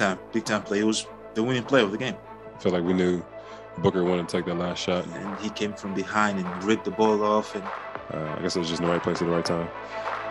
time, 0.00 0.18
big 0.32 0.44
time 0.44 0.62
play. 0.62 0.80
It 0.80 0.84
was 0.84 1.06
the 1.34 1.42
winning 1.42 1.62
play 1.62 1.82
of 1.82 1.92
the 1.92 1.98
game. 1.98 2.16
I 2.56 2.58
feel 2.58 2.72
like 2.72 2.82
we 2.82 2.94
knew 2.94 3.22
Booker 3.78 4.02
wanted 4.02 4.28
to 4.28 4.36
take 4.36 4.46
that 4.46 4.56
last 4.56 4.78
shot. 4.78 5.06
And 5.06 5.38
he 5.40 5.50
came 5.50 5.74
from 5.74 5.94
behind 5.94 6.38
and 6.38 6.64
ripped 6.64 6.86
the 6.86 6.90
ball 6.90 7.22
off. 7.22 7.54
And 7.54 7.64
uh, 8.14 8.36
I 8.36 8.42
guess 8.42 8.56
it 8.56 8.60
was 8.60 8.68
just 8.68 8.80
in 8.80 8.86
the 8.86 8.92
right 8.92 9.02
place 9.02 9.20
at 9.20 9.28
the 9.28 9.34
right 9.34 9.44
time. 9.44 9.68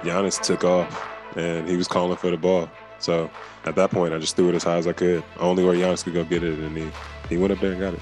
Giannis 0.01 0.41
took 0.41 0.63
off 0.63 1.07
and 1.35 1.69
he 1.69 1.77
was 1.77 1.87
calling 1.87 2.17
for 2.17 2.31
the 2.31 2.37
ball. 2.37 2.69
So 2.97 3.29
at 3.65 3.75
that 3.75 3.91
point, 3.91 4.13
I 4.13 4.17
just 4.17 4.35
threw 4.35 4.49
it 4.49 4.55
as 4.55 4.63
high 4.63 4.77
as 4.77 4.87
I 4.87 4.93
could. 4.93 5.23
Only 5.37 5.63
where 5.63 5.75
Giannis 5.75 6.03
could 6.03 6.15
go 6.15 6.23
get 6.23 6.43
it, 6.43 6.57
and 6.57 6.75
he, 6.75 6.89
he 7.29 7.37
went 7.37 7.53
up 7.53 7.59
there 7.59 7.71
and 7.71 7.79
got 7.79 7.93
it. 7.93 7.99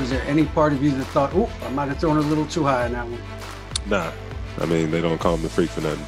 Was 0.00 0.10
there 0.10 0.22
any 0.22 0.46
part 0.46 0.72
of 0.72 0.82
you 0.82 0.90
that 0.92 1.04
thought, 1.06 1.32
oh, 1.34 1.50
I 1.62 1.70
might 1.70 1.88
have 1.88 1.98
thrown 1.98 2.16
a 2.16 2.20
little 2.20 2.46
too 2.46 2.64
high 2.64 2.86
on 2.86 2.92
that 2.92 3.06
one? 3.06 3.45
Nah. 3.88 4.12
I 4.58 4.66
mean, 4.66 4.90
they 4.90 5.00
don't 5.00 5.18
call 5.18 5.34
him 5.34 5.42
the 5.42 5.48
freak 5.48 5.70
for 5.70 5.82
nothing. 5.82 6.04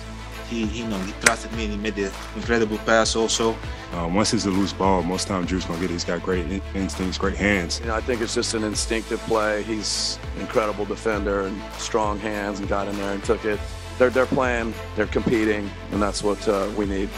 He, 0.48 0.64
he, 0.66 0.80
you 0.82 0.88
know, 0.88 0.98
he 1.00 1.12
trusted 1.20 1.52
me 1.52 1.64
and 1.64 1.72
he 1.74 1.78
made 1.78 1.94
the 1.94 2.12
incredible 2.34 2.78
pass 2.78 3.14
also. 3.14 3.54
Um, 3.92 4.14
once 4.14 4.32
it's 4.32 4.46
a 4.46 4.50
loose 4.50 4.72
ball, 4.72 5.02
most 5.02 5.28
times 5.28 5.48
Drew's 5.48 5.66
gonna 5.66 5.80
get 5.80 5.90
it. 5.90 5.92
He's 5.92 6.04
got 6.04 6.22
great 6.22 6.46
instincts, 6.74 7.18
great 7.18 7.36
hands. 7.36 7.80
You 7.80 7.86
know, 7.86 7.94
I 7.94 8.00
think 8.00 8.22
it's 8.22 8.34
just 8.34 8.54
an 8.54 8.64
instinctive 8.64 9.20
play. 9.20 9.62
He's 9.62 10.18
an 10.34 10.42
incredible 10.42 10.86
defender 10.86 11.42
and 11.42 11.60
strong 11.74 12.18
hands, 12.18 12.60
and 12.60 12.68
got 12.68 12.88
in 12.88 12.96
there 12.96 13.12
and 13.12 13.22
took 13.22 13.44
it. 13.44 13.60
They're 13.98 14.10
they're 14.10 14.26
playing, 14.26 14.72
they're 14.96 15.06
competing, 15.06 15.70
and 15.92 16.00
that's 16.00 16.22
what 16.22 16.46
uh, 16.48 16.70
we 16.76 16.86
need. 16.86 17.10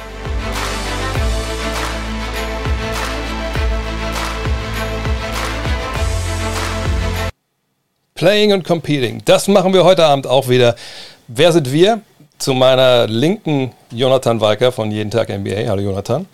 Playing 8.20 8.52
und 8.52 8.64
Competing. 8.64 9.22
Das 9.24 9.48
machen 9.48 9.72
wir 9.72 9.82
heute 9.82 10.04
Abend 10.04 10.26
auch 10.26 10.46
wieder. 10.46 10.76
Wer 11.26 11.52
sind 11.52 11.72
wir? 11.72 12.02
Zu 12.36 12.52
meiner 12.52 13.06
linken 13.06 13.72
Jonathan 13.90 14.42
Walker 14.42 14.72
von 14.72 14.90
Jeden 14.90 15.10
Tag 15.10 15.30
NBA. 15.30 15.66
Hallo 15.66 15.80
Jonathan. 15.80 16.26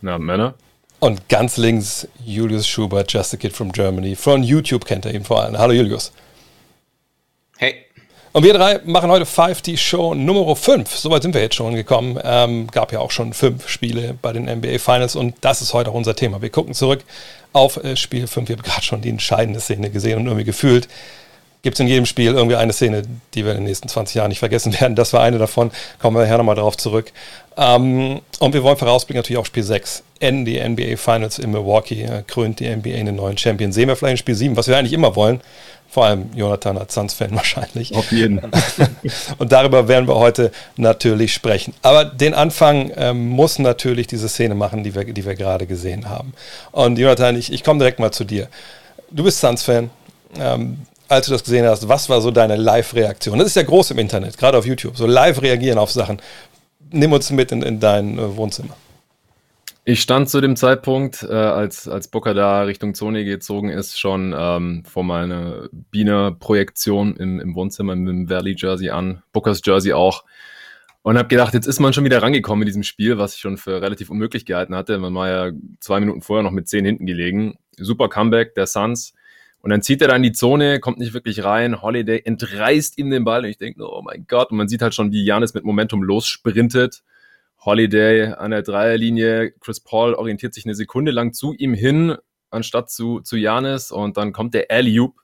Na, 0.00 0.16
Männer. 0.16 0.54
Und 1.00 1.28
ganz 1.28 1.56
links 1.56 2.06
Julius 2.24 2.68
Schubert, 2.68 3.12
Just 3.12 3.34
a 3.34 3.36
Kid 3.36 3.52
from 3.52 3.72
Germany. 3.72 4.14
Von 4.14 4.44
YouTube 4.44 4.84
kennt 4.84 5.06
er 5.06 5.12
ihn 5.12 5.24
vor 5.24 5.42
allem. 5.42 5.58
Hallo 5.58 5.72
Julius. 5.72 6.12
Hey. 7.56 7.84
Und 8.32 8.44
wir 8.44 8.54
drei 8.54 8.78
machen 8.84 9.10
heute 9.10 9.26
5 9.26 9.60
die 9.62 9.76
Show 9.76 10.14
Nummer 10.14 10.54
5. 10.54 10.88
Soweit 10.88 11.22
sind 11.22 11.34
wir 11.34 11.42
jetzt 11.42 11.56
schon 11.56 11.74
gekommen. 11.74 12.16
Ähm, 12.22 12.68
gab 12.68 12.92
ja 12.92 13.00
auch 13.00 13.10
schon 13.10 13.32
fünf 13.32 13.68
Spiele 13.68 14.16
bei 14.22 14.32
den 14.32 14.44
NBA 14.44 14.78
Finals 14.78 15.16
und 15.16 15.34
das 15.40 15.62
ist 15.62 15.74
heute 15.74 15.90
auch 15.90 15.94
unser 15.94 16.14
Thema. 16.14 16.42
Wir 16.42 16.50
gucken 16.50 16.74
zurück 16.74 17.02
auf 17.52 17.82
äh, 17.82 17.96
Spiel 17.96 18.28
5. 18.28 18.48
Wir 18.48 18.54
haben 18.54 18.62
gerade 18.62 18.84
schon 18.84 19.00
die 19.00 19.10
entscheidende 19.10 19.58
Szene 19.58 19.90
gesehen 19.90 20.20
und 20.20 20.26
irgendwie 20.26 20.44
gefühlt 20.44 20.86
gibt 21.64 21.76
es 21.76 21.80
in 21.80 21.88
jedem 21.88 22.06
Spiel 22.06 22.32
irgendwie 22.32 22.54
eine 22.56 22.72
Szene, 22.72 23.02
die 23.34 23.44
wir 23.44 23.52
in 23.52 23.58
den 23.58 23.64
nächsten 23.64 23.88
20 23.88 24.14
Jahren 24.14 24.28
nicht 24.28 24.38
vergessen 24.38 24.72
werden. 24.80 24.94
Das 24.94 25.12
war 25.12 25.22
eine 25.22 25.38
davon. 25.38 25.72
Kommen 25.98 26.16
wir 26.16 26.22
nachher 26.22 26.38
nochmal 26.38 26.54
drauf 26.54 26.76
zurück. 26.76 27.10
Ähm, 27.56 28.20
und 28.38 28.54
wir 28.54 28.62
wollen 28.62 28.76
vorausblicken 28.76 29.18
natürlich 29.18 29.38
auf 29.38 29.46
Spiel 29.46 29.62
6. 29.62 30.04
Enden 30.20 30.44
die 30.44 30.60
NBA 30.60 30.96
Finals 30.96 31.38
in 31.38 31.50
Milwaukee, 31.50 32.02
äh, 32.02 32.22
krönt 32.26 32.60
die 32.60 32.68
NBA 32.68 32.90
in 32.90 33.06
den 33.06 33.16
neuen 33.16 33.38
Champion. 33.38 33.72
Sehen 33.72 33.88
wir 33.88 33.96
vielleicht 33.96 34.12
in 34.12 34.18
Spiel 34.18 34.34
7, 34.34 34.56
was 34.56 34.68
wir 34.68 34.76
eigentlich 34.76 34.92
immer 34.92 35.16
wollen. 35.16 35.40
Vor 35.88 36.04
allem 36.04 36.30
Jonathan 36.34 36.76
als 36.76 36.92
Suns-Fan 36.94 37.30
wahrscheinlich. 37.34 37.94
Auf 37.94 38.12
jeden. 38.12 38.40
und 39.38 39.52
darüber 39.52 39.88
werden 39.88 40.06
wir 40.06 40.16
heute 40.16 40.52
natürlich 40.76 41.32
sprechen. 41.32 41.72
Aber 41.80 42.04
den 42.04 42.34
Anfang 42.34 42.92
ähm, 42.96 43.28
muss 43.28 43.58
natürlich 43.58 44.06
diese 44.06 44.28
Szene 44.28 44.54
machen, 44.54 44.84
die 44.84 44.94
wir, 44.94 45.04
die 45.04 45.24
wir 45.24 45.34
gerade 45.34 45.66
gesehen 45.66 46.10
haben. 46.10 46.34
Und 46.72 46.98
Jonathan, 46.98 47.36
ich, 47.36 47.52
ich 47.52 47.64
komme 47.64 47.78
direkt 47.78 48.00
mal 48.00 48.12
zu 48.12 48.24
dir. 48.24 48.48
Du 49.10 49.24
bist 49.24 49.40
Suns-Fan. 49.40 49.90
Ähm, 50.38 50.78
als 51.08 51.26
du 51.26 51.32
das 51.32 51.44
gesehen 51.44 51.66
hast, 51.66 51.88
was 51.88 52.08
war 52.08 52.20
so 52.20 52.30
deine 52.30 52.56
Live-Reaktion? 52.56 53.38
Das 53.38 53.48
ist 53.48 53.56
ja 53.56 53.62
groß 53.62 53.92
im 53.92 53.98
Internet, 53.98 54.38
gerade 54.38 54.58
auf 54.58 54.66
YouTube, 54.66 54.96
so 54.96 55.06
live 55.06 55.42
reagieren 55.42 55.78
auf 55.78 55.90
Sachen. 55.90 56.20
Nimm 56.90 57.12
uns 57.12 57.30
mit 57.30 57.52
in, 57.52 57.62
in 57.62 57.80
dein 57.80 58.18
äh, 58.18 58.36
Wohnzimmer. 58.36 58.76
Ich 59.86 60.00
stand 60.00 60.30
zu 60.30 60.40
dem 60.40 60.56
Zeitpunkt, 60.56 61.22
äh, 61.22 61.34
als, 61.34 61.88
als 61.88 62.08
Booker 62.08 62.32
da 62.32 62.62
Richtung 62.62 62.94
Zone 62.94 63.24
gezogen 63.24 63.68
ist, 63.68 64.00
schon 64.00 64.34
ähm, 64.36 64.82
vor 64.86 65.04
meiner 65.04 65.68
Biener-Projektion 65.72 67.16
im, 67.16 67.38
im 67.38 67.54
Wohnzimmer 67.54 67.94
mit 67.94 68.08
dem 68.08 68.30
Valley-Jersey 68.30 68.88
an, 68.88 69.22
Bookers 69.32 69.60
Jersey 69.62 69.92
auch. 69.92 70.24
Und 71.02 71.18
habe 71.18 71.28
gedacht, 71.28 71.52
jetzt 71.52 71.66
ist 71.66 71.80
man 71.80 71.92
schon 71.92 72.04
wieder 72.04 72.22
rangekommen 72.22 72.62
in 72.62 72.66
diesem 72.66 72.82
Spiel, 72.82 73.18
was 73.18 73.34
ich 73.34 73.40
schon 73.40 73.58
für 73.58 73.82
relativ 73.82 74.08
unmöglich 74.08 74.46
gehalten 74.46 74.74
hatte. 74.74 74.96
Man 74.96 75.14
war 75.14 75.28
ja 75.28 75.52
zwei 75.80 76.00
Minuten 76.00 76.22
vorher 76.22 76.42
noch 76.42 76.50
mit 76.50 76.66
zehn 76.66 76.86
hinten 76.86 77.04
gelegen. 77.04 77.58
Super 77.76 78.08
Comeback 78.08 78.54
der 78.54 78.66
Suns. 78.66 79.12
Und 79.64 79.70
dann 79.70 79.80
zieht 79.80 80.02
er 80.02 80.08
da 80.08 80.16
in 80.16 80.22
die 80.22 80.32
Zone, 80.32 80.78
kommt 80.78 80.98
nicht 80.98 81.14
wirklich 81.14 81.42
rein. 81.42 81.80
Holiday 81.80 82.20
entreißt 82.22 82.98
ihm 82.98 83.08
den 83.08 83.24
Ball 83.24 83.44
und 83.44 83.48
ich 83.48 83.56
denke, 83.56 83.82
oh 83.90 84.02
mein 84.02 84.26
Gott. 84.28 84.50
Und 84.50 84.58
man 84.58 84.68
sieht 84.68 84.82
halt 84.82 84.94
schon, 84.94 85.10
wie 85.10 85.24
Janis 85.24 85.54
mit 85.54 85.64
Momentum 85.64 86.02
lossprintet. 86.02 87.02
Holiday 87.64 88.34
an 88.34 88.50
der 88.50 88.60
Dreierlinie. 88.60 89.52
Chris 89.60 89.80
Paul 89.80 90.12
orientiert 90.12 90.52
sich 90.52 90.66
eine 90.66 90.74
Sekunde 90.74 91.12
lang 91.12 91.32
zu 91.32 91.54
ihm 91.54 91.72
hin, 91.72 92.14
anstatt 92.50 92.90
zu, 92.90 93.20
zu 93.20 93.38
Janis. 93.38 93.90
Und 93.90 94.18
dann 94.18 94.34
kommt 94.34 94.52
der 94.52 94.70
Alley-Oop. 94.70 95.14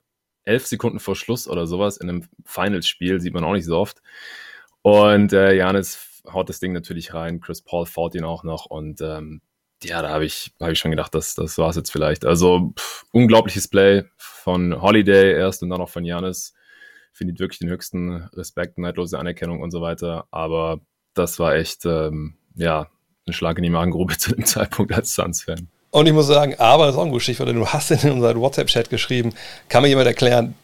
Elf 0.45 0.67
Sekunden 0.67 1.01
vor 1.01 1.17
Schluss 1.17 1.47
oder 1.47 1.67
sowas 1.67 1.99
in 1.99 2.09
einem 2.09 2.25
Finals-Spiel, 2.47 3.21
sieht 3.21 3.35
man 3.35 3.45
auch 3.45 3.53
nicht 3.53 3.67
so 3.67 3.77
oft. 3.77 4.01
Und 4.81 5.35
äh, 5.35 5.53
Janis 5.53 6.23
haut 6.33 6.49
das 6.49 6.61
Ding 6.61 6.73
natürlich 6.73 7.13
rein. 7.13 7.41
Chris 7.41 7.61
Paul 7.61 7.85
fault 7.85 8.15
ihn 8.15 8.25
auch 8.25 8.43
noch. 8.43 8.65
Und 8.65 9.03
ähm, 9.03 9.43
ja, 9.83 10.03
da 10.03 10.11
habe 10.11 10.25
ich, 10.25 10.53
hab 10.61 10.71
ich 10.71 10.79
schon 10.79 10.91
gedacht, 10.91 11.15
das, 11.15 11.35
das 11.35 11.57
war 11.59 11.71
es 11.71 11.77
jetzt 11.77 11.91
vielleicht. 11.91 12.25
Also 12.25 12.73
pff, 12.79 13.05
unglaubliches 13.13 13.69
Play 13.69 14.05
von 14.17 14.81
Holiday 14.81 15.33
erst 15.33 15.63
und 15.63 15.71
dann 15.71 15.81
auch 15.81 15.89
von 15.89 16.05
Janis. 16.05 16.55
Findet 17.13 17.41
wirklich 17.41 17.59
den 17.59 17.69
höchsten 17.69 18.29
Respekt, 18.35 18.79
neidlose 18.79 19.19
Anerkennung 19.19 19.61
und 19.61 19.71
so 19.71 19.81
weiter. 19.81 20.27
Aber 20.31 20.81
das 21.15 21.39
war 21.39 21.55
echt, 21.55 21.85
ähm, 21.85 22.37
ja, 22.55 22.89
ein 23.27 23.33
Schlag 23.33 23.59
in 23.59 23.65
die 23.65 23.71
Magengrube 23.71 24.17
zu 24.19 24.35
dem 24.35 24.45
Zeitpunkt 24.45 24.93
als 24.93 25.15
Suns-Fan. 25.15 25.69
Und 25.91 26.07
ich 26.07 26.13
muss 26.13 26.29
sagen, 26.29 26.55
aber 26.59 26.87
das 26.87 26.95
ist 26.95 27.01
auch 27.01 27.05
ein 27.05 27.11
gutes 27.11 27.25
Stichwort, 27.25 27.49
du 27.49 27.67
hast 27.67 27.91
in 27.91 28.13
unserem 28.13 28.41
WhatsApp-Chat 28.41 28.91
geschrieben, 28.91 29.33
kann 29.69 29.83
mir 29.83 29.89
jemand 29.89 30.07
erklären, 30.07 30.55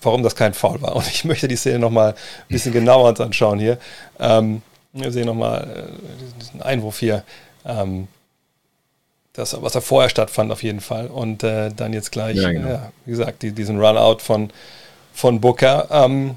warum 0.00 0.22
das 0.22 0.34
kein 0.34 0.54
Foul 0.54 0.80
war? 0.80 0.96
Und 0.96 1.06
ich 1.06 1.24
möchte 1.24 1.48
die 1.48 1.56
Szene 1.56 1.78
nochmal 1.78 2.12
ein 2.12 2.48
bisschen 2.48 2.72
genauer 2.72 3.10
uns 3.10 3.20
anschauen 3.20 3.58
hier. 3.58 3.78
Ähm, 4.18 4.62
wir 4.92 5.12
sehen 5.12 5.26
nochmal 5.26 5.88
äh, 5.88 6.38
diesen 6.40 6.62
Einwurf 6.62 6.98
hier. 6.98 7.24
Ähm, 7.66 8.08
das, 9.40 9.60
was 9.60 9.72
da 9.72 9.80
vorher 9.80 10.08
stattfand 10.08 10.52
auf 10.52 10.62
jeden 10.62 10.80
Fall. 10.80 11.06
Und 11.08 11.42
äh, 11.42 11.70
dann 11.74 11.92
jetzt 11.92 12.12
gleich, 12.12 12.36
ja, 12.36 12.52
genau. 12.52 12.68
ja, 12.68 12.92
wie 13.04 13.10
gesagt, 13.10 13.42
die, 13.42 13.52
diesen 13.52 13.80
Runout 13.80 14.18
von, 14.20 14.50
von 15.12 15.40
Booker. 15.40 15.88
Ähm, 15.90 16.36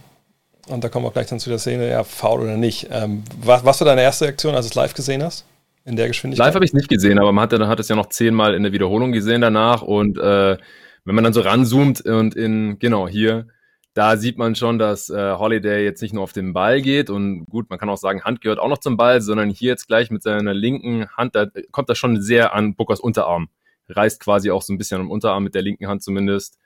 und 0.67 0.83
da 0.83 0.89
kommen 0.89 1.05
wir 1.05 1.11
gleich 1.11 1.27
dann 1.27 1.39
zu 1.39 1.49
der 1.49 1.59
Szene, 1.59 1.89
ja, 1.89 2.03
faul 2.03 2.41
oder 2.41 2.57
nicht. 2.57 2.87
Ähm, 2.91 3.23
was, 3.41 3.65
was 3.65 3.81
war 3.81 3.85
deine 3.85 4.01
erste 4.01 4.25
Reaktion, 4.25 4.55
als 4.55 4.65
du 4.65 4.69
es 4.69 4.75
live 4.75 4.93
gesehen 4.93 5.21
hast? 5.21 5.45
In 5.85 5.97
der 5.97 6.07
Geschwindigkeit? 6.07 6.47
Live 6.47 6.55
habe 6.55 6.63
ich 6.63 6.69
es 6.69 6.75
nicht 6.75 6.87
gesehen, 6.87 7.19
aber 7.19 7.33
man 7.33 7.43
hat, 7.43 7.59
hat 7.59 7.79
es 7.79 7.89
ja 7.89 7.95
noch 7.95 8.07
zehnmal 8.07 8.53
in 8.53 8.63
der 8.63 8.71
Wiederholung 8.71 9.11
gesehen 9.11 9.41
danach. 9.41 9.81
Und 9.81 10.17
äh, 10.17 10.57
wenn 11.05 11.15
man 11.15 11.25
dann 11.25 11.33
so 11.33 11.41
ranzoomt 11.41 12.01
und 12.01 12.35
in, 12.35 12.79
genau, 12.79 13.07
hier, 13.07 13.47
da 13.93 14.17
sieht 14.17 14.37
man 14.37 14.55
schon, 14.55 14.79
dass 14.79 15.09
äh, 15.09 15.33
Holiday 15.33 15.83
jetzt 15.83 16.01
nicht 16.01 16.13
nur 16.13 16.23
auf 16.23 16.33
den 16.33 16.53
Ball 16.53 16.81
geht 16.81 17.09
und 17.09 17.45
gut, 17.45 17.69
man 17.69 17.77
kann 17.77 17.89
auch 17.89 17.97
sagen, 17.97 18.23
Hand 18.23 18.41
gehört 18.41 18.59
auch 18.59 18.67
noch 18.67 18.79
zum 18.79 18.97
Ball, 18.97 19.21
sondern 19.21 19.49
hier 19.49 19.69
jetzt 19.69 19.87
gleich 19.87 20.09
mit 20.09 20.23
seiner 20.23 20.53
linken 20.53 21.07
Hand, 21.09 21.35
da 21.35 21.45
kommt 21.71 21.89
er 21.89 21.95
schon 21.95 22.21
sehr 22.21 22.53
an 22.53 22.75
Bookers 22.75 22.99
Unterarm. 22.99 23.49
Reißt 23.89 24.19
quasi 24.19 24.49
auch 24.49 24.63
so 24.63 24.73
ein 24.73 24.77
bisschen 24.77 24.99
am 24.99 25.11
Unterarm 25.11 25.43
mit 25.43 25.53
der 25.53 25.61
linken 25.61 25.87
Hand 25.87 26.01
zumindest, 26.01 26.57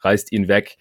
reißt 0.00 0.32
ihn 0.32 0.48
weg. 0.48 0.78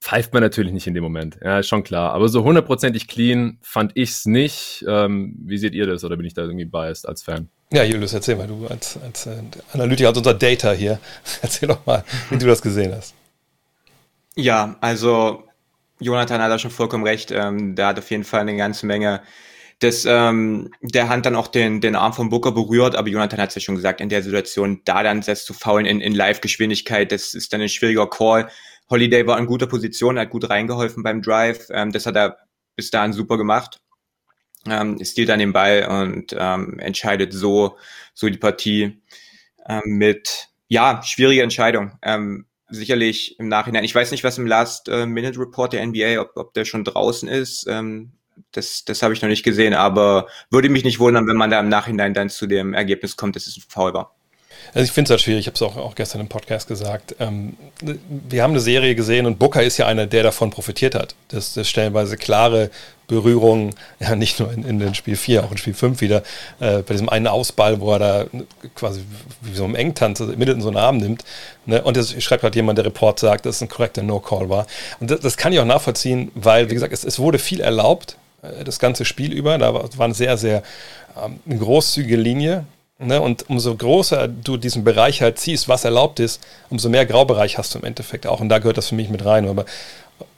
Pfeift 0.00 0.32
man 0.32 0.42
natürlich 0.42 0.72
nicht 0.72 0.86
in 0.86 0.94
dem 0.94 1.04
Moment, 1.04 1.38
ja, 1.44 1.58
ist 1.60 1.68
schon 1.68 1.84
klar. 1.84 2.12
Aber 2.12 2.28
so 2.28 2.42
hundertprozentig 2.42 3.06
clean 3.06 3.58
fand 3.60 3.92
ich's 3.94 4.24
nicht. 4.24 4.84
Ähm, 4.88 5.36
wie 5.44 5.58
seht 5.58 5.74
ihr 5.74 5.86
das 5.86 6.02
oder 6.04 6.16
bin 6.16 6.26
ich 6.26 6.34
da 6.34 6.42
irgendwie 6.42 6.64
biased 6.64 7.06
als 7.06 7.22
Fan? 7.22 7.48
Ja, 7.70 7.84
Julius, 7.84 8.14
erzähl 8.14 8.34
mal, 8.34 8.48
du 8.48 8.66
als, 8.66 8.98
als 9.00 9.26
äh, 9.26 9.42
Analytiker, 9.72 10.08
als 10.08 10.18
unser 10.18 10.34
Data 10.34 10.72
hier, 10.72 10.98
erzähl 11.42 11.68
doch 11.68 11.86
mal, 11.86 12.02
wie 12.30 12.38
du 12.38 12.46
das 12.46 12.62
gesehen 12.62 12.92
hast. 12.92 13.14
Ja, 14.40 14.76
also 14.80 15.44
Jonathan 15.98 16.40
hat 16.40 16.50
da 16.50 16.58
schon 16.58 16.70
vollkommen 16.70 17.04
recht. 17.04 17.30
Ähm, 17.30 17.74
der 17.74 17.88
hat 17.88 17.98
auf 17.98 18.10
jeden 18.10 18.24
Fall 18.24 18.40
eine 18.40 18.56
ganze 18.56 18.86
Menge 18.86 19.20
des, 19.82 20.06
ähm, 20.06 20.70
der 20.80 21.10
Hand 21.10 21.26
dann 21.26 21.36
auch 21.36 21.48
den, 21.48 21.82
den 21.82 21.94
Arm 21.94 22.14
vom 22.14 22.30
Booker 22.30 22.52
berührt, 22.52 22.96
aber 22.96 23.08
Jonathan 23.08 23.38
hat 23.38 23.50
es 23.50 23.56
ja 23.56 23.60
schon 23.60 23.74
gesagt, 23.76 24.00
in 24.00 24.08
der 24.08 24.22
Situation 24.22 24.80
da 24.86 25.02
dann 25.02 25.20
selbst 25.20 25.44
zu 25.44 25.52
faulen 25.52 25.84
in, 25.84 26.00
in 26.00 26.14
Live-Geschwindigkeit, 26.14 27.12
das 27.12 27.34
ist 27.34 27.52
dann 27.52 27.60
ein 27.60 27.68
schwieriger 27.68 28.08
Call. 28.08 28.48
Holiday 28.88 29.26
war 29.26 29.38
in 29.38 29.46
guter 29.46 29.66
Position, 29.66 30.18
hat 30.18 30.30
gut 30.30 30.48
reingeholfen 30.48 31.02
beim 31.02 31.20
Drive, 31.20 31.68
ähm, 31.70 31.92
das 31.92 32.06
hat 32.06 32.16
er 32.16 32.38
bis 32.76 32.90
dahin 32.90 33.12
super 33.12 33.36
gemacht. 33.36 33.78
Ähm, 34.66 35.02
stiehlt 35.02 35.28
dann 35.28 35.38
den 35.38 35.52
Ball 35.52 35.86
und 35.86 36.34
ähm, 36.38 36.78
entscheidet 36.78 37.32
so, 37.32 37.76
so 38.14 38.28
die 38.28 38.38
Partie 38.38 39.02
ähm, 39.66 39.82
mit, 39.84 40.48
ja, 40.68 41.02
schwierige 41.02 41.42
Entscheidung. 41.42 41.98
Ähm, 42.02 42.46
sicherlich 42.70 43.38
im 43.38 43.48
Nachhinein. 43.48 43.84
Ich 43.84 43.94
weiß 43.94 44.10
nicht, 44.10 44.24
was 44.24 44.38
im 44.38 44.46
Last 44.46 44.88
äh, 44.88 45.06
Minute 45.06 45.38
Report 45.38 45.72
der 45.72 45.86
NBA, 45.86 46.20
ob, 46.20 46.36
ob 46.36 46.54
der 46.54 46.64
schon 46.64 46.84
draußen 46.84 47.28
ist. 47.28 47.66
Ähm, 47.68 48.12
das, 48.52 48.84
das 48.84 49.02
habe 49.02 49.14
ich 49.14 49.22
noch 49.22 49.28
nicht 49.28 49.42
gesehen, 49.42 49.74
aber 49.74 50.26
würde 50.50 50.68
mich 50.68 50.84
nicht 50.84 50.98
wundern, 50.98 51.26
wenn 51.26 51.36
man 51.36 51.50
da 51.50 51.60
im 51.60 51.68
Nachhinein 51.68 52.14
dann 52.14 52.30
zu 52.30 52.46
dem 52.46 52.74
Ergebnis 52.74 53.16
kommt, 53.16 53.36
dass 53.36 53.46
es 53.46 53.56
ein 53.56 53.64
Foul 53.68 53.94
war. 53.94 54.14
Also 54.72 54.84
ich 54.84 54.92
finde 54.92 55.08
es 55.08 55.10
halt 55.10 55.20
schwierig, 55.20 55.40
ich 55.40 55.46
habe 55.46 55.56
es 55.56 55.62
auch, 55.62 55.76
auch 55.76 55.94
gestern 55.94 56.20
im 56.20 56.28
Podcast 56.28 56.68
gesagt. 56.68 57.16
Ähm, 57.18 57.56
wir 58.28 58.42
haben 58.42 58.52
eine 58.52 58.60
Serie 58.60 58.94
gesehen 58.94 59.26
und 59.26 59.38
Booker 59.38 59.62
ist 59.62 59.78
ja 59.78 59.86
einer, 59.86 60.06
der 60.06 60.22
davon 60.22 60.50
profitiert 60.50 60.94
hat. 60.94 61.14
Das, 61.28 61.54
das 61.54 61.68
stellenweise 61.68 62.16
klare 62.16 62.70
Berührungen, 63.10 63.74
ja 64.00 64.14
nicht 64.14 64.38
nur 64.38 64.52
in, 64.52 64.64
in 64.64 64.94
Spiel 64.94 65.16
4, 65.16 65.44
auch 65.44 65.50
in 65.50 65.58
Spiel 65.58 65.74
5 65.74 66.00
wieder, 66.00 66.22
äh, 66.60 66.78
bei 66.78 66.94
diesem 66.94 67.08
einen 67.08 67.26
Ausball, 67.26 67.80
wo 67.80 67.92
er 67.92 67.98
da 67.98 68.26
quasi 68.74 69.02
wie 69.42 69.54
so 69.54 69.64
ein 69.64 69.74
Engtanz 69.74 70.20
also 70.20 70.32
Middleton 70.32 70.62
so 70.62 70.68
einen 70.68 70.76
Arm 70.76 70.98
nimmt. 70.98 71.24
Ne? 71.66 71.82
Und 71.82 71.96
das 71.96 72.22
schreibt 72.22 72.42
gerade 72.42 72.56
jemand, 72.56 72.78
der 72.78 72.86
Report 72.86 73.18
sagt, 73.18 73.46
dass 73.46 73.56
es 73.56 73.62
ein 73.62 73.68
korrekter 73.68 74.02
No-Call 74.02 74.48
war. 74.48 74.66
Und 75.00 75.10
das, 75.10 75.20
das, 75.20 75.36
kann 75.36 75.52
ich 75.52 75.58
auch 75.58 75.64
nachvollziehen, 75.64 76.30
weil, 76.34 76.70
wie 76.70 76.74
gesagt, 76.74 76.92
es, 76.92 77.04
es 77.04 77.18
wurde 77.18 77.38
viel 77.38 77.60
erlaubt, 77.60 78.16
äh, 78.42 78.64
das 78.64 78.78
ganze 78.78 79.04
Spiel 79.04 79.32
über. 79.32 79.58
Da 79.58 79.74
war, 79.74 79.98
war 79.98 80.04
eine 80.04 80.14
sehr, 80.14 80.36
sehr 80.36 80.62
ähm, 81.20 81.58
großzügige 81.58 82.16
Linie 82.16 82.64
Ne? 83.02 83.20
Und 83.20 83.48
umso 83.48 83.74
größer 83.74 84.28
du 84.28 84.58
diesen 84.58 84.84
Bereich 84.84 85.22
halt 85.22 85.38
ziehst, 85.38 85.68
was 85.68 85.84
erlaubt 85.84 86.20
ist, 86.20 86.40
umso 86.68 86.90
mehr 86.90 87.06
Graubereich 87.06 87.56
hast 87.56 87.74
du 87.74 87.78
im 87.78 87.84
Endeffekt 87.84 88.26
auch. 88.26 88.40
Und 88.40 88.50
da 88.50 88.58
gehört 88.58 88.76
das 88.76 88.88
für 88.88 88.94
mich 88.94 89.08
mit 89.08 89.24
rein. 89.24 89.48
Aber 89.48 89.64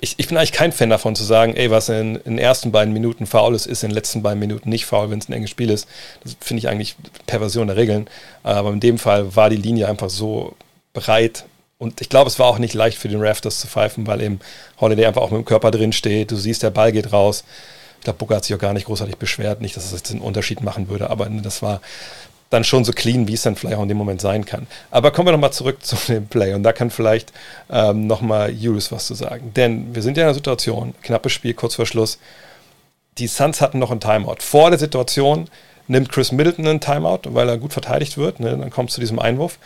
ich, 0.01 0.15
ich 0.19 0.29
bin 0.29 0.37
eigentlich 0.37 0.53
kein 0.53 0.71
Fan 0.71 0.89
davon 0.89 1.17
zu 1.17 1.25
sagen, 1.25 1.57
ey, 1.57 1.73
was 1.73 1.89
in, 1.89 2.21
den 2.25 2.39
ersten 2.39 2.71
beiden 2.71 2.93
Minuten 2.93 3.27
faul 3.27 3.57
ist, 3.57 3.67
ist 3.67 3.83
in 3.83 3.91
den 3.91 3.95
letzten 3.97 4.23
beiden 4.23 4.39
Minuten 4.39 4.69
nicht 4.69 4.87
faul, 4.87 5.11
wenn 5.11 5.19
es 5.19 5.29
ein 5.29 5.33
enges 5.33 5.51
Spiel 5.51 5.71
ist. 5.71 5.89
Das 6.23 6.37
finde 6.41 6.61
ich 6.61 6.69
eigentlich 6.69 6.95
Perversion 7.27 7.67
der 7.67 7.77
Regeln. 7.77 8.09
Aber 8.45 8.71
in 8.71 8.79
dem 8.79 8.99
Fall 8.99 9.35
war 9.35 9.51
die 9.51 9.57
Linie 9.57 9.89
einfach 9.89 10.11
so 10.11 10.55
breit. 10.93 11.45
Und 11.79 12.01
ich 12.01 12.09
glaube, 12.09 12.29
es 12.29 12.39
war 12.39 12.47
auch 12.47 12.59
nicht 12.59 12.75
leicht 12.75 12.97
für 12.97 13.09
den 13.09 13.21
Ref, 13.21 13.41
das 13.41 13.59
zu 13.59 13.67
pfeifen, 13.67 14.07
weil 14.07 14.23
eben 14.23 14.39
Holiday 14.81 15.07
einfach 15.07 15.23
auch 15.23 15.33
mit 15.33 15.39
dem 15.39 15.45
Körper 15.45 15.73
drin 15.73 15.93
steht. 15.93 16.31
Du 16.31 16.37
siehst, 16.37 16.63
der 16.63 16.71
Ball 16.71 16.93
geht 16.93 17.13
raus. 17.13 17.43
Ich 17.99 18.05
glaube, 18.05 18.19
Booker 18.19 18.37
hat 18.37 18.45
sich 18.45 18.55
auch 18.55 18.61
gar 18.61 18.73
nicht 18.73 18.87
großartig 18.87 19.17
beschwert. 19.17 19.61
Nicht, 19.61 19.77
dass 19.77 19.87
es 19.87 19.93
jetzt 19.93 20.13
einen 20.13 20.21
Unterschied 20.21 20.63
machen 20.63 20.89
würde, 20.89 21.11
aber 21.11 21.27
das 21.27 21.61
war 21.61 21.81
dann 22.53 22.65
schon 22.65 22.85
so 22.85 22.93
clean, 22.93 23.27
wie 23.29 23.35
es 23.35 23.43
dann 23.43 23.57
vielleicht 23.57 23.79
auch 23.79 23.83
in 23.83 23.89
dem 23.89 23.97
Moment 23.97 24.21
sein 24.21 24.45
kann. 24.45 24.67
Aber 24.91 25.11
kommen 25.11 25.29
wir 25.29 25.33
nochmal 25.33 25.53
zurück 25.53 25.83
zu 25.85 25.97
dem 26.09 26.27
Play 26.27 26.55
und 26.55 26.63
da 26.63 26.73
kann 26.73 26.91
vielleicht 26.91 27.33
ähm, 27.71 28.07
nochmal 28.07 28.51
Julius 28.51 28.93
was 28.93 29.07
zu 29.07 29.15
sagen. 29.15 29.53
Denn 29.55 29.95
wir 29.95 30.03
sind 30.03 30.17
ja 30.17 30.25
in 30.25 30.29
einer 30.29 30.35
Situation, 30.35 30.95
knappes 31.03 31.33
Spiel, 31.33 31.55
kurz 31.55 31.75
vor 31.75 31.87
Schluss. 31.87 32.19
Die 33.19 33.27
Suns 33.27 33.61
hatten 33.61 33.79
noch 33.79 33.91
ein 33.91 34.01
Timeout. 34.01 34.37
Vor 34.41 34.71
der 34.71 34.79
Situation 34.79 35.49
nimmt 35.89 36.11
Chris 36.11 36.33
Middleton 36.33 36.67
einen 36.67 36.81
Timeout, 36.81 37.21
weil 37.25 37.49
er 37.49 37.59
gut 37.59 37.73
verteidigt 37.73 38.17
wird. 38.17 38.41
Ne? 38.41 38.57
Dann 38.57 38.71
kommt 38.71 38.91
es 38.91 38.95
zu 38.95 39.01
diesem 39.01 39.19
Einwurf. 39.19 39.59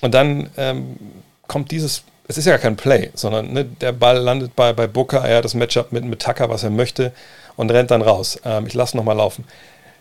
Und 0.00 0.14
dann 0.14 0.50
ähm, 0.56 0.96
kommt 1.46 1.70
dieses, 1.70 2.04
es 2.28 2.38
ist 2.38 2.46
ja 2.46 2.52
gar 2.52 2.60
kein 2.60 2.76
Play, 2.76 3.10
sondern 3.14 3.52
ne, 3.52 3.64
der 3.64 3.92
Ball 3.92 4.18
landet 4.18 4.56
bei, 4.56 4.72
bei 4.72 4.86
Booker, 4.86 5.22
er 5.26 5.38
hat 5.38 5.44
das 5.44 5.54
Matchup 5.54 5.92
mit, 5.92 6.04
mit 6.04 6.22
Tucker, 6.22 6.48
was 6.48 6.62
er 6.62 6.70
möchte, 6.70 7.12
und 7.56 7.70
rennt 7.70 7.90
dann 7.90 8.02
raus. 8.02 8.40
Ähm, 8.44 8.66
ich 8.66 8.74
lasse 8.74 8.96
nochmal 8.96 9.16
laufen. 9.16 9.44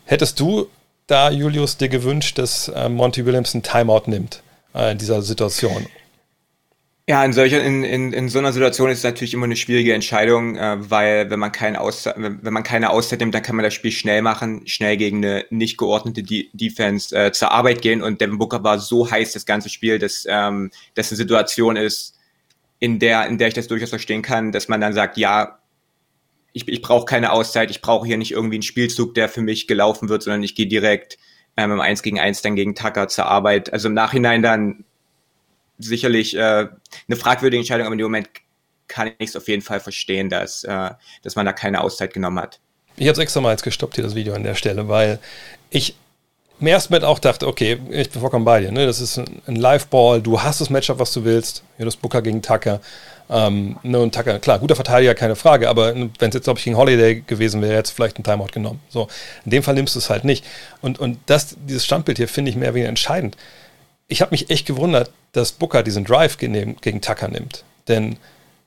Hättest 0.06 0.40
du 0.40 0.68
da, 1.10 1.32
Julius, 1.32 1.78
dir 1.78 1.90
gewünscht, 1.90 2.38
dass 2.38 2.68
äh, 2.70 2.90
Monty 2.90 3.26
Williams 3.26 3.54
ein 3.54 3.64
Timeout 3.64 4.04
nimmt 4.08 4.44
äh, 4.74 4.92
in 4.92 4.98
dieser 4.98 5.22
Situation? 5.22 5.86
Ja, 7.10 7.26
in, 7.26 7.34
solcher, 7.34 7.64
in, 7.64 7.84
in, 7.84 8.14
in 8.14 8.30
so 8.30 8.38
einer 8.38 8.54
Situation 8.54 8.88
ist 8.92 9.00
es 9.00 9.04
natürlich 9.04 9.34
immer 9.34 9.46
eine 9.46 9.56
schwierige 9.56 9.96
Entscheidung, 9.96 10.56
äh, 10.58 10.78
weil 10.92 11.32
wenn 11.32 11.40
man, 11.40 11.52
kein 11.52 11.76
Auszeit, 11.76 12.14
wenn 12.18 12.54
man 12.54 12.62
keine 12.62 12.92
Auszeit 12.92 13.20
nimmt, 13.20 13.34
dann 13.34 13.42
kann 13.42 13.56
man 13.56 13.64
das 13.64 13.74
Spiel 13.74 13.92
schnell 13.92 14.22
machen, 14.22 14.68
schnell 14.68 14.96
gegen 14.96 15.26
eine 15.26 15.46
nicht 15.50 15.78
geordnete 15.78 16.22
De 16.22 16.50
Defense 16.54 17.16
äh, 17.16 17.32
zur 17.32 17.52
Arbeit 17.52 17.82
gehen. 17.82 18.04
Und 18.04 18.22
Devin 18.22 18.38
Booker 18.38 18.64
war 18.64 18.78
so 18.78 19.10
heiß 19.10 19.34
das 19.34 19.48
ganze 19.48 19.70
Spiel, 19.70 19.98
dass 19.98 20.28
ähm, 20.30 20.70
das 20.94 21.12
eine 21.12 21.18
Situation 21.18 21.78
ist, 21.78 22.16
in 22.78 23.00
der, 23.00 23.28
in 23.28 23.38
der 23.38 23.50
ich 23.50 23.54
das 23.54 23.68
durchaus 23.68 23.90
verstehen 23.90 24.22
kann, 24.22 24.52
dass 24.52 24.68
man 24.68 24.80
dann 24.80 24.94
sagt, 24.94 25.18
ja, 25.18 25.59
ich, 26.54 26.68
ich 26.68 26.82
brauche 26.82 27.06
keine 27.06 27.32
Auszeit, 27.32 27.72
ich 27.72 27.82
brauche 27.82 28.08
hier 28.08 28.18
nicht 28.18 28.32
irgendwie 28.32 28.56
einen 28.56 28.64
Spielzug, 28.64 29.14
der 29.14 29.30
für 29.30 29.42
mich 29.42 29.68
gelaufen 29.68 30.10
wird, 30.10 30.24
sondern 30.24 30.44
ich 30.44 30.56
gehe 30.56 30.68
direkt 30.68 31.18
ähm, 31.58 31.72
im 31.72 31.80
1 31.80 32.04
gegen 32.04 32.20
1 32.20 32.42
dann 32.42 32.56
gegen 32.56 32.76
Tucker 32.76 33.08
zur 33.08 33.26
Arbeit. 33.26 33.72
Also 33.74 33.88
im 33.88 33.94
Nachhinein 33.94 34.42
dann 34.42 34.84
sicherlich 35.78 36.36
äh, 36.36 36.40
eine 36.40 37.16
fragwürdige 37.16 37.60
Entscheidung, 37.60 37.86
aber 37.86 37.94
in 37.94 38.00
dem 38.00 38.06
Moment 38.06 38.30
kann 38.88 39.12
ich 39.20 39.30
es 39.30 39.36
auf 39.36 39.48
jeden 39.48 39.62
Fall 39.62 39.80
verstehen, 39.80 40.30
dass, 40.30 40.64
äh, 40.64 40.90
dass 41.24 41.36
man 41.36 41.46
da 41.46 41.54
keine 41.54 41.82
Auszeit 41.82 42.14
genommen 42.14 42.40
hat. 42.40 42.60
Ich 42.98 43.08
habe 43.08 43.14
es 43.14 43.20
extra 43.20 43.40
mal 43.40 43.52
jetzt 43.52 43.64
gestoppt, 43.64 43.96
hier 43.96 44.04
das 44.04 44.16
Video 44.16 44.34
an 44.34 44.44
der 44.44 44.56
Stelle, 44.56 44.90
weil 44.90 45.20
ich 45.70 45.96
im 46.60 46.68
ersten 46.68 46.94
Mal 46.94 47.06
auch 47.06 47.20
dachte, 47.20 47.48
okay, 47.48 47.80
ich 47.90 48.10
bin 48.10 48.20
vollkommen 48.20 48.44
bei 48.44 48.60
dir. 48.60 48.72
Ne? 48.72 48.86
Das 48.86 49.00
ist 49.00 49.18
ein 49.18 49.56
Live-Ball, 49.56 50.22
du 50.22 50.42
hast 50.42 50.60
das 50.60 50.70
Matchup, 50.70 51.00
was 51.00 51.14
du 51.14 51.24
willst. 51.24 51.64
Ja, 51.78 51.86
das 51.86 51.96
Booker 51.96 52.22
gegen 52.22 52.42
Tucker. 52.42 52.82
Ähm, 53.30 53.78
ne, 53.84 54.00
und 54.00 54.14
Tucker, 54.14 54.40
klar, 54.40 54.58
guter 54.58 54.76
Verteidiger, 54.76 55.14
keine 55.14 55.36
Frage, 55.36 55.70
aber 55.70 55.94
wenn 55.94 56.12
es 56.20 56.34
jetzt, 56.34 56.46
glaube 56.46 56.58
ich, 56.58 56.66
gegen 56.66 56.78
Holiday 56.78 57.22
gewesen 57.22 57.62
wäre, 57.62 57.76
jetzt 57.76 57.92
vielleicht 57.92 58.18
ein 58.18 58.24
Timeout 58.24 58.48
genommen. 58.52 58.80
So, 58.90 59.08
in 59.46 59.52
dem 59.52 59.62
Fall 59.62 59.76
nimmst 59.76 59.94
du 59.96 60.00
es 60.00 60.10
halt 60.10 60.26
nicht. 60.26 60.44
Und, 60.82 60.98
und 60.98 61.20
das, 61.28 61.56
dieses 61.68 61.86
Standbild 61.86 62.18
hier 62.18 62.28
finde 62.28 62.50
ich 62.50 62.58
mehr 62.58 62.74
weniger 62.74 62.90
entscheidend. 62.90 63.38
Ich 64.08 64.22
habe 64.22 64.32
mich 64.32 64.50
echt 64.50 64.66
gewundert, 64.66 65.12
dass 65.34 65.52
Booker 65.52 65.84
diesen 65.84 66.06
Drive 66.06 66.38
gegen, 66.38 66.78
gegen 66.82 67.02
Tucker 67.02 67.28
nimmt. 67.28 67.64
Denn 67.88 68.18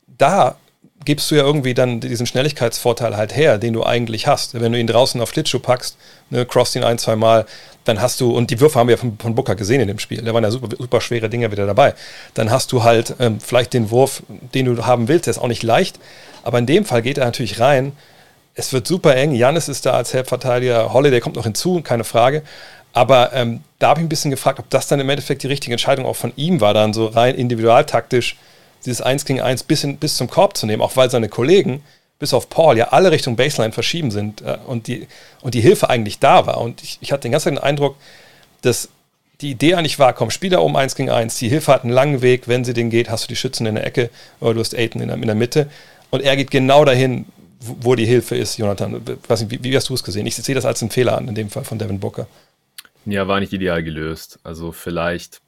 da 0.07 0.57
gibst 1.05 1.31
du 1.31 1.35
ja 1.35 1.43
irgendwie 1.43 1.75
dann 1.75 2.01
diesen 2.01 2.27
Schnelligkeitsvorteil 2.27 3.17
halt 3.17 3.35
her, 3.35 3.59
den 3.59 3.73
du 3.73 3.85
eigentlich 3.85 4.27
hast. 4.27 4.61
Wenn 4.61 4.73
du 4.73 4.79
ihn 4.79 4.87
draußen 4.87 5.21
auf 5.21 5.31
Schlittschuh 5.31 5.59
packst, 5.59 5.97
ne, 6.31 6.47
cross 6.47 6.75
ihn 6.77 6.85
ein, 6.85 6.99
zwei 6.99 7.17
Mal, 7.17 7.47
dann 7.85 8.01
hast 8.01 8.21
du, 8.21 8.31
und 8.31 8.51
die 8.51 8.61
Würfe 8.61 8.79
haben 8.79 8.89
wir 8.89 8.99
von, 8.99 9.19
von 9.19 9.35
Booker 9.35 9.55
gesehen 9.55 9.81
in 9.81 9.89
dem 9.89 9.99
Spiel, 9.99 10.23
da 10.23 10.33
waren 10.33 10.45
ja 10.45 10.51
super, 10.51 10.69
super 10.77 11.01
schwere 11.01 11.29
Dinge 11.29 11.51
wieder 11.51 11.67
dabei. 11.67 11.95
Dann 12.35 12.51
hast 12.51 12.73
du 12.73 12.85
halt 12.85 13.15
ähm, 13.19 13.41
vielleicht 13.41 13.75
den 13.75 13.91
Wurf, 13.91 14.23
den 14.55 14.67
du 14.67 14.87
haben 14.87 15.09
willst, 15.09 15.27
der 15.27 15.33
ist 15.33 15.39
auch 15.39 15.49
nicht 15.49 15.63
leicht, 15.63 15.99
aber 16.43 16.59
in 16.59 16.67
dem 16.67 16.85
Fall 16.85 17.03
geht 17.03 17.19
er 17.19 17.25
natürlich 17.25 17.59
rein. 17.61 17.93
Es 18.55 18.73
wird 18.73 18.87
super 18.87 19.17
eng. 19.17 19.35
Janis 19.35 19.69
ist 19.69 19.87
da 19.87 19.93
als 19.93 20.13
Helpverteidiger, 20.13 20.93
Holiday 20.93 21.21
kommt 21.21 21.37
noch 21.37 21.45
hinzu, 21.45 21.81
keine 21.83 22.05
Frage. 22.05 22.43
Aber 22.93 23.33
ähm, 23.33 23.63
da 23.79 23.89
habe 23.89 24.01
ich 24.01 24.07
ein 24.07 24.11
bisschen 24.11 24.31
gefragt, 24.31 24.59
ob 24.59 24.69
das 24.69 24.87
dann 24.87 25.01
im 25.01 25.09
Endeffekt 25.09 25.43
die 25.43 25.47
richtige 25.47 25.73
Entscheidung 25.73 26.05
auch 26.05 26.17
von 26.17 26.33
ihm 26.37 26.61
war, 26.61 26.75
dann 26.75 26.93
so 26.93 27.07
rein 27.07 27.35
individualtaktisch 27.35 28.37
dieses 28.85 29.01
1 29.01 29.25
gegen 29.25 29.41
1 29.41 29.65
bis, 29.65 29.85
in, 29.85 29.97
bis 29.97 30.17
zum 30.17 30.29
Korb 30.29 30.57
zu 30.57 30.67
nehmen, 30.67 30.83
auch 30.83 30.97
weil 30.97 31.11
seine 31.11 31.29
Kollegen, 31.29 31.83
bis 32.19 32.35
auf 32.35 32.49
Paul, 32.49 32.79
ja 32.79 32.89
alle 32.89 33.11
Richtung 33.11 33.37
Baseline 33.37 33.73
verschieben 33.73 34.11
sind 34.11 34.43
äh, 34.43 34.59
und, 34.67 34.87
die, 34.87 35.09
und 35.41 35.55
die 35.55 35.61
Hilfe 35.61 35.91
eigentlich 35.91 36.19
da 36.19 36.47
war. 36.47 36.61
Und 36.61 36.83
ich, 36.83 36.99
ich 37.01 37.13
hatte 37.13 37.23
den 37.23 37.33
ganzen 37.33 37.59
Eindruck, 37.59 37.97
dass 38.63 38.89
die 39.41 39.51
Idee 39.51 39.75
eigentlich 39.75 39.99
war, 39.99 40.13
komm, 40.13 40.31
spiel 40.31 40.51
da 40.51 40.61
um 40.61 40.77
1 40.77 40.95
gegen 40.95 41.11
1, 41.11 41.39
die 41.39 41.49
Hilfe 41.49 41.73
hat 41.73 41.83
einen 41.83 41.93
langen 41.93 42.23
Weg, 42.23 42.47
wenn 42.47 42.65
sie 42.65 42.75
den 42.75 42.91
geht, 42.91 43.11
hast 43.11 43.25
du 43.25 43.29
die 43.29 43.37
Schützen 43.37 43.67
in 43.67 43.75
der 43.75 43.85
Ecke 43.87 44.11
oder 44.41 44.55
du 44.55 44.61
hast 44.61 44.75
Aiden 44.75 45.01
in 45.01 45.09
der, 45.09 45.17
in 45.17 45.27
der 45.27 45.35
Mitte 45.35 45.69
und 46.11 46.23
er 46.23 46.37
geht 46.37 46.51
genau 46.51 46.85
dahin, 46.85 47.27
wo 47.59 47.95
die 47.95 48.07
Hilfe 48.07 48.37
ist, 48.37 48.59
Jonathan. 48.59 48.93
Nicht, 48.93 49.51
wie, 49.51 49.65
wie, 49.65 49.77
hast 49.77 49.89
du 49.89 49.95
es 49.95 50.05
gesehen? 50.05 50.27
Ich 50.27 50.37
sehe 50.37 50.55
das 50.55 50.65
als 50.65 50.83
einen 50.83 50.91
Fehler 50.91 51.17
an, 51.17 51.29
in 51.29 51.35
dem 51.35 51.49
Fall 51.49 51.65
von 51.65 51.79
Devin 51.79 52.01
Booker. 52.01 52.27
Ja, 53.07 53.27
war 53.29 53.41
nicht 53.41 53.53
ideal 53.53 53.83
gelöst. 53.83 54.39
Also 54.45 54.73
vielleicht 54.73 55.41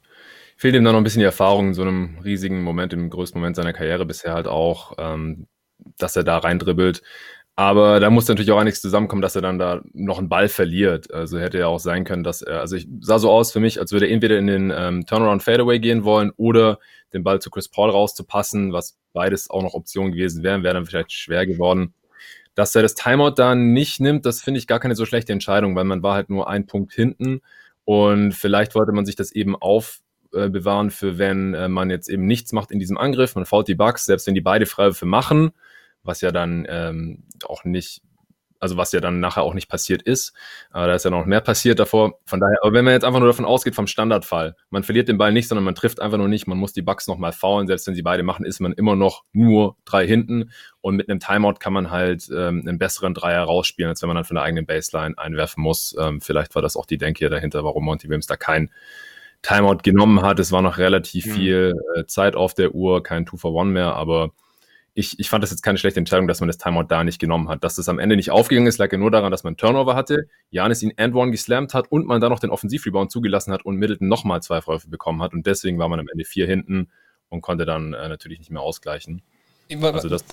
fehlt 0.55 0.75
ihm 0.75 0.83
da 0.83 0.91
noch 0.91 0.99
ein 0.99 1.03
bisschen 1.03 1.19
die 1.19 1.25
Erfahrung 1.25 1.69
in 1.69 1.73
so 1.73 1.81
einem 1.81 2.19
riesigen 2.23 2.63
Moment, 2.63 2.93
im 2.93 3.09
größten 3.09 3.39
Moment 3.39 3.55
seiner 3.55 3.73
Karriere 3.73 4.05
bisher 4.05 4.33
halt 4.33 4.47
auch, 4.47 4.93
ähm, 4.97 5.47
dass 5.97 6.15
er 6.15 6.23
da 6.23 6.37
reindribbelt. 6.37 7.01
Aber 7.57 8.01
da 8.01 8.09
muss 8.09 8.27
natürlich 8.27 8.51
auch 8.51 8.59
einiges 8.59 8.81
zusammenkommen, 8.81 9.21
dass 9.21 9.35
er 9.35 9.41
dann 9.41 9.57
da 9.57 9.81
noch 9.93 10.17
einen 10.19 10.27
Ball 10.27 10.49
verliert. 10.49 11.13
Also 11.13 11.39
hätte 11.39 11.57
ja 11.57 11.67
auch 11.67 11.79
sein 11.79 12.03
können, 12.03 12.23
dass 12.23 12.41
er, 12.41 12.59
also 12.59 12.75
ich 12.75 12.87
sah 12.99 13.17
so 13.17 13.31
aus 13.31 13.53
für 13.53 13.61
mich, 13.61 13.79
als 13.79 13.93
würde 13.93 14.07
er 14.07 14.13
entweder 14.13 14.37
in 14.37 14.47
den 14.47 14.73
ähm, 14.75 15.05
Turnaround 15.05 15.41
Fadeaway 15.41 15.79
gehen 15.79 16.03
wollen 16.03 16.31
oder 16.35 16.79
den 17.13 17.23
Ball 17.23 17.39
zu 17.39 17.49
Chris 17.49 17.69
Paul 17.69 17.89
rauszupassen, 17.91 18.73
was 18.73 18.97
beides 19.13 19.49
auch 19.49 19.63
noch 19.63 19.73
Optionen 19.73 20.11
gewesen 20.11 20.43
wären, 20.43 20.63
wäre 20.63 20.73
dann 20.73 20.85
vielleicht 20.85 21.13
schwer 21.13 21.45
geworden. 21.45 21.93
Dass 22.55 22.75
er 22.75 22.81
das 22.81 22.93
Timeout 22.93 23.35
dann 23.37 23.71
nicht 23.71 24.01
nimmt, 24.01 24.25
das 24.25 24.41
finde 24.41 24.57
ich 24.57 24.67
gar 24.67 24.79
keine 24.81 24.95
so 24.95 25.05
schlechte 25.05 25.31
Entscheidung, 25.31 25.75
weil 25.77 25.85
man 25.85 26.03
war 26.03 26.15
halt 26.15 26.29
nur 26.29 26.49
ein 26.49 26.67
Punkt 26.67 26.93
hinten 26.93 27.41
und 27.85 28.33
vielleicht 28.33 28.75
wollte 28.75 28.91
man 28.91 29.05
sich 29.05 29.15
das 29.15 29.31
eben 29.31 29.55
auf 29.55 29.99
äh, 30.35 30.49
bewahren 30.49 30.91
für 30.91 31.17
wenn 31.17 31.53
äh, 31.53 31.69
man 31.69 31.89
jetzt 31.89 32.09
eben 32.09 32.25
nichts 32.25 32.51
macht 32.51 32.71
in 32.71 32.79
diesem 32.79 32.97
Angriff, 32.97 33.35
man 33.35 33.45
fault 33.45 33.67
die 33.67 33.75
Bugs, 33.75 34.05
selbst 34.05 34.27
wenn 34.27 34.35
die 34.35 34.41
beide 34.41 34.65
Freiwürfe 34.65 35.05
machen, 35.05 35.51
was 36.03 36.21
ja 36.21 36.31
dann 36.31 36.65
ähm, 36.69 37.23
auch 37.45 37.63
nicht, 37.63 38.01
also 38.59 38.77
was 38.77 38.91
ja 38.91 38.99
dann 38.99 39.19
nachher 39.19 39.43
auch 39.43 39.53
nicht 39.53 39.69
passiert 39.69 40.01
ist. 40.01 40.33
Aber 40.71 40.87
da 40.87 40.95
ist 40.95 41.05
ja 41.05 41.11
noch 41.11 41.25
mehr 41.25 41.41
passiert 41.41 41.79
davor. 41.79 42.19
Von 42.25 42.39
daher, 42.39 42.57
aber 42.61 42.73
wenn 42.73 42.85
man 42.85 42.93
jetzt 42.93 43.03
einfach 43.03 43.19
nur 43.19 43.29
davon 43.29 43.45
ausgeht 43.45 43.75
vom 43.75 43.87
Standardfall, 43.87 44.55
man 44.69 44.83
verliert 44.83 45.07
den 45.07 45.17
Ball 45.17 45.33
nicht, 45.33 45.47
sondern 45.47 45.65
man 45.65 45.75
trifft 45.75 45.99
einfach 45.99 46.17
nur 46.17 46.27
nicht, 46.27 46.47
man 46.47 46.57
muss 46.57 46.73
die 46.73 46.81
Bugs 46.81 47.07
nochmal 47.07 47.31
faulen, 47.31 47.67
selbst 47.67 47.87
wenn 47.87 47.95
sie 47.95 48.01
beide 48.01 48.23
machen, 48.23 48.45
ist 48.45 48.59
man 48.59 48.73
immer 48.73 48.95
noch 48.95 49.23
nur 49.33 49.77
drei 49.85 50.07
hinten. 50.07 50.51
Und 50.81 50.95
mit 50.95 51.09
einem 51.09 51.19
Timeout 51.19 51.55
kann 51.59 51.73
man 51.73 51.91
halt 51.91 52.29
ähm, 52.29 52.63
einen 52.65 52.77
besseren 52.77 53.13
Dreier 53.13 53.43
rausspielen, 53.43 53.89
als 53.89 54.01
wenn 54.01 54.07
man 54.07 54.15
dann 54.15 54.25
von 54.25 54.35
der 54.35 54.43
eigenen 54.43 54.65
Baseline 54.65 55.17
einwerfen 55.17 55.61
muss. 55.61 55.95
Ähm, 55.99 56.21
vielleicht 56.21 56.55
war 56.55 56.61
das 56.61 56.77
auch 56.77 56.85
die 56.85 56.97
Denke 56.97 57.29
dahinter, 57.29 57.63
warum 57.63 57.85
Monty 57.85 58.07
Williams 58.07 58.27
da 58.27 58.37
kein 58.37 58.69
Timeout 59.45 59.79
genommen 59.83 60.21
hat. 60.21 60.39
Es 60.39 60.51
war 60.51 60.61
noch 60.61 60.77
relativ 60.77 61.25
mhm. 61.27 61.31
viel 61.31 61.73
äh, 61.95 62.05
Zeit 62.05 62.35
auf 62.35 62.53
der 62.53 62.73
Uhr, 62.73 63.03
kein 63.03 63.25
Two 63.25 63.37
for 63.37 63.53
One 63.53 63.71
mehr, 63.71 63.93
aber 63.95 64.31
ich, 64.97 65.19
ich 65.19 65.29
fand 65.29 65.43
das 65.43 65.51
jetzt 65.51 65.61
keine 65.61 65.77
schlechte 65.77 65.99
Entscheidung, 65.99 66.27
dass 66.27 66.39
man 66.39 66.47
das 66.47 66.57
Timeout 66.57 66.85
da 66.87 67.03
nicht 67.03 67.19
genommen 67.19 67.49
hat. 67.49 67.63
Dass 67.63 67.75
das 67.75 67.89
am 67.89 67.99
Ende 67.99 68.15
nicht 68.15 68.31
aufgegangen 68.31 68.67
ist, 68.67 68.77
lag 68.77 68.91
ja 68.91 68.97
nur 68.97 69.11
daran, 69.11 69.29
dass 69.29 69.43
man 69.43 69.57
Turnover 69.57 69.93
hatte, 69.93 70.27
Janis 70.51 70.81
ihn 70.81 70.93
and 70.95 71.13
one 71.13 71.31
geslammt 71.31 71.73
hat 71.73 71.91
und 71.91 72.07
man 72.07 72.21
dann 72.21 72.31
noch 72.31 72.39
den 72.39 72.49
Offensivrebound 72.49 73.11
zugelassen 73.11 73.51
hat 73.51 73.65
und 73.65 73.75
Middleton 73.75 74.07
nochmal 74.07 74.41
zwei 74.41 74.61
Freiwürfe 74.61 74.89
bekommen 74.89 75.21
hat 75.21 75.33
und 75.33 75.45
deswegen 75.45 75.77
war 75.77 75.89
man 75.89 75.99
am 75.99 76.07
Ende 76.11 76.23
vier 76.23 76.47
hinten 76.47 76.89
und 77.29 77.41
konnte 77.41 77.65
dann 77.65 77.93
äh, 77.93 78.07
natürlich 78.07 78.39
nicht 78.39 78.51
mehr 78.51 78.61
ausgleichen. 78.61 79.21
Also 79.81 80.09
das 80.09 80.23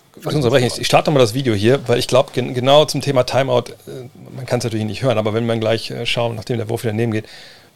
ich, 0.60 0.78
ich 0.78 0.86
starte 0.86 1.10
mal 1.10 1.18
das 1.18 1.32
Video 1.32 1.54
hier, 1.54 1.88
weil 1.88 1.98
ich 1.98 2.06
glaube, 2.06 2.32
gen 2.32 2.52
genau 2.52 2.84
zum 2.84 3.00
Thema 3.00 3.24
Timeout, 3.24 3.72
äh, 3.86 4.08
man 4.36 4.44
kann 4.46 4.58
es 4.58 4.64
natürlich 4.64 4.84
nicht 4.84 5.02
hören, 5.02 5.18
aber 5.18 5.34
wenn 5.34 5.46
man 5.46 5.58
gleich 5.58 5.90
äh, 5.90 6.06
schauen, 6.06 6.36
nachdem 6.36 6.58
der 6.58 6.68
Wurf 6.68 6.84
wieder 6.84 6.92
daneben 6.92 7.12
geht, 7.12 7.26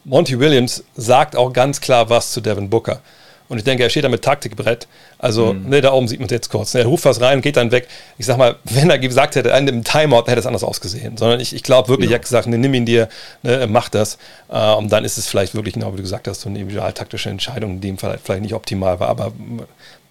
Monty 0.06 0.38
Williams 0.38 0.84
sagt 0.96 1.34
auch 1.34 1.52
ganz 1.52 1.80
klar 1.80 2.08
was 2.08 2.32
zu 2.32 2.40
Devin 2.40 2.70
Booker. 2.70 3.00
Und 3.48 3.58
ich 3.58 3.64
denke, 3.64 3.82
er 3.82 3.90
steht 3.90 4.04
da 4.04 4.08
mit 4.08 4.22
Taktikbrett. 4.22 4.86
Also, 5.18 5.52
mhm. 5.52 5.68
ne, 5.68 5.80
da 5.80 5.92
oben 5.92 6.08
sieht 6.08 6.18
man 6.18 6.26
es 6.26 6.32
jetzt 6.32 6.48
kurz. 6.48 6.74
Ne, 6.74 6.80
er 6.80 6.86
ruft 6.86 7.04
was 7.04 7.20
rein, 7.20 7.40
geht 7.40 7.56
dann 7.56 7.70
weg. 7.70 7.88
Ich 8.18 8.26
sag 8.26 8.38
mal, 8.38 8.56
wenn 8.64 8.88
er 8.88 8.98
gesagt 8.98 9.34
hätte, 9.34 9.50
in 9.50 9.66
dem 9.66 9.84
Timeout, 9.84 10.26
hätte 10.26 10.38
es 10.38 10.46
anders 10.46 10.64
ausgesehen. 10.64 11.16
Sondern 11.16 11.40
ich, 11.40 11.54
ich 11.54 11.62
glaube 11.62 11.88
wirklich, 11.88 12.10
ja. 12.10 12.16
er 12.16 12.18
hat 12.18 12.22
gesagt, 12.22 12.46
ne, 12.46 12.58
nimm 12.58 12.74
ihn 12.74 12.86
dir, 12.86 13.08
ne, 13.42 13.66
mach 13.68 13.88
das. 13.88 14.18
Äh, 14.48 14.74
und 14.74 14.90
dann 14.90 15.04
ist 15.04 15.18
es 15.18 15.26
vielleicht 15.26 15.54
wirklich, 15.54 15.74
genau 15.74 15.92
wie 15.92 15.96
du 15.96 16.02
gesagt 16.02 16.28
hast, 16.28 16.40
so 16.40 16.48
eine 16.48 16.58
individual-taktische 16.58 17.30
Entscheidung, 17.30 17.72
in 17.72 17.80
dem 17.80 17.98
Fall 17.98 18.18
vielleicht 18.22 18.42
nicht 18.42 18.54
optimal 18.54 19.00
war. 19.00 19.08
Aber 19.08 19.32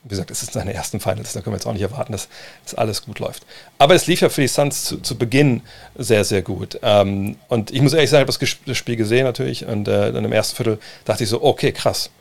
wie 0.06 0.10
gesagt, 0.10 0.32
es 0.32 0.44
ist 0.44 0.54
seine 0.54 0.74
ersten 0.74 1.00
Finals, 1.00 1.34
da 1.34 1.42
können 1.42 1.54
wir 1.54 1.58
jetzt 1.58 1.66
auch 1.66 1.74
nicht 1.74 1.82
erwarten, 1.82 2.14
dass, 2.14 2.30
dass 2.64 2.76
alles 2.76 3.04
gut 3.04 3.20
läuft. 3.20 3.46
Aber 3.80 3.96
es 3.96 4.08
lief 4.08 4.22
ja 4.22 4.30
für 4.30 4.42
die 4.42 4.48
Suns 4.48 4.86
zu, 4.86 5.02
zu 5.02 5.18
Beginn 5.18 5.62
sehr, 5.96 6.24
sehr 6.24 6.42
gut. 6.42 6.80
Ähm, 6.82 7.36
und 7.50 7.72
ich 7.72 7.82
muss 7.82 7.94
ehrlich 7.94 8.10
sagen, 8.10 8.26
ich 8.30 8.36
habe 8.36 8.50
das 8.66 8.78
Spiel 8.78 8.96
gesehen 8.96 9.26
natürlich 9.26 9.66
und 9.66 9.88
äh, 9.88 10.14
dann 10.14 10.24
im 10.24 10.32
ersten 10.32 10.56
Viertel 10.56 10.80
dachte 11.04 11.24
ich 11.24 11.30
so, 11.30 11.44
okay, 11.44 11.72
krass 11.72 12.12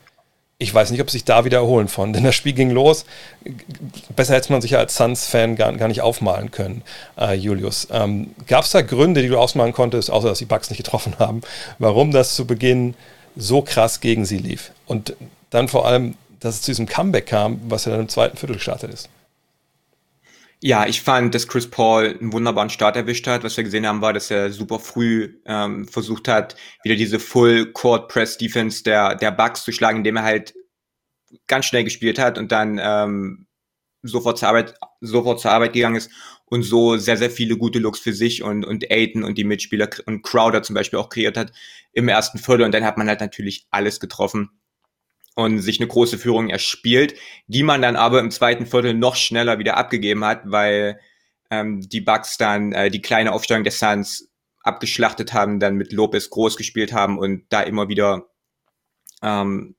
ich 0.58 0.72
weiß 0.72 0.90
nicht, 0.90 1.00
ob 1.00 1.10
sich 1.10 1.24
da 1.24 1.44
wieder 1.44 1.58
erholen 1.58 1.88
von, 1.88 2.12
denn 2.14 2.24
das 2.24 2.34
Spiel 2.34 2.52
ging 2.52 2.70
los. 2.70 3.04
Besser 4.14 4.34
hätte 4.34 4.52
man 4.52 4.62
sich 4.62 4.72
ja 4.72 4.78
als 4.78 4.96
Suns-Fan 4.96 5.56
gar, 5.56 5.72
gar, 5.74 5.88
nicht 5.88 6.00
aufmalen 6.00 6.50
können, 6.50 6.82
äh, 7.18 7.34
Julius. 7.34 7.88
Ähm, 7.90 8.34
Gab 8.46 8.64
es 8.64 8.70
da 8.70 8.82
Gründe, 8.82 9.22
die 9.22 9.28
du 9.28 9.38
ausmalen 9.38 9.72
konntest, 9.72 10.10
außer 10.10 10.28
dass 10.28 10.38
die 10.38 10.44
Bugs 10.44 10.70
nicht 10.70 10.78
getroffen 10.78 11.14
haben, 11.18 11.42
warum 11.78 12.10
das 12.10 12.34
zu 12.34 12.46
Beginn 12.46 12.94
so 13.36 13.62
krass 13.62 14.00
gegen 14.00 14.24
sie 14.24 14.38
lief? 14.38 14.72
Und 14.86 15.14
dann 15.50 15.68
vor 15.68 15.86
allem, 15.86 16.14
dass 16.44 16.56
es 16.56 16.62
zu 16.62 16.70
diesem 16.70 16.86
Comeback 16.86 17.26
kam, 17.26 17.58
was 17.70 17.86
ja 17.86 17.92
dann 17.92 18.02
im 18.02 18.08
zweiten 18.08 18.36
Viertel 18.36 18.56
gestartet 18.56 18.92
ist. 18.92 19.08
Ja, 20.60 20.86
ich 20.86 21.00
fand, 21.00 21.34
dass 21.34 21.48
Chris 21.48 21.68
Paul 21.68 22.18
einen 22.20 22.32
wunderbaren 22.32 22.70
Start 22.70 22.96
erwischt 22.96 23.26
hat. 23.26 23.44
Was 23.44 23.56
wir 23.56 23.64
gesehen 23.64 23.86
haben, 23.86 24.02
war, 24.02 24.12
dass 24.12 24.30
er 24.30 24.50
super 24.50 24.78
früh 24.78 25.40
ähm, 25.46 25.88
versucht 25.88 26.28
hat, 26.28 26.56
wieder 26.82 26.96
diese 26.96 27.18
Full 27.18 27.72
Court 27.72 28.08
Press 28.08 28.36
Defense 28.38 28.82
der, 28.82 29.14
der 29.14 29.30
Bucks 29.30 29.64
zu 29.64 29.72
schlagen, 29.72 29.98
indem 29.98 30.16
er 30.16 30.22
halt 30.22 30.54
ganz 31.46 31.64
schnell 31.64 31.84
gespielt 31.84 32.18
hat 32.18 32.38
und 32.38 32.52
dann 32.52 32.78
ähm, 32.82 33.46
sofort 34.02 34.38
zur 34.38 34.48
Arbeit, 34.48 34.74
sofort 35.00 35.40
zur 35.40 35.50
Arbeit 35.50 35.72
gegangen 35.72 35.96
ist 35.96 36.10
und 36.46 36.62
so 36.62 36.96
sehr, 36.96 37.16
sehr 37.16 37.30
viele 37.30 37.56
gute 37.56 37.78
Looks 37.78 38.00
für 38.00 38.12
sich 38.12 38.42
und, 38.42 38.64
und 38.64 38.90
Aiden 38.90 39.24
und 39.24 39.38
die 39.38 39.44
Mitspieler 39.44 39.88
und 40.06 40.22
Crowder 40.22 40.62
zum 40.62 40.74
Beispiel 40.74 40.98
auch 40.98 41.08
kreiert 41.08 41.36
hat 41.36 41.52
im 41.92 42.08
ersten 42.08 42.38
Viertel. 42.38 42.64
Und 42.64 42.72
dann 42.72 42.84
hat 42.84 42.98
man 42.98 43.08
halt 43.08 43.20
natürlich 43.20 43.66
alles 43.70 43.98
getroffen 43.98 44.50
und 45.34 45.60
sich 45.60 45.80
eine 45.80 45.88
große 45.88 46.18
Führung 46.18 46.48
erspielt, 46.48 47.14
die 47.46 47.62
man 47.62 47.82
dann 47.82 47.96
aber 47.96 48.20
im 48.20 48.30
zweiten 48.30 48.66
Viertel 48.66 48.94
noch 48.94 49.16
schneller 49.16 49.58
wieder 49.58 49.76
abgegeben 49.76 50.24
hat, 50.24 50.42
weil 50.44 51.00
ähm, 51.50 51.80
die 51.88 52.00
Bucks 52.00 52.36
dann 52.36 52.72
äh, 52.72 52.90
die 52.90 53.02
kleine 53.02 53.32
Aufstellung 53.32 53.64
der 53.64 53.72
Suns 53.72 54.30
abgeschlachtet 54.62 55.32
haben, 55.32 55.60
dann 55.60 55.76
mit 55.76 55.92
Lopez 55.92 56.30
groß 56.30 56.56
gespielt 56.56 56.92
haben 56.92 57.18
und 57.18 57.44
da 57.50 57.62
immer 57.62 57.88
wieder 57.88 58.26
ähm, 59.22 59.74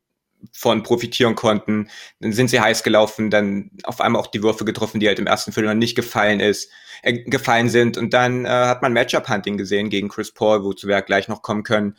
von 0.53 0.83
profitieren 0.83 1.35
konnten. 1.35 1.89
Dann 2.19 2.33
sind 2.33 2.49
sie 2.49 2.59
heiß 2.59 2.83
gelaufen, 2.83 3.29
dann 3.29 3.71
auf 3.83 4.01
einmal 4.01 4.21
auch 4.21 4.27
die 4.27 4.43
Würfe 4.43 4.65
getroffen, 4.65 4.99
die 4.99 5.07
halt 5.07 5.19
im 5.19 5.27
ersten 5.27 5.51
Viertel 5.51 5.69
noch 5.69 5.79
nicht 5.79 5.95
gefallen 5.95 6.39
ist, 6.39 6.69
äh, 7.01 7.13
gefallen 7.13 7.69
sind. 7.69 7.97
Und 7.97 8.13
dann 8.13 8.45
äh, 8.45 8.49
hat 8.49 8.81
man 8.81 8.93
Matchup-Hunting 8.93 9.57
gesehen 9.57 9.89
gegen 9.89 10.09
Chris 10.09 10.31
Paul, 10.31 10.63
wozu 10.63 10.87
wir 10.87 11.01
gleich 11.01 11.27
noch 11.27 11.41
kommen 11.41 11.63
können. 11.63 11.97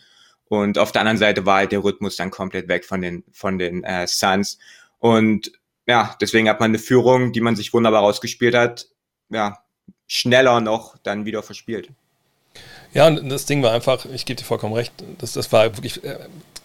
Und 0.49 0.79
auf 0.79 0.93
der 0.93 1.01
anderen 1.03 1.19
Seite 1.19 1.45
war 1.45 1.57
halt 1.57 1.73
der 1.73 1.83
Rhythmus 1.83 2.17
dann 2.17 2.31
komplett 2.31 2.69
weg 2.69 2.85
von 2.85 3.03
den, 3.03 3.25
von 3.33 3.59
den 3.59 3.83
äh, 3.85 4.07
Suns. 4.07 4.59
Und 4.99 5.53
ja, 5.87 6.17
deswegen 6.21 6.49
hat 6.49 6.61
man 6.61 6.71
eine 6.71 6.79
Führung, 6.79 7.33
die 7.33 7.41
man 7.41 7.57
sich 7.57 7.73
wunderbar 7.73 8.03
rausgespielt 8.03 8.55
hat, 8.55 8.89
ja, 9.29 9.59
schneller 10.07 10.61
noch 10.61 10.97
dann 11.03 11.25
wieder 11.25 11.43
verspielt. 11.43 11.91
Ja, 12.95 13.07
und 13.09 13.29
das 13.29 13.45
Ding 13.45 13.63
war 13.63 13.73
einfach, 13.73 14.07
ich 14.07 14.25
gebe 14.25 14.41
dir 14.41 14.45
vollkommen 14.45 14.75
recht, 14.75 14.93
das, 15.19 15.33
das 15.33 15.53
war 15.53 15.77
wirklich 15.77 16.03
äh, 16.05 16.19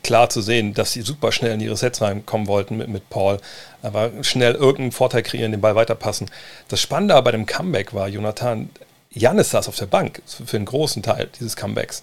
klar 0.04 0.30
zu 0.30 0.42
sehen, 0.42 0.74
dass 0.74 0.94
sie 0.94 1.02
super 1.02 1.32
schnell 1.32 1.54
in 1.54 1.60
ihre 1.60 1.76
Sets 1.76 2.02
reinkommen 2.02 2.48
wollten 2.48 2.78
mit, 2.78 2.88
mit 2.88 3.10
Paul. 3.10 3.40
Aber 3.82 4.12
schnell 4.24 4.54
irgendeinen 4.54 4.92
Vorteil 4.92 5.24
kreieren, 5.24 5.52
den 5.52 5.62
Ball 5.62 5.76
weiterpassen. 5.76 6.30
Das 6.68 6.80
Spannende 6.82 7.16
aber 7.16 7.26
bei 7.26 7.32
dem 7.32 7.46
Comeback 7.46 7.94
war, 7.94 8.08
Jonathan, 8.08 8.70
Janis 9.12 9.50
saß 9.50 9.68
auf 9.68 9.76
der 9.76 9.88
Bank 9.88 10.22
für 10.26 10.56
einen 10.56 10.66
großen 10.66 11.04
Teil 11.04 11.30
dieses 11.38 11.58
Comebacks. 11.58 12.02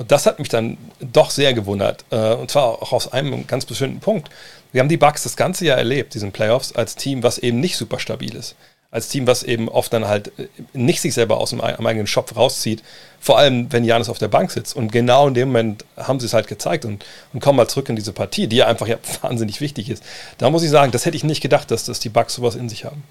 Und 0.00 0.10
das 0.10 0.24
hat 0.24 0.38
mich 0.38 0.48
dann 0.48 0.78
doch 0.98 1.30
sehr 1.30 1.52
gewundert. 1.52 2.06
Äh, 2.10 2.32
und 2.32 2.50
zwar 2.50 2.82
auch 2.82 2.92
aus 2.94 3.12
einem 3.12 3.46
ganz 3.46 3.66
bestimmten 3.66 4.00
Punkt. 4.00 4.30
Wir 4.72 4.80
haben 4.80 4.88
die 4.88 4.96
Bucks 4.96 5.24
das 5.24 5.36
ganze 5.36 5.66
Jahr 5.66 5.76
erlebt, 5.76 6.14
diesen 6.14 6.32
Playoffs, 6.32 6.72
als 6.72 6.96
Team, 6.96 7.22
was 7.22 7.36
eben 7.36 7.60
nicht 7.60 7.76
super 7.76 7.98
stabil 7.98 8.34
ist. 8.34 8.56
Als 8.90 9.08
Team, 9.08 9.26
was 9.26 9.42
eben 9.42 9.68
oft 9.68 9.92
dann 9.92 10.08
halt 10.08 10.32
äh, 10.38 10.48
nicht 10.72 11.02
sich 11.02 11.12
selber 11.12 11.36
aus 11.36 11.50
dem 11.50 11.60
am 11.60 11.86
eigenen 11.86 12.06
Shop 12.06 12.34
rauszieht. 12.34 12.82
Vor 13.20 13.36
allem, 13.36 13.70
wenn 13.74 13.84
Janis 13.84 14.08
auf 14.08 14.16
der 14.16 14.28
Bank 14.28 14.50
sitzt. 14.50 14.74
Und 14.74 14.90
genau 14.90 15.28
in 15.28 15.34
dem 15.34 15.48
Moment 15.48 15.84
haben 15.98 16.18
sie 16.18 16.24
es 16.24 16.32
halt 16.32 16.48
gezeigt 16.48 16.86
und, 16.86 17.04
und 17.34 17.40
kommen 17.40 17.58
mal 17.58 17.68
zurück 17.68 17.90
in 17.90 17.96
diese 17.96 18.14
Partie, 18.14 18.46
die 18.46 18.56
ja 18.56 18.68
einfach 18.68 18.86
ja 18.86 18.96
wahnsinnig 19.20 19.60
wichtig 19.60 19.90
ist. 19.90 20.02
Da 20.38 20.48
muss 20.48 20.62
ich 20.62 20.70
sagen, 20.70 20.92
das 20.92 21.04
hätte 21.04 21.18
ich 21.18 21.24
nicht 21.24 21.42
gedacht, 21.42 21.70
dass, 21.70 21.84
dass 21.84 22.00
die 22.00 22.08
Bucks 22.08 22.36
sowas 22.36 22.54
in 22.54 22.70
sich 22.70 22.86
haben. 22.86 23.04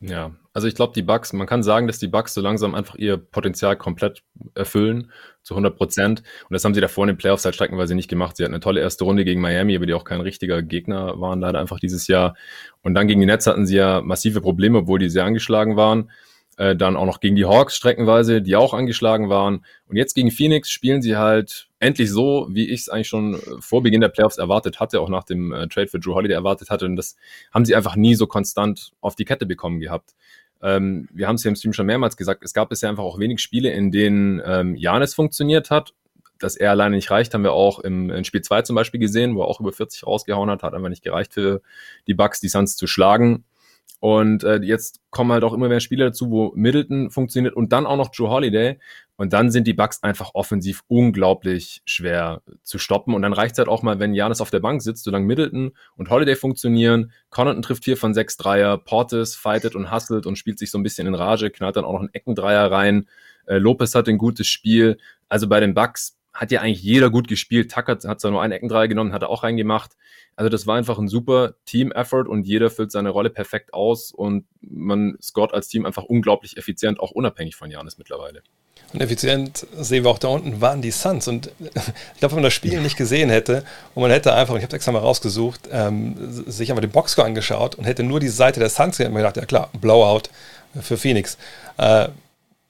Ja, 0.00 0.32
also 0.52 0.68
ich 0.68 0.74
glaube, 0.74 0.92
die 0.94 1.02
Bugs, 1.02 1.32
man 1.32 1.46
kann 1.46 1.62
sagen, 1.62 1.86
dass 1.86 1.98
die 1.98 2.08
Bugs 2.08 2.34
so 2.34 2.42
langsam 2.42 2.74
einfach 2.74 2.96
ihr 2.96 3.16
Potenzial 3.16 3.76
komplett 3.76 4.22
erfüllen, 4.54 5.10
zu 5.42 5.54
100 5.54 5.74
Prozent. 5.74 6.20
Und 6.20 6.52
das 6.52 6.64
haben 6.64 6.74
sie 6.74 6.82
davor 6.82 7.04
in 7.04 7.08
den 7.08 7.16
Playoffs 7.16 7.46
halt 7.46 7.54
streckenweise 7.54 7.94
nicht 7.94 8.08
gemacht. 8.08 8.36
Sie 8.36 8.44
hatten 8.44 8.52
eine 8.52 8.60
tolle 8.60 8.80
erste 8.80 9.04
Runde 9.04 9.24
gegen 9.24 9.40
Miami, 9.40 9.74
aber 9.74 9.86
die 9.86 9.94
auch 9.94 10.04
kein 10.04 10.20
richtiger 10.20 10.62
Gegner 10.62 11.18
waren 11.20 11.40
leider 11.40 11.60
einfach 11.60 11.80
dieses 11.80 12.08
Jahr. 12.08 12.36
Und 12.82 12.94
dann 12.94 13.08
gegen 13.08 13.20
die 13.20 13.26
Nets 13.26 13.46
hatten 13.46 13.66
sie 13.66 13.76
ja 13.76 14.02
massive 14.02 14.42
Probleme, 14.42 14.78
obwohl 14.78 14.98
die 14.98 15.08
sehr 15.08 15.24
angeschlagen 15.24 15.76
waren. 15.76 16.10
Äh, 16.58 16.74
dann 16.74 16.96
auch 16.96 17.04
noch 17.04 17.20
gegen 17.20 17.36
die 17.36 17.44
Hawks 17.44 17.76
streckenweise, 17.76 18.40
die 18.40 18.56
auch 18.56 18.72
angeschlagen 18.72 19.28
waren. 19.28 19.64
Und 19.88 19.96
jetzt 19.96 20.14
gegen 20.14 20.30
Phoenix 20.30 20.70
spielen 20.70 21.02
sie 21.02 21.16
halt 21.16 21.68
endlich 21.80 22.10
so, 22.10 22.48
wie 22.50 22.70
ich 22.70 22.80
es 22.80 22.88
eigentlich 22.88 23.08
schon 23.08 23.34
äh, 23.34 23.38
vor 23.60 23.82
Beginn 23.82 24.00
der 24.00 24.08
Playoffs 24.08 24.38
erwartet 24.38 24.80
hatte, 24.80 25.02
auch 25.02 25.10
nach 25.10 25.24
dem 25.24 25.52
äh, 25.52 25.68
Trade 25.68 25.88
für 25.88 26.00
Drew 26.00 26.14
Holiday 26.14 26.34
erwartet 26.34 26.70
hatte. 26.70 26.86
Und 26.86 26.96
das 26.96 27.16
haben 27.52 27.66
sie 27.66 27.76
einfach 27.76 27.94
nie 27.94 28.14
so 28.14 28.26
konstant 28.26 28.92
auf 29.02 29.16
die 29.16 29.26
Kette 29.26 29.44
bekommen 29.44 29.80
gehabt. 29.80 30.14
Ähm, 30.62 31.08
wir 31.12 31.28
haben 31.28 31.34
es 31.34 31.44
ja 31.44 31.50
im 31.50 31.56
Stream 31.56 31.74
schon 31.74 31.84
mehrmals 31.84 32.16
gesagt, 32.16 32.42
es 32.42 32.54
gab 32.54 32.70
bisher 32.70 32.88
einfach 32.88 33.04
auch 33.04 33.18
wenig 33.18 33.40
Spiele, 33.40 33.70
in 33.70 33.90
denen 33.90 34.40
ähm, 34.42 34.76
Janis 34.76 35.14
funktioniert 35.14 35.70
hat. 35.70 35.92
Dass 36.38 36.56
er 36.56 36.70
alleine 36.70 36.96
nicht 36.96 37.10
reicht, 37.10 37.34
haben 37.34 37.44
wir 37.44 37.52
auch 37.52 37.80
im, 37.80 38.10
in 38.10 38.24
Spiel 38.24 38.42
2 38.42 38.62
zum 38.62 38.76
Beispiel 38.76 39.00
gesehen, 39.00 39.36
wo 39.36 39.42
er 39.42 39.48
auch 39.48 39.60
über 39.60 39.72
40 39.72 40.06
rausgehauen 40.06 40.50
hat, 40.50 40.62
hat 40.62 40.74
einfach 40.74 40.88
nicht 40.88 41.02
gereicht 41.02 41.34
für 41.34 41.62
die 42.06 42.14
Bucks, 42.14 42.40
die 42.40 42.48
Suns 42.48 42.76
zu 42.76 42.86
schlagen. 42.86 43.44
Und 44.00 44.44
äh, 44.44 44.56
jetzt 44.56 45.00
kommen 45.10 45.32
halt 45.32 45.42
auch 45.42 45.54
immer 45.54 45.68
mehr 45.68 45.80
Spieler 45.80 46.06
dazu, 46.06 46.30
wo 46.30 46.52
Middleton 46.54 47.10
funktioniert 47.10 47.54
und 47.54 47.72
dann 47.72 47.86
auch 47.86 47.96
noch 47.96 48.10
Joe 48.12 48.30
Holiday. 48.30 48.78
Und 49.16 49.32
dann 49.32 49.50
sind 49.50 49.66
die 49.66 49.72
Bucks 49.72 50.02
einfach 50.02 50.32
offensiv 50.34 50.82
unglaublich 50.88 51.80
schwer 51.86 52.42
zu 52.62 52.78
stoppen. 52.78 53.14
Und 53.14 53.22
dann 53.22 53.32
reicht 53.32 53.52
es 53.52 53.58
halt 53.58 53.68
auch 53.68 53.82
mal, 53.82 53.98
wenn 53.98 54.14
Janis 54.14 54.42
auf 54.42 54.50
der 54.50 54.60
Bank 54.60 54.82
sitzt, 54.82 55.04
solange 55.04 55.24
Middleton 55.24 55.72
und 55.96 56.10
Holiday 56.10 56.36
funktionieren. 56.36 57.12
Connaughton 57.30 57.62
trifft 57.62 57.84
vier 57.84 57.96
von 57.96 58.12
sechs 58.12 58.36
Dreier. 58.36 58.76
Portis 58.76 59.34
fightet 59.34 59.74
und 59.74 59.90
hustelt 59.90 60.26
und 60.26 60.36
spielt 60.36 60.58
sich 60.58 60.70
so 60.70 60.78
ein 60.78 60.82
bisschen 60.82 61.06
in 61.06 61.14
Rage, 61.14 61.50
knallt 61.50 61.76
dann 61.76 61.86
auch 61.86 61.94
noch 61.94 62.00
einen 62.00 62.12
Eckendreier 62.12 62.70
rein. 62.70 63.08
Äh, 63.46 63.56
Lopez 63.56 63.94
hat 63.94 64.08
ein 64.08 64.18
gutes 64.18 64.46
Spiel. 64.46 64.98
Also 65.28 65.48
bei 65.48 65.60
den 65.60 65.72
Bucks 65.72 66.15
hat 66.36 66.50
ja 66.50 66.60
eigentlich 66.60 66.82
jeder 66.82 67.10
gut 67.10 67.28
gespielt. 67.28 67.72
Tucker 67.72 67.98
hat 68.06 68.20
zwar 68.20 68.30
nur 68.30 68.42
einen 68.42 68.52
Eckendreier 68.52 68.88
genommen, 68.88 69.12
hat 69.12 69.22
er 69.22 69.30
auch 69.30 69.42
reingemacht. 69.42 69.92
Also 70.36 70.50
das 70.50 70.66
war 70.66 70.76
einfach 70.76 70.98
ein 70.98 71.08
super 71.08 71.54
Team-Effort 71.64 72.28
und 72.28 72.46
jeder 72.46 72.70
füllt 72.70 72.92
seine 72.92 73.08
Rolle 73.08 73.30
perfekt 73.30 73.72
aus 73.72 74.12
und 74.12 74.44
man 74.60 75.16
scoret 75.20 75.54
als 75.54 75.68
Team 75.68 75.86
einfach 75.86 76.04
unglaublich 76.04 76.58
effizient, 76.58 77.00
auch 77.00 77.10
unabhängig 77.10 77.56
von 77.56 77.70
Janis 77.70 77.96
mittlerweile. 77.96 78.42
Und 78.92 79.00
effizient 79.00 79.66
sehen 79.76 80.04
wir 80.04 80.10
auch 80.10 80.18
da 80.18 80.28
unten 80.28 80.60
waren 80.60 80.82
die 80.82 80.90
Suns. 80.90 81.26
Und 81.26 81.46
ich 81.60 82.20
glaube, 82.20 82.32
wenn 82.32 82.36
man 82.36 82.42
das 82.44 82.52
Spiel 82.52 82.80
nicht 82.82 82.98
gesehen 82.98 83.30
hätte 83.30 83.64
und 83.94 84.02
man 84.02 84.10
hätte 84.10 84.34
einfach, 84.34 84.54
ich 84.56 84.62
habe 84.62 84.68
es 84.68 84.74
extra 84.74 84.92
mal 84.92 84.98
rausgesucht, 84.98 85.68
ähm, 85.72 86.14
sich 86.46 86.70
einfach 86.70 86.82
den 86.82 86.90
Boxscore 86.90 87.26
angeschaut 87.26 87.74
und 87.74 87.84
hätte 87.84 88.02
nur 88.02 88.20
die 88.20 88.28
Seite 88.28 88.60
der 88.60 88.68
Suns 88.68 88.92
gesehen, 88.92 89.06
hätte 89.06 89.14
man 89.14 89.22
gedacht, 89.22 89.36
ja 89.38 89.46
klar, 89.46 89.70
Blowout 89.80 90.28
für 90.80 90.98
Phoenix. 90.98 91.38
Äh, 91.78 92.08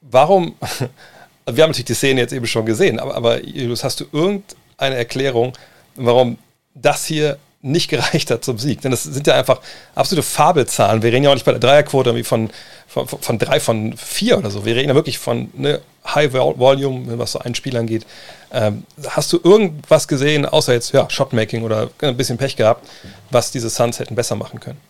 warum, 0.01 0.55
wir 1.51 1.63
haben 1.63 1.71
natürlich 1.71 1.87
die 1.87 1.95
Szene 1.95 2.21
jetzt 2.21 2.33
eben 2.33 2.47
schon 2.47 2.67
gesehen, 2.67 2.99
aber, 2.99 3.15
aber 3.15 3.45
Julius, 3.45 3.85
hast 3.85 4.01
du 4.01 4.07
irgendeine 4.13 4.97
Erklärung, 4.97 5.53
warum 5.95 6.39
das 6.75 7.07
hier 7.07 7.39
nicht 7.63 7.89
gereicht 7.91 8.31
hat 8.31 8.45
zum 8.45 8.59
Sieg. 8.59 8.81
Denn 8.81 8.91
das 8.91 9.05
sind 9.05 9.27
ja 9.27 9.35
einfach 9.35 9.61
absolute 9.95 10.23
Fabelzahlen. 10.23 11.03
Wir 11.03 11.13
reden 11.13 11.25
ja 11.25 11.31
auch 11.31 11.35
nicht 11.35 11.47
bei 11.47 11.53
der 11.53 11.61
Dreierquote 11.61 12.11
irgendwie 12.11 12.25
von, 12.25 12.51
von, 12.87 13.07
von 13.07 13.39
drei, 13.39 13.61
von 13.61 13.97
vier 13.97 14.39
oder 14.39 14.51
so. 14.51 14.65
Wir 14.65 14.77
reden 14.77 14.89
ja 14.89 14.95
wirklich 14.95 15.19
von 15.19 15.51
ne, 15.55 15.81
High 16.07 16.33
Volume, 16.33 17.19
was 17.19 17.33
so 17.33 17.39
ein 17.41 17.55
Spiel 17.55 17.77
angeht. 17.77 18.07
Ähm, 18.53 18.85
hast 19.09 19.33
du 19.33 19.41
irgendwas 19.43 20.09
gesehen, 20.09 20.47
außer 20.47 20.73
jetzt 20.73 20.93
ja, 20.93 21.11
Shotmaking 21.11 21.63
oder 21.63 21.91
ein 22.01 22.17
bisschen 22.17 22.39
Pech 22.39 22.57
gehabt, 22.57 22.89
was 23.31 23.51
diese 23.51 23.71
Suns 23.71 23.99
hätten 23.99 24.15
besser 24.15 24.37
machen 24.37 24.61
können? 24.61 24.81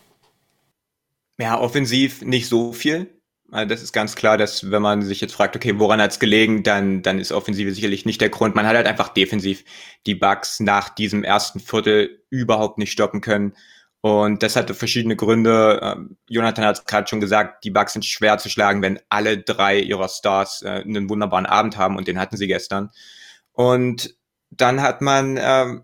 Ja, 1.39 1.59
offensiv 1.59 2.21
nicht 2.23 2.47
so 2.47 2.73
viel. 2.73 3.07
Also 3.51 3.69
das 3.69 3.81
ist 3.81 3.93
ganz 3.93 4.15
klar, 4.15 4.37
dass 4.37 4.71
wenn 4.71 4.81
man 4.81 5.01
sich 5.01 5.21
jetzt 5.21 5.33
fragt, 5.33 5.55
okay, 5.55 5.79
woran 5.79 6.01
hat's 6.01 6.19
gelegen, 6.19 6.63
dann, 6.63 7.01
dann 7.01 7.17
ist 7.17 7.31
Offensive 7.31 7.73
sicherlich 7.73 8.05
nicht 8.05 8.19
der 8.19 8.29
Grund. 8.29 8.55
Man 8.55 8.67
hat 8.67 8.75
halt 8.75 8.87
einfach 8.87 9.09
defensiv 9.09 9.63
die 10.05 10.15
Bugs 10.15 10.59
nach 10.59 10.89
diesem 10.89 11.23
ersten 11.23 11.61
Viertel 11.61 12.23
überhaupt 12.29 12.77
nicht 12.77 12.91
stoppen 12.91 13.21
können. 13.21 13.53
Und 14.01 14.43
das 14.43 14.55
hatte 14.57 14.73
verschiedene 14.73 15.15
Gründe. 15.15 15.79
Ähm, 15.81 16.17
Jonathan 16.27 16.65
hat 16.65 16.79
es 16.79 16.85
gerade 16.85 17.07
schon 17.07 17.21
gesagt, 17.21 17.63
die 17.63 17.71
Bugs 17.71 17.93
sind 17.93 18.05
schwer 18.05 18.37
zu 18.37 18.49
schlagen, 18.49 18.81
wenn 18.81 18.99
alle 19.09 19.37
drei 19.37 19.79
ihrer 19.79 20.09
Stars 20.09 20.61
äh, 20.61 20.81
einen 20.81 21.09
wunderbaren 21.09 21.45
Abend 21.45 21.77
haben 21.77 21.95
und 21.97 22.07
den 22.07 22.19
hatten 22.19 22.37
sie 22.37 22.47
gestern. 22.47 22.91
Und 23.53 24.15
dann 24.51 24.81
hat 24.81 25.01
man 25.01 25.37
ähm, 25.41 25.83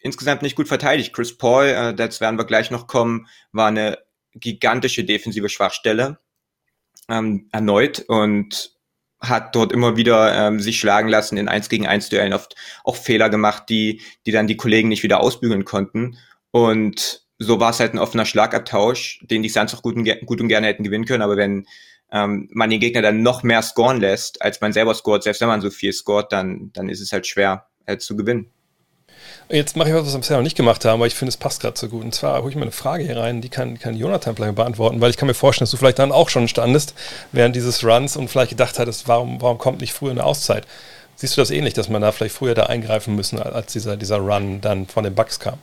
insgesamt 0.00 0.42
nicht 0.42 0.56
gut 0.56 0.68
verteidigt. 0.68 1.14
Chris 1.14 1.36
Paul, 1.36 1.64
äh, 1.66 1.94
das 1.94 2.20
werden 2.20 2.38
wir 2.38 2.44
gleich 2.44 2.70
noch 2.70 2.86
kommen, 2.86 3.26
war 3.52 3.68
eine 3.68 3.98
gigantische 4.34 5.04
defensive 5.04 5.48
Schwachstelle 5.48 6.18
ähm, 7.10 7.48
erneut 7.52 8.04
und 8.08 8.72
hat 9.20 9.54
dort 9.54 9.72
immer 9.72 9.96
wieder 9.96 10.34
ähm, 10.34 10.60
sich 10.60 10.78
schlagen 10.80 11.08
lassen 11.08 11.36
in 11.36 11.48
1 11.48 11.68
gegen 11.68 11.86
1 11.86 12.08
Duellen, 12.08 12.32
oft 12.32 12.56
auch 12.84 12.96
Fehler 12.96 13.28
gemacht, 13.28 13.64
die, 13.68 14.00
die 14.24 14.32
dann 14.32 14.46
die 14.46 14.56
Kollegen 14.56 14.88
nicht 14.88 15.02
wieder 15.02 15.20
ausbügeln 15.20 15.64
konnten. 15.64 16.16
Und 16.50 17.26
so 17.38 17.60
war 17.60 17.70
es 17.70 17.80
halt 17.80 17.92
ein 17.92 17.98
offener 17.98 18.24
Schlagabtausch, 18.24 19.20
den 19.22 19.42
die 19.42 19.48
Suns 19.48 19.74
auch 19.74 19.82
gut 19.82 19.96
und, 19.96 20.08
gut 20.26 20.40
und 20.40 20.48
gerne 20.48 20.66
hätten 20.66 20.84
gewinnen 20.84 21.04
können. 21.04 21.22
Aber 21.22 21.36
wenn 21.36 21.66
ähm, 22.12 22.48
man 22.52 22.70
den 22.70 22.80
Gegner 22.80 23.02
dann 23.02 23.22
noch 23.22 23.42
mehr 23.42 23.62
scoren 23.62 24.00
lässt, 24.00 24.42
als 24.42 24.60
man 24.60 24.72
selber 24.72 24.94
scoret, 24.94 25.22
selbst 25.22 25.40
wenn 25.40 25.48
man 25.48 25.60
so 25.60 25.70
viel 25.70 25.92
scoret, 25.92 26.32
dann, 26.32 26.70
dann 26.72 26.88
ist 26.88 27.00
es 27.00 27.12
halt 27.12 27.26
schwer 27.26 27.66
äh, 27.86 27.98
zu 27.98 28.16
gewinnen. 28.16 28.50
Jetzt 29.52 29.76
mache 29.76 29.88
ich 29.88 29.94
was, 29.94 30.06
was 30.06 30.12
wir 30.12 30.20
bisher 30.20 30.36
noch 30.36 30.44
nicht 30.44 30.56
gemacht 30.56 30.84
haben, 30.84 31.00
aber 31.00 31.08
ich 31.08 31.16
finde, 31.16 31.30
es 31.30 31.36
passt 31.36 31.60
gerade 31.60 31.76
so 31.76 31.88
gut. 31.88 32.04
Und 32.04 32.14
zwar 32.14 32.40
hole 32.40 32.50
ich 32.50 32.56
mal 32.56 32.62
eine 32.62 32.70
Frage 32.70 33.02
hier 33.02 33.16
rein, 33.16 33.40
die 33.40 33.48
kann, 33.48 33.80
kann 33.80 33.96
Jonathan 33.96 34.36
vielleicht 34.36 34.54
beantworten, 34.54 35.00
weil 35.00 35.10
ich 35.10 35.16
kann 35.16 35.26
mir 35.26 35.34
vorstellen, 35.34 35.64
dass 35.64 35.72
du 35.72 35.76
vielleicht 35.76 35.98
dann 35.98 36.12
auch 36.12 36.28
schon 36.28 36.46
standest 36.46 36.94
während 37.32 37.56
dieses 37.56 37.84
Runs 37.84 38.16
und 38.16 38.28
vielleicht 38.28 38.50
gedacht 38.50 38.78
hattest, 38.78 39.08
warum, 39.08 39.42
warum 39.42 39.58
kommt 39.58 39.80
nicht 39.80 39.92
früher 39.92 40.12
eine 40.12 40.22
Auszeit? 40.22 40.68
Siehst 41.16 41.36
du 41.36 41.40
das 41.40 41.50
ähnlich, 41.50 41.74
dass 41.74 41.88
man 41.88 42.00
da 42.00 42.12
vielleicht 42.12 42.34
früher 42.34 42.54
da 42.54 42.66
eingreifen 42.66 43.16
müssen, 43.16 43.40
als 43.40 43.72
dieser, 43.72 43.96
dieser 43.96 44.18
Run 44.18 44.60
dann 44.60 44.86
von 44.86 45.02
den 45.02 45.16
Bugs 45.16 45.40
kam? 45.40 45.58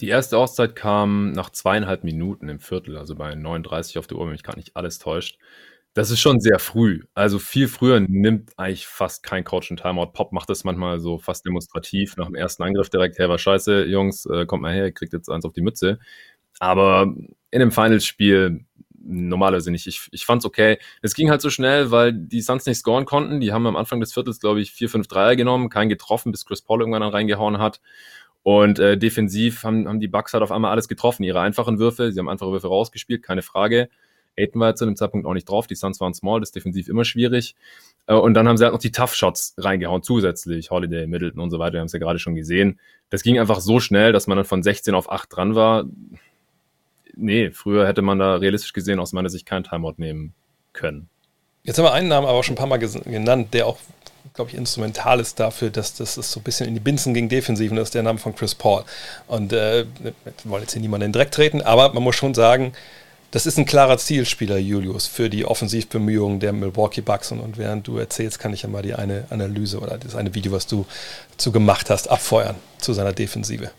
Die 0.00 0.08
erste 0.08 0.38
Auszeit 0.38 0.76
kam 0.76 1.32
nach 1.32 1.50
zweieinhalb 1.50 2.04
Minuten 2.04 2.48
im 2.48 2.60
Viertel, 2.60 2.98
also 2.98 3.16
bei 3.16 3.34
39 3.34 3.98
auf 3.98 4.06
der 4.06 4.16
Uhr, 4.16 4.26
wenn 4.26 4.32
mich 4.32 4.44
gar 4.44 4.56
nicht 4.56 4.76
alles 4.76 5.00
täuscht. 5.00 5.38
Das 5.96 6.10
ist 6.10 6.20
schon 6.20 6.40
sehr 6.40 6.58
früh. 6.58 7.04
Also 7.14 7.38
viel 7.38 7.68
früher 7.68 8.00
nimmt 8.00 8.52
eigentlich 8.58 8.86
fast 8.86 9.22
kein 9.22 9.44
Coach 9.44 9.70
einen 9.70 9.78
Timeout. 9.78 10.12
Pop 10.12 10.30
macht 10.30 10.50
das 10.50 10.62
manchmal 10.62 11.00
so 11.00 11.16
fast 11.16 11.46
demonstrativ 11.46 12.18
nach 12.18 12.26
dem 12.26 12.34
ersten 12.34 12.64
Angriff 12.64 12.90
direkt. 12.90 13.18
Hey, 13.18 13.30
war 13.30 13.38
scheiße, 13.38 13.86
Jungs, 13.86 14.26
äh, 14.26 14.44
kommt 14.44 14.60
mal 14.60 14.74
her, 14.74 14.92
kriegt 14.92 15.14
jetzt 15.14 15.30
eins 15.30 15.46
auf 15.46 15.54
die 15.54 15.62
Mütze. 15.62 15.98
Aber 16.58 17.14
in 17.50 17.62
einem 17.62 17.72
Finals-Spiel 17.72 18.66
normalerweise 18.92 19.70
nicht. 19.70 19.86
Ich, 19.86 20.06
ich 20.12 20.26
fand's 20.26 20.44
okay. 20.44 20.76
Es 21.00 21.14
ging 21.14 21.30
halt 21.30 21.40
so 21.40 21.48
schnell, 21.48 21.90
weil 21.90 22.12
die 22.12 22.42
Suns 22.42 22.66
nicht 22.66 22.76
scoren 22.76 23.06
konnten. 23.06 23.40
Die 23.40 23.54
haben 23.54 23.66
am 23.66 23.76
Anfang 23.76 23.98
des 23.98 24.12
Viertels, 24.12 24.38
glaube 24.38 24.60
ich, 24.60 24.72
vier, 24.72 24.90
fünf 24.90 25.08
Dreier 25.08 25.34
genommen, 25.34 25.70
keinen 25.70 25.88
getroffen, 25.88 26.30
bis 26.30 26.44
Chris 26.44 26.60
Paul 26.60 26.80
irgendwann 26.80 27.00
dann 27.00 27.12
reingehauen 27.12 27.56
hat. 27.56 27.80
Und 28.42 28.78
äh, 28.78 28.98
defensiv 28.98 29.64
haben, 29.64 29.88
haben 29.88 30.00
die 30.00 30.08
Bucks 30.08 30.34
halt 30.34 30.42
auf 30.42 30.52
einmal 30.52 30.72
alles 30.72 30.88
getroffen. 30.88 31.22
Ihre 31.22 31.40
einfachen 31.40 31.78
Würfe, 31.78 32.12
sie 32.12 32.20
haben 32.20 32.28
einfache 32.28 32.52
Würfe 32.52 32.68
rausgespielt, 32.68 33.22
keine 33.22 33.40
Frage. 33.40 33.88
Aiden 34.38 34.60
war 34.60 34.74
zu 34.74 34.84
dem 34.84 34.96
Zeitpunkt 34.96 35.26
auch 35.26 35.34
nicht 35.34 35.48
drauf. 35.48 35.66
Die 35.66 35.74
Suns 35.74 36.00
waren 36.00 36.14
small, 36.14 36.40
das 36.40 36.50
ist 36.50 36.56
defensiv 36.56 36.88
immer 36.88 37.04
schwierig. 37.04 37.54
Äh, 38.06 38.14
und 38.14 38.34
dann 38.34 38.48
haben 38.48 38.56
sie 38.56 38.64
halt 38.64 38.72
noch 38.72 38.80
die 38.80 38.92
Tough 38.92 39.14
Shots 39.14 39.54
reingehauen, 39.58 40.02
zusätzlich. 40.02 40.70
Holiday, 40.70 41.06
Middleton 41.06 41.40
und 41.40 41.50
so 41.50 41.58
weiter. 41.58 41.74
Wir 41.74 41.80
haben 41.80 41.86
es 41.86 41.92
ja 41.92 41.98
gerade 41.98 42.18
schon 42.18 42.34
gesehen. 42.34 42.80
Das 43.10 43.22
ging 43.22 43.38
einfach 43.38 43.60
so 43.60 43.80
schnell, 43.80 44.12
dass 44.12 44.26
man 44.26 44.36
dann 44.36 44.44
von 44.44 44.62
16 44.62 44.94
auf 44.94 45.10
8 45.10 45.34
dran 45.34 45.54
war. 45.54 45.84
Nee, 47.14 47.50
früher 47.50 47.86
hätte 47.86 48.02
man 48.02 48.18
da 48.18 48.36
realistisch 48.36 48.72
gesehen 48.72 49.00
aus 49.00 49.12
meiner 49.12 49.30
Sicht 49.30 49.46
keinen 49.46 49.64
Timeout 49.64 49.94
nehmen 49.96 50.34
können. 50.72 51.08
Jetzt 51.62 51.78
haben 51.78 51.84
wir 51.84 51.92
einen 51.92 52.08
Namen 52.08 52.26
aber 52.26 52.38
auch 52.38 52.44
schon 52.44 52.54
ein 52.54 52.58
paar 52.58 52.66
Mal 52.66 52.76
genannt, 52.76 53.54
der 53.54 53.66
auch, 53.66 53.78
glaube 54.34 54.50
ich, 54.50 54.56
instrumental 54.56 55.18
ist 55.18 55.40
dafür, 55.40 55.70
dass 55.70 55.94
das 55.94 56.14
so 56.14 56.38
ein 56.38 56.42
bisschen 56.42 56.68
in 56.68 56.74
die 56.74 56.80
Binsen 56.80 57.14
gegen 57.14 57.28
Defensiven 57.28 57.78
ist, 57.78 57.94
der 57.94 58.02
Name 58.02 58.18
von 58.18 58.36
Chris 58.36 58.54
Paul. 58.54 58.84
Und 59.26 59.52
äh, 59.52 59.86
wollen 60.44 60.62
jetzt 60.62 60.74
hier 60.74 60.82
niemanden 60.82 61.06
in 61.06 61.12
den 61.12 61.18
Dreck 61.18 61.32
treten, 61.32 61.62
aber 61.62 61.92
man 61.92 62.02
muss 62.02 62.14
schon 62.14 62.34
sagen, 62.34 62.72
das 63.36 63.44
ist 63.44 63.58
ein 63.58 63.66
klarer 63.66 63.98
Zielspieler, 63.98 64.56
Julius, 64.56 65.06
für 65.06 65.28
die 65.28 65.44
Offensivbemühungen 65.44 66.40
der 66.40 66.54
Milwaukee 66.54 67.02
Bucks. 67.02 67.32
Und, 67.32 67.40
und 67.40 67.58
während 67.58 67.86
du 67.86 67.98
erzählst, 67.98 68.38
kann 68.38 68.54
ich 68.54 68.62
ja 68.62 68.68
mal 68.70 68.80
die 68.80 68.94
eine 68.94 69.26
Analyse 69.28 69.78
oder 69.78 69.98
das 69.98 70.16
eine 70.16 70.34
Video, 70.34 70.52
was 70.52 70.66
du 70.66 70.86
zu 71.36 71.52
gemacht 71.52 71.90
hast, 71.90 72.08
abfeuern 72.08 72.56
zu 72.78 72.94
seiner 72.94 73.12
Defensive. 73.12 73.70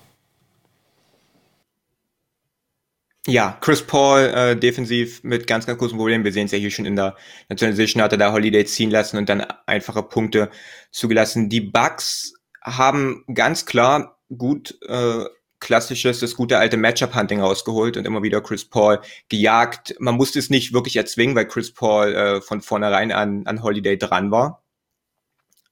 Ja, 3.26 3.58
Chris 3.60 3.82
Paul 3.82 4.20
äh, 4.26 4.56
defensiv 4.56 5.24
mit 5.24 5.48
ganz, 5.48 5.66
ganz 5.66 5.80
großen 5.80 5.98
Problemen. 5.98 6.24
Wir 6.24 6.34
sehen 6.34 6.46
es 6.46 6.52
ja 6.52 6.60
hier 6.60 6.70
schon 6.70 6.86
in 6.86 6.96
der 6.96 7.16
Nationalisation, 7.50 8.04
hat 8.04 8.12
er 8.12 8.20
da 8.20 8.34
Holiday 8.34 8.64
ziehen 8.64 8.92
lassen 8.92 9.18
und 9.18 9.28
dann 9.28 9.42
einfache 9.66 10.04
Punkte 10.04 10.52
zugelassen. 10.92 11.50
Die 11.50 11.62
Bucks 11.62 12.36
haben 12.62 13.24
ganz 13.34 13.66
klar 13.66 14.20
gut 14.30 14.78
äh, 14.88 15.26
klassisches, 15.60 16.20
das 16.20 16.36
gute 16.36 16.58
alte 16.58 16.78
Matchup-Hunting 16.78 17.42
rausgeholt 17.42 17.98
und 17.98 18.06
immer 18.06 18.24
wieder 18.24 18.42
Chris 18.42 18.66
Paul 18.66 19.00
gejagt. 19.30 19.96
Man 20.00 20.16
musste 20.16 20.40
es 20.40 20.50
nicht 20.50 20.74
wirklich 20.74 20.96
erzwingen, 20.96 21.36
weil 21.36 21.48
Chris 21.48 21.74
Paul 21.74 22.14
äh, 22.14 22.42
von 22.42 22.62
vornherein 22.62 23.12
an, 23.12 23.46
an 23.46 23.64
Holiday 23.64 23.98
dran 23.98 24.32
war. 24.32 24.64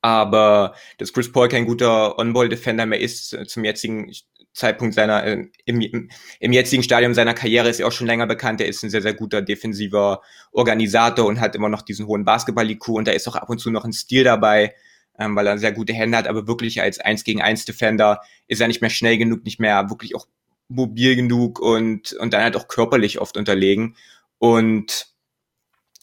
Aber 0.01 0.75
dass 0.97 1.13
Chris 1.13 1.31
Paul 1.31 1.49
kein 1.49 1.65
guter 1.65 2.19
On-Ball-Defender 2.19 2.85
mehr 2.85 2.99
ist, 2.99 3.33
äh, 3.33 3.45
zum 3.45 3.63
jetzigen 3.63 4.11
Zeitpunkt 4.53 4.95
seiner, 4.95 5.23
äh, 5.25 5.47
im, 5.65 6.09
im 6.39 6.53
jetzigen 6.53 6.81
Stadium 6.81 7.13
seiner 7.13 7.33
Karriere 7.33 7.69
ist 7.69 7.79
er 7.79 7.87
auch 7.87 7.91
schon 7.91 8.07
länger 8.07 8.25
bekannt. 8.25 8.61
Er 8.61 8.67
ist 8.67 8.83
ein 8.83 8.89
sehr, 8.89 9.01
sehr 9.01 9.13
guter 9.13 9.41
defensiver 9.41 10.21
Organisator 10.51 11.25
und 11.25 11.41
hat 11.41 11.55
immer 11.55 11.69
noch 11.69 11.81
diesen 11.81 12.07
hohen 12.07 12.23
Basketball-IQ 12.23 12.87
und 12.89 13.07
da 13.07 13.11
ist 13.11 13.27
auch 13.27 13.35
ab 13.35 13.49
und 13.49 13.59
zu 13.59 13.69
noch 13.69 13.83
ein 13.83 13.93
Stil 13.93 14.23
dabei 14.23 14.73
ähm, 15.19 15.35
weil 15.35 15.47
er 15.47 15.57
sehr 15.57 15.71
gute 15.71 15.93
Hände 15.93 16.17
hat, 16.17 16.27
aber 16.27 16.47
wirklich 16.47 16.81
als 16.81 16.99
1 16.99 17.23
gegen 17.23 17.41
1 17.41 17.65
Defender 17.65 18.21
ist 18.47 18.61
er 18.61 18.67
nicht 18.67 18.81
mehr 18.81 18.89
schnell 18.89 19.17
genug, 19.17 19.43
nicht 19.43 19.59
mehr 19.59 19.89
wirklich 19.89 20.15
auch 20.15 20.27
mobil 20.67 21.15
genug 21.15 21.59
und, 21.59 22.13
und 22.13 22.33
dann 22.33 22.43
halt 22.43 22.55
auch 22.55 22.67
körperlich 22.67 23.19
oft 23.19 23.37
unterlegen. 23.37 23.95
Und 24.39 25.07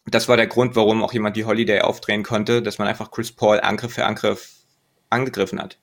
das 0.07 0.29
war 0.29 0.37
der 0.37 0.47
Grund, 0.47 0.77
warum 0.77 1.03
auch 1.03 1.13
jemand 1.13 1.37
die 1.37 1.45
Holiday 1.45 1.81
aufdrehen 1.81 2.23
konnte, 2.23 2.63
dass 2.63 2.79
man 2.79 2.89
einfach 2.89 3.11
Chris 3.11 3.33
Paul 3.33 3.61
Angriff 3.61 3.95
für 3.95 4.05
Angriff 4.05 4.51
angegriffen 5.11 5.61
hat. 5.61 5.79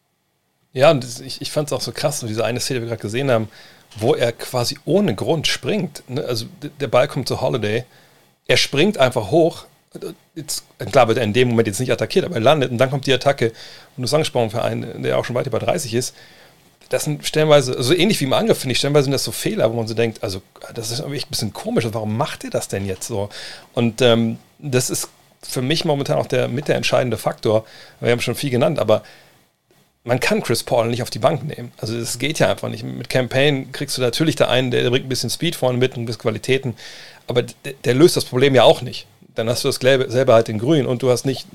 Ja, 0.72 0.92
und 0.92 1.06
ich, 1.22 1.42
ich 1.42 1.52
fand 1.52 1.70
es 1.70 1.74
auch 1.74 1.82
so 1.82 1.92
krass, 1.92 2.24
diese 2.28 2.46
eine 2.46 2.60
Szene, 2.60 2.80
die 2.80 2.86
wir 2.86 2.90
gerade 2.90 3.02
gesehen 3.02 3.32
haben, 3.32 3.50
wo 3.98 4.14
er 4.14 4.32
quasi 4.32 4.78
ohne 4.86 5.16
Grund 5.16 5.48
springt. 5.48 6.04
Ne? 6.08 6.24
Also 6.24 6.46
der 6.80 6.88
Ball 6.88 7.08
kommt 7.08 7.28
zu 7.28 7.42
Holiday, 7.42 7.86
er 8.48 8.58
springt 8.58 8.98
einfach 8.98 9.32
hoch, 9.32 9.66
jetzt, 10.36 10.64
klar 10.92 11.08
wird 11.08 11.18
er 11.18 11.24
in 11.24 11.34
dem 11.34 11.50
Moment 11.50 11.68
jetzt 11.68 11.80
nicht 11.80 11.92
attackiert, 11.92 12.26
aber 12.26 12.36
er 12.36 12.42
landet 12.42 12.72
und 12.72 12.78
dann 12.78 12.90
kommt 12.90 13.08
die 13.08 13.14
Attacke 13.14 13.48
und 13.48 13.54
du 13.98 14.04
hast 14.04 14.14
angesprochen 14.14 14.52
für 14.52 14.62
einen, 14.64 15.04
der 15.04 15.18
auch 15.18 15.26
schon 15.26 15.36
weit 15.36 15.48
über 15.48 15.60
30 15.60 15.94
ist. 15.94 16.16
Das 16.90 17.04
sind 17.04 17.26
stellenweise, 17.26 17.76
also 17.76 17.94
ähnlich 17.94 18.20
wie 18.20 18.26
im 18.26 18.34
Angriff, 18.34 18.60
finde 18.60 18.72
ich, 18.72 18.80
stellenweise 18.80 19.06
sind 19.06 19.12
das 19.12 19.24
so 19.24 19.32
Fehler, 19.32 19.72
wo 19.72 19.76
man 19.76 19.88
so 19.88 19.94
denkt, 19.94 20.24
also 20.24 20.42
das 20.74 20.92
ist 20.92 21.00
irgendwie 21.00 21.20
ein 21.20 21.30
bisschen 21.30 21.54
komisch, 21.54 21.86
warum 21.92 22.18
macht 22.18 22.44
ihr 22.44 22.50
das 22.50 22.68
denn 22.68 22.86
jetzt 22.86 23.08
so? 23.08 23.30
Und 23.74 24.02
ähm, 24.02 24.40
das 24.58 24.90
ist 24.90 25.10
für 25.42 25.62
mich 25.62 25.86
momentan 25.86 26.18
auch 26.18 26.26
der 26.26 26.48
mit 26.48 26.68
der 26.68 26.76
entscheidende 26.76 27.18
Faktor. 27.18 27.66
Wir 28.00 28.12
haben 28.12 28.22
schon 28.22 28.36
viel 28.36 28.50
genannt, 28.50 28.80
aber 28.80 29.04
man 30.04 30.20
kann 30.20 30.42
Chris 30.42 30.64
Paul 30.64 30.88
nicht 30.88 31.04
auf 31.04 31.12
die 31.12 31.20
Bank 31.20 31.44
nehmen. 31.44 31.72
Also 31.78 31.98
das 31.98 32.18
geht 32.18 32.40
ja 32.40 32.50
einfach 32.50 32.70
nicht. 32.70 32.84
Mit 32.84 33.10
Campaign 33.10 33.72
kriegst 33.72 33.98
du 33.98 34.02
natürlich 34.02 34.36
da 34.36 34.48
einen, 34.48 34.72
der 34.72 34.90
bringt 34.90 35.06
ein 35.06 35.10
bisschen 35.10 35.30
Speed 35.30 35.56
vorne 35.56 35.78
mit 35.78 35.96
und 35.96 36.04
ein 36.04 36.06
bisschen 36.06 36.22
Qualitäten, 36.22 36.76
aber 37.28 37.44
der, 37.44 37.74
der 37.84 37.94
löst 37.94 38.18
das 38.18 38.26
Problem 38.26 38.56
ja 38.56 38.64
auch 38.64 38.82
nicht 38.82 39.06
dann 39.40 39.50
hast 39.50 39.64
du 39.64 39.70
das 39.70 39.80
selber 40.12 40.34
halt 40.34 40.50
in 40.50 40.60
grün 40.60 40.86
und 40.86 41.02
du 41.02 41.10
hast 41.10 41.26
nicht 41.26 41.48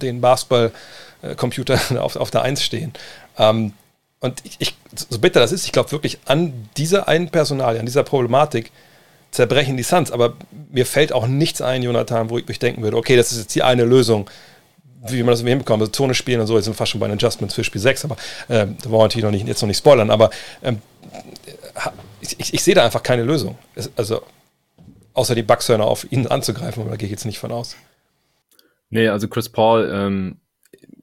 den 0.00 0.20
Basketball-Computer 0.20 1.78
auf, 2.02 2.16
auf 2.16 2.30
der 2.30 2.42
Eins 2.42 2.62
stehen. 2.62 2.92
Ähm, 3.38 3.72
und 4.20 4.40
ich, 4.44 4.56
ich, 4.60 4.76
so 4.94 5.18
bitter 5.18 5.40
das 5.40 5.50
ist, 5.50 5.66
ich 5.66 5.72
glaube 5.72 5.90
wirklich 5.90 6.18
an 6.26 6.68
dieser 6.76 7.08
einen 7.08 7.28
Personalie, 7.28 7.80
an 7.80 7.86
dieser 7.86 8.04
Problematik 8.04 8.70
zerbrechen 9.32 9.76
die 9.76 9.82
Suns. 9.82 10.12
Aber 10.12 10.34
mir 10.70 10.86
fällt 10.86 11.12
auch 11.12 11.26
nichts 11.26 11.60
ein, 11.60 11.82
Jonathan, 11.82 12.30
wo 12.30 12.38
ich 12.38 12.46
mich 12.46 12.60
denken 12.60 12.82
würde, 12.82 12.96
okay, 12.96 13.16
das 13.16 13.32
ist 13.32 13.38
jetzt 13.38 13.54
die 13.56 13.64
eine 13.64 13.84
Lösung, 13.84 14.30
wie 15.08 15.22
man 15.24 15.32
das 15.32 15.40
hinbekommt. 15.40 15.82
Also 15.82 15.90
Zone 15.90 16.14
spielen 16.14 16.40
und 16.40 16.46
so, 16.46 16.54
jetzt 16.54 16.66
sind 16.66 16.74
wir 16.74 16.78
fast 16.78 16.92
schon 16.92 17.00
bei 17.00 17.08
den 17.08 17.14
Adjustments 17.14 17.54
für 17.54 17.64
Spiel 17.64 17.80
6, 17.80 18.04
aber 18.04 18.16
äh, 18.46 18.66
da 18.66 18.84
wollen 18.84 19.00
wir 19.00 19.02
natürlich 19.02 19.24
noch 19.24 19.32
nicht, 19.32 19.48
jetzt 19.48 19.60
noch 19.60 19.66
nicht 19.66 19.78
spoilern, 19.78 20.10
aber 20.10 20.30
ähm, 20.62 20.80
ich, 22.20 22.38
ich, 22.38 22.54
ich 22.54 22.62
sehe 22.62 22.76
da 22.76 22.84
einfach 22.84 23.02
keine 23.02 23.24
Lösung. 23.24 23.58
Es, 23.74 23.90
also 23.96 24.22
außer 25.14 25.34
die 25.34 25.42
Bucks-Hörner 25.42 25.84
auf 25.84 26.10
ihn 26.10 26.26
anzugreifen, 26.26 26.82
aber 26.82 26.90
da 26.90 26.96
gehe 26.96 27.06
ich 27.06 27.12
jetzt 27.12 27.24
nicht 27.24 27.38
von 27.38 27.52
aus. 27.52 27.76
Nee, 28.90 29.08
also 29.08 29.28
Chris 29.28 29.48
Paul, 29.48 29.90
ähm, 29.92 30.40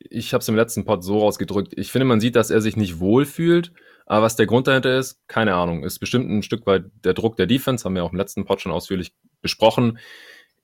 ich 0.09 0.33
habe 0.33 0.41
es 0.41 0.47
im 0.47 0.55
letzten 0.55 0.85
Pod 0.85 1.03
so 1.03 1.19
rausgedrückt. 1.19 1.73
Ich 1.77 1.91
finde, 1.91 2.05
man 2.05 2.19
sieht, 2.19 2.35
dass 2.35 2.49
er 2.49 2.61
sich 2.61 2.77
nicht 2.77 2.99
wohl 2.99 3.25
fühlt. 3.25 3.71
Aber 4.05 4.23
was 4.23 4.35
der 4.35 4.47
Grund 4.47 4.65
dahinter 4.67 4.97
ist, 4.97 5.19
keine 5.27 5.53
Ahnung. 5.53 5.83
Ist 5.83 5.99
bestimmt 5.99 6.29
ein 6.29 6.41
Stück 6.41 6.65
weit 6.65 6.85
der 7.03 7.13
Druck 7.13 7.37
der 7.37 7.45
Defense, 7.45 7.85
haben 7.85 7.93
wir 7.93 8.03
auch 8.03 8.11
im 8.11 8.17
letzten 8.17 8.43
Pod 8.43 8.59
schon 8.59 8.71
ausführlich 8.71 9.13
besprochen. 9.41 9.99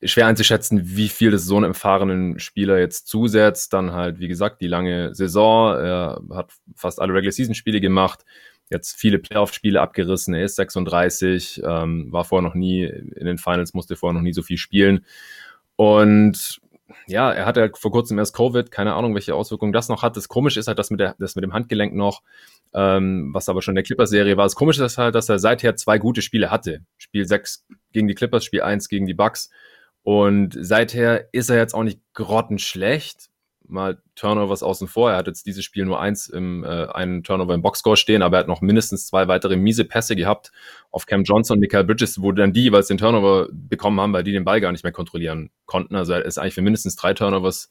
Schwer 0.04 0.28
einzuschätzen, 0.28 0.82
wie 0.84 1.10
viel 1.10 1.32
das 1.32 1.46
so 1.46 1.58
einem 1.58 1.66
erfahrenen 1.66 2.40
Spieler 2.40 2.80
jetzt 2.80 3.08
zusetzt. 3.08 3.72
Dann 3.74 3.94
halt, 3.94 4.20
wie 4.20 4.28
gesagt, 4.28 4.62
die 4.62 4.68
lange 4.68 5.14
Saison. 5.14 5.76
Er 5.76 6.22
hat 6.32 6.52
fast 6.76 7.00
alle 7.00 7.14
Regular 7.14 7.32
Season 7.32 7.54
Spiele 7.54 7.82
gemacht 7.82 8.26
jetzt 8.70 8.96
viele 8.96 9.20
Playoff-Spiele 9.20 9.82
abgerissen. 9.82 10.34
Er 10.34 10.46
ist 10.46 10.56
36, 10.56 11.62
ähm, 11.66 12.12
war 12.12 12.26
vorher 12.26 12.48
noch 12.48 12.56
nie 12.56 12.84
in 12.84 13.26
den 13.26 13.38
Finals, 13.38 13.74
musste 13.74 13.96
vorher 13.96 14.14
noch 14.14 14.24
nie 14.24 14.34
so 14.34 14.42
viel 14.42 14.58
spielen. 14.58 15.06
Und 15.76 16.60
ja, 17.08 17.32
er 17.32 17.46
hatte 17.46 17.72
vor 17.76 17.92
kurzem 17.92 18.20
erst 18.20 18.36
Covid, 18.36 18.72
keine 18.72 18.94
Ahnung, 18.94 19.14
welche 19.16 19.36
Auswirkungen 19.36 19.74
das 19.74 19.90
noch 19.90 20.04
hat. 20.04 20.18
Das 20.18 20.28
Komische 20.28 20.60
ist 20.60 20.68
halt, 20.68 20.80
dass 20.80 20.92
mit, 20.92 21.00
der, 21.00 21.16
das 21.20 21.36
mit 21.36 21.44
dem 21.44 21.54
Handgelenk 21.54 21.94
noch, 21.94 22.22
ähm, 22.74 23.32
was 23.34 23.50
aber 23.50 23.62
schon 23.62 23.74
in 23.74 23.78
der 23.78 23.84
Clippers-Serie 23.84 24.38
war. 24.38 24.46
Das 24.46 24.56
Komische 24.56 24.86
ist 24.86 24.98
halt, 24.98 25.16
dass 25.16 25.30
er 25.30 25.40
seither 25.40 25.76
zwei 25.76 25.98
gute 25.98 26.22
Spiele 26.22 26.52
hatte. 26.52 26.82
Spiel 26.98 27.26
6 27.26 27.66
gegen 27.92 28.08
die 28.08 28.16
Clippers, 28.16 28.46
Spiel 28.46 28.62
1 28.62 28.90
gegen 28.90 29.08
die 29.08 29.14
Bucks. 29.14 29.50
Und 30.04 30.56
seither 30.60 31.34
ist 31.34 31.50
er 31.50 31.58
jetzt 31.58 31.74
auch 31.74 31.84
nicht 31.84 32.00
grottenschlecht, 32.14 33.30
mal 33.68 33.98
Turnovers 34.16 34.64
außen 34.64 34.88
vor. 34.88 35.12
Er 35.12 35.18
hat 35.18 35.28
jetzt 35.28 35.46
dieses 35.46 35.64
Spiel 35.64 35.86
nur 35.86 36.00
eins 36.00 36.28
im 36.28 36.64
äh, 36.64 36.88
einen 36.88 37.24
Turnover 37.24 37.54
im 37.54 37.62
Boxscore 37.62 37.98
stehen, 37.98 38.22
aber 38.22 38.38
er 38.38 38.40
hat 38.42 38.48
noch 38.48 38.62
mindestens 38.62 39.08
zwei 39.08 39.28
weitere 39.28 39.56
miese 39.56 39.86
Pässe 39.86 40.16
gehabt 40.16 40.52
auf 40.92 41.06
Cam 41.06 41.24
Johnson 41.24 41.56
und 41.56 41.62
Michael 41.62 41.84
Bridges, 41.84 42.22
wo 42.22 42.32
dann 42.32 42.54
die 42.54 42.64
jeweils 42.64 42.88
den 42.88 42.98
Turnover 42.98 43.48
bekommen 43.52 44.00
haben, 44.00 44.14
weil 44.14 44.24
die 44.24 44.32
den 44.32 44.46
Ball 44.46 44.62
gar 44.62 44.72
nicht 44.72 44.84
mehr 44.84 44.94
kontrollieren 44.94 45.50
konnten. 45.66 45.96
Also 45.96 46.14
er 46.14 46.26
ist 46.26 46.38
eigentlich 46.38 46.56
für 46.56 46.62
mindestens 46.62 46.96
drei 46.96 47.14
Turnovers 47.14 47.70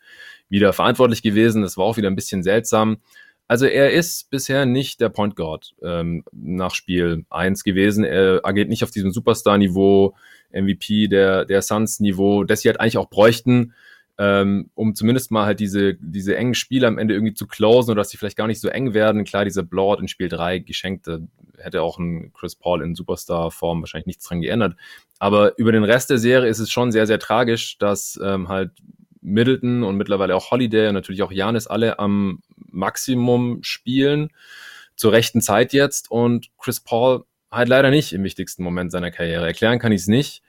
wieder 0.48 0.72
verantwortlich 0.72 1.22
gewesen. 1.22 1.62
Das 1.62 1.76
war 1.76 1.85
auch 1.85 1.96
wieder 1.96 2.09
ein 2.09 2.16
bisschen 2.16 2.42
seltsam. 2.42 2.98
Also 3.46 3.66
er 3.66 3.92
ist 3.92 4.30
bisher 4.30 4.64
nicht 4.64 5.00
der 5.00 5.11
Point 5.11 5.37
Guard 5.37 5.74
ähm, 5.83 6.24
nach 6.33 6.74
Spiel 6.74 7.26
eins 7.28 7.62
gewesen. 7.62 8.04
Er 8.04 8.40
agiert 8.42 8.70
nicht 8.70 8.85
auf 8.85 8.90
diesem 8.90 9.11
Superstar-Niveau, 9.11 10.14
MVP 10.50 11.09
der, 11.09 11.44
der 11.44 11.61
Suns-Niveau, 11.61 12.44
das 12.44 12.62
sie 12.62 12.68
halt 12.68 12.80
eigentlich 12.80 12.96
auch 12.96 13.11
bräuchten 13.11 13.74
ähm, 14.18 14.70
um 14.74 14.94
zumindest 14.94 15.31
mal 15.31 15.44
halt 15.44 15.61
diese, 15.61 15.94
diese 15.94 16.37
engen 16.37 16.55
Spiele 16.55 16.87
am 16.87 16.98
Ende 16.98 17.14
irgendwie 17.14 17.35
zu 17.35 17.46
closen 17.46 17.90
oder 17.90 18.00
dass 18.00 18.11
sie 18.11 18.16
vielleicht 18.16 18.37
gar 18.37 18.46
nicht 18.46 18.61
so 18.61 18.68
eng 18.68 18.94
werden. 18.94 19.24
Klar, 19.24 19.44
dieser 19.44 19.64
Blowout 19.64 20.00
in 20.00 20.09
Spiel 20.09 20.29
3 20.29 20.61
geschenkt, 20.61 21.09
da 21.09 21.18
hätte 21.59 21.83
auch 21.83 21.98
ein 21.98 22.33
Chris 22.33 22.55
Paul 22.55 22.83
in 22.83 22.94
Superstar-Form 22.94 23.81
wahrscheinlich 23.81 24.07
nichts 24.07 24.27
dran 24.27 24.40
geändert. 24.40 24.77
Aber 25.18 25.59
über 25.59 25.72
den 25.72 25.85
Rest 25.85 26.11
der 26.11 26.18
Serie 26.18 26.48
ist 26.48 26.61
es 26.61 26.70
schon 26.70 26.92
sehr, 26.92 27.07
sehr 27.07 27.18
tragisch, 27.18 27.79
dass 27.79 28.18
ähm, 28.22 28.48
halt 28.48 28.70
Middleton 29.20 29.83
und 29.83 29.96
mittlerweile 29.96 30.37
auch 30.37 30.50
Holiday 30.50 30.88
und 30.88 30.94
natürlich 30.94 31.22
auch 31.22 31.33
Janis 31.33 31.66
alle 31.66 31.98
am 31.98 32.42
Maximum 32.57 33.62
spielen, 33.62 34.31
zur 34.96 35.12
rechten 35.12 35.40
Zeit 35.40 35.72
jetzt 35.72 36.11
und 36.11 36.50
Chris 36.59 36.81
Paul 36.81 37.24
halt 37.50 37.68
leider 37.68 37.90
nicht 37.90 38.12
im 38.12 38.22
wichtigsten 38.22 38.62
Moment 38.62 38.92
seiner 38.92 39.11
Karriere. 39.11 39.46
Erklären 39.46 39.79
kann 39.79 39.92
ich 39.92 40.03
es 40.03 40.09
nicht. 40.09 40.42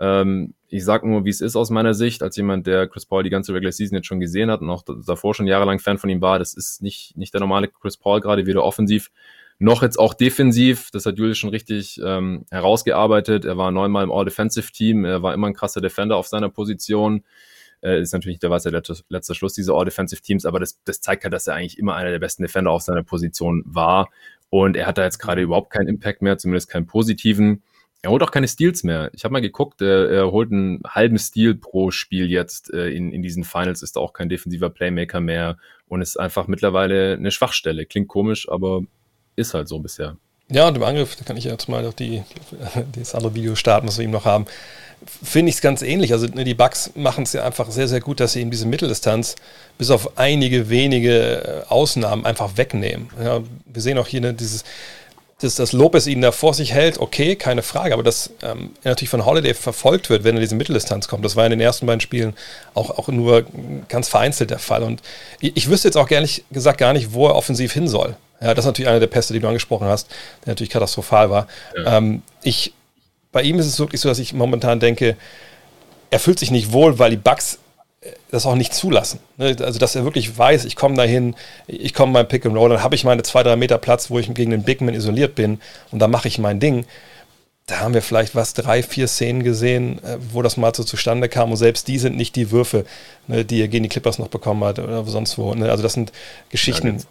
Ähm, 0.00 0.54
ich 0.68 0.84
sag 0.84 1.04
nur, 1.04 1.24
wie 1.24 1.30
es 1.30 1.40
ist 1.40 1.56
aus 1.56 1.70
meiner 1.70 1.94
Sicht, 1.94 2.22
als 2.22 2.36
jemand, 2.36 2.66
der 2.66 2.88
Chris 2.88 3.06
Paul 3.06 3.22
die 3.22 3.30
ganze 3.30 3.52
Regular 3.52 3.72
Season 3.72 3.96
jetzt 3.96 4.06
schon 4.06 4.20
gesehen 4.20 4.50
hat 4.50 4.62
und 4.62 4.70
auch 4.70 4.82
davor 5.06 5.34
schon 5.34 5.46
jahrelang 5.46 5.78
Fan 5.78 5.98
von 5.98 6.10
ihm 6.10 6.22
war. 6.22 6.38
Das 6.38 6.54
ist 6.54 6.80
nicht, 6.82 7.16
nicht 7.16 7.34
der 7.34 7.40
normale 7.40 7.68
Chris 7.68 7.96
Paul, 7.96 8.20
gerade 8.20 8.46
weder 8.46 8.64
offensiv 8.64 9.10
noch 9.58 9.82
jetzt 9.82 9.98
auch 9.98 10.14
defensiv. 10.14 10.90
Das 10.90 11.04
hat 11.04 11.18
Julius 11.18 11.36
schon 11.36 11.50
richtig 11.50 12.00
ähm, 12.02 12.46
herausgearbeitet. 12.50 13.44
Er 13.44 13.58
war 13.58 13.70
neunmal 13.70 14.04
im 14.04 14.10
All-Defensive-Team. 14.10 15.04
Er 15.04 15.22
war 15.22 15.34
immer 15.34 15.48
ein 15.48 15.54
krasser 15.54 15.82
Defender 15.82 16.16
auf 16.16 16.26
seiner 16.26 16.48
Position. 16.48 17.24
Äh, 17.82 18.00
ist 18.00 18.14
natürlich, 18.14 18.38
der 18.38 18.50
der 18.58 18.72
letzte, 18.72 18.96
letzter 19.10 19.34
Schluss 19.34 19.52
dieser 19.52 19.74
All-Defensive-Teams, 19.74 20.46
aber 20.46 20.60
das, 20.60 20.82
das 20.84 21.02
zeigt 21.02 21.24
halt, 21.24 21.34
dass 21.34 21.46
er 21.46 21.54
eigentlich 21.54 21.78
immer 21.78 21.94
einer 21.94 22.10
der 22.10 22.18
besten 22.18 22.42
Defender 22.42 22.70
auf 22.70 22.82
seiner 22.82 23.02
Position 23.02 23.62
war. 23.66 24.08
Und 24.48 24.76
er 24.76 24.86
hat 24.86 24.96
da 24.96 25.04
jetzt 25.04 25.18
gerade 25.18 25.42
überhaupt 25.42 25.70
keinen 25.70 25.88
Impact 25.88 26.22
mehr, 26.22 26.38
zumindest 26.38 26.70
keinen 26.70 26.86
positiven. 26.86 27.62
Er 28.02 28.10
holt 28.10 28.22
auch 28.22 28.30
keine 28.30 28.48
Steals 28.48 28.82
mehr. 28.82 29.10
Ich 29.12 29.24
habe 29.24 29.32
mal 29.32 29.42
geguckt, 29.42 29.82
er, 29.82 30.10
er, 30.10 30.32
holt 30.32 30.50
einen 30.50 30.80
halben 30.86 31.18
Steal 31.18 31.54
pro 31.54 31.90
Spiel 31.90 32.30
jetzt 32.30 32.72
äh, 32.72 32.88
in, 32.88 33.12
in 33.12 33.22
diesen 33.22 33.44
Finals, 33.44 33.82
ist 33.82 33.98
auch 33.98 34.14
kein 34.14 34.30
defensiver 34.30 34.70
Playmaker 34.70 35.20
mehr 35.20 35.58
und 35.86 36.00
ist 36.00 36.18
einfach 36.18 36.46
mittlerweile 36.46 37.14
eine 37.14 37.30
Schwachstelle. 37.30 37.84
Klingt 37.84 38.08
komisch, 38.08 38.48
aber 38.48 38.82
ist 39.36 39.52
halt 39.52 39.68
so 39.68 39.80
bisher. 39.80 40.16
Ja, 40.50 40.66
und 40.66 40.76
im 40.76 40.82
Angriff, 40.82 41.14
da 41.14 41.24
kann 41.24 41.36
ich 41.36 41.44
jetzt 41.44 41.68
mal 41.68 41.84
auf 41.86 41.94
die, 41.94 42.22
das 42.96 43.14
andere 43.14 43.34
Video 43.34 43.54
starten, 43.54 43.86
was 43.86 43.98
wir 43.98 44.04
ihm 44.04 44.10
noch 44.10 44.24
haben. 44.24 44.46
Finde 45.22 45.50
ich 45.50 45.56
es 45.56 45.60
ganz 45.60 45.82
ähnlich. 45.82 46.12
Also 46.12 46.26
ne, 46.26 46.44
die 46.44 46.54
Bugs 46.54 46.92
machen 46.94 47.24
es 47.24 47.32
ja 47.32 47.44
einfach 47.44 47.70
sehr, 47.70 47.88
sehr 47.88 48.00
gut, 48.00 48.20
dass 48.20 48.32
sie 48.32 48.40
ihm 48.40 48.50
diese 48.50 48.66
Mitteldistanz 48.66 49.36
bis 49.78 49.90
auf 49.90 50.18
einige 50.18 50.68
wenige 50.68 51.64
äh, 51.66 51.70
Ausnahmen 51.70 52.26
einfach 52.26 52.56
wegnehmen. 52.56 53.08
Ja, 53.22 53.40
wir 53.66 53.82
sehen 53.82 53.96
auch 53.98 54.06
hier 54.06 54.20
ne, 54.20 54.34
dieses, 54.34 54.64
dass, 55.40 55.54
dass 55.54 55.72
Lopez 55.72 56.06
ihn 56.06 56.20
da 56.20 56.32
vor 56.32 56.54
sich 56.54 56.72
hält, 56.72 56.98
okay, 56.98 57.34
keine 57.34 57.62
Frage, 57.62 57.94
aber 57.94 58.02
dass 58.02 58.30
ähm, 58.42 58.70
er 58.82 58.90
natürlich 58.90 59.10
von 59.10 59.24
Holiday 59.24 59.54
verfolgt 59.54 60.10
wird, 60.10 60.22
wenn 60.24 60.36
er 60.36 60.40
diese 60.40 60.54
Mitteldistanz 60.54 61.08
kommt. 61.08 61.24
Das 61.24 61.34
war 61.36 61.44
in 61.46 61.50
den 61.50 61.60
ersten 61.60 61.86
beiden 61.86 62.00
Spielen 62.00 62.34
auch, 62.74 62.90
auch 62.90 63.08
nur 63.08 63.44
ganz 63.88 64.08
vereinzelt 64.08 64.50
der 64.50 64.58
Fall. 64.58 64.82
Und 64.82 65.02
ich, 65.40 65.56
ich 65.56 65.68
wüsste 65.70 65.88
jetzt 65.88 65.96
auch 65.96 66.10
ehrlich 66.10 66.44
gesagt 66.50 66.78
gar 66.78 66.92
nicht, 66.92 67.12
wo 67.12 67.26
er 67.26 67.34
offensiv 67.34 67.72
hin 67.72 67.88
soll. 67.88 68.16
Ja, 68.40 68.54
das 68.54 68.64
ist 68.64 68.66
natürlich 68.66 68.88
eine 68.88 69.00
der 69.00 69.06
Pässe, 69.06 69.32
die 69.32 69.40
du 69.40 69.48
angesprochen 69.48 69.86
hast, 69.86 70.08
der 70.44 70.52
natürlich 70.52 70.70
katastrophal 70.70 71.30
war. 71.30 71.46
Ja. 71.76 71.98
Ähm, 71.98 72.22
ich, 72.42 72.72
bei 73.32 73.42
ihm 73.42 73.58
ist 73.58 73.66
es 73.66 73.78
wirklich 73.78 74.00
so, 74.00 74.08
dass 74.08 74.18
ich 74.18 74.32
momentan 74.32 74.80
denke, 74.80 75.16
er 76.10 76.18
fühlt 76.18 76.38
sich 76.38 76.50
nicht 76.50 76.72
wohl, 76.72 76.98
weil 76.98 77.10
die 77.10 77.16
Bugs 77.16 77.58
das 78.30 78.46
auch 78.46 78.54
nicht 78.54 78.74
zulassen. 78.74 79.20
Ne? 79.36 79.56
Also, 79.60 79.78
dass 79.78 79.94
er 79.94 80.04
wirklich 80.04 80.36
weiß, 80.36 80.64
ich 80.64 80.76
komme 80.76 80.96
dahin, 80.96 81.34
ich 81.66 81.92
komme 81.92 82.14
beim 82.14 82.28
Pick 82.28 82.46
and 82.46 82.56
Roll, 82.56 82.70
dann 82.70 82.82
habe 82.82 82.94
ich 82.94 83.04
meine 83.04 83.22
zwei, 83.22 83.42
drei 83.42 83.56
Meter 83.56 83.78
Platz, 83.78 84.10
wo 84.10 84.18
ich 84.18 84.32
gegen 84.32 84.50
den 84.50 84.62
Bigman 84.62 84.94
isoliert 84.94 85.34
bin 85.34 85.60
und 85.90 85.98
dann 85.98 86.10
mache 86.10 86.28
ich 86.28 86.38
mein 86.38 86.60
Ding. 86.60 86.86
Da 87.66 87.80
haben 87.80 87.94
wir 87.94 88.02
vielleicht 88.02 88.34
was, 88.34 88.54
drei, 88.54 88.82
vier 88.82 89.06
Szenen 89.06 89.44
gesehen, 89.44 90.02
äh, 90.02 90.16
wo 90.32 90.42
das 90.42 90.56
mal 90.56 90.74
so 90.74 90.82
zustande 90.82 91.28
kam 91.28 91.50
und 91.50 91.56
selbst 91.56 91.88
die 91.88 91.98
sind 91.98 92.16
nicht 92.16 92.36
die 92.36 92.50
Würfe, 92.50 92.84
ne, 93.28 93.44
die 93.44 93.60
er 93.60 93.68
gegen 93.68 93.84
die 93.84 93.90
Clippers 93.90 94.18
noch 94.18 94.28
bekommen 94.28 94.64
hat 94.64 94.78
oder 94.78 95.04
sonst 95.04 95.36
wo. 95.36 95.54
Ne? 95.54 95.70
Also, 95.70 95.82
das 95.82 95.92
sind 95.92 96.10
Geschichten. 96.48 97.04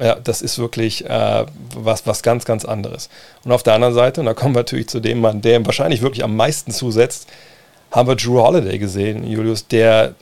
Ja, 0.00 0.14
das 0.14 0.40
ist 0.40 0.58
wirklich 0.58 1.04
äh, 1.04 1.44
was, 1.74 2.06
was 2.06 2.22
ganz, 2.22 2.46
ganz 2.46 2.64
anderes. 2.64 3.10
Und 3.44 3.52
auf 3.52 3.62
der 3.62 3.74
anderen 3.74 3.92
Seite, 3.92 4.20
und 4.20 4.26
da 4.26 4.32
kommen 4.32 4.54
wir 4.54 4.60
natürlich 4.60 4.88
zu 4.88 5.00
dem 5.00 5.20
Mann, 5.20 5.42
der 5.42 5.56
ihm 5.56 5.66
wahrscheinlich 5.66 6.00
wirklich 6.00 6.24
am 6.24 6.36
meisten 6.36 6.70
zusetzt, 6.70 7.28
haben 7.90 8.08
wir 8.08 8.14
Drew 8.14 8.40
Holiday 8.40 8.78
gesehen, 8.78 9.28
Julius, 9.28 9.66
der, 9.66 10.14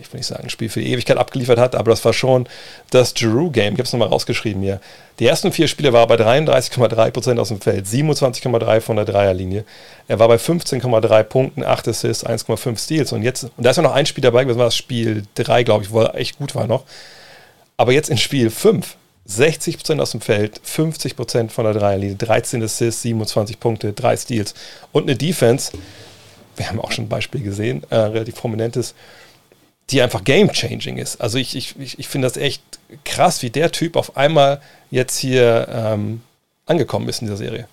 ich 0.00 0.10
will 0.12 0.18
nicht 0.18 0.26
sagen, 0.26 0.44
ein 0.44 0.50
Spiel 0.50 0.70
für 0.70 0.80
die 0.80 0.90
Ewigkeit 0.90 1.18
abgeliefert 1.18 1.58
hat, 1.58 1.74
aber 1.74 1.90
das 1.90 2.04
war 2.04 2.14
schon 2.14 2.48
das 2.90 3.12
Drew-Game. 3.12 3.74
Ich 3.74 3.78
habe 3.78 3.82
es 3.82 3.92
nochmal 3.92 4.08
rausgeschrieben 4.08 4.62
hier. 4.62 4.80
Die 5.18 5.26
ersten 5.26 5.52
vier 5.52 5.68
Spiele 5.68 5.92
war 5.92 6.00
er 6.02 6.06
bei 6.06 6.14
33,3% 6.14 7.38
aus 7.38 7.48
dem 7.48 7.60
Feld, 7.60 7.86
27,3% 7.86 8.80
von 8.80 8.96
der 8.96 9.04
Dreierlinie. 9.04 9.64
Er 10.08 10.18
war 10.18 10.28
bei 10.28 10.36
15,3 10.36 11.22
Punkten, 11.24 11.62
8 11.62 11.88
Assists, 11.88 12.26
1,5 12.26 12.78
Steals. 12.78 13.12
Und 13.12 13.22
jetzt, 13.22 13.44
und 13.44 13.52
da 13.58 13.70
ist 13.70 13.76
ja 13.76 13.82
noch 13.82 13.92
ein 13.92 14.06
Spiel 14.06 14.22
dabei, 14.22 14.44
das 14.44 14.56
war 14.56 14.64
das 14.64 14.76
Spiel 14.76 15.24
3, 15.34 15.62
glaube 15.64 15.84
ich, 15.84 15.90
wo 15.90 16.00
er 16.00 16.14
echt 16.14 16.38
gut 16.38 16.54
war 16.54 16.66
noch. 16.66 16.84
Aber 17.76 17.92
jetzt 17.92 18.08
in 18.08 18.16
Spiel 18.16 18.48
5, 18.48 18.96
60% 19.28 20.00
aus 20.00 20.12
dem 20.12 20.22
Feld, 20.22 20.60
50% 20.66 21.50
von 21.50 21.64
der 21.64 21.74
Dreierlinie, 21.74 22.16
13 22.16 22.62
Assists, 22.62 23.02
27 23.02 23.60
Punkte, 23.60 23.92
3 23.92 24.16
Steals 24.16 24.54
und 24.92 25.02
eine 25.02 25.16
Defense, 25.16 25.72
wir 26.60 26.68
haben 26.68 26.80
auch 26.80 26.92
schon 26.92 27.06
ein 27.06 27.08
Beispiel 27.08 27.42
gesehen, 27.42 27.82
äh, 27.88 27.96
relativ 27.96 28.36
prominentes, 28.36 28.94
die 29.88 30.02
einfach 30.02 30.22
game-changing 30.22 30.98
ist. 30.98 31.20
Also 31.20 31.38
ich, 31.38 31.56
ich, 31.56 31.74
ich 31.98 32.06
finde 32.06 32.28
das 32.28 32.36
echt 32.36 32.62
krass, 33.04 33.42
wie 33.42 33.50
der 33.50 33.72
Typ 33.72 33.96
auf 33.96 34.16
einmal 34.16 34.60
jetzt 34.90 35.16
hier 35.16 35.66
ähm, 35.70 36.20
angekommen 36.66 37.08
ist 37.08 37.22
in 37.22 37.26
dieser 37.26 37.38
Serie. 37.38 37.66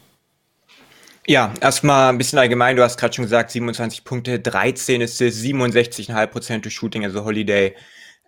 Ja, 1.28 1.54
erstmal 1.60 2.10
ein 2.10 2.18
bisschen 2.18 2.40
allgemein. 2.40 2.78
Du 2.78 2.84
hast 2.84 2.98
gerade 2.98 3.14
schon 3.14 3.26
gesagt, 3.26 3.52
27 3.52 4.06
Punkte, 4.06 4.40
13 4.40 5.02
ist 5.02 5.20
es, 5.20 5.44
67,5% 5.44 6.60
durch 6.60 6.74
Shooting, 6.74 7.04
also 7.04 7.26
Holiday. 7.26 7.76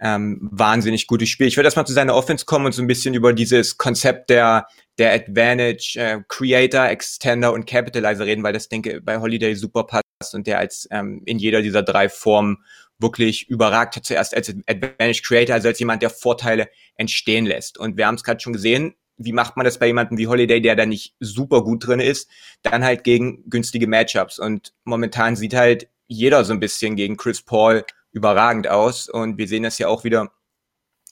Ähm, 0.01 0.39
wahnsinnig 0.51 1.07
gutes 1.07 1.29
Spiel. 1.29 1.47
Ich 1.47 1.57
würde 1.57 1.67
erstmal 1.67 1.87
zu 1.87 1.93
seiner 1.93 2.15
Offense 2.15 2.45
kommen 2.45 2.65
und 2.65 2.73
so 2.73 2.81
ein 2.81 2.87
bisschen 2.87 3.13
über 3.13 3.31
dieses 3.33 3.77
Konzept 3.77 4.29
der, 4.29 4.67
der 4.97 5.13
Advantage, 5.13 5.93
äh, 5.95 6.19
Creator, 6.27 6.87
Extender 6.87 7.53
und 7.53 7.65
Capitalizer 7.65 8.25
reden, 8.25 8.43
weil 8.43 8.53
das 8.53 8.67
denke 8.67 9.01
bei 9.01 9.17
Holiday 9.19 9.55
super 9.55 9.85
passt 9.85 10.08
und 10.33 10.47
der 10.47 10.59
als 10.59 10.87
ähm, 10.91 11.21
in 11.25 11.39
jeder 11.39 11.61
dieser 11.61 11.81
drei 11.81 12.09
Formen 12.09 12.57
wirklich 12.99 13.49
überragt 13.49 13.95
hat. 13.95 14.05
Zuerst 14.05 14.35
als 14.35 14.49
Advantage 14.49 15.21
Creator, 15.23 15.55
also 15.55 15.69
als 15.69 15.79
jemand, 15.79 16.01
der 16.01 16.09
Vorteile 16.09 16.69
entstehen 16.95 17.45
lässt. 17.45 17.77
Und 17.77 17.97
wir 17.97 18.05
haben 18.05 18.15
es 18.15 18.23
gerade 18.23 18.41
schon 18.41 18.53
gesehen, 18.53 18.95
wie 19.17 19.31
macht 19.31 19.55
man 19.57 19.63
das 19.63 19.79
bei 19.79 19.87
jemandem 19.87 20.17
wie 20.17 20.27
Holiday, 20.27 20.61
der 20.61 20.75
da 20.75 20.85
nicht 20.85 21.15
super 21.19 21.63
gut 21.63 21.87
drin 21.87 21.99
ist, 21.99 22.29
dann 22.61 22.83
halt 22.83 23.03
gegen 23.03 23.49
günstige 23.49 23.87
Matchups. 23.87 24.39
Und 24.39 24.73
momentan 24.83 25.35
sieht 25.35 25.53
halt 25.53 25.87
jeder 26.07 26.43
so 26.43 26.53
ein 26.53 26.59
bisschen 26.59 26.95
gegen 26.95 27.17
Chris 27.17 27.41
Paul 27.41 27.85
überragend 28.11 28.67
aus. 28.67 29.07
Und 29.07 29.37
wir 29.37 29.47
sehen 29.47 29.63
das 29.63 29.77
ja 29.77 29.87
auch 29.87 30.03
wieder. 30.03 30.31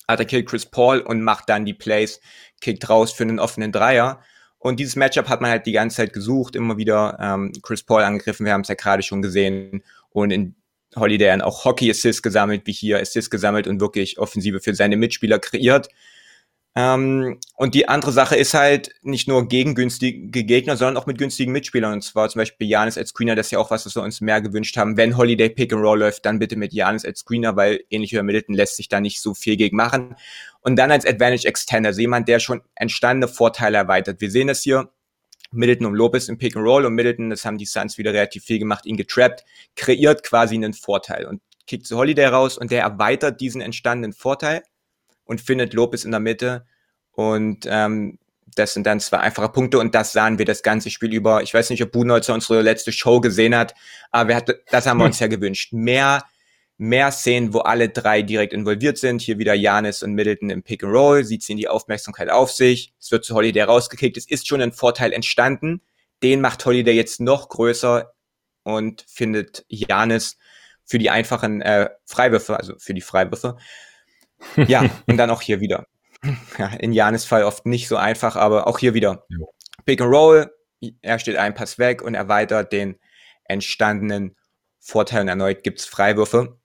Attackiert 0.08 0.48
Chris 0.48 0.66
Paul 0.66 1.00
und 1.00 1.22
macht 1.22 1.50
dann 1.50 1.66
die 1.66 1.74
Plays, 1.74 2.22
kickt 2.62 2.90
raus 2.90 3.12
für 3.12 3.24
einen 3.24 3.40
offenen 3.40 3.74
Dreier. 3.74 4.22
Und 4.60 4.80
dieses 4.80 4.96
Matchup 4.96 5.30
hat 5.30 5.42
man 5.42 5.52
halt 5.52 5.66
die 5.66 5.72
ganze 5.72 5.98
Zeit 5.98 6.14
gesucht, 6.14 6.56
immer 6.56 6.78
wieder 6.78 7.18
ähm, 7.22 7.52
Chris 7.62 7.84
Paul 7.84 8.02
angegriffen, 8.02 8.46
wir 8.46 8.54
haben 8.54 8.62
es 8.62 8.68
ja 8.68 8.76
gerade 8.76 9.04
schon 9.04 9.22
gesehen. 9.22 9.84
Und 10.10 10.32
in 10.32 10.56
Holiday 10.96 11.42
auch 11.42 11.66
Hockey-Assists 11.66 12.24
gesammelt, 12.24 12.64
wie 12.66 12.72
hier 12.72 13.00
Assists 13.00 13.30
gesammelt 13.30 13.68
und 13.68 13.80
wirklich 13.80 14.18
Offensive 14.18 14.60
für 14.60 14.74
seine 14.74 14.98
Mitspieler 14.98 15.40
kreiert. 15.40 15.90
Ähm, 16.78 17.40
und 17.56 17.74
die 17.74 17.90
andere 17.90 18.12
Sache 18.12 18.36
ist 18.36 18.54
halt 18.54 18.92
nicht 19.02 19.28
nur 19.28 19.48
gegen 19.48 19.74
günstige 19.74 20.44
Gegner, 20.44 20.78
sondern 20.78 20.98
auch 20.98 21.08
mit 21.08 21.18
günstigen 21.18 21.52
Mitspielern. 21.52 21.92
Und 21.92 22.04
zwar 22.04 22.30
zum 22.30 22.38
Beispiel 22.38 22.68
Janis 22.68 23.00
als 23.00 23.10
Screener, 23.10 23.36
das 23.36 23.48
ist 23.48 23.52
ja 23.52 23.58
auch 23.58 23.72
was, 23.72 23.88
was 23.88 23.96
wir 23.96 24.04
uns 24.04 24.22
mehr 24.22 24.42
gewünscht 24.42 24.78
haben. 24.78 24.96
Wenn 24.96 25.18
Holiday 25.18 25.50
Pick 25.50 25.74
and 25.74 25.82
Roll 25.82 25.98
läuft, 25.98 26.28
dann 26.28 26.38
bitte 26.38 26.56
mit 26.56 26.74
Janis 26.74 27.04
als 27.04 27.22
Screener, 27.22 27.56
weil 27.56 27.84
ähnlich 27.90 28.14
wie 28.14 28.22
Middleton 28.22 28.54
lässt 28.54 28.76
sich 28.76 28.90
da 28.90 29.02
nicht 29.02 29.22
so 29.22 29.34
viel 29.34 29.58
gegen 29.58 29.76
machen. 29.76 30.16
Und 30.62 30.76
dann 30.76 30.92
als 30.92 31.04
Advantage 31.04 31.48
Extender, 31.48 31.88
also 31.88 32.00
jemand, 32.00 32.28
der 32.28 32.38
schon 32.38 32.62
entstandene 32.76 33.28
Vorteile 33.28 33.78
erweitert. 33.78 34.22
Wir 34.22 34.30
sehen 34.30 34.48
das 34.48 34.62
hier. 34.62 34.92
Middleton 35.50 35.88
und 35.88 35.96
Lopez 35.96 36.30
im 36.30 36.38
Pick 36.38 36.56
and 36.56 36.66
Roll 36.68 36.86
und 36.86 36.94
Middleton, 36.94 37.32
das 37.32 37.44
haben 37.44 37.58
die 37.58 37.66
Suns 37.66 37.98
wieder 37.98 38.14
relativ 38.14 38.44
viel 38.44 38.60
gemacht, 38.60 38.86
ihn 38.86 38.98
getrappt, 38.98 39.46
kreiert 39.76 40.22
quasi 40.22 40.54
einen 40.54 40.74
Vorteil 40.74 41.26
und 41.26 41.42
kickt 41.66 41.88
zu 41.88 41.98
Holiday 41.98 42.28
raus 42.28 42.58
und 42.58 42.70
der 42.70 42.82
erweitert 42.82 43.42
diesen 43.42 43.62
entstandenen 43.62 44.14
Vorteil 44.14 44.62
und 45.28 45.42
findet 45.42 45.74
Lopez 45.74 46.04
in 46.04 46.12
der 46.12 46.20
Mitte. 46.20 46.66
Und 47.12 47.68
ähm, 47.70 48.18
das 48.56 48.74
sind 48.74 48.88
dann 48.88 49.00
zwei 49.00 49.20
einfache 49.20 49.50
Punkte 49.50 49.80
und 49.80 49.94
das 49.94 50.14
sahen 50.14 50.40
wir 50.40 50.46
das 50.46 50.64
ganze 50.64 50.90
Spiel 50.90 51.14
über. 51.14 51.44
Ich 51.44 51.54
weiß 51.54 51.70
nicht, 51.70 51.84
ob 51.84 51.92
Budenholzer 51.92 52.34
unsere 52.34 52.62
letzte 52.62 52.92
Show 52.92 53.22
gesehen 53.22 53.56
hat, 53.56 53.76
aber 54.12 54.30
wir 54.30 54.36
hatten, 54.36 54.54
das 54.72 54.88
haben 54.88 54.98
wir 54.98 55.06
uns 55.06 55.20
ja 55.20 55.28
gewünscht. 55.28 55.74
Mehr 55.74 56.24
mehr 56.78 57.12
Szenen, 57.12 57.54
wo 57.54 57.60
alle 57.60 57.90
drei 57.90 58.22
direkt 58.22 58.54
involviert 58.54 58.98
sind. 58.98 59.22
Hier 59.22 59.40
wieder 59.40 59.54
Janis 59.54 60.04
und 60.04 60.14
Middleton 60.14 60.50
im 60.50 60.64
Pick 60.64 60.84
and 60.84 60.94
Roll. 60.94 61.24
Sie 61.24 61.40
ziehen 61.40 61.58
die 61.58 61.68
Aufmerksamkeit 61.68 62.30
auf 62.30 62.52
sich. 62.52 62.94
Es 63.00 63.12
wird 63.12 63.26
zu 63.26 63.36
Holiday 63.36 63.64
rausgekickt. 63.64 64.18
Es 64.18 64.30
ist 64.30 64.48
schon 64.48 64.62
ein 64.62 64.72
Vorteil 64.72 65.12
entstanden. 65.12 65.82
Den 66.24 66.42
macht 66.42 66.66
Holiday 66.66 66.96
jetzt 66.96 67.20
noch 67.20 67.50
größer 67.50 68.14
und 68.64 69.04
findet 69.08 69.66
Janis 69.70 70.38
für 70.84 71.00
die 71.00 71.10
einfachen 71.10 71.62
äh, 71.62 71.90
Freiwürfe, 72.06 72.58
also 72.58 72.76
für 72.78 72.94
die 72.94 73.02
Freiwürfe. 73.02 73.58
Ja, 74.56 74.90
und 75.08 75.18
dann 75.18 75.30
auch 75.30 75.42
hier 75.42 75.60
wieder. 75.60 75.86
Ja, 76.58 76.68
in 76.68 76.94
Janis 76.94 77.26
Fall 77.26 77.44
oft 77.44 77.66
nicht 77.66 77.88
so 77.88 77.96
einfach, 77.96 78.36
aber 78.36 78.68
auch 78.68 78.80
hier 78.80 78.94
wieder. 78.94 79.26
Jo. 79.30 79.54
Pick 79.86 80.02
and 80.02 80.12
Roll, 80.12 80.52
er 81.02 81.20
steht 81.20 81.38
einen 81.38 81.56
Pass 81.56 81.78
weg 81.80 82.02
und 82.02 82.16
erweitert 82.16 82.72
den 82.72 83.00
entstandenen 83.46 84.36
Vorteil 84.80 85.22
und 85.22 85.28
erneut 85.28 85.64
gibt's 85.64 85.86
Freiwürfe. 85.86 86.60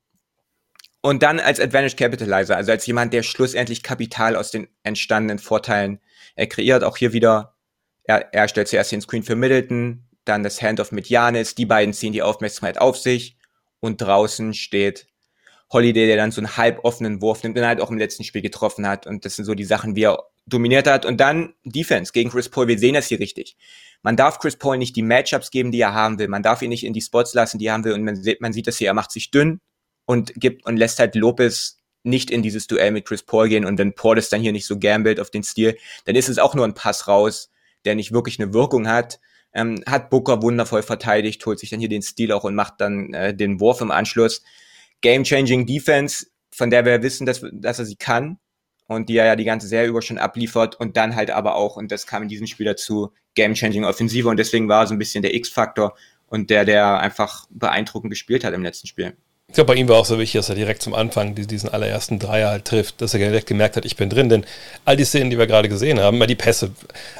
Und 1.00 1.22
dann 1.22 1.40
als 1.40 1.58
Advantage 1.58 1.96
Capitalizer, 1.96 2.56
also 2.56 2.70
als 2.70 2.86
jemand, 2.86 3.12
der 3.12 3.24
schlussendlich 3.24 3.82
Kapital 3.82 4.36
aus 4.36 4.52
den 4.52 4.68
entstandenen 4.84 5.38
Vorteilen 5.38 6.00
äh, 6.36 6.46
kreiert. 6.46 6.84
Auch 6.84 6.96
hier 6.96 7.12
wieder, 7.12 7.56
er, 8.04 8.32
er 8.32 8.46
stellt 8.48 8.68
zuerst 8.68 8.92
den 8.92 9.00
Screen 9.00 9.24
für 9.24 9.34
Middleton, 9.34 10.04
dann 10.24 10.44
das 10.44 10.62
Handoff 10.62 10.92
mit 10.92 11.08
Janis, 11.08 11.56
die 11.56 11.66
beiden 11.66 11.92
ziehen 11.92 12.12
die 12.12 12.22
Aufmerksamkeit 12.22 12.78
auf 12.78 12.96
sich 12.96 13.36
und 13.80 14.00
draußen 14.00 14.54
steht 14.54 15.08
Holiday, 15.72 16.06
der 16.06 16.16
dann 16.16 16.30
so 16.30 16.40
einen 16.40 16.56
halb 16.56 16.84
offenen 16.84 17.22
Wurf 17.22 17.42
nimmt, 17.42 17.56
den 17.56 17.64
er 17.64 17.68
halt 17.68 17.80
auch 17.80 17.90
im 17.90 17.98
letzten 17.98 18.24
Spiel 18.24 18.42
getroffen 18.42 18.86
hat. 18.86 19.06
Und 19.06 19.24
das 19.24 19.36
sind 19.36 19.44
so 19.44 19.54
die 19.54 19.64
Sachen, 19.64 19.96
wie 19.96 20.04
er 20.04 20.22
dominiert 20.46 20.86
hat. 20.86 21.06
Und 21.06 21.18
dann 21.20 21.54
Defense 21.64 22.12
gegen 22.12 22.30
Chris 22.30 22.48
Paul. 22.48 22.68
Wir 22.68 22.78
sehen 22.78 22.94
das 22.94 23.06
hier 23.06 23.20
richtig. 23.20 23.56
Man 24.02 24.16
darf 24.16 24.38
Chris 24.38 24.56
Paul 24.56 24.78
nicht 24.78 24.96
die 24.96 25.02
Matchups 25.02 25.50
geben, 25.50 25.72
die 25.72 25.80
er 25.80 25.94
haben 25.94 26.18
will. 26.18 26.28
Man 26.28 26.42
darf 26.42 26.60
ihn 26.62 26.70
nicht 26.70 26.84
in 26.84 26.92
die 26.92 27.00
Spots 27.00 27.34
lassen, 27.34 27.58
die 27.58 27.66
er 27.66 27.74
haben 27.74 27.84
will. 27.84 27.92
Und 27.92 28.04
man, 28.04 28.20
man 28.40 28.52
sieht 28.52 28.66
das 28.66 28.78
hier, 28.78 28.88
er 28.88 28.94
macht 28.94 29.12
sich 29.12 29.30
dünn 29.30 29.60
und 30.04 30.34
gibt 30.34 30.66
und 30.66 30.76
lässt 30.76 30.98
halt 30.98 31.14
Lopez 31.14 31.78
nicht 32.02 32.30
in 32.30 32.42
dieses 32.42 32.66
Duell 32.66 32.90
mit 32.90 33.06
Chris 33.06 33.22
Paul 33.22 33.48
gehen. 33.48 33.64
Und 33.64 33.78
wenn 33.78 33.94
Paul 33.94 34.18
es 34.18 34.28
dann 34.28 34.40
hier 34.40 34.52
nicht 34.52 34.66
so 34.66 34.78
gambelt 34.78 35.20
auf 35.20 35.30
den 35.30 35.44
Stil, 35.44 35.78
dann 36.04 36.16
ist 36.16 36.28
es 36.28 36.38
auch 36.38 36.54
nur 36.54 36.64
ein 36.64 36.74
Pass 36.74 37.06
raus, 37.06 37.50
der 37.84 37.94
nicht 37.94 38.12
wirklich 38.12 38.40
eine 38.40 38.52
Wirkung 38.52 38.88
hat. 38.88 39.20
Ähm, 39.54 39.82
hat 39.86 40.10
Booker 40.10 40.42
wundervoll 40.42 40.82
verteidigt, 40.82 41.44
holt 41.46 41.58
sich 41.58 41.70
dann 41.70 41.78
hier 41.78 41.88
den 41.88 42.02
Stil 42.02 42.32
auch 42.32 42.44
und 42.44 42.54
macht 42.54 42.80
dann 42.80 43.12
äh, 43.12 43.34
den 43.34 43.60
Wurf 43.60 43.80
im 43.80 43.90
Anschluss. 43.90 44.42
Game-changing 45.02 45.66
Defense, 45.66 46.26
von 46.54 46.70
der 46.70 46.84
wir 46.84 47.02
wissen, 47.02 47.26
dass, 47.26 47.44
dass 47.52 47.78
er 47.78 47.84
sie 47.84 47.96
kann 47.96 48.38
und 48.86 49.08
die 49.08 49.16
er 49.16 49.26
ja 49.26 49.36
die 49.36 49.44
ganze 49.44 49.68
Serie 49.68 49.88
über 49.88 50.02
schon 50.02 50.18
abliefert 50.18 50.78
und 50.78 50.96
dann 50.96 51.14
halt 51.14 51.30
aber 51.30 51.56
auch, 51.56 51.76
und 51.76 51.92
das 51.92 52.06
kam 52.06 52.22
in 52.22 52.28
diesem 52.28 52.46
Spiel 52.46 52.66
dazu, 52.66 53.12
Game-changing 53.34 53.84
Offensive 53.84 54.28
und 54.28 54.38
deswegen 54.38 54.68
war 54.68 54.82
er 54.82 54.86
so 54.86 54.94
ein 54.94 54.98
bisschen 54.98 55.22
der 55.22 55.34
X-Faktor 55.34 55.96
und 56.26 56.50
der, 56.50 56.64
der 56.64 56.98
einfach 57.00 57.46
beeindruckend 57.50 58.10
gespielt 58.10 58.44
hat 58.44 58.54
im 58.54 58.62
letzten 58.62 58.86
Spiel. 58.86 59.16
Ich 59.52 59.56
glaube, 59.56 59.74
bei 59.74 59.78
ihm 59.78 59.86
war 59.86 59.98
auch 59.98 60.06
so 60.06 60.18
wichtig, 60.18 60.38
dass 60.38 60.48
er 60.48 60.54
direkt 60.54 60.80
zum 60.80 60.94
Anfang 60.94 61.34
diesen 61.34 61.68
allerersten 61.68 62.18
Dreier 62.18 62.48
halt 62.48 62.64
trifft, 62.64 63.02
dass 63.02 63.12
er 63.12 63.20
direkt 63.20 63.46
gemerkt 63.46 63.76
hat, 63.76 63.84
ich 63.84 63.96
bin 63.96 64.08
drin. 64.08 64.30
Denn 64.30 64.46
all 64.86 64.96
die 64.96 65.04
Szenen, 65.04 65.28
die 65.28 65.36
wir 65.36 65.46
gerade 65.46 65.68
gesehen 65.68 66.00
haben, 66.00 66.18
die 66.26 66.34
Pässe, 66.34 66.70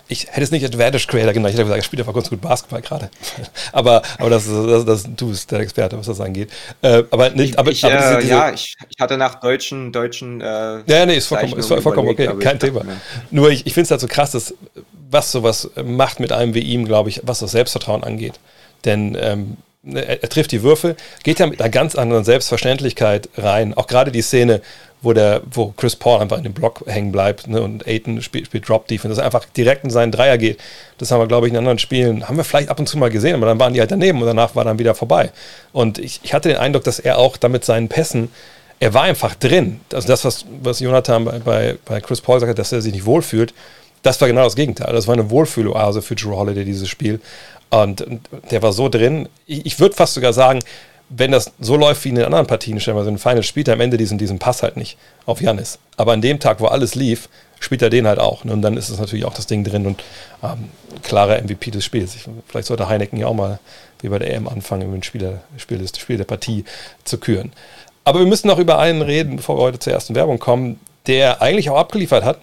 ich 0.08 0.28
hätte 0.28 0.40
es 0.40 0.50
nicht 0.50 0.64
Advantage 0.64 1.08
Creator 1.08 1.34
genannt, 1.34 1.52
ich 1.52 1.58
hätte 1.58 1.64
gesagt, 1.64 1.82
er 1.82 1.84
spielt 1.84 2.00
einfach 2.00 2.14
ganz 2.14 2.30
gut 2.30 2.40
Basketball 2.40 2.80
gerade. 2.80 3.10
aber 3.72 4.00
aber 4.16 4.30
das, 4.30 4.46
das, 4.46 4.86
das, 4.86 5.04
du 5.14 5.28
bist 5.28 5.50
der 5.50 5.60
Experte, 5.60 5.98
was 5.98 6.06
das 6.06 6.20
angeht. 6.20 6.50
Äh, 6.80 7.02
aber 7.10 7.28
nicht, 7.28 7.58
aber, 7.58 7.70
ich, 7.70 7.84
aber 7.84 7.96
diese, 7.98 8.14
äh, 8.14 8.20
diese, 8.22 8.30
ja, 8.30 8.50
ich, 8.50 8.76
ich, 8.88 8.98
hatte 8.98 9.18
nach 9.18 9.34
deutschen, 9.34 9.92
deutschen 9.92 10.40
äh, 10.40 10.80
Ja, 10.86 11.04
nee, 11.04 11.18
ist 11.18 11.26
vollkommen, 11.26 11.58
ist 11.58 11.66
vollkommen 11.66 12.08
okay, 12.08 12.30
kein 12.40 12.58
Thema. 12.58 12.82
Nur 13.30 13.50
ich, 13.50 13.66
ich 13.66 13.74
finde 13.74 13.84
es 13.84 13.90
halt 13.90 14.00
so 14.00 14.08
krass, 14.08 14.30
dass 14.30 14.54
was 15.10 15.30
sowas 15.30 15.70
macht 15.84 16.18
mit 16.18 16.32
einem 16.32 16.54
wie 16.54 16.60
ihm, 16.60 16.86
glaube 16.86 17.10
ich, 17.10 17.20
was 17.24 17.40
das 17.40 17.50
Selbstvertrauen 17.50 18.02
angeht. 18.02 18.40
Denn 18.86 19.18
ähm, 19.20 19.58
er, 19.84 20.22
er, 20.22 20.28
trifft 20.28 20.52
die 20.52 20.62
Würfel, 20.62 20.96
geht 21.24 21.40
ja 21.40 21.46
mit 21.46 21.60
einer 21.60 21.70
ganz 21.70 21.94
anderen 21.94 22.24
Selbstverständlichkeit 22.24 23.28
rein. 23.36 23.74
Auch 23.74 23.86
gerade 23.86 24.12
die 24.12 24.22
Szene, 24.22 24.60
wo, 25.00 25.12
der, 25.12 25.42
wo 25.50 25.72
Chris 25.76 25.96
Paul 25.96 26.20
einfach 26.20 26.38
in 26.38 26.44
dem 26.44 26.52
Block 26.52 26.84
hängen 26.86 27.10
bleibt 27.10 27.48
ne, 27.48 27.60
und 27.60 27.86
Aiton 27.86 28.22
spielt, 28.22 28.46
spielt 28.46 28.68
Drop 28.68 28.86
Defense, 28.86 29.08
dass 29.08 29.18
er 29.18 29.24
einfach 29.24 29.44
direkt 29.56 29.82
in 29.84 29.90
seinen 29.90 30.12
Dreier 30.12 30.38
geht. 30.38 30.60
Das 30.98 31.10
haben 31.10 31.20
wir, 31.20 31.26
glaube 31.26 31.48
ich, 31.48 31.52
in 31.52 31.58
anderen 31.58 31.80
Spielen, 31.80 32.28
haben 32.28 32.36
wir 32.36 32.44
vielleicht 32.44 32.68
ab 32.68 32.78
und 32.78 32.88
zu 32.88 32.96
mal 32.98 33.10
gesehen, 33.10 33.34
aber 33.34 33.46
dann 33.46 33.58
waren 33.58 33.74
die 33.74 33.80
halt 33.80 33.90
daneben 33.90 34.20
und 34.20 34.26
danach 34.26 34.54
war 34.54 34.64
dann 34.64 34.78
wieder 34.78 34.94
vorbei. 34.94 35.32
Und 35.72 35.98
ich, 35.98 36.20
ich 36.22 36.32
hatte 36.32 36.48
den 36.48 36.58
Eindruck, 36.58 36.84
dass 36.84 37.00
er 37.00 37.18
auch 37.18 37.36
damit 37.36 37.64
seinen 37.64 37.88
Pässen, 37.88 38.30
er 38.78 38.94
war 38.94 39.02
einfach 39.02 39.34
drin. 39.34 39.80
Also 39.92 40.08
das, 40.08 40.24
was, 40.24 40.44
was 40.60 40.80
Jonathan 40.80 41.24
bei, 41.24 41.38
bei, 41.40 41.78
bei 41.84 42.00
Chris 42.00 42.20
Paul 42.20 42.40
sagte, 42.40 42.54
dass 42.54 42.72
er 42.72 42.82
sich 42.82 42.92
nicht 42.92 43.06
wohlfühlt, 43.06 43.54
das 44.02 44.20
war 44.20 44.28
genau 44.28 44.44
das 44.44 44.56
Gegenteil. 44.56 44.92
Das 44.92 45.06
war 45.06 45.14
eine 45.14 45.30
Wohlfühloase 45.30 46.02
für 46.02 46.14
Drew 46.14 46.36
Holiday, 46.36 46.64
dieses 46.64 46.88
Spiel. 46.88 47.20
Und 47.70 48.04
der 48.50 48.62
war 48.62 48.72
so 48.72 48.88
drin. 48.88 49.28
Ich, 49.46 49.64
ich 49.64 49.80
würde 49.80 49.94
fast 49.94 50.14
sogar 50.14 50.32
sagen, 50.32 50.60
wenn 51.08 51.30
das 51.32 51.52
so 51.60 51.76
läuft 51.76 52.04
wie 52.04 52.08
in 52.08 52.14
den 52.14 52.24
anderen 52.24 52.46
Partien, 52.46 52.80
stellen 52.80 52.96
wir 52.96 53.04
so 53.04 53.10
ein 53.10 53.18
Final, 53.18 53.42
spielt 53.42 53.68
er 53.68 53.74
am 53.74 53.80
Ende 53.80 53.96
diesen, 53.96 54.18
diesen 54.18 54.38
Pass 54.38 54.62
halt 54.62 54.76
nicht 54.76 54.96
auf 55.26 55.40
Janis. 55.40 55.78
Aber 55.96 56.12
an 56.12 56.22
dem 56.22 56.40
Tag, 56.40 56.60
wo 56.60 56.66
alles 56.66 56.94
lief, 56.94 57.28
spielt 57.60 57.82
er 57.82 57.90
den 57.90 58.06
halt 58.06 58.18
auch. 58.18 58.44
Ne? 58.44 58.52
Und 58.52 58.62
dann 58.62 58.76
ist 58.76 58.88
es 58.88 58.98
natürlich 58.98 59.24
auch 59.24 59.34
das 59.34 59.46
Ding 59.46 59.62
drin 59.62 59.86
und 59.86 60.02
ähm, 60.42 60.70
klarer 61.02 61.40
MVP 61.40 61.70
des 61.70 61.84
Spiels. 61.84 62.14
Ich, 62.14 62.24
vielleicht 62.48 62.66
sollte 62.66 62.88
Heineken 62.88 63.18
ja 63.18 63.26
auch 63.26 63.34
mal 63.34 63.58
wie 64.00 64.08
bei 64.08 64.18
der 64.18 64.34
EM 64.34 64.48
anfangen, 64.48 64.92
ein 64.92 65.02
Spiel, 65.02 65.38
Spiel, 65.58 65.78
das 65.78 65.98
Spiel 65.98 66.16
der 66.16 66.24
Partie 66.24 66.64
zu 67.04 67.18
küren. 67.18 67.52
Aber 68.04 68.18
wir 68.18 68.26
müssen 68.26 68.48
noch 68.48 68.58
über 68.58 68.78
einen 68.78 69.02
reden, 69.02 69.36
bevor 69.36 69.58
wir 69.58 69.62
heute 69.62 69.78
zur 69.78 69.92
ersten 69.92 70.14
Werbung 70.14 70.38
kommen, 70.38 70.80
der 71.06 71.40
eigentlich 71.40 71.70
auch 71.70 71.78
abgeliefert 71.78 72.24
hat. 72.24 72.38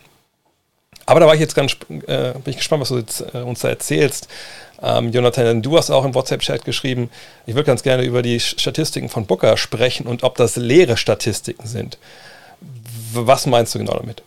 Aber 1.10 1.20
da 1.20 1.26
war 1.26 1.34
ich 1.34 1.40
jetzt 1.40 1.56
ganz 1.56 1.76
äh, 2.06 2.34
bin 2.34 2.52
ich 2.52 2.58
gespannt, 2.58 2.82
was 2.82 2.90
du 2.90 2.98
jetzt, 2.98 3.24
äh, 3.34 3.40
uns 3.40 3.62
da 3.62 3.70
erzählst. 3.70 4.28
Ähm, 4.80 5.12
Jonathan, 5.12 5.64
du 5.64 5.76
hast 5.76 5.90
auch 5.90 6.06
im 6.06 6.14
WhatsApp-Chat 6.14 6.66
geschrieben, 6.66 7.10
ich 7.48 7.56
würde 7.56 7.66
ganz 7.66 7.82
gerne 7.82 8.04
über 8.04 8.22
die 8.22 8.40
Statistiken 8.40 9.10
von 9.10 9.26
Booker 9.26 9.58
sprechen 9.58 10.06
und 10.06 10.22
ob 10.22 10.36
das 10.36 10.56
leere 10.56 10.98
Statistiken 10.98 11.66
sind. 11.66 11.98
Was 13.12 13.48
meinst 13.48 13.74
du 13.74 13.80
genau 13.80 13.98
damit? 13.98 14.22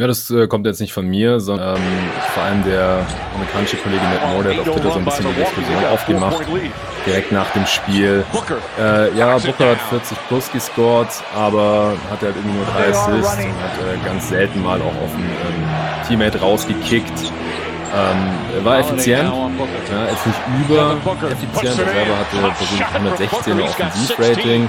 Ja, 0.00 0.06
das 0.06 0.30
äh, 0.30 0.46
kommt 0.46 0.64
jetzt 0.64 0.80
nicht 0.80 0.94
von 0.94 1.06
mir, 1.06 1.40
sondern 1.40 1.76
ähm, 1.76 1.82
vor 2.32 2.42
allem 2.42 2.64
der 2.64 3.06
amerikanische 3.34 3.76
Kollege 3.76 4.00
Matt 4.02 4.32
Moore, 4.32 4.44
der 4.44 4.52
hat 4.54 4.60
auf 4.60 4.74
Twitter 4.74 4.92
so 4.92 4.98
ein 4.98 5.04
bisschen 5.04 5.26
die 5.26 5.40
Diskussion 5.42 5.84
aufgemacht, 5.92 6.46
direkt 7.06 7.32
nach 7.32 7.50
dem 7.50 7.66
Spiel. 7.66 8.24
Äh, 8.80 9.14
ja, 9.14 9.36
Booker 9.36 9.72
hat 9.72 9.80
40 9.90 10.16
plus 10.28 10.50
gescored, 10.52 11.08
aber 11.36 11.92
hat 12.10 12.22
halt 12.22 12.34
irgendwie 12.34 12.56
nur 12.56 12.64
drei 12.64 12.88
Assists 12.88 13.44
und 13.44 13.62
hat 13.62 13.94
äh, 13.94 14.06
ganz 14.06 14.30
selten 14.30 14.62
mal 14.62 14.80
auch 14.80 14.86
auf 14.86 15.14
einen 15.14 15.28
ähm, 15.28 16.08
Teammate 16.08 16.40
rausgekickt. 16.40 17.32
Ähm, 17.92 18.64
war 18.64 18.78
effizient, 18.78 19.30
ja, 19.30 20.04
ist 20.06 20.26
nicht 20.26 20.38
übereffizient, 20.64 21.78
er 21.78 21.92
selber 21.92 22.18
hatte 22.18 22.36
persönlich 22.56 23.28
116er 23.28 23.64
Offensivrating 23.64 24.68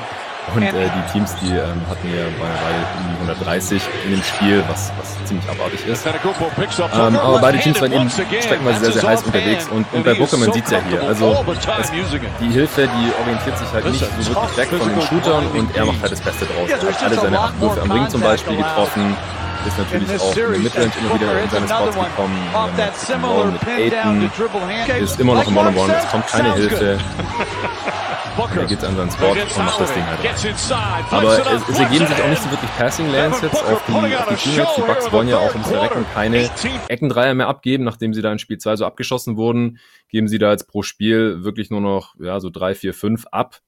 und 0.56 0.64
äh, 0.64 0.72
die 0.72 1.12
Teams, 1.12 1.36
die 1.42 1.50
ähm, 1.50 1.82
hatten 1.90 2.08
ja 2.10 2.26
bei 2.40 2.48
beide 2.48 3.12
130 3.30 3.82
in 4.06 4.12
dem 4.12 4.24
Spiel, 4.24 4.64
was, 4.68 4.92
was 5.00 5.24
ziemlich 5.26 5.48
abartig 5.50 5.86
ist. 5.86 6.06
Ähm, 6.06 7.16
aber 7.16 7.40
beide 7.40 7.60
Teams 7.60 7.80
waren 7.80 7.92
eben 7.92 8.10
streckenweise 8.10 8.80
sehr, 8.86 8.92
sehr 8.94 9.10
heiß 9.10 9.24
unterwegs 9.24 9.68
und, 9.70 9.86
und 9.94 10.04
bei 10.04 10.14
Booker, 10.14 10.38
man 10.38 10.52
sieht 10.52 10.66
es 10.66 10.72
ja 10.72 10.80
hier, 10.90 11.02
also 11.04 11.46
es, 11.80 11.92
die 12.40 12.50
Hilfe, 12.50 12.88
die 12.88 13.22
orientiert 13.22 13.58
sich 13.58 13.72
halt 13.72 13.86
nicht 13.86 14.06
so 14.20 14.36
wirklich 14.36 14.58
weg 14.58 14.70
von 14.70 14.90
den 14.90 15.02
Shootern 15.02 15.48
und 15.48 15.76
er 15.76 15.86
macht 15.86 16.02
halt 16.02 16.12
das 16.12 16.22
Beste 16.22 16.46
draus. 16.46 16.70
Er 16.70 16.82
hat 16.82 17.04
alle 17.04 17.16
seine 17.16 17.40
acht 17.40 17.62
Würfe 17.62 17.82
am 17.82 17.92
Ring 17.92 18.10
zum 18.10 18.22
Beispiel 18.22 18.58
getroffen, 18.58 19.16
ist 19.68 19.78
natürlich 19.78 20.22
auch 20.22 20.36
in 20.36 20.52
der 20.52 20.60
Midrange 20.60 20.92
immer 21.00 21.16
wieder 21.16 21.44
in 21.44 21.50
seine 21.50 21.68
Spots 21.68 21.96
gekommen. 21.96 22.38
Ähm, 22.54 23.54
mit 23.54 23.68
Aiden 23.68 24.30
ist 25.02 25.20
immer 25.20 25.36
noch 25.36 25.48
im 25.48 25.58
One-on-One, 25.58 25.94
es 25.94 26.10
kommt 26.10 26.28
keine 26.28 26.54
Hilfe. 26.54 27.00
Er 28.38 28.66
geht 28.66 28.84
an 28.84 28.96
seinen 28.96 29.12
Spot 29.12 29.32
und 29.32 29.58
macht 29.58 29.82
das 29.82 29.94
Ding 29.94 30.06
halt 30.06 30.20
rein. 30.24 31.06
Aber 31.12 31.54
es, 31.54 31.70
es, 31.70 31.80
ergeben 31.80 32.08
sich 32.08 32.22
auch 32.22 32.30
nicht 32.30 32.42
so 32.42 32.50
wirklich 32.50 32.72
Passing 32.78 33.12
Lands 33.12 33.42
jetzt 33.42 33.64
auf 33.64 33.84
die, 33.88 33.94
auf 33.94 34.28
die 34.30 34.36
Teammates. 34.36 34.76
Die 34.76 34.82
Bucks 34.82 35.12
wollen 35.12 35.28
ja 35.28 35.38
auch 35.38 35.52
ums 35.52 35.68
Verrecken 35.68 36.06
keine 36.14 36.50
Eckendreier 36.88 37.34
mehr 37.34 37.48
abgeben, 37.48 37.84
nachdem 37.84 38.14
sie 38.14 38.22
da 38.22 38.32
in 38.32 38.40
Spiel 38.40 38.58
2 38.58 38.78
so 38.78 38.86
abgeschossen 38.86 39.36
wurden. 39.36 39.80
Geben 40.10 40.28
sie 40.28 40.40
da 40.40 40.52
jetzt 40.52 40.68
pro 40.68 40.82
Spiel 40.82 41.44
wirklich 41.44 41.70
nur 41.70 41.82
noch 41.82 42.16
ja, 42.20 42.40
so 42.40 42.50
3, 42.50 42.74
4, 42.74 42.94
5 42.94 43.26
ab. 43.32 43.60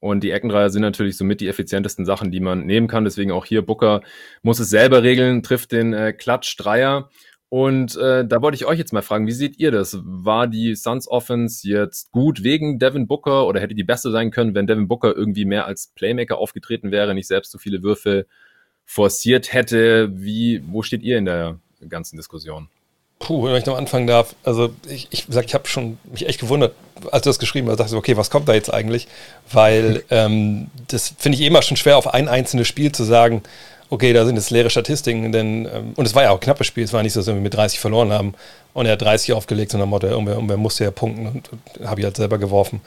Und 0.00 0.22
die 0.22 0.30
Eckendreier 0.30 0.70
sind 0.70 0.82
natürlich 0.82 1.16
somit 1.16 1.40
die 1.40 1.48
effizientesten 1.48 2.04
Sachen, 2.04 2.30
die 2.30 2.40
man 2.40 2.66
nehmen 2.66 2.86
kann. 2.86 3.04
Deswegen 3.04 3.32
auch 3.32 3.44
hier 3.44 3.62
Booker 3.62 4.02
muss 4.42 4.58
es 4.58 4.70
selber 4.70 5.02
regeln, 5.02 5.42
trifft 5.42 5.72
den 5.72 5.92
äh, 5.92 6.12
Klatsch-Dreier. 6.12 7.08
Und 7.48 7.96
äh, 7.96 8.26
da 8.26 8.42
wollte 8.42 8.56
ich 8.56 8.66
euch 8.66 8.78
jetzt 8.78 8.92
mal 8.92 9.02
fragen, 9.02 9.26
wie 9.26 9.32
seht 9.32 9.58
ihr 9.58 9.70
das? 9.70 9.98
War 10.02 10.48
die 10.48 10.74
Suns 10.74 11.08
Offense 11.08 11.66
jetzt 11.66 12.10
gut 12.10 12.42
wegen 12.42 12.78
Devin 12.78 13.06
Booker 13.06 13.46
oder 13.46 13.60
hätte 13.60 13.74
die 13.74 13.84
beste 13.84 14.10
sein 14.10 14.30
können, 14.30 14.54
wenn 14.54 14.66
Devin 14.66 14.88
Booker 14.88 15.14
irgendwie 15.16 15.44
mehr 15.44 15.66
als 15.66 15.92
Playmaker 15.94 16.38
aufgetreten 16.38 16.90
wäre, 16.90 17.14
nicht 17.14 17.28
selbst 17.28 17.52
so 17.52 17.58
viele 17.58 17.82
Würfe 17.82 18.26
forciert 18.84 19.52
hätte? 19.52 20.10
Wie, 20.12 20.62
wo 20.66 20.82
steht 20.82 21.02
ihr 21.02 21.18
in 21.18 21.24
der 21.24 21.60
ganzen 21.88 22.16
Diskussion? 22.16 22.68
Puh, 23.18 23.44
wenn 23.44 23.56
ich 23.56 23.66
noch 23.66 23.78
anfangen 23.78 24.06
darf, 24.06 24.34
also 24.44 24.74
ich, 24.88 25.08
ich 25.10 25.26
sag, 25.28 25.46
ich 25.46 25.54
habe 25.54 25.66
schon 25.66 25.98
mich 26.04 26.28
echt 26.28 26.38
gewundert, 26.38 26.74
als 27.10 27.22
du 27.22 27.30
das 27.30 27.38
geschrieben 27.38 27.68
hast, 27.68 27.78
dachte 27.78 27.92
ich, 27.92 27.98
okay, 27.98 28.16
was 28.16 28.30
kommt 28.30 28.48
da 28.48 28.52
jetzt 28.52 28.72
eigentlich? 28.72 29.08
Weil 29.50 30.04
ähm, 30.10 30.70
das 30.88 31.14
finde 31.16 31.38
ich 31.38 31.44
immer 31.44 31.62
schon 31.62 31.78
schwer, 31.78 31.96
auf 31.96 32.12
ein 32.12 32.28
einzelnes 32.28 32.68
Spiel 32.68 32.92
zu 32.92 33.04
sagen, 33.04 33.42
okay, 33.88 34.12
da 34.12 34.24
sind 34.26 34.36
jetzt 34.36 34.50
leere 34.50 34.68
Statistiken, 34.68 35.32
denn, 35.32 35.66
ähm, 35.72 35.92
und 35.96 36.06
es 36.06 36.14
war 36.14 36.24
ja 36.24 36.30
auch 36.30 36.36
ein 36.36 36.40
knappes 36.40 36.66
Spiel, 36.66 36.84
es 36.84 36.92
war 36.92 37.02
nicht 37.02 37.14
so, 37.14 37.20
dass 37.20 37.26
wir 37.28 37.34
mit 37.34 37.54
30 37.54 37.78
verloren 37.78 38.12
haben 38.12 38.34
und 38.74 38.86
er 38.86 38.92
hat 38.92 39.02
30 39.02 39.32
aufgelegt, 39.32 39.70
sondern 39.70 39.88
Motto, 39.88 40.08
irgendwer, 40.08 40.34
irgendwer 40.34 40.56
musste 40.56 40.84
ja 40.84 40.90
punkten 40.90 41.26
und, 41.26 41.50
und 41.52 41.88
habe 41.88 42.00
ich 42.00 42.04
halt 42.04 42.16
selber 42.16 42.38
geworfen, 42.38 42.80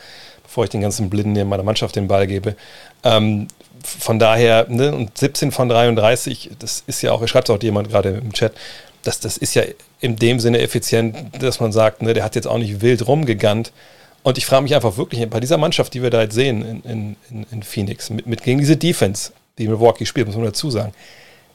bevor 0.43 0.63
ich 0.65 0.69
den 0.69 0.81
ganzen 0.81 1.09
Blinden 1.09 1.35
in 1.35 1.47
meiner 1.47 1.63
Mannschaft 1.63 1.95
den 1.95 2.07
Ball 2.07 2.27
gebe. 2.27 2.55
Ähm, 3.03 3.47
von 3.83 4.19
daher, 4.19 4.67
ne, 4.69 4.93
und 4.93 5.17
17 5.17 5.51
von 5.51 5.69
33, 5.69 6.51
das 6.59 6.83
ist 6.85 7.01
ja 7.01 7.13
auch, 7.13 7.25
schreibt 7.27 7.49
auch 7.49 7.61
jemand 7.63 7.89
gerade 7.89 8.09
im 8.09 8.33
Chat, 8.33 8.53
das, 9.03 9.19
das 9.19 9.37
ist 9.37 9.55
ja 9.55 9.63
in 9.99 10.15
dem 10.15 10.39
Sinne 10.39 10.59
effizient, 10.59 11.15
dass 11.39 11.59
man 11.59 11.71
sagt, 11.71 12.01
ne, 12.01 12.13
der 12.13 12.23
hat 12.23 12.35
jetzt 12.35 12.47
auch 12.47 12.57
nicht 12.57 12.81
wild 12.81 13.07
rumgegannt. 13.07 13.71
Und 14.23 14.37
ich 14.37 14.45
frage 14.45 14.63
mich 14.63 14.75
einfach 14.75 14.97
wirklich, 14.97 15.27
bei 15.29 15.39
dieser 15.39 15.57
Mannschaft, 15.57 15.93
die 15.93 16.03
wir 16.03 16.09
da 16.09 16.21
jetzt 16.21 16.35
sehen 16.35 16.81
in, 16.83 17.15
in, 17.29 17.45
in 17.51 17.63
Phoenix, 17.63 18.09
mit, 18.09 18.27
mit, 18.27 18.43
gegen 18.43 18.59
diese 18.59 18.77
Defense, 18.77 19.31
die 19.57 19.67
Milwaukee 19.67 20.05
spielt, 20.05 20.27
muss 20.27 20.35
man 20.35 20.45
dazu 20.45 20.69
sagen, 20.69 20.93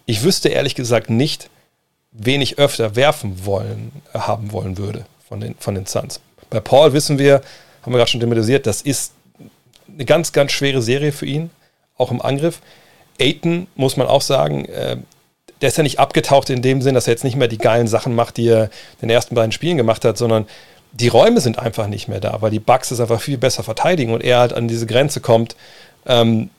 ich 0.07 0.23
wüsste 0.23 0.49
ehrlich 0.49 0.75
gesagt 0.75 1.11
nicht, 1.11 1.51
wen 2.13 2.41
ich 2.41 2.59
öfter 2.59 2.97
werfen 2.97 3.45
wollen, 3.45 3.93
haben 4.13 4.53
wollen 4.53 4.79
würde 4.79 5.05
von 5.29 5.41
den, 5.41 5.55
von 5.59 5.75
den 5.75 5.87
Suns. 5.87 6.21
Bei 6.51 6.61
Paul 6.61 6.93
wissen 6.93 7.19
wir, 7.19 7.43
haben 7.83 7.93
wir 7.93 7.99
gerade 7.99 8.11
schon 8.11 8.21
thematisiert, 8.21 8.67
das 8.67 8.83
ist 8.83 9.13
eine 9.93 10.05
ganz, 10.05 10.33
ganz 10.33 10.53
schwere 10.53 10.81
Serie 10.83 11.13
für 11.13 11.27
ihn, 11.27 11.51
auch 11.97 12.11
im 12.11 12.23
Angriff. 12.23 12.61
Aiton, 13.21 13.67
muss 13.75 13.97
man 13.97 14.07
auch 14.07 14.23
sagen, 14.23 14.65
äh, 14.67 14.97
der 15.61 15.69
ist 15.69 15.77
ja 15.77 15.83
nicht 15.83 15.99
abgetaucht 15.99 16.51
in 16.51 16.63
dem 16.63 16.83
Sinn, 16.83 16.95
dass 16.95 17.07
er 17.07 17.13
jetzt 17.13 17.25
nicht 17.25 17.37
mehr 17.37 17.49
die 17.49 17.59
geilen 17.59 17.87
Sachen 17.87 18.15
macht, 18.15 18.37
die 18.37 18.49
er 18.49 18.65
in 18.65 19.09
den 19.09 19.11
ersten 19.11 19.35
beiden 19.35 19.53
Spielen 19.53 19.77
gemacht 19.77 20.05
hat, 20.05 20.19
sondern 20.19 20.47
die 20.93 21.09
Räume 21.09 21.41
sind 21.41 21.59
einfach 21.59 21.89
nicht 21.89 22.09
mehr 22.09 22.21
da, 22.21 22.41
weil 22.41 22.51
die 22.51 22.61
Bugs 22.61 22.91
es 22.91 23.01
einfach 23.01 23.21
viel 23.21 23.39
besser 23.39 23.63
verteidigen 23.63 24.13
und 24.13 24.23
er 24.23 24.39
halt 24.39 24.53
an 24.53 24.69
diese 24.69 24.87
Grenze 24.87 25.21
kommt, 25.21 25.57
ähm, 26.07 26.51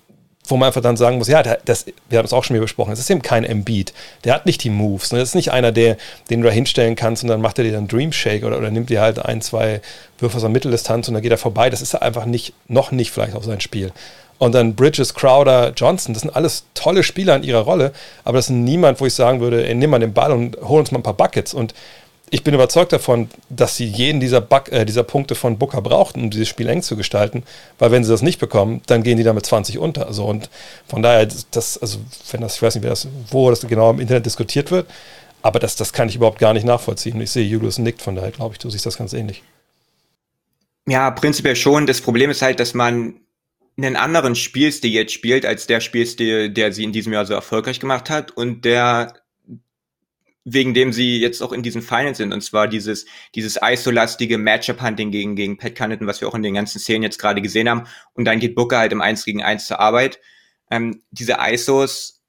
wo 0.47 0.57
man 0.57 0.67
einfach 0.67 0.81
dann 0.81 0.97
sagen 0.97 1.17
muss, 1.17 1.27
ja, 1.27 1.41
das, 1.41 1.85
wir 2.09 2.19
haben 2.19 2.25
es 2.25 2.33
auch 2.33 2.43
schon 2.43 2.55
mal 2.55 2.61
besprochen, 2.61 2.93
es 2.93 2.99
ist 2.99 3.09
eben 3.09 3.21
kein 3.21 3.43
Embiid. 3.43 3.93
Der 4.23 4.33
hat 4.33 4.45
nicht 4.45 4.63
die 4.63 4.69
Moves. 4.69 5.11
Ne? 5.11 5.19
Das 5.19 5.29
ist 5.29 5.35
nicht 5.35 5.51
einer, 5.51 5.71
der, 5.71 5.97
den 6.29 6.41
du 6.41 6.47
da 6.47 6.53
hinstellen 6.53 6.95
kannst 6.95 7.23
und 7.23 7.29
dann 7.29 7.41
macht 7.41 7.57
er 7.57 7.63
dir 7.63 7.71
dann 7.71 7.87
Dream 7.87 8.11
Shake 8.11 8.43
oder, 8.43 8.57
oder 8.57 8.69
nimmt 8.69 8.89
dir 8.89 9.01
halt 9.01 9.19
ein, 9.19 9.41
zwei 9.41 9.81
Würfe 10.19 10.35
aus 10.35 10.43
der 10.43 10.51
Mitteldistanz 10.51 11.07
und 11.07 11.15
dann 11.15 11.23
geht 11.23 11.31
er 11.31 11.37
vorbei. 11.37 11.69
Das 11.69 11.81
ist 11.81 11.95
einfach 11.95 12.25
nicht, 12.25 12.53
noch 12.67 12.91
nicht 12.91 13.11
vielleicht 13.11 13.35
auf 13.35 13.45
sein 13.45 13.61
Spiel. 13.61 13.91
Und 14.37 14.53
dann 14.53 14.75
Bridges, 14.75 15.13
Crowder, 15.13 15.71
Johnson, 15.75 16.13
das 16.13 16.23
sind 16.23 16.35
alles 16.35 16.65
tolle 16.73 17.03
Spieler 17.03 17.35
in 17.37 17.43
ihrer 17.43 17.61
Rolle, 17.61 17.93
aber 18.23 18.37
das 18.37 18.47
ist 18.47 18.51
niemand, 18.51 18.99
wo 18.99 19.05
ich 19.05 19.13
sagen 19.13 19.39
würde, 19.39 19.65
ey, 19.65 19.75
nimm 19.75 19.89
mal 19.89 19.99
den 19.99 20.13
Ball 20.13 20.31
und 20.31 20.57
hol 20.61 20.79
uns 20.79 20.91
mal 20.91 20.99
ein 20.99 21.03
paar 21.03 21.13
Buckets. 21.13 21.53
Und 21.53 21.73
ich 22.31 22.43
bin 22.43 22.53
überzeugt 22.53 22.91
davon, 22.91 23.29
dass 23.49 23.77
sie 23.77 23.85
jeden 23.85 24.19
dieser, 24.19 24.41
Buck, 24.41 24.71
äh, 24.71 24.83
dieser 24.83 25.03
Punkte 25.03 25.35
von 25.35 25.57
Booker 25.57 25.81
brauchten, 25.81 26.21
um 26.23 26.29
dieses 26.31 26.49
Spiel 26.49 26.67
eng 26.67 26.81
zu 26.81 26.97
gestalten, 26.97 27.43
weil 27.79 27.91
wenn 27.91 28.03
sie 28.03 28.11
das 28.11 28.21
nicht 28.21 28.39
bekommen, 28.39 28.81
dann 28.87 29.03
gehen 29.03 29.17
die 29.17 29.23
damit 29.23 29.45
20 29.45 29.77
unter. 29.77 30.07
Also 30.07 30.25
und 30.25 30.49
von 30.87 31.01
daher, 31.01 31.27
das, 31.51 31.77
also 31.77 31.99
wenn 32.31 32.41
das, 32.41 32.55
ich 32.55 32.61
weiß 32.61 32.75
nicht, 32.75 32.83
wer 32.83 32.89
das, 32.89 33.07
wo 33.29 33.49
das 33.49 33.61
genau 33.61 33.91
im 33.91 33.99
Internet 33.99 34.25
diskutiert 34.25 34.71
wird, 34.71 34.87
aber 35.43 35.59
das, 35.59 35.75
das 35.75 35.93
kann 35.93 36.09
ich 36.09 36.15
überhaupt 36.15 36.39
gar 36.39 36.53
nicht 36.53 36.65
nachvollziehen. 36.65 37.21
Ich 37.21 37.31
sehe, 37.31 37.45
Julius 37.45 37.77
nickt, 37.77 38.01
von 38.01 38.15
daher 38.15 38.31
glaube 38.31 38.53
ich, 38.53 38.59
du 38.59 38.69
siehst 38.69 38.85
das 38.85 38.97
ganz 38.97 39.13
ähnlich. 39.13 39.43
Ja, 40.87 41.11
prinzipiell 41.11 41.55
schon. 41.55 41.85
Das 41.85 42.01
Problem 42.01 42.29
ist 42.31 42.41
halt, 42.41 42.59
dass 42.59 42.73
man 42.73 43.15
einen 43.77 43.95
anderen 43.95 44.35
Spielstil 44.35 44.91
jetzt 44.91 45.13
spielt, 45.13 45.45
als 45.45 45.67
der 45.67 45.81
Spielstil, 45.81 46.49
der 46.49 46.71
sie 46.71 46.83
in 46.83 46.93
diesem 46.93 47.13
Jahr 47.13 47.25
so 47.25 47.33
erfolgreich 47.33 47.79
gemacht 47.79 48.09
hat 48.09 48.31
und 48.31 48.63
der 48.65 49.13
wegen 50.45 50.75
dem 50.75 50.93
sie 50.93 51.19
jetzt 51.19 51.41
auch 51.41 51.51
in 51.51 51.63
diesen 51.63 51.81
Finals 51.81 52.19
sind, 52.19 52.31
und 52.31 52.41
zwar 52.41 52.67
dieses, 52.67 53.07
dieses 53.33 53.57
ISO-lastige 53.61 54.37
Matchup-Hunting 54.37 55.09
gegen, 55.09 55.35
gegen 55.35 55.57
Pat 55.57 55.75
Connaughton, 55.75 56.05
was 56.05 56.21
wir 56.21 56.27
auch 56.27 56.35
in 56.35 56.43
den 56.43 56.53
ganzen 56.53 56.79
Szenen 56.79 57.01
jetzt 57.01 57.17
gerade 57.17 57.41
gesehen 57.41 57.67
haben. 57.67 57.87
Und 58.13 58.25
dann 58.25 58.39
geht 58.39 58.53
Booker 58.53 58.77
halt 58.77 58.91
im 58.91 59.01
1 59.01 59.25
gegen 59.25 59.41
1 59.41 59.65
zur 59.65 59.79
Arbeit. 59.79 60.19
Ähm, 60.69 61.01
diese 61.09 61.37
ISOs 61.39 62.21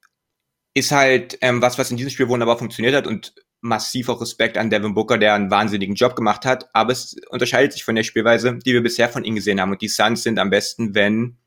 ist 0.72 0.92
halt 0.92 1.36
ähm, 1.42 1.60
was, 1.60 1.78
was 1.78 1.90
in 1.90 1.98
diesem 1.98 2.10
Spiel 2.10 2.28
wunderbar 2.28 2.58
funktioniert 2.58 2.94
hat 2.94 3.06
und 3.06 3.34
massiv 3.60 4.08
auch 4.08 4.20
Respekt 4.20 4.58
an 4.58 4.70
Devin 4.70 4.94
Booker, 4.94 5.18
der 5.18 5.34
einen 5.34 5.50
wahnsinnigen 5.50 5.94
Job 5.94 6.14
gemacht 6.14 6.44
hat. 6.44 6.68
Aber 6.72 6.92
es 6.92 7.16
unterscheidet 7.30 7.72
sich 7.72 7.84
von 7.84 7.94
der 7.94 8.02
Spielweise, 8.02 8.58
die 8.64 8.72
wir 8.72 8.82
bisher 8.82 9.08
von 9.08 9.24
ihm 9.24 9.34
gesehen 9.34 9.60
haben. 9.60 9.72
Und 9.72 9.82
die 9.82 9.88
Suns 9.88 10.22
sind 10.22 10.38
am 10.38 10.50
besten, 10.50 10.94
wenn 10.94 11.38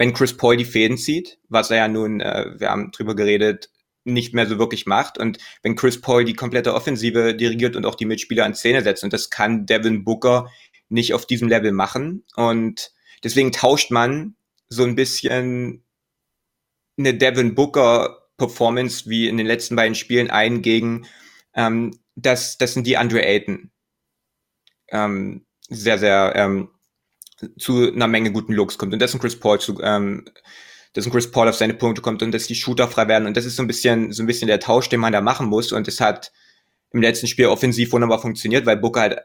wenn 0.00 0.14
Chris 0.14 0.34
Paul 0.34 0.56
die 0.56 0.64
Fäden 0.64 0.96
zieht, 0.96 1.38
was 1.50 1.70
er 1.70 1.76
ja 1.76 1.88
nun, 1.88 2.20
äh, 2.20 2.58
wir 2.58 2.70
haben 2.70 2.90
drüber 2.90 3.14
geredet, 3.14 3.68
nicht 4.04 4.32
mehr 4.32 4.46
so 4.46 4.58
wirklich 4.58 4.86
macht. 4.86 5.18
Und 5.18 5.36
wenn 5.62 5.76
Chris 5.76 6.00
Paul 6.00 6.24
die 6.24 6.32
komplette 6.32 6.72
Offensive 6.72 7.34
dirigiert 7.34 7.76
und 7.76 7.84
auch 7.84 7.94
die 7.94 8.06
Mitspieler 8.06 8.46
an 8.46 8.54
Szene 8.54 8.80
setzt, 8.80 9.04
und 9.04 9.12
das 9.12 9.28
kann 9.28 9.66
Devin 9.66 10.02
Booker 10.02 10.50
nicht 10.88 11.12
auf 11.12 11.26
diesem 11.26 11.48
Level 11.48 11.72
machen. 11.72 12.24
Und 12.34 12.92
deswegen 13.22 13.52
tauscht 13.52 13.90
man 13.90 14.36
so 14.70 14.84
ein 14.84 14.94
bisschen 14.94 15.84
eine 16.98 17.12
Devin 17.12 17.54
Booker 17.54 18.19
Performance 18.40 19.08
wie 19.08 19.28
in 19.28 19.36
den 19.36 19.46
letzten 19.46 19.76
beiden 19.76 19.94
Spielen 19.94 20.30
ein 20.30 20.62
gegen 20.62 21.06
ähm, 21.54 21.98
das, 22.16 22.58
das 22.58 22.74
sind 22.74 22.86
die 22.86 22.96
Andre 22.96 23.22
Ayton. 23.22 23.70
Ähm, 24.88 25.46
sehr, 25.68 25.98
sehr 25.98 26.32
ähm, 26.34 26.70
zu 27.58 27.92
einer 27.92 28.08
Menge 28.08 28.32
guten 28.32 28.52
Looks 28.52 28.78
kommt. 28.78 28.92
Und 28.92 29.00
das 29.00 29.10
ist 29.10 29.16
ein 29.16 29.20
Chris 29.20 29.38
Paul 29.38 29.60
zu, 29.60 29.80
ähm, 29.82 30.24
dass 30.92 31.06
ein 31.06 31.12
Chris 31.12 31.30
Paul 31.30 31.48
auf 31.48 31.56
seine 31.56 31.74
Punkte 31.74 32.02
kommt 32.02 32.22
und 32.22 32.32
dass 32.32 32.46
die 32.46 32.54
Shooter 32.54 32.88
frei 32.88 33.08
werden. 33.08 33.26
Und 33.26 33.36
das 33.36 33.44
ist 33.44 33.56
so 33.56 33.62
ein 33.62 33.66
bisschen, 33.66 34.12
so 34.12 34.22
ein 34.22 34.26
bisschen 34.26 34.48
der 34.48 34.60
Tausch, 34.60 34.88
den 34.88 35.00
man 35.00 35.12
da 35.12 35.20
machen 35.20 35.46
muss. 35.46 35.72
Und 35.72 35.86
es 35.86 36.00
hat 36.00 36.32
im 36.92 37.02
letzten 37.02 37.28
Spiel 37.28 37.46
offensiv 37.46 37.92
wunderbar 37.92 38.20
funktioniert, 38.20 38.66
weil 38.66 38.76
Booker 38.76 39.00
halt 39.00 39.18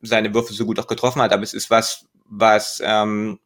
seine 0.00 0.34
Würfe 0.34 0.52
so 0.52 0.66
gut 0.66 0.78
auch 0.80 0.88
getroffen 0.88 1.22
hat. 1.22 1.32
Aber 1.32 1.42
es 1.42 1.54
ist 1.54 1.70
was, 1.70 2.06
was, 2.24 2.82
ähm, 2.84 3.38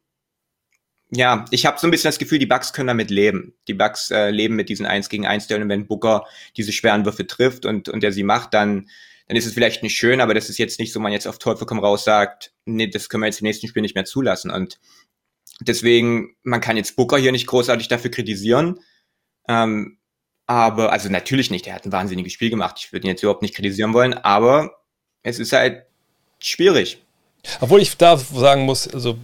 ja, 1.11 1.45
ich 1.51 1.65
habe 1.65 1.79
so 1.79 1.87
ein 1.87 1.91
bisschen 1.91 2.09
das 2.09 2.19
Gefühl, 2.19 2.39
die 2.39 2.45
Bucks 2.45 2.73
können 2.73 2.87
damit 2.87 3.09
leben. 3.09 3.53
Die 3.67 3.73
Bucks 3.73 4.11
äh, 4.11 4.29
leben 4.29 4.55
mit 4.55 4.69
diesen 4.69 4.85
1 4.85 5.09
gegen 5.09 5.25
1 5.25 5.47
Duellen. 5.47 5.69
Wenn 5.69 5.87
Booker 5.87 6.25
diese 6.55 6.71
schweren 6.71 7.05
Würfe 7.05 7.25
trifft 7.25 7.65
und, 7.65 7.89
und 7.89 8.03
der 8.03 8.11
sie 8.11 8.23
macht, 8.23 8.53
dann, 8.53 8.89
dann 9.27 9.37
ist 9.37 9.45
es 9.45 9.53
vielleicht 9.53 9.81
nicht 9.83 9.97
schön, 9.97 10.21
aber 10.21 10.33
das 10.33 10.49
ist 10.49 10.59
jetzt 10.59 10.79
nicht 10.79 10.93
so, 10.93 10.99
man 10.99 11.11
jetzt 11.11 11.27
auf 11.27 11.39
Teufel 11.39 11.65
komm 11.65 11.79
raus 11.79 12.03
sagt, 12.03 12.53
nee, 12.65 12.87
das 12.87 13.09
können 13.09 13.23
wir 13.23 13.27
jetzt 13.27 13.41
im 13.41 13.45
nächsten 13.45 13.67
Spiel 13.67 13.81
nicht 13.81 13.95
mehr 13.95 14.05
zulassen. 14.05 14.51
Und 14.51 14.79
Deswegen, 15.61 16.35
man 16.43 16.61
kann 16.61 16.77
jetzt 16.77 16.95
Booker 16.95 17.17
hier 17.17 17.31
nicht 17.31 17.47
großartig 17.47 17.89
dafür 17.89 18.11
kritisieren. 18.11 18.79
Ähm, 19.47 19.97
aber, 20.45 20.91
also 20.91 21.09
natürlich 21.09 21.51
nicht, 21.51 21.67
er 21.67 21.75
hat 21.75 21.85
ein 21.85 21.91
wahnsinniges 21.91 22.33
Spiel 22.33 22.49
gemacht. 22.49 22.77
Ich 22.79 22.93
würde 22.93 23.07
ihn 23.07 23.11
jetzt 23.11 23.23
überhaupt 23.23 23.41
nicht 23.41 23.55
kritisieren 23.55 23.93
wollen, 23.93 24.13
aber 24.13 24.83
es 25.21 25.37
ist 25.37 25.51
halt 25.51 25.85
schwierig. 26.39 27.03
Obwohl 27.61 27.81
ich 27.81 27.95
da 27.97 28.17
sagen 28.17 28.63
muss, 28.63 28.87
also 28.87 29.15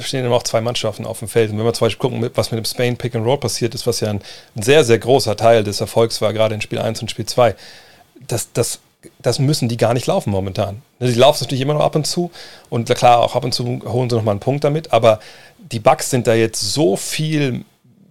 stehen 0.00 0.24
immer 0.24 0.36
auch 0.36 0.42
zwei 0.42 0.60
Mannschaften 0.60 1.06
auf 1.06 1.18
dem 1.18 1.28
Feld. 1.28 1.50
Und 1.50 1.58
wenn 1.58 1.64
wir 1.64 1.72
zum 1.74 1.86
Beispiel 1.86 2.10
gucken, 2.10 2.30
was 2.34 2.50
mit 2.50 2.58
dem 2.58 2.64
Spain 2.64 2.96
Pick 2.96 3.14
and 3.14 3.26
Roll 3.26 3.38
passiert 3.38 3.74
ist, 3.74 3.86
was 3.86 4.00
ja 4.00 4.10
ein, 4.10 4.20
sehr, 4.54 4.84
sehr 4.84 4.98
großer 4.98 5.36
Teil 5.36 5.64
des 5.64 5.80
Erfolgs 5.80 6.20
war, 6.20 6.32
gerade 6.32 6.54
in 6.54 6.60
Spiel 6.60 6.78
1 6.78 7.02
und 7.02 7.10
Spiel 7.10 7.26
2, 7.26 7.54
das, 8.26 8.52
das 8.52 8.80
das 9.20 9.38
müssen 9.38 9.68
die 9.68 9.76
gar 9.76 9.94
nicht 9.94 10.06
laufen 10.06 10.30
momentan. 10.30 10.82
Die 11.00 11.12
laufen 11.14 11.42
natürlich 11.42 11.62
immer 11.62 11.74
noch 11.74 11.80
ab 11.82 11.96
und 11.96 12.06
zu 12.06 12.30
und 12.70 12.88
klar, 12.94 13.18
auch 13.18 13.34
ab 13.34 13.44
und 13.44 13.52
zu 13.52 13.64
holen 13.84 14.08
sie 14.08 14.16
nochmal 14.16 14.32
einen 14.32 14.40
Punkt 14.40 14.64
damit, 14.64 14.92
aber 14.92 15.20
die 15.58 15.80
Bugs 15.80 16.10
sind 16.10 16.26
da 16.26 16.34
jetzt 16.34 16.60
so 16.60 16.96
viel 16.96 17.64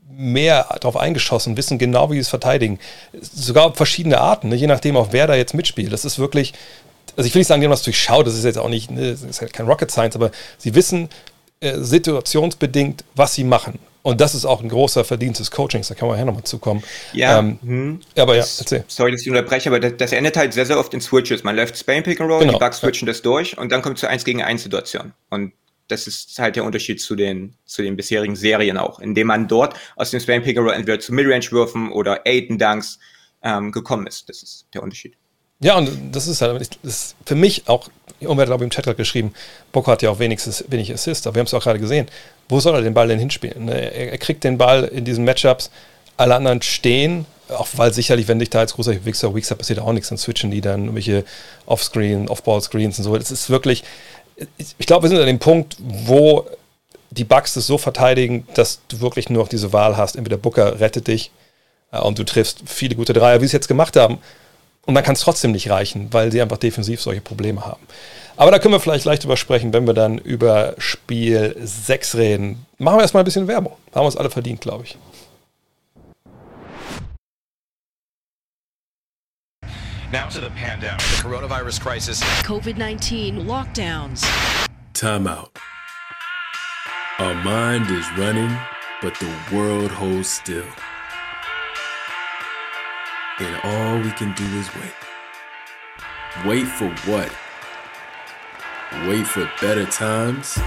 mehr 0.09 0.67
drauf 0.81 0.97
eingeschossen, 0.97 1.57
wissen 1.57 1.77
genau, 1.77 2.09
wie 2.09 2.15
sie 2.15 2.21
es 2.21 2.29
verteidigen. 2.29 2.79
Sogar 3.21 3.73
verschiedene 3.73 4.19
Arten, 4.19 4.49
ne? 4.49 4.55
je 4.55 4.67
nachdem 4.67 4.97
auch 4.97 5.09
wer 5.11 5.27
da 5.27 5.35
jetzt 5.35 5.53
mitspielt. 5.53 5.91
Das 5.93 6.05
ist 6.05 6.19
wirklich, 6.19 6.53
also 7.15 7.27
ich 7.27 7.33
will 7.33 7.39
nicht 7.39 7.47
sagen, 7.47 7.61
die 7.61 7.65
haben 7.65 7.71
das 7.71 7.83
durchschaut, 7.83 8.25
das 8.25 8.35
ist 8.35 8.43
jetzt 8.43 8.57
auch 8.57 8.69
nicht, 8.69 8.91
ne, 8.91 9.11
das 9.11 9.23
ist 9.23 9.41
halt 9.41 9.53
kein 9.53 9.67
Rocket 9.67 9.91
Science, 9.91 10.15
aber 10.15 10.31
sie 10.57 10.75
wissen 10.75 11.09
äh, 11.59 11.79
situationsbedingt, 11.79 13.03
was 13.15 13.35
sie 13.35 13.43
machen. 13.43 13.79
Und 14.03 14.19
das 14.19 14.33
ist 14.33 14.45
auch 14.45 14.61
ein 14.63 14.69
großer 14.69 15.03
Verdienst 15.05 15.39
des 15.39 15.51
Coachings, 15.51 15.87
da 15.87 15.93
kann 15.93 16.07
man 16.07 16.17
ja 16.17 16.25
nochmal 16.25 16.43
zukommen. 16.43 16.83
Ja, 17.13 17.37
ähm, 17.37 17.59
hm. 17.61 17.99
aber 18.17 18.35
ja, 18.35 18.41
erzähl. 18.41 18.83
Sorry, 18.87 19.11
dass 19.11 19.21
ich 19.21 19.29
unterbreche, 19.29 19.69
aber 19.69 19.79
das, 19.79 19.93
das, 19.97 20.11
endet 20.11 20.37
halt 20.37 20.53
sehr, 20.53 20.65
sehr 20.65 20.79
oft 20.79 20.93
in 20.95 21.01
Switches. 21.01 21.43
Man 21.43 21.55
läuft 21.55 21.77
Spain 21.77 22.01
Pick 22.01 22.19
and 22.19 22.31
Roll, 22.31 22.39
genau. 22.39 22.53
die 22.53 22.59
Bugs 22.59 22.79
switchen 22.79 23.07
ja. 23.07 23.13
das 23.13 23.21
durch 23.21 23.57
und 23.59 23.71
dann 23.71 23.83
kommt 23.83 23.99
zur 23.99 24.09
1 24.09 24.25
gegen 24.25 24.41
1 24.41 24.63
Situation. 24.63 25.13
Und 25.29 25.53
das 25.87 26.07
ist 26.07 26.39
halt 26.39 26.55
der 26.55 26.63
Unterschied 26.63 26.99
zu 26.99 27.15
den, 27.15 27.53
zu 27.65 27.83
den 27.83 27.95
bisherigen 27.95 28.35
Serien 28.35 28.77
auch, 28.77 28.99
indem 28.99 29.27
man 29.27 29.47
dort 29.47 29.75
aus 29.95 30.09
dem 30.09 30.19
Spain 30.19 30.41
Pick 30.41 30.57
and 30.57 30.65
Roll 30.65 30.75
entweder 30.75 30.99
zu 30.99 31.13
Midrange-Würfen 31.13 31.91
oder 31.91 32.21
Aiden 32.25 32.57
Dunks 32.57 32.97
ähm, 33.43 33.71
gekommen 33.71 34.07
ist. 34.07 34.27
Das 34.29 34.41
ist 34.41 34.65
der 34.73 34.81
Unterschied. 34.81 35.15
Ja, 35.61 35.77
und 35.77 35.89
das 36.11 36.27
ist 36.27 36.41
halt 36.41 36.59
das 36.59 36.93
ist 36.93 37.15
für 37.25 37.35
mich 37.35 37.67
auch, 37.67 37.87
hat 38.19 38.19
glaube 38.19 38.55
ich 38.55 38.61
im 38.61 38.69
Chat 38.71 38.83
gerade 38.83 38.97
geschrieben, 38.97 39.33
Bock 39.71 39.87
hat 39.87 40.01
ja 40.01 40.09
auch 40.09 40.19
wenigstens 40.19 40.65
wenig 40.67 40.91
Assist, 40.91 41.27
aber 41.27 41.35
wir 41.35 41.39
haben 41.39 41.47
es 41.47 41.53
auch 41.53 41.63
gerade 41.63 41.79
gesehen. 41.79 42.07
Wo 42.49 42.59
soll 42.59 42.75
er 42.75 42.81
den 42.81 42.93
Ball 42.93 43.07
denn 43.07 43.19
hinspielen? 43.19 43.65
Ne, 43.65 43.93
er, 43.93 44.11
er, 44.11 44.17
kriegt 44.17 44.43
den 44.43 44.57
Ball 44.57 44.85
in 44.85 45.05
diesen 45.05 45.23
Matchups, 45.23 45.69
alle 46.17 46.35
anderen 46.35 46.61
stehen, 46.61 47.25
auch 47.49 47.67
weil 47.75 47.93
sicherlich, 47.93 48.27
wenn 48.27 48.39
dich 48.39 48.49
da 48.49 48.59
als 48.59 48.73
großer 48.73 49.05
Wichser, 49.05 49.33
Wichser 49.35 49.55
passiert 49.55 49.79
auch 49.79 49.93
nichts, 49.93 50.09
dann 50.09 50.17
switchen 50.17 50.49
die 50.51 50.61
dann 50.61 50.81
irgendwelche 50.81 51.25
Offscreen, 51.67 52.27
Offball-Screens 52.27 52.97
und 52.97 53.03
so. 53.03 53.17
Das 53.17 53.31
ist 53.31 53.49
wirklich, 53.49 53.83
ich 54.57 54.87
glaube, 54.87 55.03
wir 55.03 55.09
sind 55.09 55.19
an 55.19 55.27
dem 55.27 55.39
Punkt, 55.39 55.77
wo 55.79 56.47
die 57.11 57.23
Bugs 57.23 57.53
das 57.53 57.67
so 57.67 57.77
verteidigen, 57.77 58.47
dass 58.53 58.79
du 58.87 59.01
wirklich 59.01 59.29
nur 59.29 59.43
noch 59.43 59.49
diese 59.49 59.73
Wahl 59.73 59.97
hast. 59.97 60.15
Entweder 60.15 60.37
Booker 60.37 60.79
rettet 60.79 61.07
dich 61.07 61.31
äh, 61.91 61.99
und 61.99 62.17
du 62.17 62.23
triffst 62.23 62.63
viele 62.65 62.95
gute 62.95 63.13
Dreier, 63.13 63.41
wie 63.41 63.45
sie 63.45 63.47
es 63.47 63.51
jetzt 63.51 63.67
gemacht 63.67 63.95
haben. 63.95 64.19
Und 64.85 64.95
dann 64.95 65.03
kann 65.03 65.13
es 65.13 65.21
trotzdem 65.21 65.51
nicht 65.51 65.69
reichen, 65.69 66.11
weil 66.11 66.31
sie 66.31 66.41
einfach 66.41 66.57
defensiv 66.57 67.01
solche 67.01 67.21
Probleme 67.21 67.65
haben. 67.65 67.85
Aber 68.35 68.49
da 68.49 68.59
können 68.59 68.73
wir 68.73 68.79
vielleicht 68.79 69.05
leicht 69.05 69.23
drüber 69.23 69.37
sprechen, 69.37 69.73
wenn 69.73 69.85
wir 69.85 69.93
dann 69.93 70.17
über 70.17 70.73
Spiel 70.79 71.55
6 71.59 72.15
reden. 72.15 72.65
Machen 72.79 72.97
wir 72.97 73.01
erstmal 73.03 73.21
ein 73.21 73.25
bisschen 73.25 73.47
Werbung. 73.47 73.73
Haben 73.93 74.01
wir 74.01 74.05
uns 74.05 74.17
alle 74.17 74.31
verdient, 74.31 74.61
glaube 74.61 74.85
ich. 74.85 74.97
Now 80.11 80.27
to 80.27 80.41
the 80.41 80.49
pandemic, 80.49 80.99
the 80.99 81.23
coronavirus 81.23 81.79
crisis, 81.79 82.21
COVID 82.43 82.77
19 82.77 83.47
lockdowns. 83.47 84.25
Time 84.93 85.25
out. 85.25 85.57
Our 87.17 87.33
mind 87.35 87.89
is 87.89 88.05
running, 88.17 88.51
but 89.01 89.13
the 89.19 89.31
world 89.55 89.89
holds 89.89 90.27
still. 90.27 90.65
And 93.41 93.59
all 93.63 93.99
we 93.99 94.11
can 94.11 94.33
do 94.33 94.45
is 94.59 94.69
wait. 94.75 94.93
Wait 96.45 96.67
for 96.67 96.89
what? 97.09 97.33
Wait 99.07 99.25
for 99.25 99.49
better 99.59 99.87
times? 99.87 100.59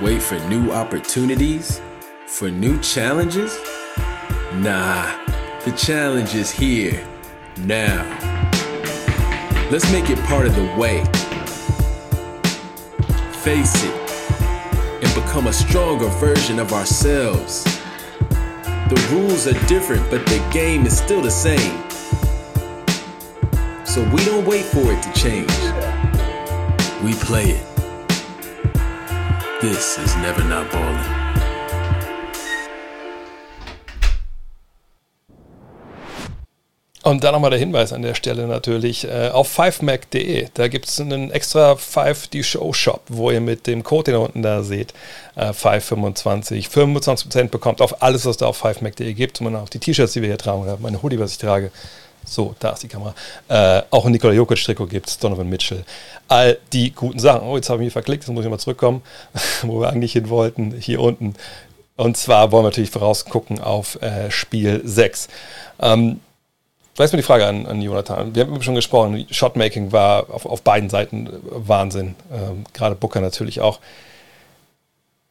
Wait 0.00 0.22
for 0.22 0.38
new 0.48 0.72
opportunities? 0.72 1.82
For 2.26 2.50
new 2.50 2.80
challenges? 2.80 3.54
Nah, 4.54 5.04
the 5.66 5.74
challenge 5.76 6.34
is 6.34 6.50
here, 6.50 7.06
now. 7.58 8.06
Let's 9.70 9.92
make 9.92 10.08
it 10.08 10.18
part 10.20 10.46
of 10.46 10.56
the 10.56 10.64
way. 10.78 11.04
Face 13.42 13.84
it 13.84 14.00
and 15.04 15.14
become 15.14 15.46
a 15.46 15.52
stronger 15.52 16.08
version 16.08 16.58
of 16.58 16.72
ourselves. 16.72 17.79
The 18.90 19.08
rules 19.12 19.46
are 19.46 19.66
different, 19.68 20.10
but 20.10 20.26
the 20.26 20.44
game 20.52 20.84
is 20.84 20.98
still 20.98 21.22
the 21.22 21.30
same. 21.30 21.80
So 23.86 24.02
we 24.12 24.24
don't 24.24 24.44
wait 24.44 24.64
for 24.64 24.92
it 24.92 25.00
to 25.00 25.12
change. 25.12 25.48
We 27.00 27.14
play 27.14 27.50
it. 27.50 27.66
This 29.60 29.96
is 29.96 30.16
Never 30.16 30.42
Not 30.42 30.72
Ballin'. 30.72 31.19
Und 37.02 37.24
dann 37.24 37.32
nochmal 37.32 37.50
der 37.50 37.58
Hinweis 37.58 37.94
an 37.94 38.02
der 38.02 38.14
Stelle 38.14 38.46
natürlich 38.46 39.08
äh, 39.08 39.30
auf 39.32 39.58
5mac.de. 39.58 40.48
Da 40.52 40.68
gibt 40.68 40.86
es 40.86 41.00
einen 41.00 41.30
extra 41.30 41.72
5D-Show-Shop, 41.72 43.00
wo 43.08 43.30
ihr 43.30 43.40
mit 43.40 43.66
dem 43.66 43.82
Code, 43.82 44.10
den 44.10 44.20
ihr 44.20 44.24
unten 44.24 44.42
da 44.42 44.62
seht, 44.62 44.92
äh, 45.34 45.54
525, 45.54 46.66
25% 46.66 47.48
bekommt 47.48 47.80
auf 47.80 48.02
alles, 48.02 48.26
was 48.26 48.36
da 48.36 48.46
auf 48.46 48.62
5mac.de 48.62 49.14
gibt. 49.14 49.40
Und 49.40 49.56
auch 49.56 49.70
die 49.70 49.78
T-Shirts, 49.78 50.12
die 50.12 50.20
wir 50.20 50.28
hier 50.28 50.36
tragen, 50.36 50.60
oder 50.60 50.76
meine 50.78 51.02
Hoodie, 51.02 51.18
was 51.18 51.32
ich 51.32 51.38
trage. 51.38 51.70
So, 52.26 52.54
da 52.58 52.72
ist 52.72 52.82
die 52.82 52.88
Kamera. 52.88 53.14
Äh, 53.48 53.82
auch 53.90 54.04
ein 54.04 54.12
Nikola 54.12 54.34
Jokic-Trikot 54.34 54.86
gibt 54.86 55.08
es, 55.08 55.18
Donovan 55.18 55.48
Mitchell. 55.48 55.84
All 56.28 56.58
die 56.74 56.92
guten 56.92 57.18
Sachen. 57.18 57.48
Oh, 57.48 57.56
jetzt 57.56 57.70
habe 57.70 57.82
ich 57.82 57.86
mich 57.86 57.92
verklickt, 57.94 58.24
jetzt 58.24 58.32
muss 58.32 58.44
ich 58.44 58.50
mal 58.50 58.58
zurückkommen, 58.58 59.00
wo 59.62 59.80
wir 59.80 59.88
eigentlich 59.88 60.12
hin 60.12 60.28
wollten. 60.28 60.74
Hier 60.78 61.00
unten. 61.00 61.34
Und 61.96 62.18
zwar 62.18 62.52
wollen 62.52 62.64
wir 62.64 62.68
natürlich 62.68 62.90
vorausgucken 62.90 63.58
auf 63.60 64.00
äh, 64.02 64.30
Spiel 64.30 64.82
6. 64.84 65.28
Ähm, 65.80 66.20
Vielleicht 67.00 67.14
mal 67.14 67.16
die 67.16 67.22
Frage 67.22 67.46
an, 67.46 67.64
an 67.64 67.80
Jonathan. 67.80 68.34
Wir 68.34 68.44
haben 68.44 68.60
schon 68.60 68.74
gesprochen, 68.74 69.24
Shotmaking 69.30 69.90
war 69.90 70.26
auf, 70.28 70.44
auf 70.44 70.60
beiden 70.60 70.90
Seiten 70.90 71.30
Wahnsinn. 71.44 72.14
Ähm, 72.30 72.64
gerade 72.74 72.94
Booker 72.94 73.22
natürlich 73.22 73.62
auch. 73.62 73.80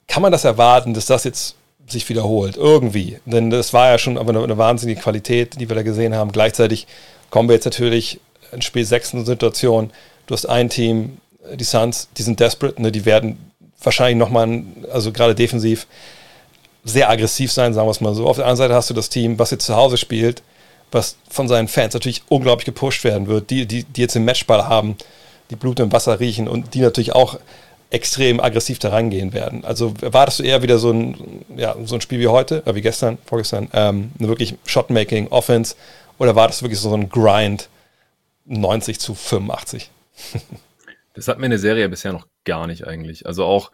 Kann 0.08 0.24
man 0.24 0.32
das 0.32 0.46
erwarten, 0.46 0.96
dass 0.96 1.06
das 1.06 1.26
jetzt 1.26 1.58
sich 1.88 2.10
wiederholt? 2.10 2.58
Irgendwie. 2.58 3.20
Denn 3.26 3.52
das 3.52 3.72
war 3.72 3.92
ja 3.92 4.00
schon 4.00 4.18
eine, 4.18 4.42
eine 4.42 4.58
wahnsinnige 4.58 5.00
Qualität, 5.00 5.62
die 5.62 5.70
wir 5.70 5.76
da 5.76 5.84
gesehen 5.84 6.16
haben. 6.16 6.32
Gleichzeitig 6.32 6.88
kommen 7.30 7.50
wir 7.50 7.54
jetzt 7.54 7.66
natürlich 7.66 8.20
in 8.52 8.64
Spiel 8.64 8.84
6 8.84 9.14
in 9.14 9.26
Situation. 9.28 9.92
Du 10.26 10.34
hast 10.34 10.48
ein 10.48 10.70
Team, 10.70 11.20
die 11.54 11.64
Suns, 11.66 12.10
die 12.18 12.24
sind 12.24 12.40
desperate, 12.40 12.82
ne? 12.82 12.92
die 12.92 13.06
werden 13.06 13.52
wahrscheinlich 13.84 14.18
nochmal, 14.18 14.64
also 14.92 15.12
gerade 15.12 15.36
defensiv, 15.36 15.86
sehr 16.84 17.12
aggressiv 17.12 17.52
sein, 17.52 17.76
sagen 17.76 17.86
wir 17.86 17.92
es 17.92 18.02
mal 18.02 18.16
so. 18.16 18.26
Auf 18.26 18.38
der 18.38 18.46
anderen 18.46 18.58
Seite 18.58 18.74
hast 18.74 18.90
du 18.90 18.96
das 18.96 19.10
Team, 19.10 19.38
was 19.38 19.52
jetzt 19.52 19.68
zu 19.68 19.76
Hause 19.76 19.98
spielt, 19.98 20.42
was 20.92 21.18
von 21.30 21.48
seinen 21.48 21.68
Fans 21.68 21.94
natürlich 21.94 22.24
unglaublich 22.30 22.66
gepusht 22.66 23.04
werden 23.04 23.28
wird, 23.28 23.50
die, 23.50 23.66
die, 23.66 23.84
die 23.84 24.02
jetzt 24.02 24.16
den 24.16 24.26
Matchball 24.26 24.68
haben, 24.68 24.96
die 25.50 25.56
Blut 25.56 25.80
im 25.80 25.92
Wasser 25.92 26.20
riechen 26.20 26.48
und 26.48 26.74
die 26.74 26.82
natürlich 26.82 27.14
auch 27.14 27.40
extrem 27.92 28.40
aggressiv 28.40 28.80
da 28.80 28.90
rangehen 28.90 29.34
werden. 29.34 29.66
Also 29.66 29.94
erwartest 30.02 30.40
du 30.40 30.44
eher 30.44 30.62
wieder 30.62 30.78
so 30.78 30.92
ein, 30.92 31.44
ja, 31.56 31.76
so 31.86 31.96
ein 31.96 32.02
Spiel 32.02 32.20
wie 32.20 32.28
heute, 32.28 32.64
äh, 32.66 32.76
wie 32.76 32.82
gestern, 32.82 33.18
vorgestern, 33.26 33.68
ähm, 33.74 34.12
eine 34.20 34.28
wirklich 34.28 34.56
Shotmaking, 34.66 35.30
Offense, 35.30 35.76
oder 36.20 36.36
wartest 36.36 36.62
du 36.62 36.66
wirklich 36.66 36.80
so 36.80 36.94
ein 36.94 37.10
Grind 37.10 37.70
90 38.46 39.00
zu 39.00 39.16
85? 39.16 39.90
das 41.14 41.28
hat 41.28 41.40
mir 41.40 41.46
eine 41.46 41.58
Serie 41.58 41.90
bisher 41.90 42.14
noch 42.14 42.28
gar 42.46 42.68
nicht 42.68 42.86
eigentlich. 42.86 43.26
Also 43.26 43.46
auch 43.46 43.72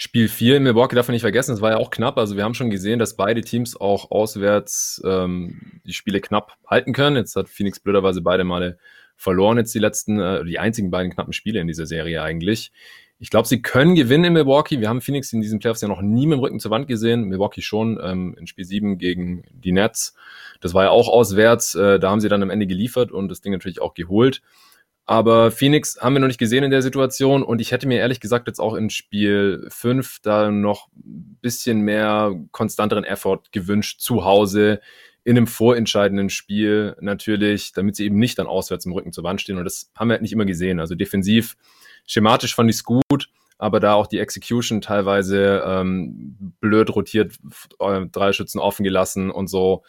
Spiel 0.00 0.28
4 0.28 0.58
in 0.58 0.62
Milwaukee 0.62 0.94
darf 0.94 1.08
man 1.08 1.14
nicht 1.14 1.22
vergessen, 1.22 1.52
es 1.52 1.60
war 1.60 1.72
ja 1.72 1.76
auch 1.78 1.90
knapp. 1.90 2.18
Also 2.18 2.36
wir 2.36 2.44
haben 2.44 2.54
schon 2.54 2.70
gesehen, 2.70 3.00
dass 3.00 3.16
beide 3.16 3.40
Teams 3.40 3.74
auch 3.76 4.12
auswärts 4.12 5.02
ähm, 5.04 5.80
die 5.84 5.92
Spiele 5.92 6.20
knapp 6.20 6.52
halten 6.64 6.92
können. 6.92 7.16
Jetzt 7.16 7.34
hat 7.34 7.48
Phoenix 7.48 7.80
blöderweise 7.80 8.22
beide 8.22 8.44
Male 8.44 8.78
verloren, 9.16 9.58
jetzt 9.58 9.74
die 9.74 9.80
letzten, 9.80 10.20
äh, 10.20 10.44
die 10.44 10.60
einzigen 10.60 10.92
beiden 10.92 11.10
knappen 11.12 11.32
Spiele 11.32 11.58
in 11.58 11.66
dieser 11.66 11.84
Serie 11.84 12.22
eigentlich. 12.22 12.70
Ich 13.18 13.30
glaube, 13.30 13.48
sie 13.48 13.60
können 13.60 13.96
gewinnen 13.96 14.22
in 14.22 14.32
Milwaukee. 14.34 14.78
Wir 14.78 14.88
haben 14.88 15.00
Phoenix 15.00 15.32
in 15.32 15.40
diesen 15.40 15.58
Playoffs 15.58 15.80
ja 15.80 15.88
noch 15.88 16.00
nie 16.00 16.26
mit 16.26 16.36
dem 16.36 16.40
Rücken 16.40 16.60
zur 16.60 16.70
Wand 16.70 16.86
gesehen. 16.86 17.24
Milwaukee 17.24 17.60
schon 17.60 17.98
ähm, 18.00 18.36
in 18.38 18.46
Spiel 18.46 18.64
7 18.64 18.98
gegen 18.98 19.42
die 19.50 19.72
Nets. 19.72 20.14
Das 20.60 20.74
war 20.74 20.84
ja 20.84 20.90
auch 20.90 21.08
auswärts. 21.08 21.74
Äh, 21.74 21.98
da 21.98 22.10
haben 22.10 22.20
sie 22.20 22.28
dann 22.28 22.44
am 22.44 22.50
Ende 22.50 22.68
geliefert 22.68 23.10
und 23.10 23.28
das 23.28 23.40
Ding 23.40 23.52
natürlich 23.52 23.80
auch 23.80 23.94
geholt. 23.94 24.42
Aber 25.08 25.50
Phoenix 25.50 25.98
haben 26.02 26.12
wir 26.12 26.20
noch 26.20 26.26
nicht 26.26 26.38
gesehen 26.38 26.64
in 26.64 26.70
der 26.70 26.82
Situation 26.82 27.42
und 27.42 27.62
ich 27.62 27.72
hätte 27.72 27.88
mir 27.88 27.98
ehrlich 27.98 28.20
gesagt 28.20 28.46
jetzt 28.46 28.58
auch 28.58 28.74
in 28.74 28.90
Spiel 28.90 29.66
5 29.70 30.18
da 30.20 30.50
noch 30.50 30.88
ein 30.88 31.38
bisschen 31.40 31.80
mehr 31.80 32.38
konstanteren 32.52 33.04
Effort 33.04 33.44
gewünscht 33.50 34.00
zu 34.00 34.26
Hause 34.26 34.82
in 35.24 35.38
einem 35.38 35.46
vorentscheidenden 35.46 36.28
Spiel 36.28 36.94
natürlich, 37.00 37.72
damit 37.72 37.96
sie 37.96 38.04
eben 38.04 38.18
nicht 38.18 38.38
dann 38.38 38.46
auswärts 38.46 38.84
im 38.84 38.92
Rücken 38.92 39.14
zur 39.14 39.24
Wand 39.24 39.40
stehen 39.40 39.56
und 39.56 39.64
das 39.64 39.90
haben 39.96 40.08
wir 40.08 40.12
halt 40.12 40.20
nicht 40.20 40.34
immer 40.34 40.44
gesehen. 40.44 40.78
Also 40.78 40.94
defensiv, 40.94 41.56
schematisch 42.06 42.54
fand 42.54 42.68
ich 42.68 42.76
es 42.76 42.84
gut, 42.84 43.30
aber 43.56 43.80
da 43.80 43.94
auch 43.94 44.08
die 44.08 44.18
Execution 44.18 44.82
teilweise 44.82 45.62
ähm, 45.64 46.52
blöd 46.60 46.94
rotiert, 46.94 47.32
äh, 47.80 48.04
drei 48.12 48.34
Schützen 48.34 48.58
offen 48.58 48.84
gelassen 48.84 49.30
und 49.30 49.48
so, 49.48 49.84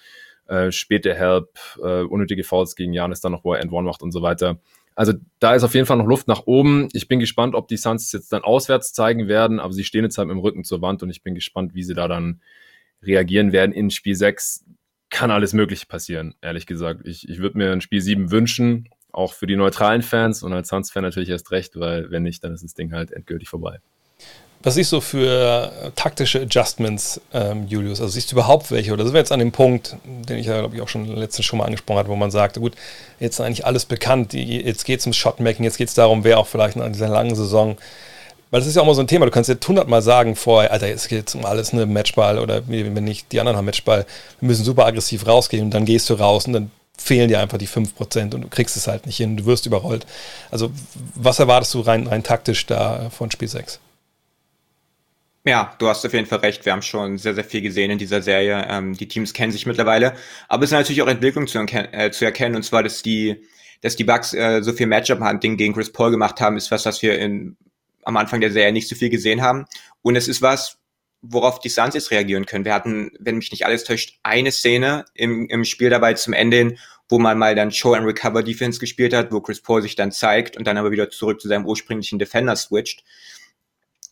äh, 0.48 0.72
späte 0.72 1.14
Help, 1.14 1.60
äh, 1.84 2.04
unnötige 2.04 2.46
Fouls 2.46 2.78
gegen 2.78 2.94
Janis 2.94 3.20
dann 3.20 3.34
noch, 3.34 3.44
wo 3.44 3.54
er 3.54 3.60
End 3.60 3.74
One 3.74 3.86
macht 3.86 4.02
und 4.02 4.14
so 4.14 4.22
weiter 4.22 4.62
also 5.00 5.14
da 5.40 5.56
ist 5.56 5.64
auf 5.64 5.76
jeden 5.76 5.86
Fall 5.86 5.96
noch 5.96 6.08
Luft 6.08 6.28
nach 6.28 6.42
oben. 6.46 6.90
Ich 6.92 7.08
bin 7.08 7.22
gespannt, 7.22 7.56
ob 7.56 7.70
die 7.70 7.78
Suns 7.78 8.12
jetzt 8.12 8.34
dann 8.34 8.44
auswärts 8.44 8.92
zeigen 8.92 9.30
werden, 9.30 9.62
aber 9.62 9.72
sie 9.72 9.86
stehen 9.86 10.04
jetzt 10.04 10.18
halt 10.18 10.28
mit 10.28 10.36
dem 10.36 10.42
Rücken 10.42 10.66
zur 10.66 10.82
Wand 10.82 11.02
und 11.02 11.10
ich 11.10 11.24
bin 11.24 11.36
gespannt, 11.36 11.74
wie 11.74 11.84
sie 11.84 11.94
da 11.94 12.10
dann 12.10 12.42
reagieren 13.02 13.54
werden 13.54 13.72
in 13.72 13.92
Spiel 13.92 14.14
6. 14.14 14.66
Kann 15.10 15.32
alles 15.32 15.54
Mögliche 15.54 15.86
passieren, 15.86 16.36
ehrlich 16.42 16.66
gesagt. 16.66 17.08
Ich, 17.08 17.30
ich 17.30 17.40
würde 17.40 17.58
mir 17.58 17.72
ein 17.72 17.80
Spiel 17.80 18.02
7 18.02 18.30
wünschen, 18.30 18.90
auch 19.14 19.32
für 19.32 19.48
die 19.48 19.56
neutralen 19.56 20.02
Fans 20.02 20.44
und 20.44 20.52
als 20.52 20.68
Suns-Fan 20.68 21.04
natürlich 21.04 21.30
erst 21.30 21.52
recht, 21.52 21.80
weil 21.80 22.12
wenn 22.12 22.24
nicht, 22.24 22.44
dann 22.44 22.54
ist 22.54 22.66
das 22.66 22.74
Ding 22.74 22.92
halt 22.92 23.14
endgültig 23.14 23.48
vorbei. 23.48 23.80
Was 24.62 24.76
siehst 24.76 24.92
du 24.92 25.00
für 25.00 25.72
taktische 25.96 26.42
Adjustments, 26.42 27.22
ähm, 27.34 27.66
Julius? 27.68 28.02
Also 28.02 28.12
siehst 28.12 28.32
du 28.32 28.36
überhaupt 28.36 28.72
welche? 28.72 28.92
Oder 28.92 29.06
sind 29.06 29.14
wir 29.14 29.20
jetzt 29.20 29.32
an 29.32 29.40
dem 29.40 29.54
Punkt, 29.54 29.96
den 30.04 30.38
ich 30.38 30.48
ja, 30.48 30.60
glaube 30.60 30.76
ich, 30.76 30.82
auch 30.82 30.90
schon 30.90 31.06
letztens 31.06 31.46
schon 31.46 31.60
mal 31.60 31.66
angesprochen 31.66 32.00
habe, 32.00 32.10
wo 32.10 32.16
man 32.18 32.30
sagt, 32.30 32.58
gut, 32.58 32.74
jetzt 33.22 33.36
ist 33.36 33.46
eigentlich 33.46 33.66
alles 33.66 33.86
bekannt, 33.86 34.34
jetzt 34.34 34.84
geht 34.84 35.00
es 35.00 35.06
ums 35.06 35.16
Shotmaking, 35.16 35.64
jetzt 35.64 35.78
geht 35.78 35.88
es 35.88 35.94
darum, 35.94 36.26
wer 36.26 36.40
auch 36.40 36.48
vielleicht 36.48 36.76
in 36.76 36.92
dieser 36.92 37.08
langen 37.08 37.36
Saison 37.36 37.78
weil 38.52 38.62
das 38.62 38.68
ist 38.68 38.76
ja 38.76 38.82
auch 38.82 38.86
mal 38.86 38.96
so 38.96 39.02
ein 39.02 39.08
Thema. 39.08 39.26
Du 39.26 39.32
kannst 39.32 39.50
jetzt 39.50 39.68
hundertmal 39.68 40.02
sagen 40.02 40.36
vorher, 40.36 40.72
Alter, 40.72 40.88
jetzt 40.88 41.08
geht 41.08 41.28
es 41.28 41.36
um 41.36 41.46
alles, 41.46 41.74
ne, 41.74 41.86
Matchball 41.86 42.40
oder 42.40 42.68
wenn 42.68 42.94
nicht 43.04 43.32
die 43.32 43.40
anderen 43.40 43.58
haben 43.58 43.66
Matchball, 43.66 44.06
wir 44.40 44.48
müssen 44.48 44.66
super 44.66 44.86
aggressiv 44.86 45.28
rausgehen 45.28 45.66
und 45.66 45.72
dann 45.72 45.86
gehst 45.86 46.10
du 46.10 46.16
raus 46.16 46.48
und 46.48 46.54
dann 46.54 46.72
fehlen 46.98 47.30
dir 47.30 47.40
einfach 47.40 47.58
die 47.58 47.68
5% 47.68 48.34
und 48.36 48.42
du 48.42 48.48
kriegst 48.50 48.76
es 48.76 48.88
halt 48.88 49.06
nicht 49.06 49.18
hin, 49.18 49.38
du 49.38 49.46
wirst 49.46 49.66
überrollt. 49.66 50.06
Also, 50.52 50.72
was 51.16 51.40
erwartest 51.40 51.74
du 51.74 51.82
rein, 51.82 52.08
rein 52.08 52.24
taktisch 52.24 52.66
da 52.66 53.10
von 53.10 53.32
Spiel 53.32 53.48
6? 53.48 53.80
Ja, 55.46 55.74
du 55.80 55.88
hast 55.88 56.06
auf 56.06 56.14
jeden 56.14 56.26
Fall 56.26 56.40
recht. 56.40 56.66
Wir 56.66 56.74
haben 56.74 56.82
schon 56.82 57.18
sehr, 57.18 57.34
sehr 57.34 57.46
viel 57.46 57.62
gesehen 57.62 57.92
in 57.92 57.98
dieser 57.98 58.22
Serie. 58.22 58.66
Ähm, 58.70 58.94
die 58.96 59.08
Teams 59.08 59.34
kennen 59.34 59.52
sich 59.52 59.66
mittlerweile. 59.66 60.14
Aber 60.50 60.64
es 60.64 60.72
ist 60.72 60.78
natürlich 60.78 61.02
auch 61.02 61.08
Entwicklung 61.08 61.48
zu, 61.48 61.60
äh, 61.60 62.12
zu 62.12 62.26
erkennen. 62.26 62.56
Und 62.56 62.64
zwar, 62.64 62.84
dass 62.84 63.02
die, 63.02 63.46
dass 63.82 63.96
die 63.96 64.04
Bucks 64.04 64.34
äh, 64.34 64.62
so 64.62 64.74
viel 64.74 64.88
Matchup-Hunting 64.88 65.56
gegen 65.56 65.74
Chris 65.74 65.92
Paul 65.94 66.12
gemacht 66.12 66.42
haben, 66.42 66.58
ist 66.58 66.72
was, 66.72 66.86
was 66.86 67.02
wir 67.02 67.18
in, 67.18 67.56
am 68.04 68.18
Anfang 68.18 68.42
der 68.42 68.52
Serie 68.52 68.74
nicht 68.74 68.90
so 68.90 68.96
viel 68.96 69.10
gesehen 69.10 69.42
haben. 69.42 69.66
Und 70.02 70.18
es 70.18 70.28
ist 70.28 70.42
was, 70.42 70.78
worauf 71.22 71.60
die 71.60 71.70
Suns 71.70 71.96
jetzt 71.96 72.12
reagieren 72.12 72.46
können. 72.46 72.66
Wir 72.66 72.74
hatten, 72.74 73.12
wenn 73.20 73.38
mich 73.38 73.52
nicht 73.52 73.66
alles 73.66 73.86
täuscht, 73.86 74.20
eine 74.24 74.52
Szene 74.52 75.06
im, 75.14 75.48
im 75.50 75.64
Spiel 75.64 75.90
dabei 75.90 76.14
zum 76.14 76.34
Ende 76.34 76.58
hin, 76.58 76.78
wo 77.08 77.18
man 77.18 77.38
mal 77.38 77.56
dann 77.56 77.72
Show 77.72 77.94
and 77.94 78.06
Recover 78.06 78.44
Defense 78.44 78.80
gespielt 78.80 79.14
hat, 79.14 79.32
wo 79.32 79.42
Chris 79.42 79.62
Paul 79.62 79.82
sich 79.82 79.96
dann 79.96 80.12
zeigt 80.12 80.58
und 80.58 80.68
dann 80.68 80.78
aber 80.78 80.92
wieder 80.92 81.10
zurück 81.10 81.42
zu 81.42 81.48
seinem 81.48 81.66
ursprünglichen 81.66 82.20
Defender 82.20 82.56
switcht. 82.56 83.04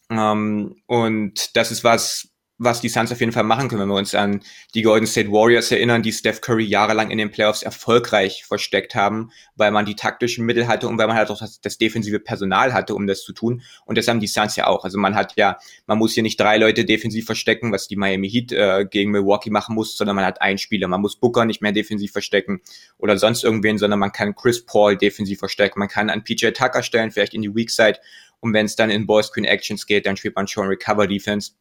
Ähm, 0.10 0.76
und 0.86 1.55
das 1.55 1.72
ist 1.72 1.84
was, 1.84 2.30
was 2.60 2.82
die 2.82 2.89
Suns 2.89 3.12
auf 3.12 3.20
jeden 3.20 3.32
Fall 3.32 3.43
machen 3.43 3.70
können, 3.70 3.82
wenn 3.82 3.89
wir 3.89 3.95
uns 3.95 4.16
an 4.16 4.41
die 4.74 4.82
Golden 4.82 5.05
State 5.05 5.32
Warriors 5.32 5.72
erinnern, 5.72 6.01
die 6.01 6.12
Steph 6.12 6.41
Curry 6.41 6.66
jahrelang 6.66 7.12
in 7.12 7.20
den 7.20 7.30
Playoffs 7.30 7.62
erfolgreich 7.62 8.45
versteckt 8.45 8.95
haben, 8.95 9.32
weil 9.55 9.72
man 9.72 9.86
die 9.86 9.95
taktischen 9.95 10.45
Mittel 10.45 10.68
hatte 10.68 10.88
und 10.88 10.97
weil 10.97 11.08
man 11.08 11.16
halt 11.16 11.30
auch 11.30 11.38
das, 11.38 11.62
das, 11.62 11.78
defensive 11.78 12.20
Personal 12.20 12.74
hatte, 12.74 12.95
um 12.95 13.05
das 13.05 13.22
zu 13.22 13.34
tun. 13.34 13.62
Und 13.86 13.97
das 13.97 14.08
haben 14.08 14.20
die 14.20 14.28
Suns 14.28 14.55
ja 14.55 14.66
auch. 14.66 14.84
Also 14.84 14.97
man 14.97 15.14
hat 15.14 15.34
ja, 15.36 15.58
man 15.86 15.99
muss 15.99 16.14
hier 16.14 16.24
nicht 16.24 16.39
drei 16.39 16.58
Leute 16.58 16.86
defensiv 16.86 17.26
verstecken, 17.26 17.72
was 17.72 17.88
die 17.88 17.95
Miami 17.95 18.30
Heat 18.30 18.51
äh, 18.51 18.86
gegen 18.89 19.12
Milwaukee 19.12 19.51
machen 19.51 19.76
muss, 19.76 19.95
sondern 19.95 20.16
man 20.16 20.26
hat 20.26 20.41
einen 20.41 20.58
Spieler. 20.58 20.88
Man 20.88 21.01
muss 21.01 21.16
Booker 21.16 21.45
nicht 21.45 21.62
mehr 21.62 21.72
defensiv 21.72 22.12
verstecken 22.12 22.62
oder 22.97 23.18
sonst 23.18 23.43
irgendwen, 23.43 23.78
sondern 23.78 23.99
man 23.99 24.12
kann 24.12 24.34
Chris 24.34 24.66
Paul 24.66 24.97
defensiv 24.97 25.39
verstecken. 25.39 25.80
Man 25.80 25.89
kann 25.89 26.10
an 26.10 26.24
PJ 26.24 26.47
Tucker 26.49 26.82
stellen, 26.82 27.12
vielleicht 27.12 27.36
in 27.36 27.43
die 27.43 27.53
Weak 27.53 27.70
Side 27.70 27.99
und 28.40 28.54
wenn 28.54 28.66
es 28.66 28.76
dann 28.76 28.90
in 28.90 29.08
Ball 29.08 29.24
Screen 29.24 29.46
Actions 29.46 29.86
geht, 29.86 30.06
dann 30.06 30.18
spielt 30.18 30.36
man 30.36 30.48
schon 30.48 30.68
Recover 30.68 31.08
Defense. 31.08 31.54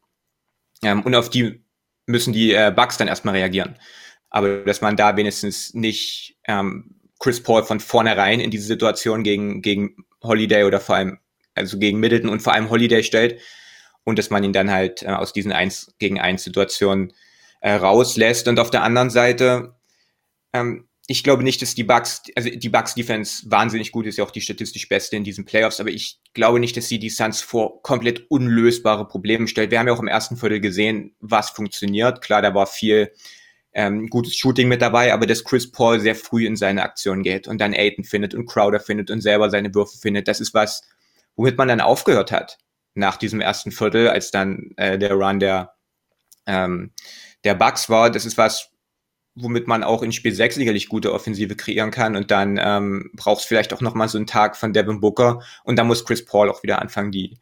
Ähm, 0.83 1.01
und 1.01 1.15
auf 1.15 1.29
die 1.29 1.63
müssen 2.05 2.33
die 2.33 2.53
äh, 2.53 2.71
Bucks 2.75 2.97
dann 2.97 3.07
erstmal 3.07 3.35
reagieren. 3.35 3.77
Aber 4.29 4.59
dass 4.63 4.81
man 4.81 4.95
da 4.95 5.15
wenigstens 5.17 5.73
nicht 5.73 6.37
ähm, 6.47 6.95
Chris 7.19 7.41
Paul 7.41 7.63
von 7.63 7.79
vornherein 7.79 8.39
in 8.39 8.51
diese 8.51 8.67
Situation 8.67 9.23
gegen, 9.23 9.61
gegen 9.61 10.05
Holiday 10.23 10.63
oder 10.63 10.79
vor 10.79 10.95
allem, 10.95 11.19
also 11.55 11.79
gegen 11.79 11.99
Middleton 11.99 12.29
und 12.29 12.41
vor 12.41 12.53
allem 12.53 12.69
Holiday 12.69 13.03
stellt 13.03 13.41
und 14.03 14.19
dass 14.19 14.29
man 14.29 14.43
ihn 14.43 14.53
dann 14.53 14.71
halt 14.71 15.03
äh, 15.03 15.07
aus 15.07 15.33
diesen 15.33 15.51
1 15.51 15.95
gegen 15.99 16.19
1 16.19 16.43
Situationen 16.43 17.13
äh, 17.61 17.73
rauslässt. 17.73 18.47
Und 18.47 18.59
auf 18.59 18.69
der 18.69 18.83
anderen 18.83 19.09
Seite, 19.09 19.75
ähm, 20.53 20.87
ich 21.09 21.23
glaube 21.23 21.43
nicht, 21.43 21.61
dass 21.61 21.73
die 21.73 21.85
Bucks, 21.85 22.23
also 22.35 22.49
die 22.49 22.69
Bucks 22.69 22.93
Defense 22.93 23.49
wahnsinnig 23.49 23.93
gut 23.93 24.05
ist, 24.05 24.17
ja 24.17 24.25
auch 24.25 24.31
die 24.31 24.41
statistisch 24.41 24.89
beste 24.89 25.15
in 25.15 25.23
diesen 25.23 25.45
Playoffs, 25.45 25.79
aber 25.79 25.89
ich 25.89 26.19
glaube 26.33 26.59
nicht, 26.59 26.75
dass 26.75 26.89
sie 26.89 26.99
die 26.99 27.09
Suns 27.09 27.39
vor 27.39 27.81
komplett 27.81 28.29
unlösbare 28.29 29.07
Probleme 29.07 29.47
stellt. 29.47 29.71
Wir 29.71 29.79
haben 29.79 29.87
ja 29.87 29.93
auch 29.93 30.01
im 30.01 30.09
ersten 30.09 30.35
Viertel 30.35 30.59
gesehen, 30.59 31.15
was 31.21 31.49
funktioniert. 31.49 32.21
Klar, 32.21 32.41
da 32.41 32.53
war 32.53 32.67
viel 32.67 33.13
ähm, 33.71 34.07
gutes 34.07 34.35
Shooting 34.35 34.67
mit 34.67 34.81
dabei, 34.81 35.13
aber 35.13 35.25
dass 35.25 35.45
Chris 35.45 35.71
Paul 35.71 36.01
sehr 36.01 36.15
früh 36.15 36.45
in 36.45 36.57
seine 36.57 36.83
Aktion 36.83 37.23
geht 37.23 37.47
und 37.47 37.59
dann 37.59 37.73
Aiton 37.73 38.03
findet 38.03 38.35
und 38.35 38.45
Crowder 38.45 38.81
findet 38.81 39.09
und 39.09 39.21
selber 39.21 39.49
seine 39.49 39.73
Würfe 39.73 39.97
findet, 39.97 40.27
das 40.27 40.41
ist 40.41 40.53
was, 40.53 40.81
womit 41.37 41.57
man 41.57 41.69
dann 41.69 41.79
aufgehört 41.79 42.33
hat 42.33 42.57
nach 42.95 43.15
diesem 43.15 43.39
ersten 43.39 43.71
Viertel, 43.71 44.09
als 44.09 44.31
dann 44.31 44.71
äh, 44.75 44.97
der 44.97 45.13
Run 45.13 45.39
der 45.39 45.73
ähm, 46.47 46.91
der 47.43 47.55
Bucks 47.55 47.89
war. 47.89 48.09
Das 48.09 48.25
ist 48.25 48.37
was, 48.37 48.71
womit 49.39 49.67
man 49.67 49.83
auch 49.83 50.01
in 50.01 50.11
Spiel 50.11 50.33
6 50.33 50.55
sicherlich 50.55 50.89
gute 50.89 51.13
Offensive 51.13 51.55
kreieren 51.55 51.91
kann. 51.91 52.15
Und 52.15 52.31
dann 52.31 52.59
ähm, 52.61 53.11
braucht 53.13 53.41
es 53.41 53.45
vielleicht 53.45 53.73
auch 53.73 53.81
nochmal 53.81 54.09
so 54.09 54.17
einen 54.17 54.27
Tag 54.27 54.57
von 54.57 54.73
Devin 54.73 54.99
Booker. 54.99 55.41
Und 55.63 55.77
dann 55.77 55.87
muss 55.87 56.05
Chris 56.05 56.25
Paul 56.25 56.49
auch 56.49 56.63
wieder 56.63 56.81
anfangen, 56.81 57.11
die, 57.11 57.37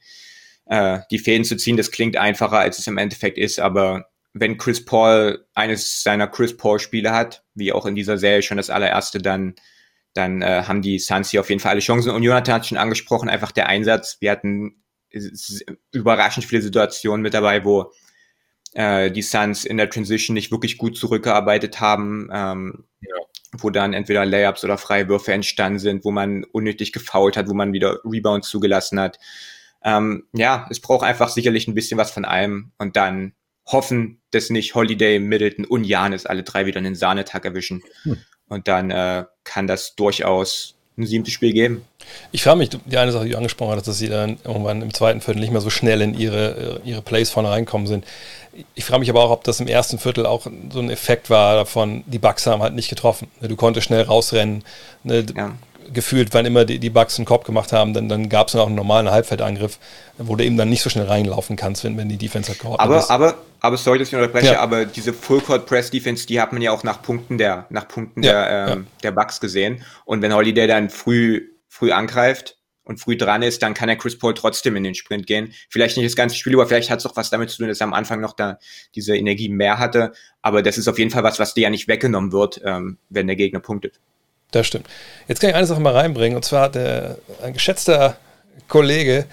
äh, 0.66 1.00
die 1.10 1.20
Fäden 1.20 1.46
zu 1.46 1.56
ziehen. 1.56 1.78
Das 1.78 1.92
klingt 1.92 2.18
einfacher, 2.18 2.60
als 2.60 2.80
es 2.80 2.88
im 2.88 2.98
Endeffekt 2.98 3.38
ist. 3.38 3.60
Aber 3.60 4.10
wenn 4.34 4.58
Chris 4.58 4.84
Paul 4.84 5.46
eines 5.54 6.04
seiner 6.04 6.28
Chris 6.28 6.58
Paul-Spiele 6.58 7.12
hat, 7.12 7.44
wie 7.54 7.72
auch 7.72 7.86
in 7.86 7.96
dieser 7.96 8.18
Serie 8.18 8.42
schon 8.42 8.58
das 8.58 8.70
allererste, 8.70 9.20
dann, 9.20 9.56
dann 10.14 10.42
äh, 10.42 10.64
haben 10.64 10.82
die 10.82 11.00
Suns 11.00 11.30
hier 11.30 11.40
auf 11.40 11.50
jeden 11.50 11.62
Fall 11.62 11.72
alle 11.72 11.80
Chancen. 11.80 12.12
Und 12.12 12.24
Jonathan 12.24 12.56
hat 12.56 12.68
schon 12.68 12.78
angesprochen, 12.78 13.30
einfach 13.30 13.54
der 13.54 13.68
Einsatz. 13.68 14.18
Wir 14.20 14.32
hatten 14.32 14.84
überraschend 15.94 16.46
viele 16.46 16.62
Situationen 16.62 17.22
mit 17.22 17.34
dabei, 17.34 17.64
wo 17.64 17.94
äh, 18.76 19.10
die 19.10 19.22
Suns 19.22 19.66
in 19.66 19.78
der 19.78 19.90
Transition 19.90 20.34
nicht 20.36 20.52
wirklich 20.52 20.78
gut 20.78 20.98
zurückgearbeitet 20.98 21.80
haben, 21.80 22.30
ähm, 22.32 22.84
ja. 23.02 23.16
wo 23.58 23.70
dann 23.70 23.94
entweder 23.94 24.26
Layups 24.26 24.64
oder 24.64 24.78
Freiwürfe 24.78 25.34
entstanden 25.34 25.80
sind, 25.80 26.06
wo 26.06 26.12
man 26.12 26.44
unnötig 26.44 26.92
gefault 26.92 27.38
hat, 27.38 27.50
wo 27.50 27.54
man 27.54 27.74
wieder 27.74 28.00
Rebounds 28.04 28.50
zugelassen 28.50 29.00
hat. 29.00 29.18
Ähm, 29.84 30.28
ja, 30.34 30.68
es 30.70 30.82
braucht 30.82 31.06
einfach 31.06 31.30
sicherlich 31.30 31.68
ein 31.68 31.74
bisschen 31.74 31.98
was 31.98 32.12
von 32.12 32.26
allem 32.26 32.72
und 32.78 32.96
dann 32.96 33.34
hoffen, 33.66 34.22
dass 34.32 34.50
nicht 34.50 34.76
Holiday, 34.76 35.20
Middleton 35.20 35.66
und 35.66 35.86
Janis 35.86 36.26
alle 36.26 36.44
drei 36.44 36.66
wieder 36.66 36.78
einen 36.78 36.96
Sahnetag 36.96 37.46
erwischen. 37.46 37.82
Hm. 38.04 38.18
Und 38.48 38.68
dann 38.68 38.92
äh, 38.92 39.26
kann 39.44 39.68
das 39.68 39.96
durchaus 39.96 40.75
ein 40.98 41.06
siebtes 41.06 41.34
Spiel 41.34 41.54
geben. 41.54 41.84
Ich 42.32 42.44
frage 42.44 42.58
mich, 42.58 42.70
die 42.70 42.98
eine 42.98 43.12
Sache, 43.12 43.26
die 43.26 43.32
du 43.32 43.38
angesprochen 43.38 43.76
hast, 43.76 43.88
dass 43.88 43.98
sie 43.98 44.08
dann 44.08 44.38
irgendwann 44.44 44.82
im 44.82 44.94
zweiten 44.94 45.22
Viertel 45.22 45.40
nicht 45.40 45.52
mehr 45.52 45.62
so 45.62 45.70
schnell 45.70 46.02
in 46.02 46.18
ihre, 46.18 46.82
ihre 46.86 47.02
Plays 47.02 47.30
vorne 47.30 47.50
reinkommen 47.50 47.88
sind. 47.88 48.06
Ich 48.74 48.86
frage 48.86 49.00
mich 49.00 49.10
aber 49.10 49.24
auch, 49.24 49.32
ob 49.32 49.44
das 49.44 49.60
im 49.60 49.68
ersten 49.68 50.00
Viertel 50.00 50.26
auch 50.26 50.48
so 50.72 50.80
ein 50.80 50.90
Effekt 50.90 51.30
war 51.30 51.56
davon, 51.56 52.04
die 52.08 52.20
Bugs 52.20 52.48
haben 52.48 52.62
halt 52.62 52.76
nicht 52.76 52.90
getroffen. 52.90 53.28
Du 53.42 53.56
konntest 53.58 53.88
schnell 53.88 54.04
rausrennen. 54.04 54.64
Ne? 55.04 55.26
Ja 55.36 55.56
gefühlt, 55.94 56.34
wann 56.34 56.46
immer 56.46 56.66
die, 56.66 56.80
die 56.80 56.90
Bugs 56.90 57.18
einen 57.18 57.26
Kopf 57.26 57.46
gemacht 57.46 57.72
haben, 57.74 57.94
dann, 57.94 58.10
dann 58.10 58.30
gab 58.30 58.48
es 58.48 58.54
noch 58.54 58.68
einen 58.68 58.76
normalen 58.76 59.10
Halbfeldangriff, 59.10 59.80
wo 60.18 60.36
du 60.36 60.44
eben 60.44 60.58
dann 60.58 60.70
nicht 60.70 60.82
so 60.82 60.90
schnell 60.90 61.06
reinlaufen 61.06 61.56
kannst, 61.56 61.84
wenn, 61.84 61.98
wenn 61.98 62.10
die 62.10 62.18
Defense 62.18 62.50
halt 62.50 62.60
geordnet 62.60 62.82
aber, 62.82 63.00
ist. 63.00 63.10
Aber, 63.10 63.36
aber 63.62 63.78
sorry, 63.78 64.00
dass 64.00 64.10
ich 64.10 64.16
unterbreche, 64.16 64.54
ja. 64.54 64.60
aber 64.60 64.86
diese 64.86 65.14
Full 65.14 65.42
Court 65.42 65.66
Press 65.66 65.90
Defense, 65.92 66.28
die 66.28 66.40
hat 66.40 66.54
man 66.54 66.62
ja 66.62 66.72
auch 66.72 66.84
nach 66.84 67.02
Punkten 67.02 67.38
der, 67.38 67.66
nach 67.70 67.88
Punkten 67.88 68.24
ja, 68.24 68.32
der, 68.32 68.68
ähm, 68.74 68.80
ja. 68.80 69.00
der 69.04 69.12
Bugs 69.12 69.40
gesehen. 69.40 69.84
Und 70.06 70.22
wenn 70.22 70.34
Holiday 70.34 70.68
dann 70.68 70.90
früh, 70.90 71.50
früh 71.68 71.92
angreift, 71.92 72.58
und 72.86 73.00
früh 73.00 73.18
dran 73.18 73.42
ist, 73.42 73.64
dann 73.64 73.74
kann 73.74 73.88
der 73.88 73.98
Chris 73.98 74.18
Paul 74.18 74.34
trotzdem 74.34 74.76
in 74.76 74.84
den 74.84 74.96
Sprint 74.96 75.28
gehen. 75.28 75.54
Vielleicht 75.70 75.98
nicht 75.98 76.06
das 76.06 76.16
ganze 76.16 76.36
Spiel, 76.36 76.54
aber 76.54 76.68
vielleicht 76.68 76.90
hat 76.90 77.00
es 77.00 77.06
auch 77.06 77.16
was 77.16 77.30
damit 77.30 77.50
zu 77.50 77.58
tun, 77.58 77.68
dass 77.68 77.82
er 77.82 77.88
am 77.88 77.94
Anfang 77.94 78.22
noch 78.22 78.34
da 78.34 78.60
diese 78.94 79.18
Energie 79.18 79.50
mehr 79.50 79.80
hatte. 79.80 80.14
Aber 80.42 80.62
das 80.62 80.78
ist 80.78 80.88
auf 80.88 81.00
jeden 81.00 81.12
Fall 81.12 81.24
was, 81.24 81.40
was 81.40 81.56
dir 81.56 81.62
ja 81.62 81.70
nicht 81.70 81.88
weggenommen 81.88 82.32
wird, 82.32 82.62
ähm, 82.64 83.00
wenn 83.10 83.28
der 83.28 83.36
Gegner 83.36 83.60
punktet. 83.60 84.00
Das 84.56 84.68
stimmt. 84.68 84.88
Jetzt 85.28 85.42
kann 85.42 85.50
ich 85.50 85.56
eine 85.58 85.68
Sache 85.68 85.82
mal 85.82 85.92
reinbringen, 85.92 86.38
und 86.38 86.46
zwar 86.46 86.70
der, 86.70 87.18
ein 87.44 87.54
geschätzter 87.54 88.16
Kollege 88.70 89.26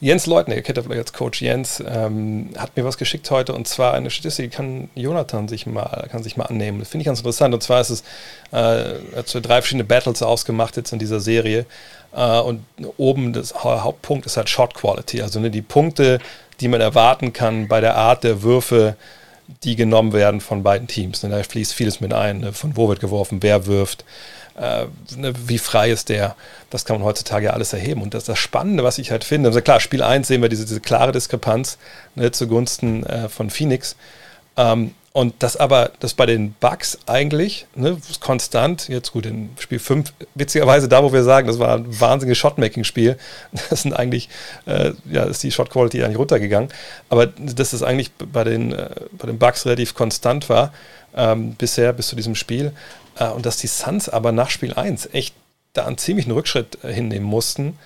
Jens 0.00 0.24
Leutner, 0.24 0.54
ihr 0.54 0.62
kennt 0.62 0.78
ja 0.78 0.82
vielleicht 0.82 1.00
als 1.00 1.12
Coach 1.12 1.42
Jens, 1.42 1.84
ähm, 1.86 2.48
hat 2.56 2.74
mir 2.74 2.86
was 2.86 2.96
geschickt 2.96 3.30
heute 3.30 3.52
und 3.52 3.68
zwar 3.68 3.92
eine 3.92 4.08
Statistik, 4.08 4.50
die 4.50 4.56
kann 4.56 4.88
Jonathan 4.94 5.46
sich 5.48 5.66
mal, 5.66 6.08
kann 6.10 6.22
sich 6.22 6.38
mal 6.38 6.46
annehmen. 6.46 6.78
Das 6.78 6.88
finde 6.88 7.02
ich 7.02 7.06
ganz 7.06 7.18
interessant. 7.18 7.52
Und 7.52 7.62
zwar 7.62 7.82
ist 7.82 7.90
es, 7.90 8.00
äh, 8.50 8.94
hat 9.14 9.34
drei 9.34 9.60
verschiedene 9.60 9.84
Battles 9.84 10.22
ausgemacht 10.22 10.78
jetzt 10.78 10.94
in 10.94 10.98
dieser 10.98 11.20
Serie. 11.20 11.66
Äh, 12.16 12.40
und 12.40 12.64
oben 12.96 13.34
das 13.34 13.54
Hauptpunkt 13.62 14.24
ist 14.24 14.38
halt 14.38 14.48
Shot 14.48 14.72
Quality, 14.72 15.20
also 15.20 15.38
ne, 15.38 15.50
die 15.50 15.60
Punkte, 15.60 16.18
die 16.60 16.68
man 16.68 16.80
erwarten 16.80 17.34
kann 17.34 17.68
bei 17.68 17.82
der 17.82 17.96
Art 17.96 18.24
der 18.24 18.42
Würfe, 18.42 18.96
die 19.64 19.76
genommen 19.76 20.14
werden 20.14 20.40
von 20.40 20.62
beiden 20.62 20.88
Teams. 20.88 21.22
Ne, 21.22 21.28
da 21.28 21.42
fließt 21.42 21.74
vieles 21.74 22.00
mit 22.00 22.14
ein, 22.14 22.40
ne, 22.40 22.52
von 22.54 22.74
wo 22.74 22.88
wird 22.88 23.00
geworfen, 23.00 23.42
wer 23.42 23.66
wirft 23.66 24.06
äh, 24.56 24.86
ne, 25.16 25.32
wie 25.46 25.58
frei 25.58 25.90
ist 25.90 26.08
der? 26.08 26.36
Das 26.70 26.84
kann 26.84 26.96
man 26.96 27.04
heutzutage 27.04 27.46
ja 27.46 27.52
alles 27.52 27.72
erheben. 27.72 28.02
Und 28.02 28.14
das 28.14 28.24
das 28.24 28.38
Spannende, 28.38 28.84
was 28.84 28.98
ich 28.98 29.10
halt 29.10 29.24
finde. 29.24 29.48
Also 29.48 29.60
klar, 29.60 29.80
Spiel 29.80 30.02
1 30.02 30.28
sehen 30.28 30.42
wir 30.42 30.48
diese, 30.48 30.64
diese 30.64 30.80
klare 30.80 31.12
Diskrepanz 31.12 31.78
ne, 32.14 32.30
zugunsten 32.30 33.04
äh, 33.04 33.28
von 33.28 33.50
Phoenix. 33.50 33.96
Ähm, 34.56 34.94
und 35.12 35.34
das 35.40 35.56
aber, 35.56 35.90
das 35.98 36.14
bei 36.14 36.26
den 36.26 36.54
Bugs 36.60 36.98
eigentlich, 37.06 37.66
ne, 37.74 37.96
konstant, 38.20 38.88
jetzt 38.88 39.12
gut, 39.12 39.26
in 39.26 39.50
Spiel 39.58 39.80
5, 39.80 40.12
witzigerweise 40.36 40.88
da, 40.88 41.02
wo 41.02 41.12
wir 41.12 41.24
sagen, 41.24 41.48
das 41.48 41.58
war 41.58 41.76
ein 41.76 42.00
wahnsinniges 42.00 42.38
Shotmaking-Spiel, 42.38 43.18
das 43.70 43.82
sind 43.82 43.92
eigentlich, 43.92 44.28
äh, 44.66 44.92
ja, 45.10 45.24
ist 45.24 45.42
die 45.42 45.50
Shot-Quality 45.50 46.04
eigentlich 46.04 46.18
runtergegangen, 46.18 46.70
aber 47.08 47.26
dass 47.26 47.70
das 47.70 47.82
eigentlich 47.82 48.12
bei 48.12 48.44
den, 48.44 48.72
äh, 48.72 48.90
bei 49.12 49.26
den 49.26 49.38
Bugs 49.38 49.66
relativ 49.66 49.94
konstant 49.94 50.48
war, 50.48 50.72
ähm, 51.16 51.54
bisher, 51.54 51.92
bis 51.92 52.08
zu 52.08 52.16
diesem 52.16 52.36
Spiel. 52.36 52.72
Äh, 53.18 53.28
und 53.28 53.46
dass 53.46 53.56
die 53.56 53.66
Suns 53.66 54.08
aber 54.08 54.32
nach 54.32 54.50
Spiel 54.50 54.74
1 54.74 55.10
echt 55.12 55.34
da 55.72 55.86
einen 55.86 55.98
ziemlichen 55.98 56.30
Rückschritt 56.30 56.78
äh, 56.84 56.92
hinnehmen 56.92 57.26
mussten, 57.26 57.78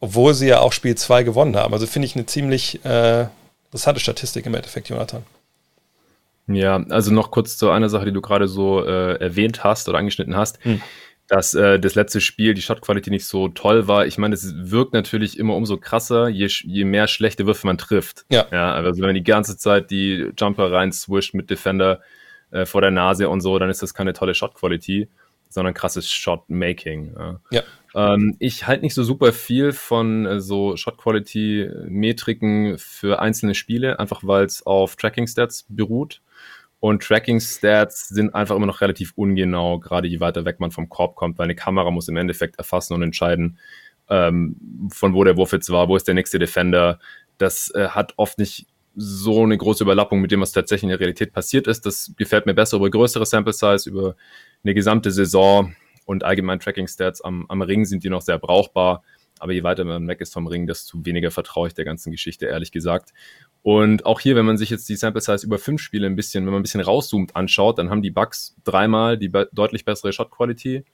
obwohl 0.00 0.34
sie 0.34 0.48
ja 0.48 0.60
auch 0.60 0.72
Spiel 0.72 0.96
2 0.96 1.22
gewonnen 1.22 1.56
haben. 1.56 1.72
Also 1.72 1.86
finde 1.86 2.06
ich 2.06 2.16
eine 2.16 2.26
ziemlich 2.26 2.84
äh, 2.84 3.26
interessante 3.66 4.00
Statistik 4.00 4.46
im 4.46 4.54
Endeffekt, 4.54 4.88
Jonathan. 4.88 5.24
Ja, 6.48 6.84
also 6.90 7.12
noch 7.12 7.30
kurz 7.30 7.56
zu 7.56 7.70
einer 7.70 7.88
Sache, 7.88 8.06
die 8.06 8.12
du 8.12 8.20
gerade 8.20 8.46
so 8.46 8.84
äh, 8.84 9.14
erwähnt 9.16 9.64
hast 9.64 9.88
oder 9.88 9.98
angeschnitten 9.98 10.36
hast. 10.36 10.64
Hm 10.64 10.80
dass 11.28 11.54
äh, 11.54 11.80
das 11.80 11.96
letzte 11.96 12.20
Spiel 12.20 12.54
die 12.54 12.62
Shotqualität 12.62 13.10
nicht 13.10 13.26
so 13.26 13.48
toll 13.48 13.88
war. 13.88 14.06
Ich 14.06 14.16
meine, 14.16 14.34
es 14.34 14.54
wirkt 14.56 14.92
natürlich 14.92 15.40
immer 15.40 15.56
umso 15.56 15.76
krasser, 15.76 16.28
je, 16.28 16.46
je 16.46 16.84
mehr 16.84 17.08
schlechte 17.08 17.46
Würfe 17.46 17.66
man 17.66 17.78
trifft. 17.78 18.24
Ja. 18.30 18.46
ja. 18.52 18.74
Also 18.74 19.00
wenn 19.00 19.08
man 19.08 19.16
die 19.16 19.24
ganze 19.24 19.58
Zeit 19.58 19.90
die 19.90 20.30
Jumper 20.38 20.70
rein 20.70 20.92
swisht 20.92 21.34
mit 21.34 21.50
Defender, 21.50 22.00
äh, 22.50 22.66
vor 22.66 22.80
der 22.80 22.90
Nase 22.90 23.28
und 23.28 23.40
so, 23.40 23.58
dann 23.58 23.70
ist 23.70 23.82
das 23.82 23.94
keine 23.94 24.12
tolle 24.12 24.34
Shot 24.34 24.54
Quality, 24.54 25.08
sondern 25.48 25.74
krasses 25.74 26.10
Shot 26.10 26.48
Making. 26.48 27.14
Ja. 27.18 27.40
ja. 27.50 27.62
Ähm, 27.94 28.36
ich 28.38 28.66
halte 28.66 28.82
nicht 28.82 28.94
so 28.94 29.02
super 29.02 29.32
viel 29.32 29.72
von 29.72 30.26
äh, 30.26 30.40
so 30.40 30.76
Shot 30.76 30.96
Quality 30.98 31.68
Metriken 31.88 32.78
für 32.78 33.20
einzelne 33.20 33.54
Spiele, 33.54 33.98
einfach 33.98 34.20
weil 34.22 34.44
es 34.44 34.64
auf 34.64 34.96
Tracking 34.96 35.26
Stats 35.26 35.66
beruht. 35.68 36.20
Und 36.80 37.02
Tracking 37.02 37.40
Stats 37.40 38.08
sind 38.08 38.34
einfach 38.34 38.54
immer 38.54 38.66
noch 38.66 38.80
relativ 38.80 39.12
ungenau, 39.16 39.78
gerade 39.78 40.08
je 40.08 40.20
weiter 40.20 40.44
weg 40.44 40.60
man 40.60 40.70
vom 40.70 40.88
Korb 40.88 41.16
kommt, 41.16 41.38
weil 41.38 41.44
eine 41.44 41.54
Kamera 41.54 41.90
muss 41.90 42.08
im 42.08 42.16
Endeffekt 42.16 42.58
erfassen 42.58 42.94
und 42.94 43.02
entscheiden, 43.02 43.58
ähm, 44.08 44.88
von 44.92 45.14
wo 45.14 45.24
der 45.24 45.36
Wurf 45.36 45.52
jetzt 45.52 45.70
war, 45.70 45.88
wo 45.88 45.96
ist 45.96 46.06
der 46.06 46.14
nächste 46.14 46.38
Defender. 46.38 46.98
Das 47.38 47.70
äh, 47.74 47.88
hat 47.88 48.14
oft 48.16 48.38
nicht 48.38 48.66
so 48.94 49.42
eine 49.42 49.58
große 49.58 49.84
Überlappung 49.84 50.20
mit 50.20 50.30
dem, 50.30 50.40
was 50.40 50.52
tatsächlich 50.52 50.84
in 50.84 50.88
der 50.90 51.00
Realität 51.00 51.32
passiert 51.32 51.66
ist. 51.66 51.84
Das 51.84 52.12
gefällt 52.16 52.46
mir 52.46 52.54
besser 52.54 52.78
über 52.78 52.88
größere 52.88 53.26
Sample 53.26 53.52
Size, 53.52 53.88
über 53.88 54.16
eine 54.64 54.74
gesamte 54.74 55.10
Saison 55.10 55.74
und 56.06 56.24
allgemein 56.24 56.60
Tracking 56.60 56.88
Stats 56.88 57.20
am, 57.20 57.46
am 57.48 57.62
Ring 57.62 57.84
sind 57.84 58.04
die 58.04 58.10
noch 58.10 58.22
sehr 58.22 58.38
brauchbar. 58.38 59.02
Aber 59.38 59.52
je 59.52 59.62
weiter 59.62 59.84
man 59.84 60.08
weg 60.08 60.20
ist 60.20 60.32
vom 60.32 60.46
Ring, 60.46 60.66
desto 60.66 61.04
weniger 61.04 61.30
vertraue 61.30 61.68
ich 61.68 61.74
der 61.74 61.84
ganzen 61.84 62.10
Geschichte, 62.10 62.46
ehrlich 62.46 62.72
gesagt. 62.72 63.12
Und 63.62 64.06
auch 64.06 64.20
hier, 64.20 64.36
wenn 64.36 64.46
man 64.46 64.56
sich 64.56 64.70
jetzt 64.70 64.88
die 64.88 64.96
Sample 64.96 65.20
Size 65.20 65.44
über 65.44 65.58
fünf 65.58 65.80
Spiele 65.80 66.06
ein 66.06 66.16
bisschen, 66.16 66.44
wenn 66.44 66.52
man 66.52 66.60
ein 66.60 66.62
bisschen 66.62 66.80
rauszoomt 66.80 67.36
anschaut, 67.36 67.78
dann 67.78 67.90
haben 67.90 68.02
die 68.02 68.10
Bugs 68.10 68.56
dreimal 68.64 69.18
die 69.18 69.28
be 69.28 69.48
deutlich 69.52 69.84
bessere 69.84 70.12
Shot 70.12 70.30
Quality. 70.30 70.84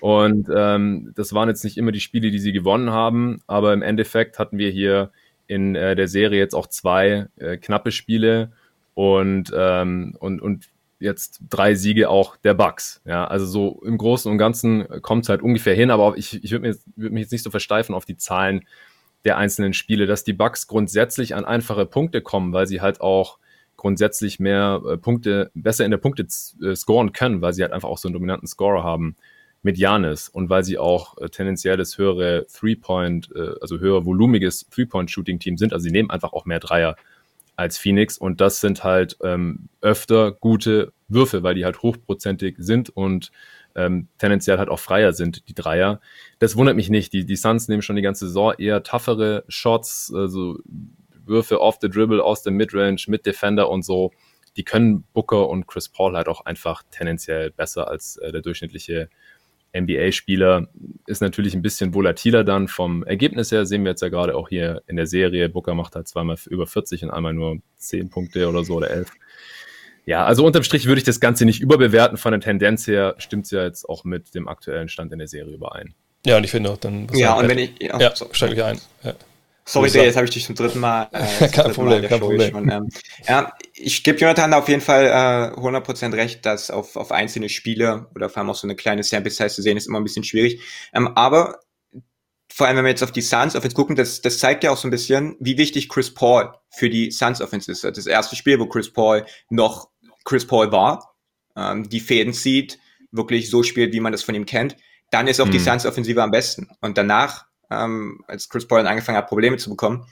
Und 0.00 0.48
ähm, 0.54 1.12
das 1.14 1.32
waren 1.32 1.48
jetzt 1.48 1.64
nicht 1.64 1.76
immer 1.76 1.92
die 1.92 2.00
Spiele, 2.00 2.30
die 2.30 2.38
sie 2.38 2.52
gewonnen 2.52 2.90
haben, 2.90 3.40
aber 3.46 3.72
im 3.72 3.82
Endeffekt 3.82 4.38
hatten 4.38 4.58
wir 4.58 4.70
hier 4.70 5.12
in 5.46 5.74
äh, 5.74 5.96
der 5.96 6.08
Serie 6.08 6.38
jetzt 6.38 6.54
auch 6.54 6.66
zwei 6.66 7.28
äh, 7.36 7.56
knappe 7.56 7.90
Spiele 7.90 8.52
und, 8.94 9.52
ähm, 9.56 10.16
und, 10.18 10.40
und 10.40 10.68
jetzt 11.00 11.40
drei 11.48 11.74
Siege 11.74 12.08
auch 12.08 12.36
der 12.36 12.54
Bucks. 12.54 13.00
Ja, 13.04 13.26
also 13.26 13.46
so 13.46 13.82
im 13.84 13.98
Großen 13.98 14.30
und 14.30 14.38
Ganzen 14.38 14.86
kommt 15.02 15.24
es 15.24 15.28
halt 15.28 15.42
ungefähr 15.42 15.74
hin, 15.74 15.90
aber 15.90 16.16
ich, 16.16 16.42
ich 16.42 16.50
würde 16.50 16.76
würd 16.96 17.12
mich 17.12 17.22
jetzt 17.22 17.32
nicht 17.32 17.44
so 17.44 17.50
versteifen 17.50 17.94
auf 17.94 18.04
die 18.04 18.16
Zahlen 18.16 18.66
der 19.24 19.36
einzelnen 19.36 19.72
Spiele, 19.72 20.06
dass 20.06 20.24
die 20.24 20.32
Bucks 20.32 20.66
grundsätzlich 20.66 21.34
an 21.34 21.44
einfache 21.44 21.86
Punkte 21.86 22.20
kommen, 22.20 22.52
weil 22.52 22.66
sie 22.66 22.80
halt 22.80 23.00
auch 23.00 23.38
grundsätzlich 23.76 24.40
mehr 24.40 24.82
äh, 24.86 24.96
Punkte, 24.96 25.50
besser 25.54 25.84
in 25.84 25.90
der 25.90 25.98
Punkte 25.98 26.26
äh, 26.62 26.74
scoren 26.74 27.12
können, 27.12 27.40
weil 27.40 27.52
sie 27.52 27.62
halt 27.62 27.72
einfach 27.72 27.88
auch 27.88 27.98
so 27.98 28.08
einen 28.08 28.14
dominanten 28.14 28.48
Scorer 28.48 28.82
haben 28.82 29.16
mit 29.62 29.78
Janis 29.78 30.28
und 30.28 30.50
weil 30.50 30.64
sie 30.64 30.78
auch 30.78 31.16
äh, 31.18 31.28
tendenziell 31.28 31.76
das 31.76 31.98
höhere 31.98 32.46
Three-Point, 32.46 33.30
äh, 33.34 33.54
also 33.60 33.78
höher 33.78 34.04
volumiges 34.04 34.68
Three-Point-Shooting-Team 34.68 35.56
sind. 35.56 35.72
Also 35.72 35.84
sie 35.84 35.90
nehmen 35.90 36.10
einfach 36.10 36.32
auch 36.32 36.44
mehr 36.44 36.60
Dreier 36.60 36.96
als 37.58 37.76
Phoenix 37.76 38.16
und 38.16 38.40
das 38.40 38.60
sind 38.60 38.84
halt 38.84 39.16
ähm, 39.22 39.68
öfter 39.80 40.30
gute 40.30 40.92
Würfe, 41.08 41.42
weil 41.42 41.56
die 41.56 41.64
halt 41.64 41.82
hochprozentig 41.82 42.54
sind 42.58 42.88
und 42.88 43.32
ähm, 43.74 44.06
tendenziell 44.18 44.58
halt 44.58 44.68
auch 44.68 44.78
freier 44.78 45.12
sind, 45.12 45.48
die 45.48 45.54
Dreier. 45.54 46.00
Das 46.38 46.54
wundert 46.54 46.76
mich 46.76 46.88
nicht. 46.88 47.12
Die, 47.12 47.26
die 47.26 47.34
Suns 47.34 47.66
nehmen 47.66 47.82
schon 47.82 47.96
die 47.96 48.02
ganze 48.02 48.28
Saison 48.28 48.54
eher 48.56 48.84
toughere 48.84 49.44
Shots, 49.48 50.12
also 50.14 50.60
Würfe 51.26 51.60
off 51.60 51.78
the 51.82 51.90
dribble, 51.90 52.22
aus 52.22 52.44
dem 52.44 52.54
Midrange, 52.54 53.02
mit 53.08 53.26
Defender 53.26 53.68
und 53.68 53.84
so. 53.84 54.12
Die 54.56 54.62
können 54.62 55.02
Booker 55.12 55.48
und 55.48 55.66
Chris 55.66 55.88
Paul 55.88 56.16
halt 56.16 56.28
auch 56.28 56.46
einfach 56.46 56.84
tendenziell 56.92 57.50
besser 57.50 57.88
als 57.88 58.18
äh, 58.18 58.30
der 58.30 58.40
durchschnittliche 58.40 59.08
NBA-Spieler. 59.72 60.68
Ist 61.06 61.20
natürlich 61.20 61.54
ein 61.54 61.62
bisschen 61.62 61.94
volatiler 61.94 62.44
dann 62.44 62.68
vom 62.68 63.04
Ergebnis 63.04 63.52
her. 63.52 63.66
Sehen 63.66 63.84
wir 63.84 63.90
jetzt 63.90 64.02
ja 64.02 64.08
gerade 64.08 64.36
auch 64.36 64.48
hier 64.48 64.82
in 64.86 64.96
der 64.96 65.06
Serie. 65.06 65.48
Booker 65.48 65.74
macht 65.74 65.94
halt 65.94 66.08
zweimal 66.08 66.36
über 66.48 66.66
40 66.66 67.04
und 67.04 67.10
einmal 67.10 67.34
nur 67.34 67.58
10 67.76 68.10
Punkte 68.10 68.48
oder 68.48 68.64
so 68.64 68.76
oder 68.76 68.90
11. 68.90 69.10
Ja, 70.06 70.24
also 70.24 70.46
unterm 70.46 70.62
Strich 70.62 70.86
würde 70.86 71.00
ich 71.00 71.04
das 71.04 71.20
Ganze 71.20 71.44
nicht 71.44 71.60
überbewerten. 71.60 72.16
Von 72.16 72.32
der 72.32 72.40
Tendenz 72.40 72.86
her 72.86 73.14
stimmt 73.18 73.44
es 73.44 73.50
ja 73.50 73.64
jetzt 73.64 73.88
auch 73.88 74.04
mit 74.04 74.34
dem 74.34 74.48
aktuellen 74.48 74.88
Stand 74.88 75.12
in 75.12 75.18
der 75.18 75.28
Serie 75.28 75.54
überein. 75.54 75.94
Ja, 76.24 76.38
und 76.38 76.44
ich 76.44 76.50
finde 76.50 76.70
auch 76.70 76.78
dann. 76.78 77.08
Ja, 77.12 77.34
und 77.34 77.48
wenn 77.48 77.58
ich. 77.58 77.72
Ja, 77.80 78.00
ja 78.00 78.14
steig 78.14 78.50
mich 78.50 78.62
ein. 78.62 78.78
Ja. 79.02 79.14
Sorry, 79.68 79.90
Dave, 79.90 80.06
jetzt 80.06 80.16
habe 80.16 80.24
ich 80.24 80.30
dich 80.30 80.46
zum 80.46 80.54
dritten 80.54 80.80
Mal. 80.80 81.08
Äh, 81.12 81.48
kein 81.52 81.72
Problem, 81.72 82.00
Mal 82.00 82.08
kein 82.08 82.20
Problem. 82.20 82.50
Schon, 82.50 82.70
ähm, 82.70 82.88
ja, 83.28 83.52
ich 83.74 84.02
gebe 84.02 84.18
Jonathan 84.18 84.54
auf 84.54 84.66
jeden 84.68 84.80
Fall 84.80 85.04
äh, 85.04 85.60
100% 85.60 86.14
recht, 86.14 86.46
dass 86.46 86.70
auf, 86.70 86.96
auf 86.96 87.12
einzelne 87.12 87.50
Spiele 87.50 88.06
oder 88.14 88.30
vor 88.30 88.38
allem 88.38 88.48
auch 88.48 88.54
so 88.54 88.66
eine 88.66 88.76
kleine 88.76 89.02
Sample 89.02 89.30
Size 89.30 89.50
zu 89.50 89.60
sehen, 89.60 89.76
ist 89.76 89.86
immer 89.86 90.00
ein 90.00 90.04
bisschen 90.04 90.24
schwierig. 90.24 90.62
Ähm, 90.94 91.08
aber 91.16 91.60
vor 92.50 92.66
allem, 92.66 92.78
wenn 92.78 92.84
wir 92.86 92.90
jetzt 92.90 93.02
auf 93.02 93.12
die 93.12 93.20
Suns 93.20 93.54
Offense 93.54 93.76
gucken, 93.76 93.94
das, 93.94 94.22
das 94.22 94.38
zeigt 94.38 94.64
ja 94.64 94.70
auch 94.70 94.78
so 94.78 94.88
ein 94.88 94.90
bisschen, 94.90 95.36
wie 95.38 95.58
wichtig 95.58 95.90
Chris 95.90 96.14
Paul 96.14 96.54
für 96.70 96.88
die 96.88 97.10
Suns 97.10 97.42
Offense 97.42 97.70
ist. 97.70 97.84
Das 97.84 98.06
erste 98.06 98.36
Spiel, 98.36 98.58
wo 98.58 98.66
Chris 98.66 98.90
Paul 98.90 99.26
noch 99.50 99.90
Chris 100.24 100.46
Paul 100.46 100.72
war, 100.72 101.14
ähm, 101.56 101.86
die 101.90 102.00
Fäden 102.00 102.32
zieht, 102.32 102.78
wirklich 103.12 103.50
so 103.50 103.62
spielt, 103.62 103.92
wie 103.92 104.00
man 104.00 104.12
das 104.12 104.22
von 104.22 104.34
ihm 104.34 104.46
kennt, 104.46 104.76
dann 105.10 105.28
ist 105.28 105.40
auch 105.40 105.46
mhm. 105.46 105.52
die 105.52 105.58
Suns 105.58 105.84
Offensive 105.84 106.22
am 106.22 106.30
besten. 106.30 106.68
Und 106.80 106.96
danach, 106.96 107.47
ähm, 107.70 108.22
als 108.26 108.48
Chris 108.48 108.66
Paul 108.66 108.78
dann 108.78 108.86
angefangen 108.86 109.18
hat, 109.18 109.28
Probleme 109.28 109.56
zu 109.56 109.70
bekommen, 109.70 110.06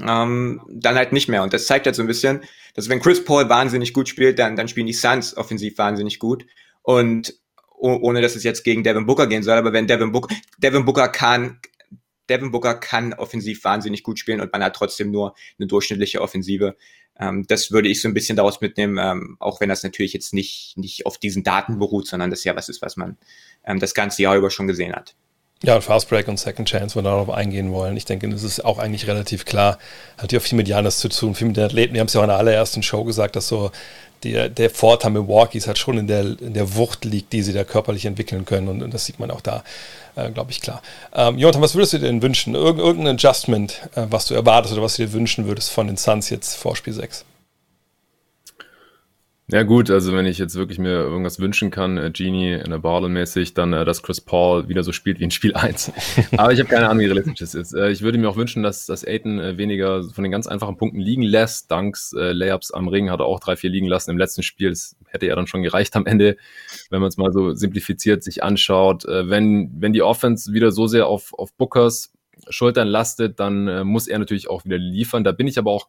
ähm, 0.00 0.62
dann 0.68 0.96
halt 0.96 1.12
nicht 1.12 1.28
mehr. 1.28 1.42
Und 1.42 1.52
das 1.52 1.66
zeigt 1.66 1.86
halt 1.86 1.96
so 1.96 2.02
ein 2.02 2.08
bisschen, 2.08 2.42
dass 2.74 2.88
wenn 2.88 3.00
Chris 3.00 3.24
Paul 3.24 3.48
wahnsinnig 3.48 3.92
gut 3.92 4.08
spielt, 4.08 4.38
dann, 4.38 4.56
dann 4.56 4.68
spielen 4.68 4.86
die 4.86 4.92
Suns 4.92 5.36
offensiv 5.36 5.78
wahnsinnig 5.78 6.18
gut. 6.18 6.46
Und 6.82 7.34
ohne 7.82 8.20
dass 8.20 8.36
es 8.36 8.44
jetzt 8.44 8.62
gegen 8.62 8.84
Devin 8.84 9.06
Booker 9.06 9.26
gehen 9.26 9.42
soll, 9.42 9.58
aber 9.58 9.72
wenn 9.72 9.88
Devin 9.88 10.12
Booker, 10.12 10.34
Devin 10.58 10.84
Booker 10.84 11.08
kann, 11.08 11.58
Devin 12.30 12.52
Booker 12.52 12.74
kann 12.74 13.12
offensiv 13.12 13.64
wahnsinnig 13.64 14.04
gut 14.04 14.20
spielen 14.20 14.40
und 14.40 14.52
man 14.52 14.62
hat 14.62 14.76
trotzdem 14.76 15.10
nur 15.10 15.34
eine 15.58 15.66
durchschnittliche 15.66 16.20
Offensive. 16.20 16.76
Ähm, 17.18 17.44
das 17.48 17.72
würde 17.72 17.88
ich 17.88 18.00
so 18.00 18.06
ein 18.06 18.14
bisschen 18.14 18.36
daraus 18.36 18.60
mitnehmen, 18.60 18.98
ähm, 19.00 19.36
auch 19.40 19.60
wenn 19.60 19.68
das 19.68 19.82
natürlich 19.82 20.12
jetzt 20.12 20.32
nicht, 20.32 20.74
nicht 20.76 21.06
auf 21.06 21.18
diesen 21.18 21.42
Daten 21.42 21.80
beruht, 21.80 22.06
sondern 22.06 22.30
das 22.30 22.44
ja 22.44 22.54
was 22.54 22.68
ist, 22.68 22.82
was 22.82 22.96
man 22.96 23.18
ähm, 23.64 23.80
das 23.80 23.94
ganze 23.94 24.22
Jahr 24.22 24.36
über 24.36 24.50
schon 24.50 24.68
gesehen 24.68 24.94
hat. 24.94 25.16
Ja, 25.64 25.80
Fast 25.80 26.08
Break 26.08 26.26
und 26.26 26.40
Second 26.40 26.68
Chance, 26.68 26.96
wenn 26.96 27.04
wir 27.04 27.10
darauf 27.10 27.30
eingehen 27.30 27.72
wollen. 27.72 27.96
Ich 27.96 28.04
denke, 28.04 28.28
das 28.28 28.42
ist 28.42 28.64
auch 28.64 28.78
eigentlich 28.78 29.06
relativ 29.06 29.44
klar. 29.44 29.78
Hat 30.18 30.32
ja 30.32 30.40
viel 30.40 30.56
mit 30.56 30.66
Janis 30.66 30.98
zu 30.98 31.08
tun, 31.08 31.36
viel 31.36 31.46
mit 31.46 31.56
den 31.56 31.64
Athleten. 31.64 31.94
Wir 31.94 32.00
haben 32.00 32.08
es 32.08 32.14
ja 32.14 32.20
auch 32.20 32.24
in 32.24 32.30
der 32.30 32.38
allerersten 32.38 32.82
Show 32.82 33.04
gesagt, 33.04 33.36
dass 33.36 33.46
so 33.46 33.70
der, 34.24 34.48
der 34.48 34.70
Vorteil 34.70 35.12
Milwaukees 35.12 35.68
halt 35.68 35.78
schon 35.78 35.98
in 35.98 36.08
der, 36.08 36.40
in 36.40 36.54
der 36.54 36.74
Wucht 36.74 37.04
liegt, 37.04 37.32
die 37.32 37.42
sie 37.42 37.52
da 37.52 37.62
körperlich 37.62 38.06
entwickeln 38.06 38.44
können. 38.44 38.66
Und, 38.66 38.82
und 38.82 38.92
das 38.92 39.04
sieht 39.04 39.20
man 39.20 39.30
auch 39.30 39.40
da, 39.40 39.62
äh, 40.16 40.30
glaube 40.30 40.50
ich, 40.50 40.60
klar. 40.60 40.82
Ähm, 41.14 41.38
Jonathan, 41.38 41.62
was 41.62 41.76
würdest 41.76 41.92
du 41.92 41.98
dir 41.98 42.06
denn 42.06 42.22
wünschen? 42.22 42.56
Irg 42.56 42.78
irgendein 42.78 43.14
Adjustment, 43.14 43.88
äh, 43.94 44.06
was 44.10 44.26
du 44.26 44.34
erwartest 44.34 44.74
oder 44.74 44.82
was 44.82 44.96
du 44.96 45.06
dir 45.06 45.12
wünschen 45.12 45.46
würdest 45.46 45.70
von 45.70 45.86
den 45.86 45.96
Suns 45.96 46.28
jetzt 46.30 46.56
vor 46.56 46.74
Spiel 46.74 46.92
6? 46.92 47.24
Ja 49.48 49.64
gut, 49.64 49.90
also 49.90 50.12
wenn 50.14 50.24
ich 50.24 50.38
jetzt 50.38 50.54
wirklich 50.54 50.78
mir 50.78 50.92
irgendwas 50.92 51.40
wünschen 51.40 51.70
kann, 51.70 51.98
äh, 51.98 52.10
Genie 52.10 52.52
in 52.52 52.70
der 52.70 52.78
Bottle 52.78 53.08
mäßig, 53.08 53.54
dann 53.54 53.72
äh, 53.72 53.84
dass 53.84 54.02
Chris 54.02 54.20
Paul 54.20 54.68
wieder 54.68 54.84
so 54.84 54.92
spielt 54.92 55.18
wie 55.18 55.24
in 55.24 55.30
Spiel 55.32 55.54
1. 55.54 55.92
Aber 56.36 56.52
ich 56.52 56.60
habe 56.60 56.68
keine 56.68 56.88
Ahnung, 56.88 57.00
wie 57.00 57.06
realistisch 57.06 57.40
das 57.40 57.54
ist. 57.54 57.74
Äh, 57.74 57.90
ich 57.90 58.02
würde 58.02 58.18
mir 58.18 58.28
auch 58.28 58.36
wünschen, 58.36 58.62
dass, 58.62 58.86
dass 58.86 59.04
Aiton 59.04 59.40
äh, 59.40 59.58
weniger 59.58 60.04
von 60.04 60.22
den 60.22 60.30
ganz 60.30 60.46
einfachen 60.46 60.76
Punkten 60.76 61.00
liegen 61.00 61.22
lässt. 61.22 61.70
Danks 61.70 62.12
äh, 62.12 62.32
Layups 62.32 62.70
am 62.70 62.86
Ring 62.86 63.10
hat 63.10 63.20
er 63.20 63.26
auch 63.26 63.40
drei, 63.40 63.56
vier 63.56 63.68
liegen 63.68 63.88
lassen 63.88 64.12
im 64.12 64.18
letzten 64.18 64.44
Spiel. 64.44 64.70
Das 64.70 64.96
hätte 65.08 65.26
ja 65.26 65.34
dann 65.34 65.48
schon 65.48 65.62
gereicht 65.62 65.96
am 65.96 66.06
Ende, 66.06 66.36
wenn 66.90 67.00
man 67.00 67.08
es 67.08 67.16
mal 67.16 67.32
so 67.32 67.52
simplifiziert 67.52 68.22
sich 68.22 68.44
anschaut. 68.44 69.04
Äh, 69.06 69.28
wenn, 69.28 69.72
wenn 69.76 69.92
die 69.92 70.02
Offense 70.02 70.52
wieder 70.52 70.70
so 70.70 70.86
sehr 70.86 71.08
auf, 71.08 71.34
auf 71.34 71.52
Bookers 71.54 72.12
Schultern 72.48 72.88
lastet, 72.88 73.40
dann 73.40 73.68
äh, 73.68 73.84
muss 73.84 74.06
er 74.06 74.18
natürlich 74.18 74.48
auch 74.48 74.64
wieder 74.64 74.78
liefern. 74.78 75.24
Da 75.24 75.32
bin 75.32 75.46
ich 75.46 75.58
aber 75.58 75.72
auch 75.72 75.88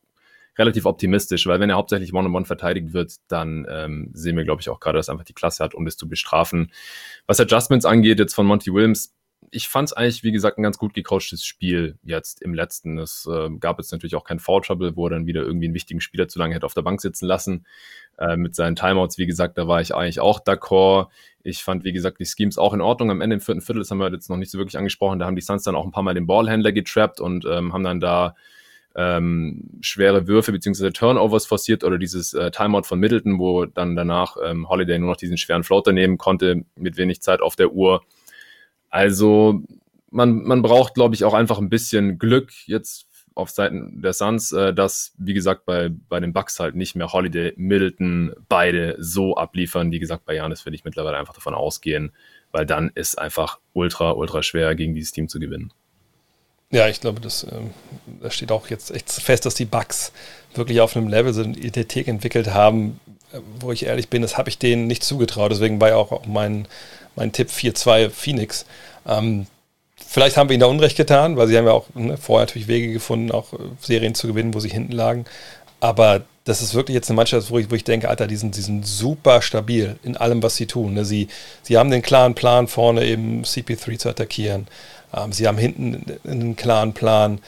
relativ 0.57 0.85
optimistisch, 0.85 1.47
weil 1.47 1.59
wenn 1.59 1.69
er 1.69 1.75
hauptsächlich 1.75 2.13
One-on-One 2.13 2.45
verteidigt 2.45 2.93
wird, 2.93 3.15
dann 3.27 3.65
ähm, 3.69 4.11
sehen 4.13 4.37
wir, 4.37 4.43
glaube 4.43 4.61
ich, 4.61 4.69
auch 4.69 4.79
gerade, 4.79 4.97
dass 4.97 5.09
er 5.09 5.13
einfach 5.13 5.25
die 5.25 5.33
Klasse 5.33 5.63
hat, 5.63 5.73
um 5.73 5.85
das 5.85 5.97
zu 5.97 6.07
bestrafen. 6.07 6.71
Was 7.27 7.39
Adjustments 7.39 7.85
angeht, 7.85 8.19
jetzt 8.19 8.35
von 8.35 8.45
Monty 8.45 8.73
Williams, 8.73 9.13
ich 9.51 9.67
fand 9.67 9.89
es 9.89 9.93
eigentlich, 9.93 10.23
wie 10.23 10.31
gesagt, 10.31 10.57
ein 10.57 10.63
ganz 10.63 10.77
gut 10.77 10.93
gecoachtes 10.93 11.45
Spiel 11.45 11.97
jetzt 12.03 12.41
im 12.41 12.53
letzten. 12.53 12.97
Es 12.97 13.27
äh, 13.31 13.49
gab 13.59 13.77
jetzt 13.77 13.91
natürlich 13.91 14.15
auch 14.15 14.23
kein 14.23 14.39
Foul 14.39 14.61
Trouble, 14.61 14.95
wo 14.95 15.07
er 15.07 15.11
dann 15.11 15.27
wieder 15.27 15.41
irgendwie 15.41 15.65
einen 15.65 15.75
wichtigen 15.75 16.01
Spieler 16.01 16.27
zu 16.27 16.39
lange 16.39 16.55
hätte 16.55 16.65
auf 16.65 16.73
der 16.73 16.81
Bank 16.81 17.01
sitzen 17.01 17.27
lassen. 17.27 17.65
Äh, 18.17 18.35
mit 18.35 18.55
seinen 18.55 18.75
Timeouts, 18.75 19.17
wie 19.17 19.25
gesagt, 19.25 19.57
da 19.57 19.67
war 19.67 19.81
ich 19.81 19.93
eigentlich 19.93 20.19
auch 20.19 20.39
d'accord. 20.39 21.09
Ich 21.43 21.63
fand, 21.63 21.83
wie 21.83 21.93
gesagt, 21.93 22.19
die 22.19 22.25
Schemes 22.25 22.57
auch 22.57 22.73
in 22.73 22.81
Ordnung. 22.81 23.11
Am 23.11 23.21
Ende 23.21 23.35
im 23.35 23.41
vierten 23.41 23.61
Viertel, 23.61 23.79
das 23.79 23.91
haben 23.91 23.99
wir 23.99 24.11
jetzt 24.11 24.29
noch 24.29 24.37
nicht 24.37 24.51
so 24.51 24.57
wirklich 24.57 24.77
angesprochen, 24.77 25.19
da 25.19 25.25
haben 25.25 25.35
die 25.35 25.41
Suns 25.41 25.63
dann 25.63 25.75
auch 25.75 25.85
ein 25.85 25.91
paar 25.91 26.03
Mal 26.03 26.13
den 26.13 26.27
Ballhändler 26.27 26.71
getrappt 26.71 27.19
und 27.19 27.45
ähm, 27.45 27.73
haben 27.73 27.83
dann 27.83 27.99
da 27.99 28.35
ähm, 28.95 29.69
schwere 29.81 30.27
Würfe 30.27 30.51
bzw. 30.51 30.91
Turnovers 30.91 31.45
forciert 31.45 31.83
oder 31.83 31.97
dieses 31.97 32.33
äh, 32.33 32.51
Timeout 32.51 32.83
von 32.83 32.99
Middleton, 32.99 33.39
wo 33.39 33.65
dann 33.65 33.95
danach 33.95 34.37
ähm, 34.43 34.69
Holiday 34.69 34.99
nur 34.99 35.09
noch 35.09 35.17
diesen 35.17 35.37
schweren 35.37 35.63
Floater 35.63 35.91
nehmen 35.91 36.17
konnte 36.17 36.63
mit 36.75 36.97
wenig 36.97 37.21
Zeit 37.21 37.41
auf 37.41 37.55
der 37.55 37.73
Uhr. 37.73 38.03
Also 38.89 39.63
man, 40.11 40.43
man 40.43 40.61
braucht, 40.61 40.93
glaube 40.93 41.15
ich, 41.15 41.23
auch 41.25 41.33
einfach 41.33 41.57
ein 41.57 41.69
bisschen 41.69 42.19
Glück 42.19 42.51
jetzt 42.67 43.07
auf 43.35 43.49
Seiten 43.49 44.01
der 44.01 44.13
Suns, 44.13 44.51
äh, 44.51 44.73
dass, 44.73 45.13
wie 45.17 45.33
gesagt, 45.33 45.65
bei, 45.65 45.89
bei 45.89 46.19
den 46.19 46.33
Bucks 46.33 46.59
halt 46.59 46.75
nicht 46.75 46.95
mehr 46.95 47.11
Holiday, 47.11 47.53
Middleton 47.55 48.33
beide 48.47 48.95
so 48.99 49.35
abliefern. 49.35 49.91
Wie 49.91 49.99
gesagt, 49.99 50.25
bei 50.25 50.35
Janis 50.35 50.65
würde 50.65 50.75
ich 50.75 50.85
mittlerweile 50.85 51.17
einfach 51.17 51.33
davon 51.33 51.55
ausgehen, 51.55 52.11
weil 52.51 52.67
dann 52.67 52.91
ist 52.93 53.17
einfach 53.17 53.59
ultra, 53.73 54.11
ultra 54.11 54.43
schwer, 54.43 54.75
gegen 54.75 54.93
dieses 54.93 55.11
Team 55.11 55.27
zu 55.27 55.39
gewinnen. 55.39 55.73
Ja, 56.73 56.87
ich 56.87 56.99
glaube, 57.01 57.21
das, 57.21 57.43
ähm, 57.43 57.69
das 58.19 58.33
steht 58.33 58.51
auch 58.51 58.67
jetzt 58.67 58.89
echt 58.89 59.11
fest, 59.11 59.45
dass 59.45 59.53
die 59.53 59.65
Bugs 59.65 60.11
wirklich 60.55 60.81
auf 60.81 60.97
einem 60.97 61.07
Level 61.07 61.31
so 61.31 61.43
eine 61.43 61.55
Identität 61.55 62.07
entwickelt 62.07 62.51
haben, 62.51 62.99
äh, 63.31 63.37
wo 63.59 63.71
ich 63.71 63.85
ehrlich 63.85 64.09
bin, 64.09 64.23
das 64.23 64.39
habe 64.39 64.49
ich 64.49 64.57
denen 64.57 64.87
nicht 64.87 65.03
zugetraut. 65.03 65.51
Deswegen 65.51 65.79
war 65.79 65.89
ja 65.89 65.97
auch 65.97 66.25
mein, 66.25 66.67
mein 67.15 67.31
Tipp 67.31 67.49
4-2 67.49 68.09
Phoenix. 68.09 68.65
Ähm, 69.05 69.45
vielleicht 70.07 70.35
haben 70.35 70.49
wir 70.49 70.55
ihnen 70.55 70.61
da 70.61 70.65
Unrecht 70.65 70.97
getan, 70.97 71.37
weil 71.37 71.47
sie 71.47 71.55
haben 71.59 71.67
ja 71.67 71.73
auch 71.73 71.85
ne, 71.93 72.17
vorher 72.17 72.47
natürlich 72.47 72.67
Wege 72.67 72.91
gefunden, 72.91 73.31
auch 73.31 73.53
äh, 73.53 73.57
Serien 73.79 74.15
zu 74.15 74.25
gewinnen, 74.25 74.55
wo 74.55 74.59
sie 74.59 74.69
hinten 74.69 74.93
lagen. 74.93 75.25
Aber 75.79 76.23
das 76.43 76.63
ist 76.63 76.73
wirklich 76.73 76.95
jetzt 76.95 77.11
eine 77.11 77.17
Mannschaft, 77.17 77.51
wo 77.51 77.59
ich, 77.59 77.69
wo 77.69 77.75
ich 77.75 77.83
denke, 77.83 78.09
Alter, 78.09 78.25
die 78.25 78.35
sind, 78.35 78.57
die 78.57 78.61
sind 78.61 78.87
super 78.87 79.43
stabil 79.43 79.97
in 80.01 80.17
allem, 80.17 80.41
was 80.41 80.55
sie 80.55 80.65
tun. 80.65 80.95
Ne? 80.95 81.05
Sie, 81.05 81.27
sie 81.61 81.77
haben 81.77 81.91
den 81.91 82.01
klaren 82.01 82.33
Plan, 82.33 82.67
vorne 82.67 83.05
eben 83.05 83.43
CP3 83.43 83.99
zu 83.99 84.09
attackieren. 84.09 84.67
Ähm, 85.15 85.31
sie 85.31 85.47
haben 85.47 85.57
hinten 85.57 86.19
einen 86.27 86.55
klaren 86.55 86.93
Plan. 86.93 87.39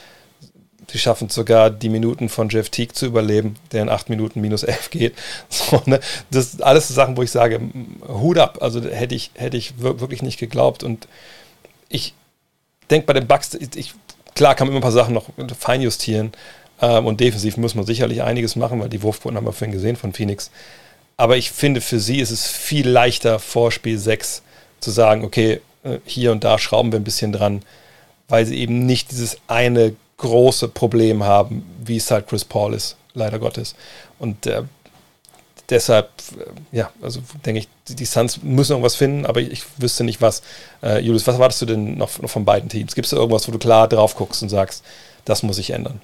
Sie 0.88 0.98
schaffen 0.98 1.28
sogar 1.28 1.70
die 1.70 1.88
Minuten 1.88 2.28
von 2.28 2.48
Jeff 2.48 2.70
Teague 2.70 2.94
zu 2.94 3.06
überleben, 3.06 3.56
der 3.72 3.82
in 3.82 3.88
acht 3.88 4.08
Minuten 4.08 4.40
minus 4.40 4.62
elf 4.62 4.90
geht. 4.90 5.14
So, 5.48 5.82
ne? 5.86 6.00
Das 6.30 6.52
sind 6.52 6.62
alles 6.62 6.88
Sachen, 6.88 7.16
wo 7.16 7.22
ich 7.22 7.30
sage, 7.30 7.60
Hut 8.06 8.38
ab. 8.38 8.58
Also 8.60 8.82
hätte 8.82 9.14
ich, 9.14 9.30
hätte 9.34 9.56
ich 9.56 9.80
wirklich 9.80 10.22
nicht 10.22 10.38
geglaubt. 10.38 10.84
Und 10.84 11.08
ich 11.88 12.14
denke 12.90 13.06
bei 13.06 13.12
den 13.14 13.26
Bugs, 13.26 13.54
ich, 13.54 13.94
klar 14.34 14.54
kann 14.54 14.68
man 14.68 14.72
immer 14.72 14.80
ein 14.80 14.82
paar 14.82 14.92
Sachen 14.92 15.14
noch 15.14 15.26
feinjustieren. 15.58 16.32
Ähm, 16.80 17.06
und 17.06 17.20
defensiv 17.20 17.56
muss 17.56 17.74
man 17.74 17.86
sicherlich 17.86 18.22
einiges 18.22 18.54
machen, 18.56 18.80
weil 18.80 18.88
die 18.88 19.02
Wurfquoten 19.02 19.36
haben 19.36 19.46
wir 19.46 19.52
vorhin 19.52 19.72
gesehen 19.72 19.96
von 19.96 20.12
Phoenix. 20.12 20.50
Aber 21.16 21.36
ich 21.36 21.50
finde, 21.50 21.80
für 21.80 21.98
sie 21.98 22.20
ist 22.20 22.30
es 22.30 22.46
viel 22.46 22.88
leichter, 22.88 23.38
vor 23.38 23.72
Spiel 23.72 23.98
6 23.98 24.42
zu 24.80 24.90
sagen, 24.90 25.24
okay, 25.24 25.60
hier 26.04 26.32
und 26.32 26.44
da 26.44 26.58
schrauben 26.58 26.92
wir 26.92 27.00
ein 27.00 27.04
bisschen 27.04 27.32
dran, 27.32 27.62
weil 28.28 28.46
sie 28.46 28.58
eben 28.58 28.86
nicht 28.86 29.10
dieses 29.10 29.38
eine 29.46 29.94
große 30.18 30.68
Problem 30.68 31.24
haben, 31.24 31.64
wie 31.84 31.96
es 31.96 32.10
halt 32.10 32.28
Chris 32.28 32.44
Paul 32.44 32.74
ist, 32.74 32.96
leider 33.14 33.38
Gottes. 33.38 33.74
Und 34.18 34.46
äh, 34.46 34.62
deshalb, 35.68 36.10
äh, 36.38 36.76
ja, 36.76 36.90
also 37.02 37.20
denke 37.44 37.60
ich, 37.60 37.68
die, 37.88 37.96
die 37.96 38.04
Suns 38.04 38.42
müssen 38.42 38.72
irgendwas 38.72 38.96
finden, 38.96 39.26
aber 39.26 39.40
ich, 39.40 39.50
ich 39.50 39.62
wüsste 39.78 40.04
nicht 40.04 40.20
was. 40.20 40.42
Äh, 40.82 41.00
Julius, 41.00 41.26
was 41.26 41.34
erwartest 41.34 41.62
du 41.62 41.66
denn 41.66 41.96
noch, 41.96 42.18
noch 42.20 42.30
von 42.30 42.44
beiden 42.44 42.68
Teams? 42.68 42.94
Gibt 42.94 43.06
es 43.06 43.10
da 43.10 43.16
irgendwas, 43.16 43.46
wo 43.46 43.52
du 43.52 43.58
klar 43.58 43.88
drauf 43.88 44.16
guckst 44.16 44.42
und 44.42 44.48
sagst, 44.48 44.84
das 45.24 45.42
muss 45.42 45.56
sich 45.56 45.70
ändern? 45.70 46.00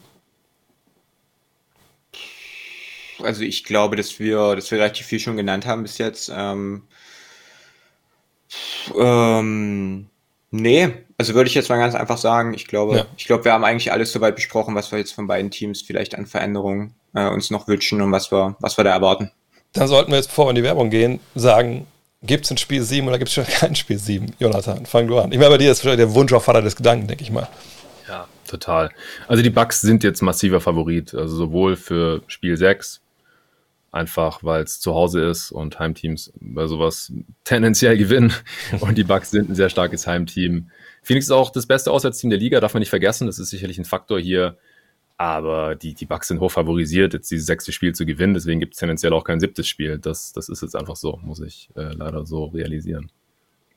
Also 3.20 3.43
ich 3.43 3.64
glaube, 3.64 3.97
dass 3.97 4.18
wir, 4.18 4.57
dass 4.57 4.70
wir 4.70 4.78
relativ 4.78 5.07
viel 5.07 5.20
schon 5.20 5.37
genannt 5.37 5.64
haben 5.64 5.83
bis 5.83 5.99
jetzt. 5.99 6.30
Ähm, 6.35 6.83
ähm, 8.98 10.07
nee, 10.50 10.92
also 11.18 11.34
würde 11.34 11.48
ich 11.48 11.55
jetzt 11.55 11.68
mal 11.68 11.78
ganz 11.78 11.94
einfach 11.94 12.18
sagen, 12.18 12.55
ich 12.55 12.66
glaube, 12.66 12.96
ja. 12.96 13.07
ich 13.16 13.26
glaube, 13.26 13.44
wir 13.44 13.53
haben 13.53 13.64
eigentlich 13.64 13.92
alles 13.92 14.12
soweit 14.12 14.34
besprochen, 14.34 14.74
was 14.74 14.90
wir 14.90 14.98
jetzt 14.98 15.12
von 15.12 15.26
beiden 15.26 15.50
Teams 15.50 15.82
vielleicht 15.82 16.16
an 16.16 16.26
Veränderungen 16.26 16.94
äh, 17.14 17.28
uns 17.28 17.50
noch 17.50 17.68
wünschen 17.68 18.00
und 18.00 18.12
was 18.12 18.32
wir, 18.32 18.57
was 18.61 18.76
wir 18.76 18.84
da 18.84 18.92
erwarten. 18.92 19.30
Dann 19.72 19.88
sollten 19.88 20.11
wir 20.11 20.16
jetzt, 20.16 20.28
bevor 20.28 20.46
wir 20.46 20.50
in 20.50 20.57
die 20.57 20.62
Werbung 20.62 20.90
gehen, 20.90 21.20
sagen, 21.34 21.86
gibt 22.22 22.44
es 22.44 22.50
ein 22.50 22.59
Spiel 22.59 22.82
7 22.82 23.07
oder 23.07 23.18
gibt 23.18 23.28
es 23.28 23.34
schon 23.34 23.46
kein 23.61 23.74
Spiel 23.74 23.98
7? 23.98 24.34
Jonathan, 24.38 24.86
fang 24.86 25.07
du 25.07 25.18
an. 25.18 25.32
Ich 25.32 25.38
meine, 25.38 25.50
bei 25.50 25.59
dir 25.59 25.72
ist 25.72 25.84
der 25.84 26.14
Wunsch 26.14 26.32
auf 26.32 26.44
Vater 26.44 26.62
des 26.62 26.76
Gedanken, 26.76 27.07
denke 27.07 27.22
ich 27.22 27.30
mal. 27.30 27.48
Ja, 28.09 28.26
total. 28.48 28.90
Also 29.28 29.42
die 29.42 29.50
Bucks 29.50 29.80
sind 29.80 30.05
jetzt 30.05 30.22
massiver 30.22 30.61
Favorit, 30.61 31.14
also 31.14 31.36
sowohl 31.36 31.76
für 31.76 32.22
Spiel 32.26 32.57
6 32.57 33.01
einfach 33.93 34.43
weil 34.43 34.64
es 34.64 34.80
zu 34.80 34.95
Hause 34.95 35.20
ist 35.20 35.53
und 35.53 35.78
Heimteams 35.78 36.32
bei 36.40 36.66
sowas 36.66 37.12
tendenziell 37.45 37.97
gewinnen. 37.99 38.32
Und 38.80 38.99
die 38.99 39.05
Bucks 39.05 39.30
sind 39.30 39.51
ein 39.51 39.55
sehr 39.55 39.68
starkes 39.68 40.07
Heimteam. 40.07 40.70
Phoenix 41.03 41.26
ist 41.26 41.32
auch 41.32 41.51
das 41.51 41.66
beste 41.66 41.93
Auswärtsteam 41.93 42.30
der 42.30 42.38
Liga, 42.38 42.61
darf 42.61 42.74
man 42.74 42.80
nicht 42.80 42.90
vergessen. 42.90 43.26
Das 43.26 43.38
ist 43.38 43.51
sicherlich 43.51 43.78
ein 43.78 43.84
Faktor 43.84 44.18
hier. 44.18 44.57
Aber 45.18 45.76
die, 45.76 45.95
die 45.95 46.07
Bucks 46.07 46.28
sind 46.28 46.40
hoch 46.40 46.51
favorisiert, 46.51 47.12
jetzt 47.12 47.30
dieses 47.30 47.47
sechste 47.47 47.70
Spiel 47.70 47.95
zu 47.95 48.07
gewinnen. 48.07 48.34
Deswegen 48.34 48.59
gibt 48.59 48.74
es 48.74 48.80
tendenziell 48.80 49.12
auch 49.12 49.24
kein 49.24 49.38
siebtes 49.38 49.68
Spiel. 49.68 49.99
Das, 49.99 50.32
das 50.32 50.49
ist 50.49 50.62
jetzt 50.62 50.74
einfach 50.74 50.97
so, 50.97 51.20
muss 51.22 51.40
ich 51.40 51.68
äh, 51.76 51.93
leider 51.93 52.26
so 52.26 52.47
realisieren. 52.47 53.12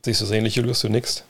Siehst 0.03 0.22
du 0.22 0.26
so 0.26 0.34
ähnlich, 0.34 0.55
Julius, 0.55 0.82
du 0.82 0.89
nix? 0.89 1.26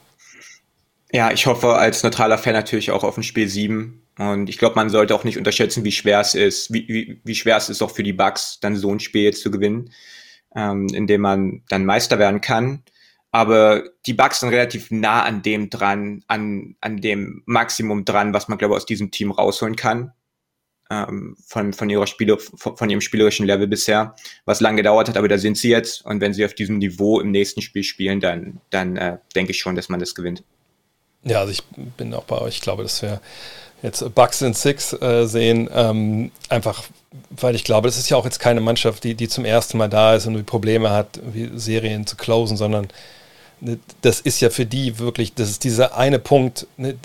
Ja, 1.11 1.31
ich 1.31 1.47
hoffe 1.47 1.73
als 1.73 2.03
neutraler 2.03 2.37
Fan 2.37 2.53
natürlich 2.53 2.91
auch 2.91 3.03
auf 3.03 3.17
ein 3.17 3.23
Spiel 3.23 3.47
7. 3.47 4.01
Und 4.17 4.49
ich 4.49 4.57
glaube, 4.57 4.75
man 4.75 4.89
sollte 4.89 5.13
auch 5.13 5.23
nicht 5.23 5.37
unterschätzen, 5.37 5.83
wie 5.83 5.91
schwer 5.91 6.21
es 6.21 6.35
ist, 6.35 6.71
wie, 6.71 6.87
wie, 6.87 7.21
wie 7.23 7.35
schwer 7.35 7.57
es 7.57 7.69
ist 7.69 7.81
auch 7.81 7.91
für 7.91 8.03
die 8.03 8.13
Bucks, 8.13 8.59
dann 8.61 8.75
so 8.75 8.91
ein 8.91 8.99
Spiel 8.99 9.23
jetzt 9.23 9.41
zu 9.41 9.51
gewinnen, 9.51 9.91
ähm, 10.55 10.87
indem 10.93 11.21
man 11.21 11.63
dann 11.67 11.85
Meister 11.85 12.17
werden 12.17 12.41
kann. 12.41 12.83
Aber 13.31 13.83
die 14.05 14.13
Bucks 14.13 14.39
sind 14.39 14.49
relativ 14.49 14.91
nah 14.91 15.23
an 15.23 15.41
dem 15.41 15.69
dran, 15.69 16.23
an, 16.27 16.77
an 16.79 17.01
dem 17.01 17.43
Maximum 17.45 18.05
dran, 18.05 18.33
was 18.33 18.47
man, 18.47 18.57
glaube 18.57 18.73
ich, 18.73 18.77
aus 18.77 18.85
diesem 18.85 19.11
Team 19.11 19.31
rausholen 19.31 19.75
kann. 19.75 20.13
Ähm, 20.89 21.35
von, 21.45 21.73
von 21.73 21.89
ihrer 21.89 22.07
Spiele, 22.07 22.37
von, 22.37 22.77
von 22.77 22.89
ihrem 22.89 23.01
spielerischen 23.01 23.45
Level 23.45 23.67
bisher, 23.67 24.15
was 24.45 24.61
lange 24.61 24.77
gedauert 24.77 25.09
hat, 25.09 25.17
aber 25.17 25.27
da 25.27 25.37
sind 25.37 25.57
sie 25.57 25.69
jetzt. 25.69 26.05
Und 26.05 26.21
wenn 26.21 26.33
sie 26.33 26.45
auf 26.45 26.53
diesem 26.53 26.77
Niveau 26.77 27.19
im 27.19 27.31
nächsten 27.31 27.61
Spiel 27.61 27.83
spielen, 27.83 28.21
dann, 28.21 28.61
dann 28.69 28.95
äh, 28.95 29.17
denke 29.35 29.51
ich 29.51 29.57
schon, 29.57 29.75
dass 29.75 29.89
man 29.89 29.99
das 29.99 30.15
gewinnt. 30.15 30.43
Ja, 31.23 31.39
also 31.39 31.51
ich 31.51 31.63
bin 31.97 32.13
auch 32.13 32.23
bei 32.23 32.37
euch. 32.37 32.55
Ich 32.55 32.61
glaube, 32.61 32.83
das 32.83 33.01
wäre 33.01 33.19
jetzt 33.81 34.15
Bucks 34.15 34.41
in 34.41 34.53
Six 34.53 34.93
äh, 34.93 35.25
sehen. 35.25 35.69
Ähm, 35.73 36.31
einfach, 36.49 36.83
weil 37.29 37.55
ich 37.55 37.63
glaube, 37.63 37.87
das 37.87 37.97
ist 37.97 38.09
ja 38.09 38.17
auch 38.17 38.25
jetzt 38.25 38.39
keine 38.39 38.61
Mannschaft, 38.61 39.03
die, 39.03 39.15
die 39.15 39.27
zum 39.27 39.45
ersten 39.45 39.77
Mal 39.77 39.89
da 39.89 40.15
ist 40.15 40.25
und 40.25 40.35
die 40.35 40.43
Probleme 40.43 40.89
hat, 40.89 41.19
Serien 41.55 42.05
zu 42.07 42.15
closen, 42.15 42.57
sondern 42.57 42.87
ne, 43.61 43.79
das 44.01 44.19
ist 44.19 44.41
ja 44.41 44.49
für 44.49 44.65
die 44.65 44.99
wirklich, 44.99 45.33
das 45.33 45.49
ist 45.49 45.63
dieser 45.63 45.97
eine 45.97 46.19
Punkt, 46.19 46.67
ne, 46.77 46.95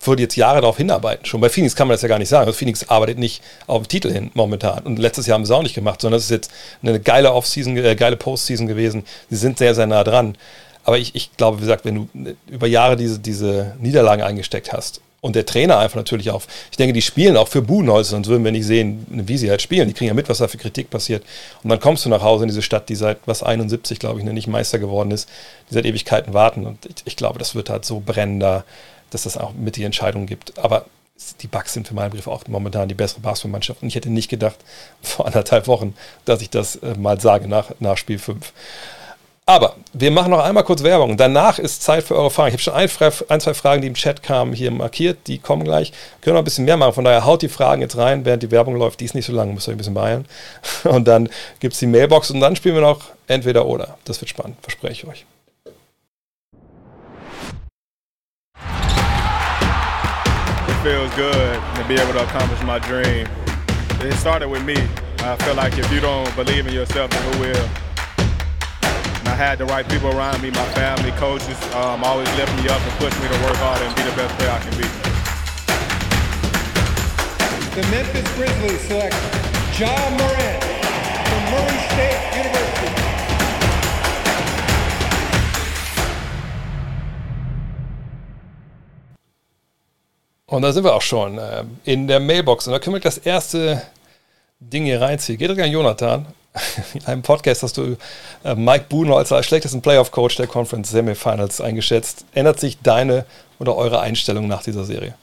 würde 0.00 0.22
jetzt 0.22 0.36
Jahre 0.36 0.60
darauf 0.60 0.76
hinarbeiten. 0.76 1.24
Schon 1.24 1.40
bei 1.40 1.48
Phoenix 1.48 1.76
kann 1.76 1.88
man 1.88 1.94
das 1.94 2.02
ja 2.02 2.08
gar 2.08 2.18
nicht 2.18 2.28
sagen. 2.28 2.46
Also 2.46 2.56
Phoenix 2.56 2.88
arbeitet 2.88 3.18
nicht 3.18 3.42
auf 3.66 3.82
den 3.82 3.88
Titel 3.88 4.12
hin 4.12 4.30
momentan. 4.34 4.84
Und 4.84 4.98
letztes 4.98 5.26
Jahr 5.26 5.36
haben 5.36 5.46
sie 5.46 5.54
auch 5.54 5.62
nicht 5.62 5.74
gemacht, 5.74 6.00
sondern 6.00 6.18
das 6.18 6.24
ist 6.24 6.30
jetzt 6.30 6.50
eine 6.82 7.00
geile 7.00 7.32
Offseason, 7.32 7.76
äh, 7.76 7.94
geile 7.96 8.16
Postseason 8.16 8.66
gewesen. 8.66 9.04
Sie 9.30 9.36
sind 9.36 9.58
sehr, 9.58 9.74
sehr 9.74 9.86
nah 9.86 10.04
dran. 10.04 10.36
Aber 10.86 10.98
ich, 10.98 11.14
ich 11.14 11.34
glaube, 11.36 11.58
wie 11.58 11.62
gesagt, 11.62 11.86
wenn 11.86 11.94
du 11.94 12.08
ne, 12.12 12.36
über 12.48 12.66
Jahre 12.66 12.96
diese, 12.96 13.18
diese 13.18 13.74
Niederlagen 13.80 14.22
eingesteckt 14.22 14.72
hast 14.72 15.00
und 15.24 15.34
der 15.34 15.46
Trainer 15.46 15.78
einfach 15.78 15.96
natürlich 15.96 16.30
auch. 16.30 16.42
Ich 16.70 16.76
denke, 16.76 16.92
die 16.92 17.00
spielen 17.00 17.38
auch 17.38 17.48
für 17.48 17.62
Budenholz, 17.62 18.10
sonst 18.10 18.28
würden 18.28 18.44
wir 18.44 18.52
nicht 18.52 18.66
sehen, 18.66 19.06
wie 19.08 19.38
sie 19.38 19.48
halt 19.48 19.62
spielen. 19.62 19.88
Die 19.88 19.94
kriegen 19.94 20.08
ja 20.08 20.14
mit, 20.14 20.28
was 20.28 20.36
da 20.36 20.48
für 20.48 20.58
Kritik 20.58 20.90
passiert. 20.90 21.24
Und 21.62 21.70
dann 21.70 21.80
kommst 21.80 22.04
du 22.04 22.10
nach 22.10 22.20
Hause 22.20 22.44
in 22.44 22.48
diese 22.48 22.60
Stadt, 22.60 22.90
die 22.90 22.94
seit 22.94 23.16
was 23.24 23.42
71, 23.42 23.98
glaube 23.98 24.18
ich, 24.18 24.24
ne, 24.26 24.34
nicht 24.34 24.48
Meister 24.48 24.78
geworden 24.78 25.12
ist, 25.12 25.30
die 25.70 25.74
seit 25.74 25.86
Ewigkeiten 25.86 26.34
warten. 26.34 26.66
Und 26.66 26.84
ich, 26.84 26.96
ich 27.06 27.16
glaube, 27.16 27.38
das 27.38 27.54
wird 27.54 27.70
halt 27.70 27.86
so 27.86 28.02
brennen 28.04 28.38
da, 28.38 28.64
dass 29.08 29.22
das 29.22 29.38
auch 29.38 29.54
mit 29.54 29.76
die 29.76 29.84
Entscheidung 29.84 30.26
gibt. 30.26 30.58
Aber 30.58 30.84
die 31.40 31.46
Bucks 31.46 31.72
sind 31.72 31.88
für 31.88 31.94
meinen 31.94 32.10
Brief 32.10 32.26
auch 32.26 32.46
momentan 32.46 32.90
die 32.90 32.94
bessere 32.94 33.20
Basketballmannschaft. 33.20 33.80
Und 33.80 33.88
ich 33.88 33.94
hätte 33.94 34.10
nicht 34.10 34.28
gedacht, 34.28 34.58
vor 35.02 35.24
anderthalb 35.24 35.68
Wochen, 35.68 35.94
dass 36.26 36.42
ich 36.42 36.50
das 36.50 36.76
äh, 36.76 36.98
mal 36.98 37.18
sage 37.18 37.48
nach, 37.48 37.70
nach 37.80 37.96
Spiel 37.96 38.18
5. 38.18 38.52
Aber 39.46 39.76
wir 39.92 40.10
machen 40.10 40.30
noch 40.30 40.42
einmal 40.42 40.64
kurz 40.64 40.82
Werbung. 40.82 41.18
Danach 41.18 41.58
ist 41.58 41.82
Zeit 41.82 42.04
für 42.04 42.16
eure 42.16 42.30
Fragen. 42.30 42.48
Ich 42.48 42.66
habe 42.66 42.88
schon 42.88 43.28
ein, 43.28 43.40
zwei 43.40 43.52
Fragen, 43.52 43.82
die 43.82 43.88
im 43.88 43.94
Chat 43.94 44.22
kamen, 44.22 44.54
hier 44.54 44.70
markiert. 44.70 45.26
Die 45.26 45.38
kommen 45.38 45.64
gleich. 45.64 45.92
Können 46.22 46.34
noch 46.34 46.40
ein 46.40 46.44
bisschen 46.44 46.64
mehr 46.64 46.78
machen. 46.78 46.94
Von 46.94 47.04
daher 47.04 47.26
haut 47.26 47.42
die 47.42 47.50
Fragen 47.50 47.82
jetzt 47.82 47.98
rein, 47.98 48.24
während 48.24 48.42
die 48.42 48.50
Werbung 48.50 48.76
läuft. 48.76 49.00
Die 49.00 49.04
ist 49.04 49.14
nicht 49.14 49.26
so 49.26 49.34
lang, 49.34 49.52
müsst 49.52 49.68
ihr 49.68 49.72
euch 49.72 49.74
ein 49.74 49.78
bisschen 49.78 49.92
beeilen. 49.92 50.24
Und 50.84 51.06
dann 51.06 51.28
gibt 51.60 51.74
es 51.74 51.80
die 51.80 51.86
Mailbox 51.86 52.30
und 52.30 52.40
dann 52.40 52.56
spielen 52.56 52.74
wir 52.74 52.82
noch 52.82 53.02
entweder 53.26 53.66
oder. 53.66 53.98
Das 54.06 54.18
wird 54.22 54.30
spannend, 54.30 54.56
verspreche 54.62 54.92
ich 54.92 55.06
euch. 55.06 55.26
It 60.68 60.76
feels 60.82 61.14
good 61.16 61.60
to 61.76 61.84
be 61.86 62.00
able 62.00 62.14
to 62.14 62.20
accomplish 62.20 62.62
my 62.62 62.78
dream. 62.80 63.26
It 64.02 64.14
started 64.14 64.50
with 64.50 64.62
me. 64.62 64.76
I 65.18 65.36
feel 65.44 65.54
like 65.54 65.76
if 65.78 65.90
you 65.92 66.00
don't 66.00 66.34
believe 66.34 66.66
in 66.66 66.74
yourself, 66.74 67.10
then 67.10 67.22
who 67.32 67.40
will? 67.40 67.93
I 69.26 69.34
had 69.34 69.58
the 69.58 69.64
right 69.66 69.88
people 69.88 70.10
around 70.10 70.42
me, 70.42 70.50
my 70.50 70.66
family, 70.74 71.10
coaches, 71.12 71.56
um, 71.74 72.04
always 72.04 72.28
lift 72.36 72.52
me 72.62 72.68
up 72.68 72.80
and 72.80 72.92
push 73.00 73.14
me 73.20 73.28
to 73.28 73.38
work 73.44 73.56
harder 73.56 73.84
and 73.84 73.96
be 73.96 74.02
the 74.02 74.16
best 74.16 74.34
player 74.36 74.50
I 74.50 74.60
can 74.60 74.76
be. 74.76 74.86
The 77.74 77.82
Memphis 77.90 78.28
Grizzlies 78.36 78.80
select 78.82 79.16
John 79.72 80.12
Morant 80.18 80.62
from 81.26 81.42
Murray 81.50 81.78
State 81.88 82.20
University. 82.36 82.94
Und 90.46 90.62
da 90.62 90.72
sind 90.72 90.84
wir 90.84 90.94
auch 90.94 91.02
schon 91.02 91.38
äh, 91.38 91.64
in 91.84 92.06
der 92.06 92.20
Mailbox. 92.20 92.68
Und 92.68 92.74
da 92.74 92.78
können 92.78 92.94
wir 92.94 93.00
das 93.00 93.18
erste 93.18 93.82
Ding 94.60 94.84
hier 94.84 95.00
reinziehen. 95.00 95.38
Geht 95.38 95.50
an 95.50 95.70
Jonathan 95.70 96.26
in 96.94 97.04
einem 97.06 97.22
Podcast 97.22 97.62
hast 97.62 97.76
du 97.76 97.96
äh, 98.44 98.54
Mike 98.54 98.86
Budenholz 98.88 99.32
als 99.32 99.46
schlechtesten 99.46 99.82
Playoff-Coach 99.82 100.36
der 100.36 100.46
Conference 100.46 100.90
Semifinals 100.90 101.60
eingeschätzt. 101.60 102.24
Ändert 102.32 102.60
sich 102.60 102.78
deine 102.80 103.26
oder 103.58 103.76
eure 103.76 104.00
Einstellung 104.00 104.46
nach 104.46 104.62
dieser 104.62 104.84
Serie? 104.84 105.14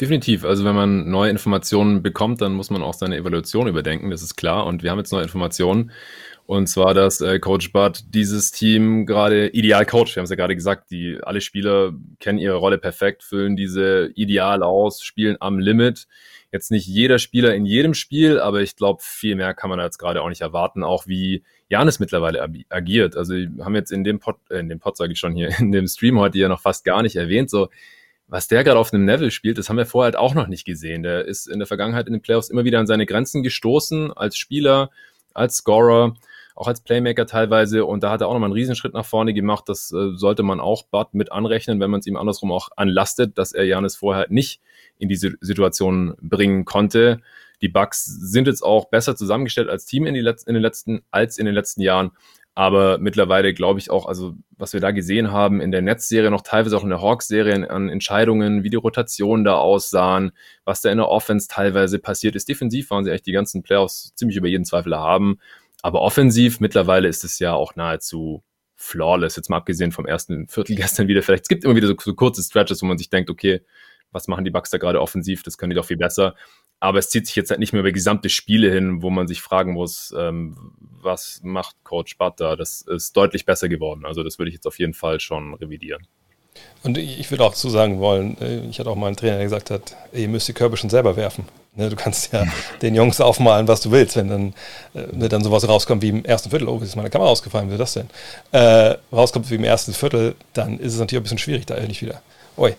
Definitiv. 0.00 0.44
Also 0.44 0.64
wenn 0.64 0.76
man 0.76 1.10
neue 1.10 1.30
Informationen 1.30 2.02
bekommt, 2.02 2.40
dann 2.40 2.52
muss 2.52 2.70
man 2.70 2.82
auch 2.82 2.94
seine 2.94 3.16
Evaluation 3.16 3.66
überdenken, 3.66 4.10
das 4.10 4.22
ist 4.22 4.36
klar. 4.36 4.66
Und 4.66 4.82
wir 4.82 4.90
haben 4.90 4.98
jetzt 4.98 5.12
neue 5.12 5.24
Informationen. 5.24 5.90
Und 6.48 6.66
zwar, 6.66 6.94
dass 6.94 7.20
äh, 7.20 7.38
Coach 7.40 7.72
Bud 7.74 8.04
dieses 8.14 8.52
Team 8.52 9.04
gerade 9.04 9.48
ideal 9.48 9.84
coacht. 9.84 10.16
Wir 10.16 10.20
haben 10.20 10.24
es 10.24 10.30
ja 10.30 10.36
gerade 10.36 10.54
gesagt, 10.54 10.90
die 10.90 11.18
alle 11.22 11.42
Spieler 11.42 11.92
kennen 12.20 12.38
ihre 12.38 12.56
Rolle 12.56 12.78
perfekt, 12.78 13.22
füllen 13.22 13.54
diese 13.54 14.10
ideal 14.14 14.62
aus, 14.62 15.02
spielen 15.02 15.36
am 15.40 15.58
Limit 15.58 16.06
jetzt 16.50 16.70
nicht 16.70 16.86
jeder 16.86 17.18
Spieler 17.18 17.54
in 17.54 17.66
jedem 17.66 17.92
Spiel, 17.92 18.40
aber 18.40 18.62
ich 18.62 18.76
glaube, 18.76 19.02
viel 19.02 19.34
mehr 19.36 19.52
kann 19.52 19.68
man 19.68 19.78
jetzt 19.78 19.98
gerade 19.98 20.22
auch 20.22 20.30
nicht 20.30 20.40
erwarten, 20.40 20.84
auch 20.84 21.06
wie 21.06 21.42
Janis 21.68 22.00
mittlerweile 22.00 22.48
agiert. 22.70 23.14
Also 23.14 23.34
wir 23.34 23.62
haben 23.62 23.74
jetzt 23.74 23.92
in 23.92 24.02
dem 24.02 24.18
Pod, 24.18 24.36
äh, 24.48 24.60
in 24.60 24.70
dem 24.70 24.78
Pod 24.78 24.96
sage 24.96 25.12
ich 25.12 25.18
schon 25.18 25.34
hier, 25.34 25.50
in 25.60 25.70
dem 25.70 25.86
Stream 25.86 26.18
heute 26.18 26.38
ja 26.38 26.48
noch 26.48 26.62
fast 26.62 26.82
gar 26.82 27.02
nicht 27.02 27.16
erwähnt, 27.16 27.50
so 27.50 27.68
was 28.26 28.48
der 28.48 28.64
gerade 28.64 28.78
auf 28.78 28.94
einem 28.94 29.06
Level 29.06 29.30
spielt, 29.30 29.58
das 29.58 29.68
haben 29.68 29.76
wir 29.76 29.84
vorher 29.84 30.12
halt 30.12 30.16
auch 30.16 30.34
noch 30.34 30.46
nicht 30.46 30.64
gesehen. 30.64 31.02
Der 31.02 31.26
ist 31.26 31.46
in 31.46 31.58
der 31.58 31.66
Vergangenheit 31.66 32.06
in 32.06 32.14
den 32.14 32.22
Playoffs 32.22 32.48
immer 32.48 32.64
wieder 32.64 32.78
an 32.78 32.86
seine 32.86 33.04
Grenzen 33.04 33.42
gestoßen, 33.42 34.14
als 34.14 34.38
Spieler, 34.38 34.88
als 35.34 35.56
Scorer, 35.56 36.14
auch 36.58 36.66
als 36.66 36.80
Playmaker 36.80 37.24
teilweise. 37.26 37.84
Und 37.84 38.02
da 38.02 38.10
hat 38.10 38.20
er 38.20 38.26
auch 38.26 38.32
nochmal 38.32 38.48
einen 38.48 38.54
Riesenschritt 38.54 38.92
nach 38.92 39.04
vorne 39.04 39.32
gemacht. 39.32 39.68
Das 39.68 39.92
äh, 39.92 40.16
sollte 40.16 40.42
man 40.42 40.58
auch 40.58 40.82
Bud 40.82 41.14
mit 41.14 41.30
anrechnen, 41.30 41.78
wenn 41.78 41.90
man 41.90 42.00
es 42.00 42.06
ihm 42.06 42.16
andersrum 42.16 42.50
auch 42.50 42.70
anlastet, 42.76 43.38
dass 43.38 43.52
er 43.52 43.64
Janis 43.64 43.94
vorher 43.94 44.26
nicht 44.28 44.60
in 44.98 45.08
diese 45.08 45.34
Situation 45.40 46.14
bringen 46.20 46.64
konnte. 46.64 47.20
Die 47.62 47.68
Bucks 47.68 48.04
sind 48.04 48.48
jetzt 48.48 48.62
auch 48.62 48.86
besser 48.86 49.14
zusammengestellt 49.14 49.68
als 49.68 49.86
Team 49.86 50.04
in, 50.06 50.14
die 50.14 50.20
Letz 50.20 50.42
in 50.42 50.54
den 50.54 50.62
letzten, 50.62 51.02
als 51.12 51.38
in 51.38 51.46
den 51.46 51.54
letzten 51.54 51.80
Jahren. 51.80 52.10
Aber 52.56 52.98
mittlerweile 52.98 53.54
glaube 53.54 53.78
ich 53.78 53.88
auch, 53.88 54.06
also 54.06 54.34
was 54.56 54.72
wir 54.72 54.80
da 54.80 54.90
gesehen 54.90 55.30
haben 55.30 55.60
in 55.60 55.70
der 55.70 55.80
Netzserie, 55.80 56.28
noch 56.28 56.42
teilweise 56.42 56.76
auch 56.76 56.82
in 56.82 56.88
der 56.88 57.00
Hawks-Serie 57.00 57.70
an 57.70 57.88
Entscheidungen, 57.88 58.64
wie 58.64 58.70
die 58.70 58.76
Rotationen 58.76 59.44
da 59.44 59.54
aussahen, 59.58 60.32
was 60.64 60.80
da 60.80 60.90
in 60.90 60.98
der 60.98 61.08
Offense 61.08 61.46
teilweise 61.46 62.00
passiert 62.00 62.34
ist. 62.34 62.48
Defensiv 62.48 62.90
waren 62.90 63.04
sie 63.04 63.12
echt 63.12 63.26
die 63.26 63.32
ganzen 63.32 63.62
Playoffs 63.62 64.12
ziemlich 64.16 64.36
über 64.36 64.48
jeden 64.48 64.64
Zweifel 64.64 64.96
haben. 64.96 65.38
Aber 65.82 66.02
offensiv 66.02 66.60
mittlerweile 66.60 67.08
ist 67.08 67.24
es 67.24 67.38
ja 67.38 67.54
auch 67.54 67.76
nahezu 67.76 68.42
flawless, 68.74 69.36
jetzt 69.36 69.50
mal 69.50 69.56
abgesehen 69.58 69.92
vom 69.92 70.06
ersten 70.06 70.48
Viertel 70.48 70.76
gestern 70.76 71.08
wieder. 71.08 71.22
Vielleicht 71.22 71.44
es 71.44 71.48
gibt 71.48 71.64
immer 71.64 71.76
wieder 71.76 71.88
so, 71.88 71.94
so 71.98 72.14
kurze 72.14 72.42
Stretches, 72.42 72.82
wo 72.82 72.86
man 72.86 72.98
sich 72.98 73.10
denkt, 73.10 73.30
okay, 73.30 73.62
was 74.12 74.28
machen 74.28 74.44
die 74.44 74.50
Bucks 74.50 74.70
da 74.70 74.78
gerade 74.78 75.00
offensiv, 75.00 75.42
das 75.42 75.58
können 75.58 75.70
die 75.70 75.76
doch 75.76 75.84
viel 75.84 75.96
besser. 75.98 76.34
aber 76.80 76.98
es 76.98 77.10
zieht 77.10 77.26
sich 77.26 77.36
jetzt 77.36 77.50
halt 77.50 77.60
nicht 77.60 77.72
mehr 77.72 77.80
über 77.80 77.92
gesamte 77.92 78.28
Spiele 78.28 78.72
hin, 78.72 79.02
wo 79.02 79.10
man 79.10 79.26
sich 79.28 79.42
fragen 79.42 79.72
muss, 79.72 80.14
ähm, 80.16 80.56
was 80.78 81.40
macht 81.42 81.76
Coach 81.84 82.16
Bud 82.18 82.34
da? 82.38 82.56
Das 82.56 82.82
ist 82.82 83.16
deutlich 83.16 83.44
besser 83.44 83.68
geworden. 83.68 84.06
Also 84.06 84.22
das 84.22 84.38
würde 84.38 84.48
ich 84.48 84.54
jetzt 84.54 84.66
auf 84.66 84.78
jeden 84.78 84.94
Fall 84.94 85.20
schon 85.20 85.54
revidieren. 85.54 86.06
Und 86.84 86.96
ich 86.96 87.30
würde 87.30 87.44
auch 87.44 87.54
zu 87.54 87.70
sagen 87.70 87.98
wollen, 88.00 88.36
äh, 88.40 88.60
ich 88.70 88.78
hatte 88.78 88.90
auch 88.90 88.96
mal 88.96 89.08
einen 89.08 89.16
Trainer, 89.16 89.36
der 89.36 89.44
gesagt 89.44 89.70
hat, 89.70 89.96
ihr 90.12 90.28
müsst 90.28 90.48
die 90.48 90.52
Körbe 90.52 90.76
schon 90.76 90.90
selber 90.90 91.16
werfen. 91.16 91.44
Ne, 91.74 91.90
du 91.90 91.96
kannst 91.96 92.32
ja 92.32 92.44
den 92.82 92.94
Jungs 92.94 93.20
aufmalen, 93.20 93.68
was 93.68 93.80
du 93.80 93.90
willst, 93.90 94.16
wenn 94.16 94.28
dann, 94.28 94.48
äh, 94.94 95.06
wenn 95.12 95.28
dann 95.28 95.44
sowas 95.44 95.68
rauskommt 95.68 96.02
wie 96.02 96.08
im 96.08 96.24
ersten 96.24 96.50
Viertel, 96.50 96.68
oh, 96.68 96.78
ist 96.78 96.96
meine 96.96 97.10
Kamera 97.10 97.28
ausgefallen, 97.28 97.68
wie 97.68 97.74
ist 97.74 97.80
das 97.80 97.92
denn? 97.94 98.10
Äh, 98.52 98.96
rauskommt 99.12 99.50
wie 99.50 99.56
im 99.56 99.64
ersten 99.64 99.92
Viertel, 99.92 100.34
dann 100.54 100.78
ist 100.78 100.94
es 100.94 101.00
natürlich 101.00 101.20
ein 101.20 101.22
bisschen 101.24 101.38
schwierig, 101.38 101.66
da 101.66 101.76
ehrlich 101.76 102.02
wieder. 102.02 102.22
Ui, 102.56 102.74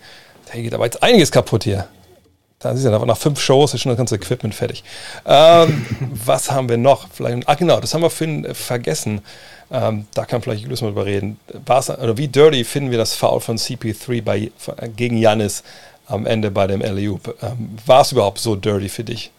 da 0.51 0.59
geht 0.59 0.73
aber 0.73 0.86
jetzt 0.86 1.01
einiges 1.01 1.32
kaputt 1.32 1.63
hier. 1.63 1.88
Da 2.60 2.76
siehst 2.76 2.86
du, 2.86 3.05
nach 3.05 3.18
fünf 3.18 3.39
Shows 3.39 3.74
ist 3.74 3.82
schon 3.82 3.91
das 3.91 3.97
ganze 3.97 4.16
Equipment 4.16 4.53
fertig. 4.53 4.84
Ähm, 5.26 5.86
was 6.26 6.51
haben 6.51 6.68
wir 6.68 6.78
noch? 6.78 7.07
Vielleicht, 7.12 7.47
ah, 7.47 7.55
genau, 7.55 7.80
das 7.80 7.93
haben 7.93 8.01
wir 8.01 8.10
vorhin 8.10 8.45
äh, 8.45 8.53
vergessen. 8.53 9.22
Ähm, 9.72 10.07
da 10.14 10.26
kann 10.26 10.41
vielleicht 10.41 10.64
Julius 10.64 10.82
mal 10.82 10.89
drüber 10.89 11.05
reden. 11.05 11.39
War's, 11.66 11.89
oder 11.89 12.18
wie 12.18 12.28
dirty 12.28 12.64
finden 12.64 12.91
wir 12.91 12.97
das 12.97 13.16
Foul 13.16 13.39
von 13.39 13.57
CP3 13.57 14.22
bei, 14.22 14.51
gegen 14.95 15.18
Janis 15.18 15.64
am 16.07 16.26
Ende 16.26 16.51
bei 16.51 16.68
dem 16.68 16.82
LEU? 16.82 17.18
Ähm, 17.41 17.78
War 17.86 18.01
es 18.01 18.12
überhaupt 18.12 18.39
so 18.39 18.55
dirty 18.55 18.89
für 18.89 19.03
dich? 19.03 19.32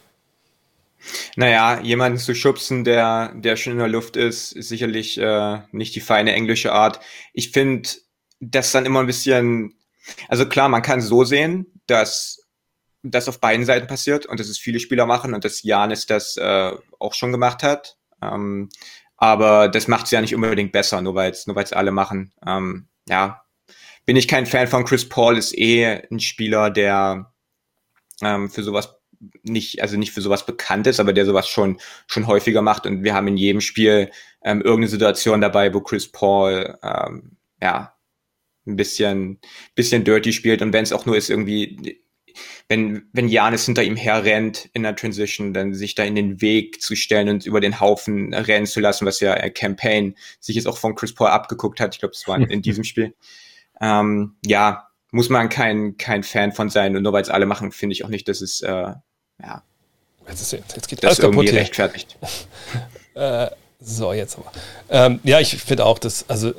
Naja, 1.36 1.80
jemanden 1.80 2.18
zu 2.18 2.34
schubsen, 2.34 2.84
der, 2.84 3.32
der 3.34 3.56
schon 3.56 3.74
in 3.74 3.78
der 3.78 3.88
Luft 3.88 4.16
ist, 4.16 4.52
ist 4.52 4.68
sicherlich 4.68 5.18
äh, 5.18 5.58
nicht 5.72 5.94
die 5.94 6.00
feine 6.00 6.32
englische 6.32 6.72
Art. 6.72 7.00
Ich 7.32 7.50
finde 7.50 7.88
das 8.40 8.72
dann 8.72 8.86
immer 8.86 9.00
ein 9.00 9.06
bisschen, 9.06 9.74
also 10.28 10.46
klar, 10.46 10.68
man 10.68 10.82
kann 10.82 11.00
so 11.00 11.24
sehen, 11.24 11.66
dass 11.86 12.40
das 13.02 13.28
auf 13.28 13.40
beiden 13.40 13.64
Seiten 13.64 13.86
passiert 13.86 14.26
und 14.26 14.40
dass 14.40 14.48
es 14.48 14.58
viele 14.58 14.80
Spieler 14.80 15.06
machen 15.06 15.34
und 15.34 15.44
dass 15.44 15.62
Janis 15.62 16.06
das 16.06 16.36
äh, 16.36 16.72
auch 16.98 17.14
schon 17.14 17.32
gemacht 17.32 17.62
hat. 17.62 17.96
Ähm, 18.22 18.68
aber 19.16 19.68
das 19.68 19.88
macht 19.88 20.06
es 20.06 20.10
ja 20.10 20.20
nicht 20.20 20.34
unbedingt 20.34 20.72
besser, 20.72 21.00
nur 21.02 21.14
weil 21.14 21.30
es 21.30 21.46
nur 21.46 21.56
weil's 21.56 21.72
alle 21.72 21.92
machen. 21.92 22.32
Ähm, 22.46 22.88
ja, 23.08 23.44
bin 24.06 24.16
ich 24.16 24.28
kein 24.28 24.46
Fan 24.46 24.68
von 24.68 24.84
Chris 24.84 25.08
Paul, 25.08 25.36
ist 25.36 25.56
eh 25.56 26.02
ein 26.10 26.20
Spieler, 26.20 26.70
der 26.70 27.32
ähm, 28.22 28.50
für 28.50 28.62
sowas 28.62 28.96
nicht, 29.42 29.82
also 29.82 29.96
nicht 29.96 30.12
für 30.12 30.22
sowas 30.22 30.46
bekannt 30.46 30.86
ist, 30.86 31.00
aber 31.00 31.12
der 31.12 31.26
sowas 31.26 31.48
schon, 31.48 31.78
schon 32.06 32.26
häufiger 32.26 32.62
macht. 32.62 32.86
Und 32.86 33.04
wir 33.04 33.14
haben 33.14 33.28
in 33.28 33.36
jedem 33.36 33.60
Spiel 33.60 34.10
ähm, 34.42 34.62
irgendeine 34.62 34.88
Situation 34.88 35.40
dabei, 35.40 35.72
wo 35.74 35.80
Chris 35.80 36.10
Paul 36.10 36.78
ähm, 36.82 37.36
ja 37.60 37.94
ein 38.66 38.76
bisschen, 38.76 39.38
bisschen 39.74 40.04
dirty 40.04 40.32
spielt. 40.32 40.62
Und 40.62 40.72
wenn 40.72 40.84
es 40.84 40.92
auch 40.92 41.06
nur 41.06 41.16
ist, 41.16 41.28
irgendwie 41.30 42.02
wenn, 42.68 43.08
wenn 43.12 43.28
Janis 43.28 43.66
hinter 43.66 43.82
ihm 43.82 43.96
herrennt 43.96 44.68
in 44.72 44.82
der 44.82 44.96
Transition, 44.96 45.52
dann 45.52 45.74
sich 45.74 45.94
da 45.94 46.04
in 46.04 46.14
den 46.14 46.40
Weg 46.40 46.80
zu 46.80 46.94
stellen 46.94 47.28
und 47.28 47.46
über 47.46 47.60
den 47.60 47.80
Haufen 47.80 48.32
rennen 48.32 48.66
zu 48.66 48.80
lassen, 48.80 49.06
was 49.06 49.20
ja 49.20 49.34
äh, 49.34 49.50
Campaign 49.50 50.16
sich 50.38 50.56
jetzt 50.56 50.66
auch 50.66 50.78
von 50.78 50.94
Chris 50.94 51.14
Paul 51.14 51.28
abgeguckt 51.28 51.80
hat. 51.80 51.94
Ich 51.94 52.00
glaube, 52.00 52.14
es 52.14 52.26
war 52.28 52.38
in 52.38 52.62
diesem 52.62 52.84
Spiel. 52.84 53.14
Ähm, 53.82 54.36
ja, 54.44 54.90
muss 55.10 55.28
man 55.28 55.48
kein, 55.48 55.96
kein 55.96 56.22
Fan 56.22 56.52
von 56.52 56.70
sein. 56.70 56.96
Und 56.96 57.02
nur 57.02 57.12
weil 57.12 57.22
es 57.22 57.30
alle 57.30 57.46
machen, 57.46 57.72
finde 57.72 57.94
ich 57.94 58.04
auch 58.04 58.08
nicht, 58.08 58.28
dass 58.28 58.40
es, 58.40 58.60
äh, 58.60 58.68
ja, 59.42 59.62
jetzt, 60.28 60.40
ist, 60.40 60.52
jetzt 60.52 60.88
geht 60.88 61.02
das 61.02 61.18
irgendwie 61.18 61.48
hier. 61.48 61.60
rechtfertigt. 61.60 62.16
äh, 63.14 63.48
so, 63.80 64.12
jetzt 64.12 64.38
aber. 64.38 64.52
Ähm, 64.90 65.20
ja, 65.24 65.40
ich 65.40 65.56
finde 65.56 65.86
auch, 65.86 65.98
dass, 65.98 66.28
also, 66.28 66.52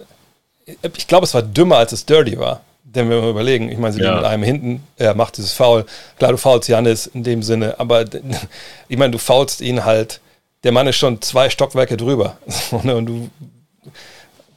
ich 0.65 1.07
glaube, 1.07 1.25
es 1.25 1.33
war 1.33 1.43
dümmer, 1.43 1.77
als 1.77 1.91
es 1.91 2.05
dirty 2.05 2.39
war. 2.39 2.63
Denn 2.95 3.09
wenn 3.09 3.21
wir 3.21 3.29
überlegen, 3.29 3.71
ich 3.71 3.77
meine, 3.77 3.93
sie 3.93 4.01
ja. 4.01 4.09
liegen 4.09 4.21
mit 4.21 4.25
einem 4.25 4.43
hinten, 4.43 4.83
er 4.97 5.13
macht 5.15 5.37
dieses 5.37 5.53
Foul. 5.53 5.85
Klar, 6.17 6.31
du 6.31 6.37
faulst 6.37 6.67
Janis 6.67 7.07
in 7.07 7.23
dem 7.23 7.41
Sinne, 7.41 7.79
aber 7.79 8.05
ich 8.89 8.97
meine, 8.97 9.11
du 9.11 9.17
faulst 9.17 9.61
ihn 9.61 9.85
halt. 9.85 10.19
Der 10.63 10.71
Mann 10.71 10.85
ist 10.87 10.97
schon 10.97 11.21
zwei 11.21 11.49
Stockwerke 11.49 11.97
drüber. 11.97 12.37
Ne, 12.83 12.95
und 12.95 13.05
du, 13.05 13.29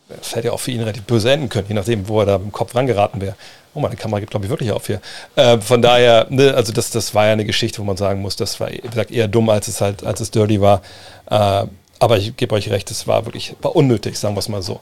das 0.09 0.35
hätte 0.35 0.49
ja 0.49 0.53
auch 0.53 0.61
für 0.61 0.71
ihn 0.71 0.81
relativ 0.81 1.05
böse 1.05 1.31
enden 1.31 1.49
können, 1.49 1.67
je 1.69 1.75
nachdem, 1.75 2.09
wo 2.09 2.21
er 2.21 2.27
da 2.27 2.37
im 2.37 2.53
Kopf 2.53 2.75
rangeraten 2.75 3.21
wäre. 3.21 3.37
Oh, 3.75 3.81
meine 3.81 3.97
Kamera 3.97 4.21
geht, 4.21 4.31
glaube 4.31 4.47
ich, 4.47 4.51
wirklich 4.51 4.71
auf 4.71 4.87
hier. 4.87 5.01
Äh, 5.35 5.59
von 5.59 5.83
daher, 5.83 6.27
ne, 6.31 6.55
also 6.55 6.73
das, 6.73 6.91
das 6.91 7.15
war 7.15 7.27
ja 7.27 7.33
eine 7.33 7.45
Geschichte, 7.45 7.79
wo 7.79 7.85
man 7.85 7.97
sagen 7.97 8.21
muss, 8.21 8.37
das 8.37 8.61
war, 8.61 8.71
wie 8.71 8.79
gesagt, 8.79 9.11
eher 9.11 9.29
dumm, 9.29 9.49
als 9.49 9.69
es 9.69 9.81
halt, 9.81 10.05
als 10.05 10.21
es 10.21 10.31
dirty 10.31 10.61
war. 10.61 10.83
Äh, 11.31 11.67
aber 11.99 12.19
ich 12.19 12.37
gebe 12.37 12.55
euch 12.55 12.71
recht, 12.71 12.91
es 12.91 13.07
war 13.07 13.25
wirklich 13.25 13.55
war 13.63 13.75
unnötig, 13.75 14.19
sagen 14.19 14.35
wir 14.35 14.41
es 14.41 14.49
mal 14.49 14.63
so. 14.63 14.81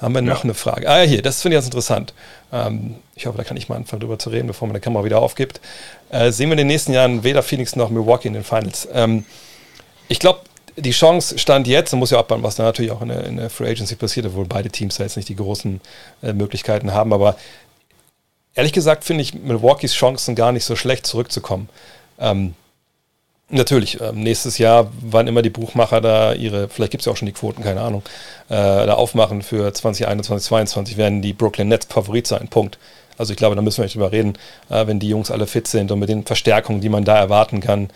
Haben 0.00 0.14
wir 0.14 0.22
noch 0.22 0.38
ja. 0.38 0.44
eine 0.44 0.54
Frage? 0.54 0.88
Ah 0.88 1.02
ja, 1.02 1.08
hier, 1.08 1.22
das 1.22 1.42
finde 1.42 1.56
ich 1.56 1.60
jetzt 1.60 1.66
interessant. 1.66 2.14
Ähm, 2.52 2.96
ich 3.14 3.26
hoffe, 3.26 3.36
da 3.36 3.44
kann 3.44 3.56
ich 3.56 3.68
mal 3.68 3.76
anfangen, 3.76 4.00
drüber 4.00 4.18
zu 4.18 4.30
reden, 4.30 4.46
bevor 4.46 4.66
meine 4.66 4.80
Kamera 4.80 5.04
wieder 5.04 5.20
aufgibt. 5.20 5.60
Äh, 6.10 6.32
sehen 6.32 6.48
wir 6.48 6.52
in 6.52 6.58
den 6.58 6.66
nächsten 6.68 6.92
Jahren 6.92 7.22
weder 7.22 7.42
Phoenix 7.42 7.76
noch 7.76 7.90
Milwaukee 7.90 8.28
in 8.28 8.34
den 8.34 8.44
Finals. 8.44 8.88
Ähm, 8.92 9.26
ich 10.08 10.18
glaube, 10.18 10.40
die 10.76 10.92
Chance 10.92 11.38
stand 11.38 11.66
jetzt, 11.66 11.92
und 11.92 11.98
muss 11.98 12.10
ja 12.10 12.18
abbauen, 12.18 12.42
was 12.42 12.56
da 12.56 12.62
natürlich 12.62 12.90
auch 12.90 13.02
in 13.02 13.08
der, 13.08 13.24
in 13.24 13.36
der 13.36 13.50
Free 13.50 13.68
Agency 13.68 13.96
passiert, 13.96 14.26
obwohl 14.26 14.46
beide 14.46 14.70
Teams 14.70 14.96
da 14.96 15.04
jetzt 15.04 15.16
nicht 15.16 15.28
die 15.28 15.36
großen 15.36 15.80
äh, 16.22 16.32
Möglichkeiten 16.32 16.94
haben. 16.94 17.12
Aber 17.12 17.36
ehrlich 18.54 18.72
gesagt 18.72 19.04
finde 19.04 19.22
ich 19.22 19.34
Milwaukees 19.34 19.92
Chancen 19.92 20.34
gar 20.34 20.52
nicht 20.52 20.64
so 20.64 20.76
schlecht 20.76 21.06
zurückzukommen. 21.06 21.68
Ähm, 22.18 22.54
Natürlich, 23.52 24.00
ähm, 24.00 24.22
nächstes 24.22 24.58
Jahr, 24.58 24.92
wann 25.00 25.26
immer 25.26 25.42
die 25.42 25.50
Buchmacher 25.50 26.00
da 26.00 26.34
ihre, 26.34 26.68
vielleicht 26.68 26.92
gibt 26.92 27.02
es 27.02 27.06
ja 27.06 27.12
auch 27.12 27.16
schon 27.16 27.26
die 27.26 27.32
Quoten, 27.32 27.64
keine 27.64 27.80
Ahnung, 27.80 28.02
äh, 28.48 28.54
da 28.54 28.94
aufmachen 28.94 29.42
für 29.42 29.72
2021, 29.72 30.46
2022, 30.46 30.96
werden 30.96 31.20
die 31.20 31.32
Brooklyn 31.32 31.66
Nets 31.66 31.86
Favorit 31.86 32.28
sein. 32.28 32.46
Punkt. 32.48 32.78
Also 33.18 33.32
ich 33.32 33.36
glaube, 33.36 33.56
da 33.56 33.62
müssen 33.62 33.78
wir 33.78 33.84
nicht 33.84 33.96
drüber 33.96 34.12
reden, 34.12 34.34
äh, 34.70 34.86
wenn 34.86 35.00
die 35.00 35.08
Jungs 35.08 35.32
alle 35.32 35.48
fit 35.48 35.66
sind 35.66 35.90
und 35.90 35.98
mit 35.98 36.08
den 36.08 36.24
Verstärkungen, 36.24 36.80
die 36.80 36.88
man 36.88 37.04
da 37.04 37.18
erwarten 37.18 37.60
kann, 37.60 37.90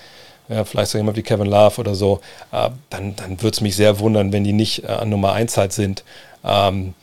ja, 0.49 0.65
vielleicht 0.65 0.91
so 0.91 0.99
jemand 0.99 1.17
wie 1.17 1.23
Kevin 1.23 1.47
Love 1.47 1.81
oder 1.81 1.95
so, 1.95 2.21
äh, 2.51 2.71
dann, 2.91 3.15
dann 3.15 3.41
würde 3.41 3.55
es 3.55 3.61
mich 3.61 3.77
sehr 3.77 4.01
wundern, 4.01 4.33
wenn 4.33 4.43
die 4.43 4.53
nicht 4.53 4.85
äh, 4.85 4.89
an 4.89 5.09
Nummer 5.09 5.33
1 5.33 5.57
halt 5.57 5.73
sind. 5.73 6.03
Ähm, 6.45 6.95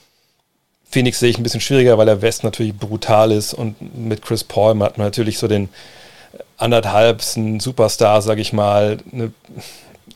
Phoenix 0.90 1.20
sehe 1.20 1.30
ich 1.30 1.38
ein 1.38 1.44
bisschen 1.44 1.62
schwieriger, 1.62 1.98
weil 1.98 2.06
der 2.06 2.22
West 2.22 2.44
natürlich 2.44 2.78
brutal 2.78 3.32
ist 3.32 3.54
und 3.54 3.78
mit 3.98 4.22
Chris 4.22 4.44
Paul 4.44 4.78
hat 4.82 4.98
man 4.98 5.08
natürlich 5.08 5.38
so 5.38 5.48
den 5.48 5.70
anderthalb 6.62 7.22
ein 7.36 7.60
Superstar, 7.60 8.22
sage 8.22 8.42
ich 8.42 8.54
mal. 8.54 8.98
Ne, 9.12 9.32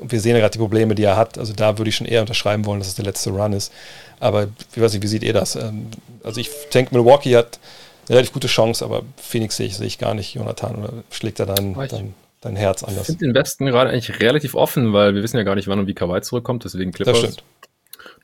wir 0.01 0.19
sehen 0.19 0.33
ja 0.33 0.39
gerade 0.39 0.53
die 0.53 0.59
Probleme, 0.59 0.95
die 0.95 1.03
er 1.03 1.17
hat. 1.17 1.37
Also 1.37 1.53
da 1.53 1.77
würde 1.77 1.89
ich 1.89 1.95
schon 1.95 2.07
eher 2.07 2.21
unterschreiben 2.21 2.65
wollen, 2.65 2.79
dass 2.79 2.89
es 2.89 2.95
der 2.95 3.05
letzte 3.05 3.31
Run 3.31 3.53
ist. 3.53 3.71
Aber 4.19 4.47
ich 4.73 4.81
weiß 4.81 4.93
nicht, 4.93 5.03
wie 5.03 5.07
seht 5.07 5.23
ihr 5.23 5.33
das? 5.33 5.55
Ähm, 5.55 5.87
also 6.23 6.39
ich 6.39 6.49
denke, 6.73 6.93
Milwaukee 6.93 7.35
hat 7.35 7.59
eine 8.07 8.17
relativ 8.17 8.33
gute 8.33 8.47
Chance, 8.47 8.83
aber 8.83 9.03
Phoenix 9.17 9.57
sehe 9.57 9.67
ich, 9.67 9.77
sehe 9.77 9.87
ich 9.87 9.97
gar 9.97 10.13
nicht, 10.13 10.33
Jonathan. 10.35 10.75
Oder 10.75 10.93
schlägt 11.11 11.39
er 11.39 11.45
dein, 11.45 11.73
dein, 11.73 12.13
dein 12.41 12.55
Herz 12.55 12.83
anders? 12.83 13.01
Ich 13.01 13.17
finde 13.17 13.25
den 13.25 13.35
Westen 13.35 13.65
gerade 13.65 13.89
eigentlich 13.89 14.19
relativ 14.19 14.55
offen, 14.55 14.93
weil 14.93 15.15
wir 15.15 15.23
wissen 15.23 15.37
ja 15.37 15.43
gar 15.43 15.55
nicht, 15.55 15.67
wann 15.67 15.79
und 15.79 15.87
wie 15.87 15.95
Kawhi 15.95 16.21
zurückkommt. 16.21 16.63
Deswegen 16.65 16.91
Clippers. 16.91 17.21
Das 17.21 17.33
stimmt. 17.33 17.43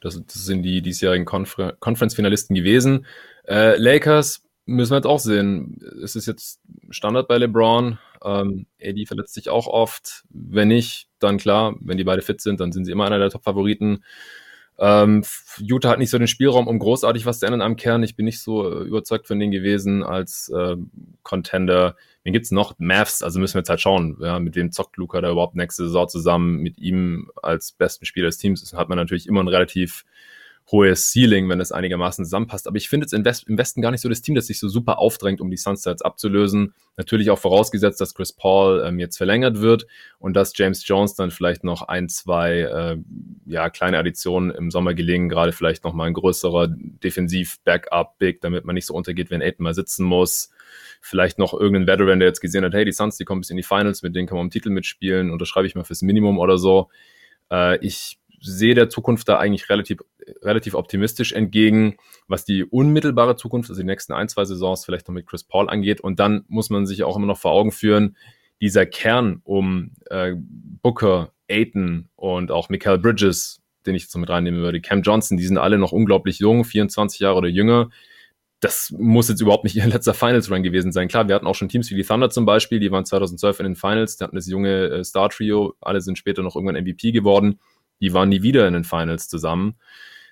Das, 0.01 0.19
das 0.25 0.45
sind 0.45 0.63
die 0.63 0.81
diesjährigen 0.81 1.25
Confer 1.25 1.73
Conference-Finalisten 1.79 2.55
gewesen. 2.55 3.05
Äh, 3.47 3.77
Lakers 3.77 4.41
müssen 4.65 4.91
wir 4.91 4.97
jetzt 4.97 5.05
auch 5.05 5.19
sehen. 5.19 5.79
Es 6.03 6.15
ist 6.15 6.25
jetzt 6.25 6.59
Standard 6.89 7.27
bei 7.27 7.37
LeBron. 7.37 7.99
Ähm, 8.23 8.67
AD 8.81 9.05
verletzt 9.05 9.33
sich 9.33 9.49
auch 9.49 9.67
oft. 9.67 10.23
Wenn 10.29 10.69
nicht, 10.69 11.07
dann 11.19 11.37
klar, 11.37 11.75
wenn 11.79 11.97
die 11.97 12.03
beide 12.03 12.21
fit 12.21 12.41
sind, 12.41 12.59
dann 12.59 12.71
sind 12.71 12.85
sie 12.85 12.91
immer 12.91 13.05
einer 13.05 13.19
der 13.19 13.29
Top-Favoriten. 13.29 14.03
Ähm, 14.79 15.23
Utah 15.59 15.89
hat 15.89 15.99
nicht 15.99 16.09
so 16.09 16.17
den 16.17 16.27
Spielraum, 16.27 16.67
um 16.67 16.79
großartig 16.79 17.27
was 17.27 17.39
zu 17.39 17.45
ändern 17.45 17.61
am 17.61 17.75
Kern. 17.75 18.01
Ich 18.01 18.15
bin 18.15 18.25
nicht 18.25 18.41
so 18.41 18.67
äh, 18.67 18.83
überzeugt 18.83 19.27
von 19.27 19.37
denen 19.37 19.51
gewesen 19.51 20.01
als 20.01 20.49
äh, 20.49 20.75
Contender. 21.21 21.95
Wen 22.23 22.33
gibt's 22.33 22.49
noch? 22.49 22.73
Mavs, 22.79 23.21
also 23.21 23.39
müssen 23.39 23.55
wir 23.55 23.59
jetzt 23.59 23.69
halt 23.69 23.81
schauen, 23.81 24.17
ja, 24.21 24.39
mit 24.39 24.55
wem 24.55 24.71
zockt 24.71 24.97
Luca 24.97 25.21
da 25.21 25.29
überhaupt 25.29 25.55
nächste 25.55 25.83
Saison 25.83 26.07
zusammen. 26.07 26.57
Mit 26.57 26.79
ihm 26.79 27.29
als 27.43 27.73
besten 27.73 28.05
Spieler 28.05 28.27
des 28.27 28.37
Teams 28.37 28.73
hat 28.73 28.89
man 28.89 28.97
natürlich 28.97 29.27
immer 29.27 29.43
ein 29.43 29.47
relativ 29.47 30.03
hohes 30.71 31.11
Ceiling, 31.11 31.49
wenn 31.49 31.59
es 31.59 31.71
einigermaßen 31.71 32.23
zusammenpasst. 32.23 32.67
Aber 32.67 32.77
ich 32.77 32.87
finde 32.87 33.03
jetzt 33.03 33.13
im, 33.13 33.25
West, 33.25 33.47
im, 33.47 33.57
Westen 33.57 33.81
gar 33.81 33.91
nicht 33.91 34.01
so 34.01 34.07
das 34.07 34.21
Team, 34.21 34.35
das 34.35 34.47
sich 34.47 34.59
so 34.59 34.69
super 34.69 34.99
aufdrängt, 34.99 35.41
um 35.41 35.51
die 35.51 35.57
Sunsets 35.57 36.01
abzulösen. 36.01 36.73
Natürlich 36.95 37.29
auch 37.29 37.39
vorausgesetzt, 37.39 37.99
dass 37.99 38.13
Chris 38.13 38.31
Paul 38.31 38.81
ähm, 38.85 38.97
jetzt 38.97 39.17
verlängert 39.17 39.59
wird 39.59 39.85
und 40.17 40.33
dass 40.33 40.53
James 40.55 40.87
Jones 40.87 41.15
dann 41.15 41.31
vielleicht 41.31 41.63
noch 41.63 41.81
ein, 41.81 42.07
zwei 42.07 42.59
äh, 42.59 42.97
ja, 43.45 43.69
kleine 43.69 43.97
Additionen 43.97 44.51
im 44.51 44.71
Sommer 44.71 44.93
gelingen, 44.93 45.27
gerade 45.27 45.51
vielleicht 45.51 45.83
noch 45.83 45.93
mal 45.93 46.05
ein 46.05 46.13
größerer 46.13 46.69
Defensiv-Backup-Big, 46.69 48.39
damit 48.39 48.63
man 48.63 48.75
nicht 48.75 48.85
so 48.85 48.93
untergeht, 48.93 49.29
wenn 49.29 49.41
Aiden 49.41 49.63
mal 49.63 49.73
sitzen 49.73 50.05
muss. 50.05 50.51
Vielleicht 51.01 51.37
noch 51.37 51.53
irgendein 51.53 51.87
Veteran, 51.87 52.19
der 52.19 52.29
jetzt 52.29 52.41
gesehen 52.41 52.63
hat, 52.63 52.73
hey, 52.73 52.85
die 52.85 52.93
Suns, 52.93 53.17
die 53.17 53.25
kommen 53.25 53.41
bis 53.41 53.49
in 53.49 53.57
die 53.57 53.63
Finals, 53.63 54.03
mit 54.03 54.15
denen 54.15 54.27
kann 54.27 54.37
man 54.37 54.45
um 54.45 54.51
Titel 54.51 54.69
mitspielen, 54.69 55.31
unterschreibe 55.31 55.67
ich 55.67 55.75
mal 55.75 55.83
fürs 55.83 56.01
Minimum 56.01 56.39
oder 56.39 56.57
so. 56.57 56.89
Äh, 57.51 57.77
ich 57.85 58.20
sehe 58.41 58.75
der 58.75 58.89
Zukunft 58.89 59.29
da 59.29 59.37
eigentlich 59.37 59.69
relativ, 59.69 59.99
relativ 60.41 60.73
optimistisch 60.73 61.31
entgegen, 61.31 61.97
was 62.27 62.43
die 62.43 62.63
unmittelbare 62.63 63.35
Zukunft, 63.35 63.69
also 63.69 63.81
die 63.81 63.85
nächsten 63.85 64.13
ein, 64.13 64.29
zwei 64.29 64.45
Saisons 64.45 64.83
vielleicht 64.83 65.07
noch 65.07 65.13
mit 65.13 65.27
Chris 65.27 65.43
Paul 65.43 65.69
angeht. 65.69 66.01
Und 66.01 66.19
dann 66.19 66.43
muss 66.47 66.69
man 66.69 66.85
sich 66.85 67.03
auch 67.03 67.15
immer 67.15 67.27
noch 67.27 67.37
vor 67.37 67.51
Augen 67.51 67.71
führen, 67.71 68.17
dieser 68.61 68.85
Kern 68.85 69.41
um 69.43 69.91
äh, 70.09 70.33
Booker, 70.37 71.31
Aiton 71.49 72.09
und 72.15 72.51
auch 72.51 72.69
Michael 72.69 72.99
Bridges, 72.99 73.61
den 73.85 73.95
ich 73.95 74.03
jetzt 74.03 74.11
so 74.11 74.19
mit 74.19 74.29
reinnehmen 74.29 74.61
würde, 74.61 74.81
Cam 74.81 75.01
Johnson, 75.01 75.37
die 75.37 75.43
sind 75.43 75.57
alle 75.57 75.77
noch 75.77 75.91
unglaublich 75.91 76.39
jung, 76.39 76.63
24 76.63 77.19
Jahre 77.19 77.37
oder 77.37 77.49
jünger. 77.49 77.89
das 78.59 78.93
muss 78.95 79.27
jetzt 79.27 79.41
überhaupt 79.41 79.63
nicht 79.63 79.75
ihr 79.77 79.87
letzter 79.87 80.13
Finals-Run 80.13 80.63
gewesen 80.63 80.91
sein. 80.91 81.07
Klar, 81.07 81.27
wir 81.27 81.35
hatten 81.35 81.47
auch 81.47 81.55
schon 81.55 81.69
Teams 81.69 81.89
wie 81.89 81.95
die 81.95 82.03
Thunder 82.03 82.29
zum 82.29 82.45
Beispiel, 82.45 82.79
die 82.79 82.91
waren 82.91 83.05
2012 83.05 83.59
in 83.59 83.63
den 83.65 83.75
Finals, 83.75 84.17
die 84.17 84.23
hatten 84.23 84.35
das 84.35 84.47
junge 84.47 84.85
äh, 84.87 85.03
Star-Trio, 85.03 85.75
alle 85.81 86.01
sind 86.01 86.17
später 86.17 86.43
noch 86.43 86.55
irgendwann 86.55 86.81
MVP 86.81 87.11
geworden, 87.11 87.59
die 88.01 88.13
waren 88.13 88.29
nie 88.29 88.41
wieder 88.41 88.67
in 88.67 88.73
den 88.73 88.83
Finals 88.83 89.29
zusammen. 89.29 89.75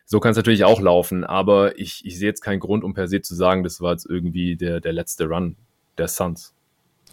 So 0.05 0.19
kann 0.19 0.31
es 0.31 0.37
natürlich 0.37 0.63
auch 0.63 0.81
laufen, 0.81 1.23
aber 1.23 1.77
ich, 1.77 2.03
ich 2.03 2.17
sehe 2.17 2.27
jetzt 2.27 2.41
keinen 2.41 2.59
Grund, 2.59 2.83
um 2.83 2.95
per 2.95 3.07
se 3.07 3.21
zu 3.21 3.35
sagen, 3.35 3.63
das 3.63 3.79
war 3.79 3.91
jetzt 3.91 4.07
irgendwie 4.09 4.55
der, 4.55 4.81
der 4.81 4.91
letzte 4.91 5.25
Run 5.25 5.55
der 5.99 6.07
Suns. 6.07 6.53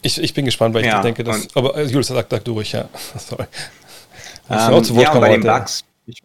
Ich, 0.03 0.21
ich 0.23 0.33
bin 0.35 0.45
gespannt, 0.45 0.75
weil 0.75 0.83
ich 0.83 0.89
ja, 0.89 1.03
denke, 1.03 1.25
dass. 1.25 1.55
Aber 1.55 1.77
äh, 1.77 1.85
Julius, 1.85 2.07
sag, 2.07 2.27
sag 2.31 2.45
du 2.45 2.53
ruhig, 2.53 2.73
ja. 2.73 2.89
Sorry. 3.19 3.47
Ähm, 4.49 4.57
ja, 4.99 5.13
und 5.13 5.21
bei 5.21 5.31
den 5.31 5.43
Bugs. 5.43 5.85
Ich, 6.07 6.23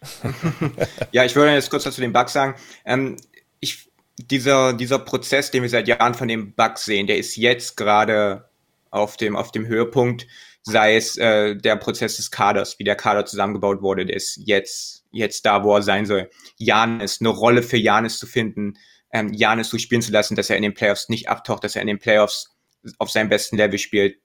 ja, 1.12 1.26
ich 1.26 1.36
würde 1.36 1.54
jetzt 1.54 1.70
kurz 1.70 1.86
was 1.86 1.96
zu 1.96 2.02
den 2.02 2.14
Bugs 2.14 2.34
sagen. 2.34 2.56
Ähm, 2.86 3.18
ich, 3.60 3.90
dieser, 4.18 4.74
dieser 4.74 5.00
Prozess, 5.00 5.52
den 5.52 5.64
wir 5.64 5.70
seit 5.70 5.88
Jahren 5.88 6.14
von 6.14 6.28
den 6.28 6.54
Bugs 6.54 6.86
sehen, 6.86 7.08
der 7.08 7.18
ist 7.18 7.36
jetzt 7.36 7.76
gerade 7.76 8.46
auf 8.92 9.18
dem, 9.18 9.36
auf 9.36 9.52
dem 9.52 9.66
Höhepunkt, 9.66 10.28
sei 10.64 10.96
es 10.96 11.18
äh, 11.18 11.56
der 11.56 11.76
Prozess 11.76 12.18
des 12.18 12.32
Kaders, 12.32 12.78
wie 12.80 12.84
der 12.84 12.96
Kader 12.96 13.26
zusammengebaut 13.26 13.82
wurde, 13.82 14.06
der 14.06 14.16
ist 14.16 14.40
jetzt, 14.46 15.06
jetzt 15.12 15.46
da, 15.46 15.64
wo 15.64 15.76
er 15.76 15.82
sein 15.82 16.06
soll. 16.06 16.30
Janis, 16.58 17.20
eine 17.20 17.30
Rolle 17.30 17.64
für 17.64 17.78
Janis 17.78 18.18
zu 18.20 18.28
finden, 18.28 18.74
ähm, 19.12 19.34
Janis 19.34 19.70
so 19.70 19.78
spielen 19.78 20.02
zu 20.02 20.12
lassen, 20.12 20.36
dass 20.36 20.50
er 20.50 20.58
in 20.58 20.64
den 20.64 20.74
Playoffs 20.74 21.10
nicht 21.10 21.30
abtaucht, 21.30 21.64
dass 21.64 21.76
er 21.76 21.82
in 21.82 21.88
den 21.88 22.00
Playoffs 22.00 22.56
auf 22.98 23.10
seinem 23.10 23.30
besten 23.30 23.58
Level 23.58 23.80
spielt. 23.80 24.18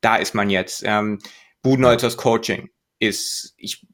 Da 0.00 0.16
ist 0.16 0.34
man 0.34 0.50
jetzt. 0.50 0.82
Ähm, 0.84 1.18
Budenholzers 1.62 2.16
Coaching 2.16 2.70
ist, 2.98 3.54
ich, 3.56 3.86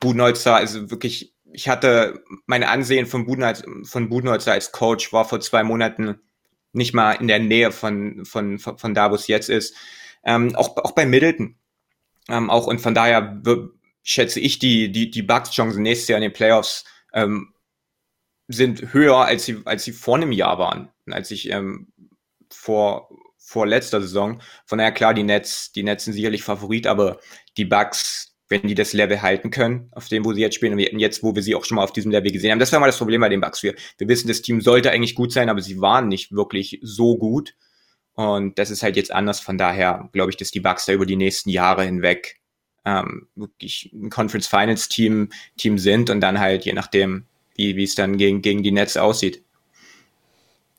Budenholzer, 0.00 0.56
also 0.56 0.90
wirklich 0.90 1.32
ich 1.52 1.68
hatte 1.68 2.22
mein 2.46 2.64
Ansehen 2.64 3.06
von, 3.06 3.26
Budenholzer, 3.26 3.64
von 3.84 4.08
Budenholzer 4.08 4.52
als 4.52 4.72
Coach 4.72 5.12
war 5.12 5.24
vor 5.24 5.40
zwei 5.40 5.62
Monaten 5.62 6.20
nicht 6.72 6.94
mal 6.94 7.12
in 7.12 7.28
der 7.28 7.38
Nähe 7.38 7.70
von, 7.70 8.24
von, 8.24 8.58
von 8.58 8.94
da, 8.94 9.10
wo 9.10 9.14
es 9.14 9.26
jetzt 9.26 9.50
ist. 9.50 9.76
Ähm, 10.24 10.54
auch, 10.56 10.76
auch 10.76 10.92
bei 10.92 11.06
Middleton. 11.06 11.56
Ähm, 12.28 12.50
auch 12.50 12.66
und 12.66 12.80
von 12.80 12.94
daher 12.94 13.42
schätze 14.02 14.40
ich 14.40 14.58
die, 14.58 14.90
die, 14.92 15.10
die 15.10 15.22
Bucks-Chancen 15.22 15.82
nächstes 15.82 16.08
Jahr 16.08 16.18
in 16.18 16.22
den 16.22 16.32
Playoffs 16.32 16.84
ähm, 17.12 17.52
sind 18.48 18.92
höher, 18.92 19.18
als 19.18 19.44
sie, 19.44 19.62
als 19.64 19.84
sie 19.84 19.92
vor 19.92 20.16
einem 20.16 20.32
Jahr 20.32 20.58
waren, 20.58 20.90
als 21.10 21.30
ich 21.30 21.50
ähm, 21.50 21.92
vor, 22.50 23.08
vor 23.38 23.66
letzter 23.66 24.00
Saison. 24.00 24.40
Von 24.66 24.78
daher 24.78 24.92
klar, 24.92 25.14
die 25.14 25.22
Nets, 25.22 25.72
die 25.72 25.82
Nets 25.82 26.04
sind 26.04 26.14
sicherlich 26.14 26.42
Favorit, 26.42 26.86
aber 26.86 27.18
die 27.56 27.64
Bucks, 27.64 28.36
wenn 28.48 28.62
die 28.62 28.74
das 28.74 28.92
Level 28.92 29.22
halten 29.22 29.50
können, 29.50 29.88
auf 29.92 30.08
dem, 30.08 30.24
wo 30.24 30.32
sie 30.32 30.42
jetzt 30.42 30.54
spielen, 30.54 30.74
und 30.74 30.98
jetzt, 30.98 31.22
wo 31.22 31.34
wir 31.34 31.42
sie 31.42 31.54
auch 31.54 31.64
schon 31.64 31.76
mal 31.76 31.84
auf 31.84 31.92
diesem 31.92 32.10
Level 32.10 32.30
gesehen 32.30 32.52
haben. 32.52 32.58
Das 32.58 32.72
war 32.72 32.80
mal 32.80 32.86
das 32.86 32.98
Problem 32.98 33.20
bei 33.20 33.28
den 33.28 33.40
Bucks. 33.40 33.62
Wir, 33.62 33.74
wir 33.98 34.08
wissen, 34.08 34.28
das 34.28 34.42
Team 34.42 34.60
sollte 34.60 34.90
eigentlich 34.90 35.14
gut 35.14 35.32
sein, 35.32 35.48
aber 35.48 35.62
sie 35.62 35.80
waren 35.80 36.08
nicht 36.08 36.32
wirklich 36.32 36.78
so 36.82 37.16
gut. 37.16 37.54
Und 38.14 38.58
das 38.58 38.70
ist 38.70 38.82
halt 38.82 38.96
jetzt 38.96 39.12
anders. 39.12 39.40
Von 39.40 39.58
daher 39.58 40.08
glaube 40.12 40.30
ich, 40.30 40.36
dass 40.36 40.50
die 40.50 40.60
Bucks 40.60 40.86
da 40.86 40.92
über 40.92 41.06
die 41.06 41.16
nächsten 41.16 41.50
Jahre 41.50 41.84
hinweg 41.84 42.40
ähm, 42.84 43.28
wirklich 43.34 43.90
ein 43.92 44.10
Conference 44.10 44.46
Finals 44.46 44.88
Team, 44.88 45.30
Team 45.56 45.78
sind 45.78 46.10
und 46.10 46.20
dann 46.20 46.40
halt, 46.40 46.64
je 46.64 46.72
nachdem, 46.72 47.26
wie, 47.56 47.76
wie 47.76 47.84
es 47.84 47.94
dann 47.94 48.16
gegen, 48.16 48.42
gegen 48.42 48.62
die 48.62 48.72
Nets 48.72 48.96
aussieht, 48.96 49.42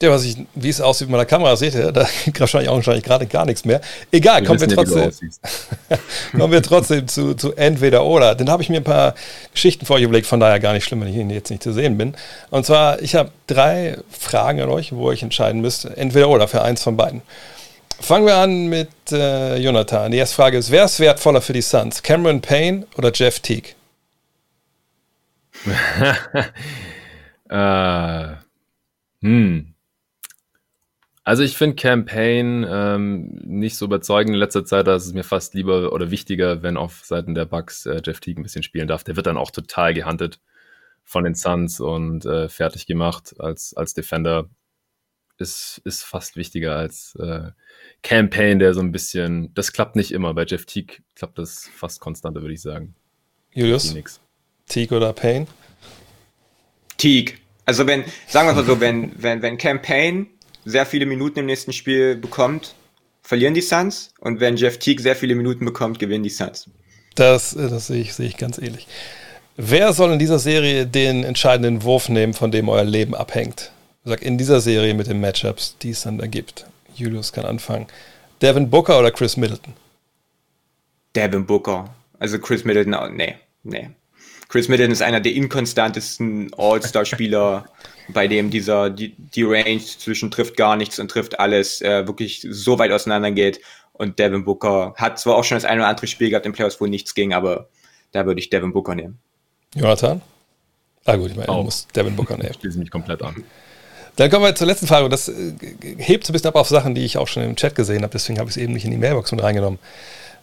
ja, 0.02 0.12
was 0.12 0.26
ich, 0.26 0.38
wie 0.56 0.70
es 0.70 0.82
aussieht 0.82 1.08
mit 1.08 1.14
meiner 1.14 1.26
Kamera, 1.26 1.56
seht 1.56 1.76
ihr, 1.76 1.92
da 1.92 2.08
geht 2.26 2.40
wahrscheinlich 2.40 2.70
auch 2.70 2.76
wahrscheinlich 2.76 3.04
gerade 3.04 3.26
gar 3.26 3.46
nichts 3.46 3.64
mehr. 3.64 3.80
Egal, 4.12 4.42
wir 4.42 4.48
kommen 4.48 4.60
wir 4.60 4.68
trotzdem, 4.68 5.12
kommen 6.38 6.52
wir 6.52 6.62
trotzdem 6.62 7.08
zu, 7.08 7.36
zu 7.36 7.54
entweder 7.56 8.04
oder. 8.06 8.36
Dann 8.36 8.50
habe 8.50 8.62
ich 8.62 8.70
mir 8.70 8.78
ein 8.78 8.84
paar 8.84 9.16
Geschichten 9.54 9.86
vor 9.86 9.96
euch 9.96 10.04
überlegt, 10.04 10.28
von 10.28 10.40
daher 10.40 10.60
gar 10.60 10.74
nicht 10.74 10.84
schlimm, 10.84 11.02
wenn 11.02 11.08
ich 11.08 11.36
jetzt 11.36 11.50
nicht 11.50 11.64
zu 11.64 11.72
sehen 11.72 11.98
bin. 11.98 12.16
Und 12.50 12.66
zwar, 12.66 13.02
ich 13.02 13.16
habe 13.16 13.32
drei 13.48 13.98
Fragen 14.10 14.60
an 14.62 14.70
euch, 14.70 14.94
wo 14.94 15.06
euch 15.06 15.24
entscheiden 15.24 15.62
müsst, 15.62 15.86
entweder 15.86 16.30
oder 16.30 16.48
für 16.48 16.62
eins 16.62 16.84
von 16.84 16.98
beiden. 16.98 17.22
Fangen 18.00 18.26
wir 18.26 18.36
an 18.36 18.68
mit 18.68 18.90
äh, 19.12 19.56
Jonathan. 19.58 20.12
Die 20.12 20.18
erste 20.18 20.36
Frage 20.36 20.58
ist, 20.58 20.72
wer 20.72 20.84
ist 20.86 21.00
wertvoller 21.00 21.40
für 21.40 21.54
die 21.54 21.62
Suns? 21.62 22.04
Cameron 22.04 22.42
Payne 22.42 22.86
oder 22.98 23.12
Jeff 23.14 23.40
Teague? 23.40 23.76
äh, 27.50 28.26
hm. 29.22 29.73
Also 31.26 31.44
ich 31.44 31.56
finde 31.56 31.78
Campaign 31.78 32.66
ähm, 32.70 33.40
nicht 33.46 33.78
so 33.78 33.86
überzeugend 33.86 34.34
in 34.34 34.40
letzter 34.40 34.66
Zeit, 34.66 34.88
dass 34.88 35.06
es 35.06 35.14
mir 35.14 35.24
fast 35.24 35.54
lieber 35.54 35.94
oder 35.94 36.12
wichtiger, 36.12 36.64
wenn 36.64 36.76
auf 36.76 37.06
Seiten 37.06 37.34
der 37.34 37.46
Bucks 37.46 37.86
äh, 37.86 38.02
Jeff 38.06 38.20
Teague 38.20 38.42
ein 38.42 38.44
bisschen 38.44 38.64
spielen 38.64 38.88
darf. 38.88 39.06
Der 39.06 39.16
wird 39.16 39.28
dann 39.28 39.38
auch 39.38 39.52
total 39.52 39.94
gehandelt 39.94 40.40
von 41.06 41.24
den 41.24 41.36
Suns 41.36 41.80
und 41.80 42.26
äh, 42.26 42.50
fertig 42.50 42.88
gemacht 42.88 43.36
als, 43.40 43.74
als 43.74 43.94
Defender. 43.94 44.50
Ist, 45.40 45.82
ist 45.84 46.04
fast 46.04 46.36
wichtiger 46.36 46.76
als 46.76 47.18
äh, 47.20 47.50
Campaign, 48.04 48.60
der 48.60 48.76
so 48.76 48.82
ein 48.82 48.92
bisschen, 48.92 49.52
das 49.56 49.74
klappt 49.74 49.96
nicht 49.96 50.12
immer. 50.12 50.34
Bei 50.36 50.46
Jeff 50.46 50.66
Teague 50.66 50.98
klappt 51.16 51.40
das 51.40 51.70
fast 51.76 52.00
konstanter, 52.00 52.42
würde 52.42 52.54
ich 52.54 52.62
sagen. 52.62 52.96
Julius? 53.52 53.96
Teague 54.68 54.96
oder 54.96 55.12
Payne? 55.12 55.48
Teague. 56.98 57.36
Also 57.66 57.88
wenn, 57.88 58.04
sagen 58.28 58.48
wir 58.48 58.54
mal 58.54 58.64
so, 58.64 58.80
wenn, 58.80 59.12
wenn, 59.22 59.42
wenn 59.42 59.58
Campaign 59.58 60.28
sehr 60.66 60.86
viele 60.86 61.06
Minuten 61.06 61.40
im 61.40 61.46
nächsten 61.46 61.74
Spiel 61.74 62.16
bekommt, 62.16 62.76
verlieren 63.22 63.54
die 63.54 63.62
Suns. 63.62 64.14
Und 64.20 64.40
wenn 64.40 64.58
Jeff 64.58 64.78
Teague 64.78 65.02
sehr 65.02 65.16
viele 65.16 65.36
Minuten 65.36 65.66
bekommt, 65.66 66.00
gewinnen 66.00 66.24
die 66.24 66.30
Suns. 66.30 66.70
Das, 67.16 67.56
äh, 67.56 67.70
das 67.70 67.88
sehe 67.88 68.02
ich, 68.02 68.14
sehe 68.14 68.28
ich 68.28 68.38
ganz 68.38 68.58
ähnlich. 68.58 68.88
Wer 69.56 69.94
soll 69.94 70.12
in 70.12 70.20
dieser 70.20 70.40
Serie 70.40 70.88
den 70.88 71.24
entscheidenden 71.24 71.84
Wurf 71.84 72.10
nehmen, 72.10 72.34
von 72.34 72.52
dem 72.52 72.70
euer 72.70 72.84
Leben 72.84 73.14
abhängt? 73.14 73.72
Ich 74.04 74.10
sag 74.10 74.22
in 74.24 74.38
dieser 74.38 74.62
Serie 74.62 74.94
mit 74.94 75.08
den 75.08 75.22
Matchups, 75.22 75.78
die 75.82 75.92
es 75.92 76.02
dann 76.02 76.18
da 76.18 76.28
gibt. 76.28 76.66
Julius 76.96 77.32
kann 77.32 77.46
anfangen. 77.46 77.88
Devin 78.42 78.70
Booker 78.70 79.00
oder 79.00 79.12
Chris 79.12 79.38
Middleton? 79.38 79.74
Devin 81.16 81.46
Booker. 81.46 81.94
Also 82.20 82.40
Chris 82.40 82.66
Middleton, 82.66 83.16
nee, 83.16 83.36
nee. 83.64 83.90
Chris 84.54 84.68
Middleton 84.68 84.92
ist 84.92 85.02
einer 85.02 85.20
der 85.20 85.34
inkonstantesten 85.34 86.52
All-Star-Spieler 86.56 87.66
bei 88.10 88.28
dem 88.28 88.52
dieser 88.52 88.92
die, 88.92 89.16
die 89.18 89.42
Range 89.42 89.80
zwischen 89.80 90.30
trifft 90.30 90.58
gar 90.58 90.76
nichts 90.76 91.00
und 91.00 91.10
trifft 91.10 91.40
alles 91.40 91.82
äh, 91.82 92.06
wirklich 92.06 92.46
so 92.48 92.78
weit 92.78 92.92
auseinander 92.92 93.32
geht. 93.32 93.62
Und 93.94 94.20
Devin 94.20 94.46
Booker 94.46 94.94
hat 94.96 95.18
zwar 95.18 95.38
auch 95.38 95.44
schon 95.44 95.56
das 95.56 95.66
eine 95.66 95.82
oder 95.82 95.88
andere 95.88 96.06
Spiel 96.06 96.30
gehabt 96.30 96.46
im 96.46 96.54
Playoffs, 96.54 96.80
wo 96.80 96.86
nichts 96.86 97.16
ging, 97.16 97.34
aber 97.34 97.68
da 98.12 98.28
würde 98.28 98.40
ich 98.40 98.52
Devin 98.52 98.74
Booker 98.74 98.94
nehmen. 98.94 99.18
Jonathan? 99.74 100.22
Ah 101.06 101.16
gut, 101.16 101.32
ich 101.32 101.36
meine, 101.36 101.50
oh. 101.50 101.58
du 101.58 101.64
musst 101.64 101.96
Devin 101.96 102.16
Booker 102.16 102.38
nehmen. 102.38 102.52
Ich 102.52 102.60
schließe 102.60 102.78
mich 102.78 102.92
komplett 102.92 103.24
an. 103.24 103.44
Dann 104.18 104.30
kommen 104.30 104.46
wir 104.46 104.54
zur 104.54 104.68
letzten 104.68 104.86
Frage. 104.86 105.06
Und 105.06 105.12
das 105.12 105.30
äh, 105.30 105.54
hebt 105.98 106.28
so 106.28 106.32
ein 106.32 106.34
bisschen 106.34 106.50
ab 106.50 106.56
auf 106.58 106.68
Sachen, 106.68 106.94
die 106.94 107.04
ich 107.04 107.18
auch 107.18 107.28
schon 107.28 107.42
im 107.42 107.56
Chat 107.56 107.74
gesehen 107.74 108.04
habe. 108.04 108.12
Deswegen 108.12 108.38
habe 108.38 108.52
ich 108.52 108.58
es 108.58 108.62
eben 108.62 108.74
nicht 108.74 108.86
in 108.86 108.92
die 108.92 108.98
Mailbox 108.98 109.32
mit 109.32 109.42
reingenommen. 109.42 109.80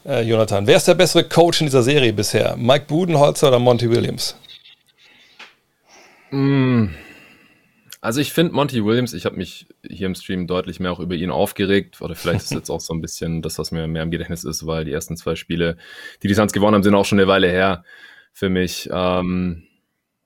Äh, 0.05 0.23
Jonathan, 0.23 0.67
wer 0.67 0.77
ist 0.77 0.89
der 0.89 0.95
bessere 0.95 1.25
Coach 1.25 1.61
in 1.61 1.67
dieser 1.67 1.83
Serie 1.83 2.13
bisher? 2.13 2.57
Mike 2.57 2.87
Budenholzer 2.87 3.49
oder 3.49 3.59
Monty 3.59 3.91
Williams? 3.91 4.37
Mm. 6.31 6.87
Also 8.01 8.21
ich 8.23 8.33
finde 8.33 8.55
Monty 8.55 8.83
Williams, 8.83 9.13
ich 9.13 9.27
habe 9.27 9.37
mich 9.37 9.67
hier 9.87 10.07
im 10.07 10.15
Stream 10.15 10.47
deutlich 10.47 10.81
mehr 10.81 10.91
auch 10.91 11.01
über 11.01 11.15
ihn 11.15 11.31
aufgeregt. 11.31 12.01
Oder 12.01 12.15
vielleicht 12.15 12.45
ist 12.45 12.51
jetzt 12.53 12.71
auch 12.71 12.81
so 12.81 12.95
ein 12.95 13.03
bisschen 13.03 13.43
das, 13.43 13.59
was 13.59 13.73
mir 13.73 13.87
mehr 13.87 14.03
im 14.03 14.11
Gedächtnis 14.11 14.45
ist, 14.45 14.67
weil 14.67 14.87
die 14.87 14.93
ersten 14.93 15.19
zwei 15.19 15.35
Spiele, 15.35 15.77
die 16.23 16.29
die 16.29 16.35
Suns 16.35 16.55
gewonnen 16.55 16.77
haben, 16.77 16.83
sind 16.83 16.95
auch 16.95 17.05
schon 17.05 17.21
eine 17.21 17.29
Weile 17.29 17.49
her 17.49 17.85
für 18.33 18.49
mich. 18.49 18.89
Ähm, 18.91 19.65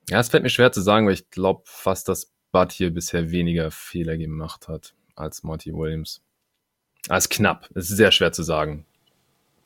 ja, 0.09 0.19
es 0.19 0.29
fällt 0.29 0.43
mir 0.43 0.49
schwer 0.49 0.71
zu 0.71 0.81
sagen, 0.81 1.05
weil 1.05 1.15
ich 1.15 1.29
glaube 1.31 1.63
fast, 1.65 2.07
dass 2.07 2.31
Bud 2.53 2.71
hier 2.71 2.91
bisher 2.91 3.31
weniger 3.31 3.71
Fehler 3.71 4.15
gemacht 4.15 4.69
hat 4.69 4.93
als 5.15 5.43
Monty 5.43 5.73
Williams. 5.73 6.21
Ah, 7.09 7.17
ist 7.17 7.29
knapp. 7.29 7.69
Es 7.75 7.89
ist 7.89 7.97
sehr 7.97 8.11
schwer 8.11 8.31
zu 8.31 8.43
sagen. 8.43 8.85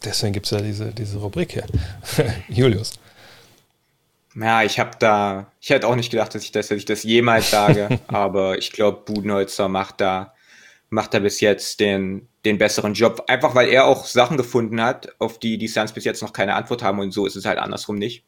Deswegen 0.04 0.34
gibt 0.34 0.46
es 0.46 0.52
ja 0.52 0.62
diese, 0.62 0.94
diese 0.94 1.18
Rubrik 1.18 1.52
hier. 1.52 1.66
Julius. 2.48 2.94
Ja, 4.36 4.64
ich 4.64 4.80
habe 4.80 4.92
da, 5.00 5.52
ich 5.60 5.70
hätte 5.70 5.88
auch 5.88 5.96
nicht 5.96 6.12
gedacht, 6.12 6.34
dass 6.34 6.44
ich 6.44 6.52
das, 6.52 6.68
dass 6.70 6.78
ich 6.78 6.86
das 6.86 7.04
jemals 7.04 7.52
sage, 7.52 8.00
aber 8.08 8.58
ich 8.58 8.72
glaube, 8.72 9.02
Budenholzer 9.06 9.68
macht 9.68 10.00
da, 10.00 10.34
macht 10.90 11.14
da 11.14 11.20
bis 11.20 11.42
jetzt 11.42 11.80
den, 11.80 12.28
den 12.46 12.58
besseren 12.58 12.94
Job. 12.94 13.26
Einfach 13.28 13.56
weil 13.56 13.70
er 13.70 13.86
auch 13.86 14.06
Sachen 14.06 14.38
gefunden 14.38 14.82
hat, 14.82 15.14
auf 15.20 15.40
die 15.40 15.58
die 15.58 15.68
Suns 15.68 15.92
bis 15.92 16.06
jetzt 16.06 16.22
noch 16.22 16.32
keine 16.32 16.56
Antwort 16.56 16.82
haben 16.84 17.00
und 17.00 17.12
so 17.12 17.26
ist 17.26 17.36
es 17.36 17.46
halt 17.46 17.58
andersrum 17.58 17.98
nicht. 17.98 18.24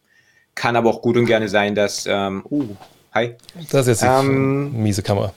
Kann 0.55 0.75
aber 0.75 0.89
auch 0.89 1.01
gut 1.01 1.15
und 1.15 1.25
gerne 1.27 1.47
sein, 1.47 1.75
dass, 1.75 2.05
ähm, 2.05 2.43
uh, 2.49 2.75
hi. 3.13 3.35
Das 3.69 3.87
ist 3.87 4.01
jetzt 4.01 4.03
ähm, 4.03 4.83
miese 4.83 5.01
Kamera. 5.01 5.33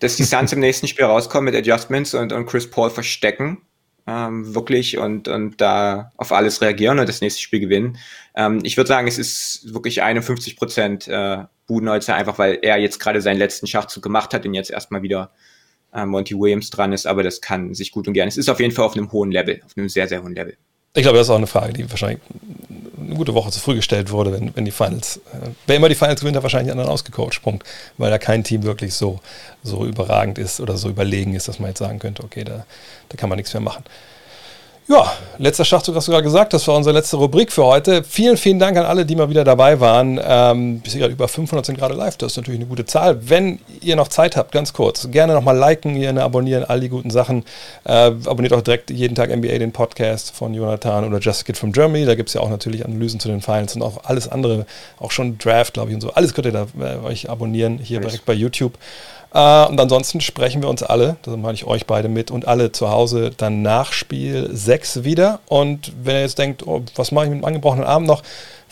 Dass 0.00 0.16
die 0.16 0.24
Suns 0.24 0.52
im 0.52 0.58
nächsten 0.58 0.88
Spiel 0.88 1.04
rauskommen 1.04 1.44
mit 1.44 1.54
Adjustments 1.54 2.14
und, 2.14 2.32
und 2.32 2.46
Chris 2.46 2.68
Paul 2.68 2.90
verstecken 2.90 3.58
ähm, 4.06 4.54
wirklich 4.54 4.98
und, 4.98 5.28
und 5.28 5.60
da 5.60 6.12
auf 6.16 6.32
alles 6.32 6.60
reagieren 6.60 6.98
und 6.98 7.08
das 7.08 7.20
nächste 7.20 7.40
Spiel 7.40 7.60
gewinnen. 7.60 7.98
Ähm, 8.34 8.60
ich 8.62 8.76
würde 8.76 8.88
sagen, 8.88 9.06
es 9.06 9.18
ist 9.18 9.72
wirklich 9.72 10.02
51 10.02 10.56
Prozent 10.56 11.08
äh, 11.08 11.44
Budenholzer, 11.66 12.14
einfach 12.14 12.38
weil 12.38 12.58
er 12.62 12.78
jetzt 12.78 12.98
gerade 12.98 13.20
seinen 13.20 13.38
letzten 13.38 13.66
Schachzug 13.66 14.02
gemacht 14.02 14.34
hat 14.34 14.44
und 14.44 14.54
jetzt 14.54 14.70
erstmal 14.70 15.02
wieder 15.02 15.30
äh, 15.92 16.06
Monty 16.06 16.38
Williams 16.38 16.70
dran 16.70 16.92
ist, 16.92 17.06
aber 17.06 17.22
das 17.22 17.40
kann 17.40 17.74
sich 17.74 17.92
gut 17.92 18.08
und 18.08 18.14
gerne. 18.14 18.28
Es 18.28 18.36
ist 18.36 18.48
auf 18.48 18.60
jeden 18.60 18.74
Fall 18.74 18.84
auf 18.84 18.96
einem 18.96 19.12
hohen 19.12 19.30
Level, 19.30 19.60
auf 19.64 19.76
einem 19.76 19.88
sehr, 19.88 20.08
sehr 20.08 20.22
hohen 20.22 20.34
Level. 20.34 20.56
Ich 20.94 21.02
glaube, 21.02 21.16
das 21.16 21.26
ist 21.26 21.30
auch 21.30 21.36
eine 21.36 21.46
Frage, 21.46 21.72
die 21.72 21.90
wahrscheinlich 21.90 22.20
eine 23.00 23.14
gute 23.14 23.32
Woche 23.32 23.50
zu 23.50 23.60
früh 23.60 23.76
gestellt 23.76 24.10
wurde, 24.10 24.30
wenn, 24.32 24.54
wenn 24.54 24.66
die 24.66 24.70
Finals, 24.70 25.16
äh, 25.32 25.48
wer 25.66 25.76
immer 25.76 25.88
die 25.88 25.94
Finals 25.94 26.20
gewinnt, 26.20 26.36
hat 26.36 26.42
wahrscheinlich 26.42 26.70
anderen 26.70 26.90
ausgecoacht, 26.90 27.42
Punkt. 27.42 27.66
Weil 27.96 28.10
da 28.10 28.18
kein 28.18 28.44
Team 28.44 28.62
wirklich 28.62 28.92
so, 28.92 29.20
so 29.62 29.86
überragend 29.86 30.36
ist 30.36 30.60
oder 30.60 30.76
so 30.76 30.90
überlegen 30.90 31.34
ist, 31.34 31.48
dass 31.48 31.58
man 31.58 31.70
jetzt 31.70 31.78
sagen 31.78 31.98
könnte, 31.98 32.22
okay, 32.22 32.44
da, 32.44 32.66
da 33.08 33.16
kann 33.16 33.30
man 33.30 33.38
nichts 33.38 33.54
mehr 33.54 33.62
machen. 33.62 33.84
Ja, 34.88 35.12
letzter 35.38 35.64
Schachzug 35.64 35.94
hast 35.94 36.08
du 36.08 36.12
gerade 36.12 36.24
gesagt, 36.24 36.52
das 36.52 36.66
war 36.66 36.74
unsere 36.74 36.92
letzte 36.92 37.16
Rubrik 37.16 37.52
für 37.52 37.64
heute. 37.64 38.02
Vielen, 38.02 38.36
vielen 38.36 38.58
Dank 38.58 38.76
an 38.76 38.84
alle, 38.84 39.06
die 39.06 39.14
mal 39.14 39.30
wieder 39.30 39.44
dabei 39.44 39.78
waren. 39.78 40.20
Ähm, 40.22 40.82
über 40.94 41.28
500 41.28 41.64
sind 41.64 41.78
gerade 41.78 41.94
live, 41.94 42.16
das 42.16 42.32
ist 42.32 42.36
natürlich 42.36 42.58
eine 42.58 42.68
gute 42.68 42.84
Zahl. 42.84 43.28
Wenn 43.28 43.60
ihr 43.80 43.94
noch 43.94 44.08
Zeit 44.08 44.36
habt, 44.36 44.50
ganz 44.50 44.72
kurz, 44.72 45.08
gerne 45.12 45.34
nochmal 45.34 45.56
liken, 45.56 45.94
gerne 45.94 46.24
abonnieren, 46.24 46.64
all 46.64 46.80
die 46.80 46.88
guten 46.88 47.10
Sachen. 47.10 47.44
Äh, 47.84 48.10
abonniert 48.26 48.52
auch 48.52 48.60
direkt 48.60 48.90
jeden 48.90 49.14
Tag 49.14 49.34
NBA, 49.34 49.58
den 49.58 49.70
Podcast 49.70 50.34
von 50.34 50.52
Jonathan 50.52 51.04
oder 51.04 51.20
Just 51.20 51.44
Kid 51.44 51.56
from 51.56 51.70
Germany. 51.70 52.04
Da 52.04 52.16
gibt 52.16 52.30
es 52.30 52.34
ja 52.34 52.40
auch 52.40 52.50
natürlich 52.50 52.84
Analysen 52.84 53.20
zu 53.20 53.28
den 53.28 53.40
Finals 53.40 53.76
und 53.76 53.82
auch 53.82 54.02
alles 54.02 54.26
andere, 54.26 54.66
auch 54.98 55.12
schon 55.12 55.38
Draft, 55.38 55.74
glaube 55.74 55.90
ich, 55.90 55.94
und 55.94 56.00
so. 56.00 56.12
Alles 56.12 56.34
könnt 56.34 56.46
ihr 56.46 56.52
da 56.52 56.66
äh, 56.80 56.96
euch 57.06 57.30
abonnieren, 57.30 57.78
hier 57.78 58.00
direkt 58.00 58.26
bei 58.26 58.34
YouTube. 58.34 58.76
Äh, 59.34 59.66
und 59.66 59.80
ansonsten 59.80 60.20
sprechen 60.20 60.62
wir 60.62 60.68
uns 60.68 60.82
alle, 60.82 61.16
das 61.22 61.36
meine 61.36 61.54
ich 61.54 61.64
euch 61.64 61.86
beide 61.86 62.08
mit, 62.08 62.30
und 62.30 62.46
alle 62.46 62.72
zu 62.72 62.90
Hause 62.90 63.30
dann 63.36 63.62
nach 63.62 63.92
Spiel 63.92 64.50
6 64.52 65.04
wieder. 65.04 65.40
Und 65.46 65.92
wenn 66.02 66.16
ihr 66.16 66.22
jetzt 66.22 66.38
denkt, 66.38 66.66
oh, 66.66 66.82
was 66.96 67.12
mache 67.12 67.26
ich 67.26 67.30
mit 67.30 67.40
dem 67.40 67.44
angebrochenen 67.44 67.84
Arm 67.84 68.04
noch? 68.04 68.22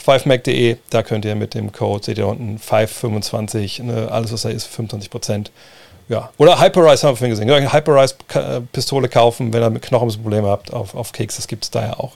5mac.de, 0.04 0.76
da 0.90 1.02
könnt 1.02 1.24
ihr 1.24 1.34
mit 1.34 1.54
dem 1.54 1.72
Code, 1.72 2.04
seht 2.04 2.18
ihr 2.18 2.26
unten, 2.26 2.58
525, 2.58 3.80
ne, 3.80 4.08
alles 4.10 4.32
was 4.32 4.42
da 4.42 4.48
ist, 4.48 4.66
25% 4.66 5.50
Ja. 6.08 6.30
Oder 6.38 6.58
Hyperrise 6.58 7.06
haben 7.06 7.12
wir 7.12 7.16
vorhin 7.18 7.30
gesehen. 7.30 7.50
Eine 7.50 7.72
Hyperrise-Pistole 7.72 9.08
kaufen, 9.08 9.52
wenn 9.52 9.62
ihr 9.62 9.70
mit 9.70 9.82
Knochenprobleme 9.82 10.48
habt 10.48 10.72
auf, 10.72 10.94
auf 10.94 11.12
Keks, 11.12 11.36
das 11.36 11.48
gibt 11.48 11.64
es 11.64 11.70
da 11.70 11.82
ja 11.82 11.92
auch. 11.98 12.12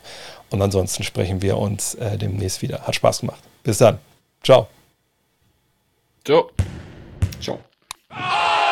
Und 0.50 0.62
ansonsten 0.62 1.02
sprechen 1.02 1.42
wir 1.42 1.58
uns 1.58 1.94
äh, 1.94 2.16
demnächst 2.16 2.62
wieder. 2.62 2.80
Hat 2.82 2.94
Spaß 2.94 3.20
gemacht. 3.20 3.40
Bis 3.62 3.78
dann. 3.78 3.98
Ciao. 4.42 4.68
Ciao. 6.24 6.50
Ciao. 7.40 7.58
Oh, 8.16 8.63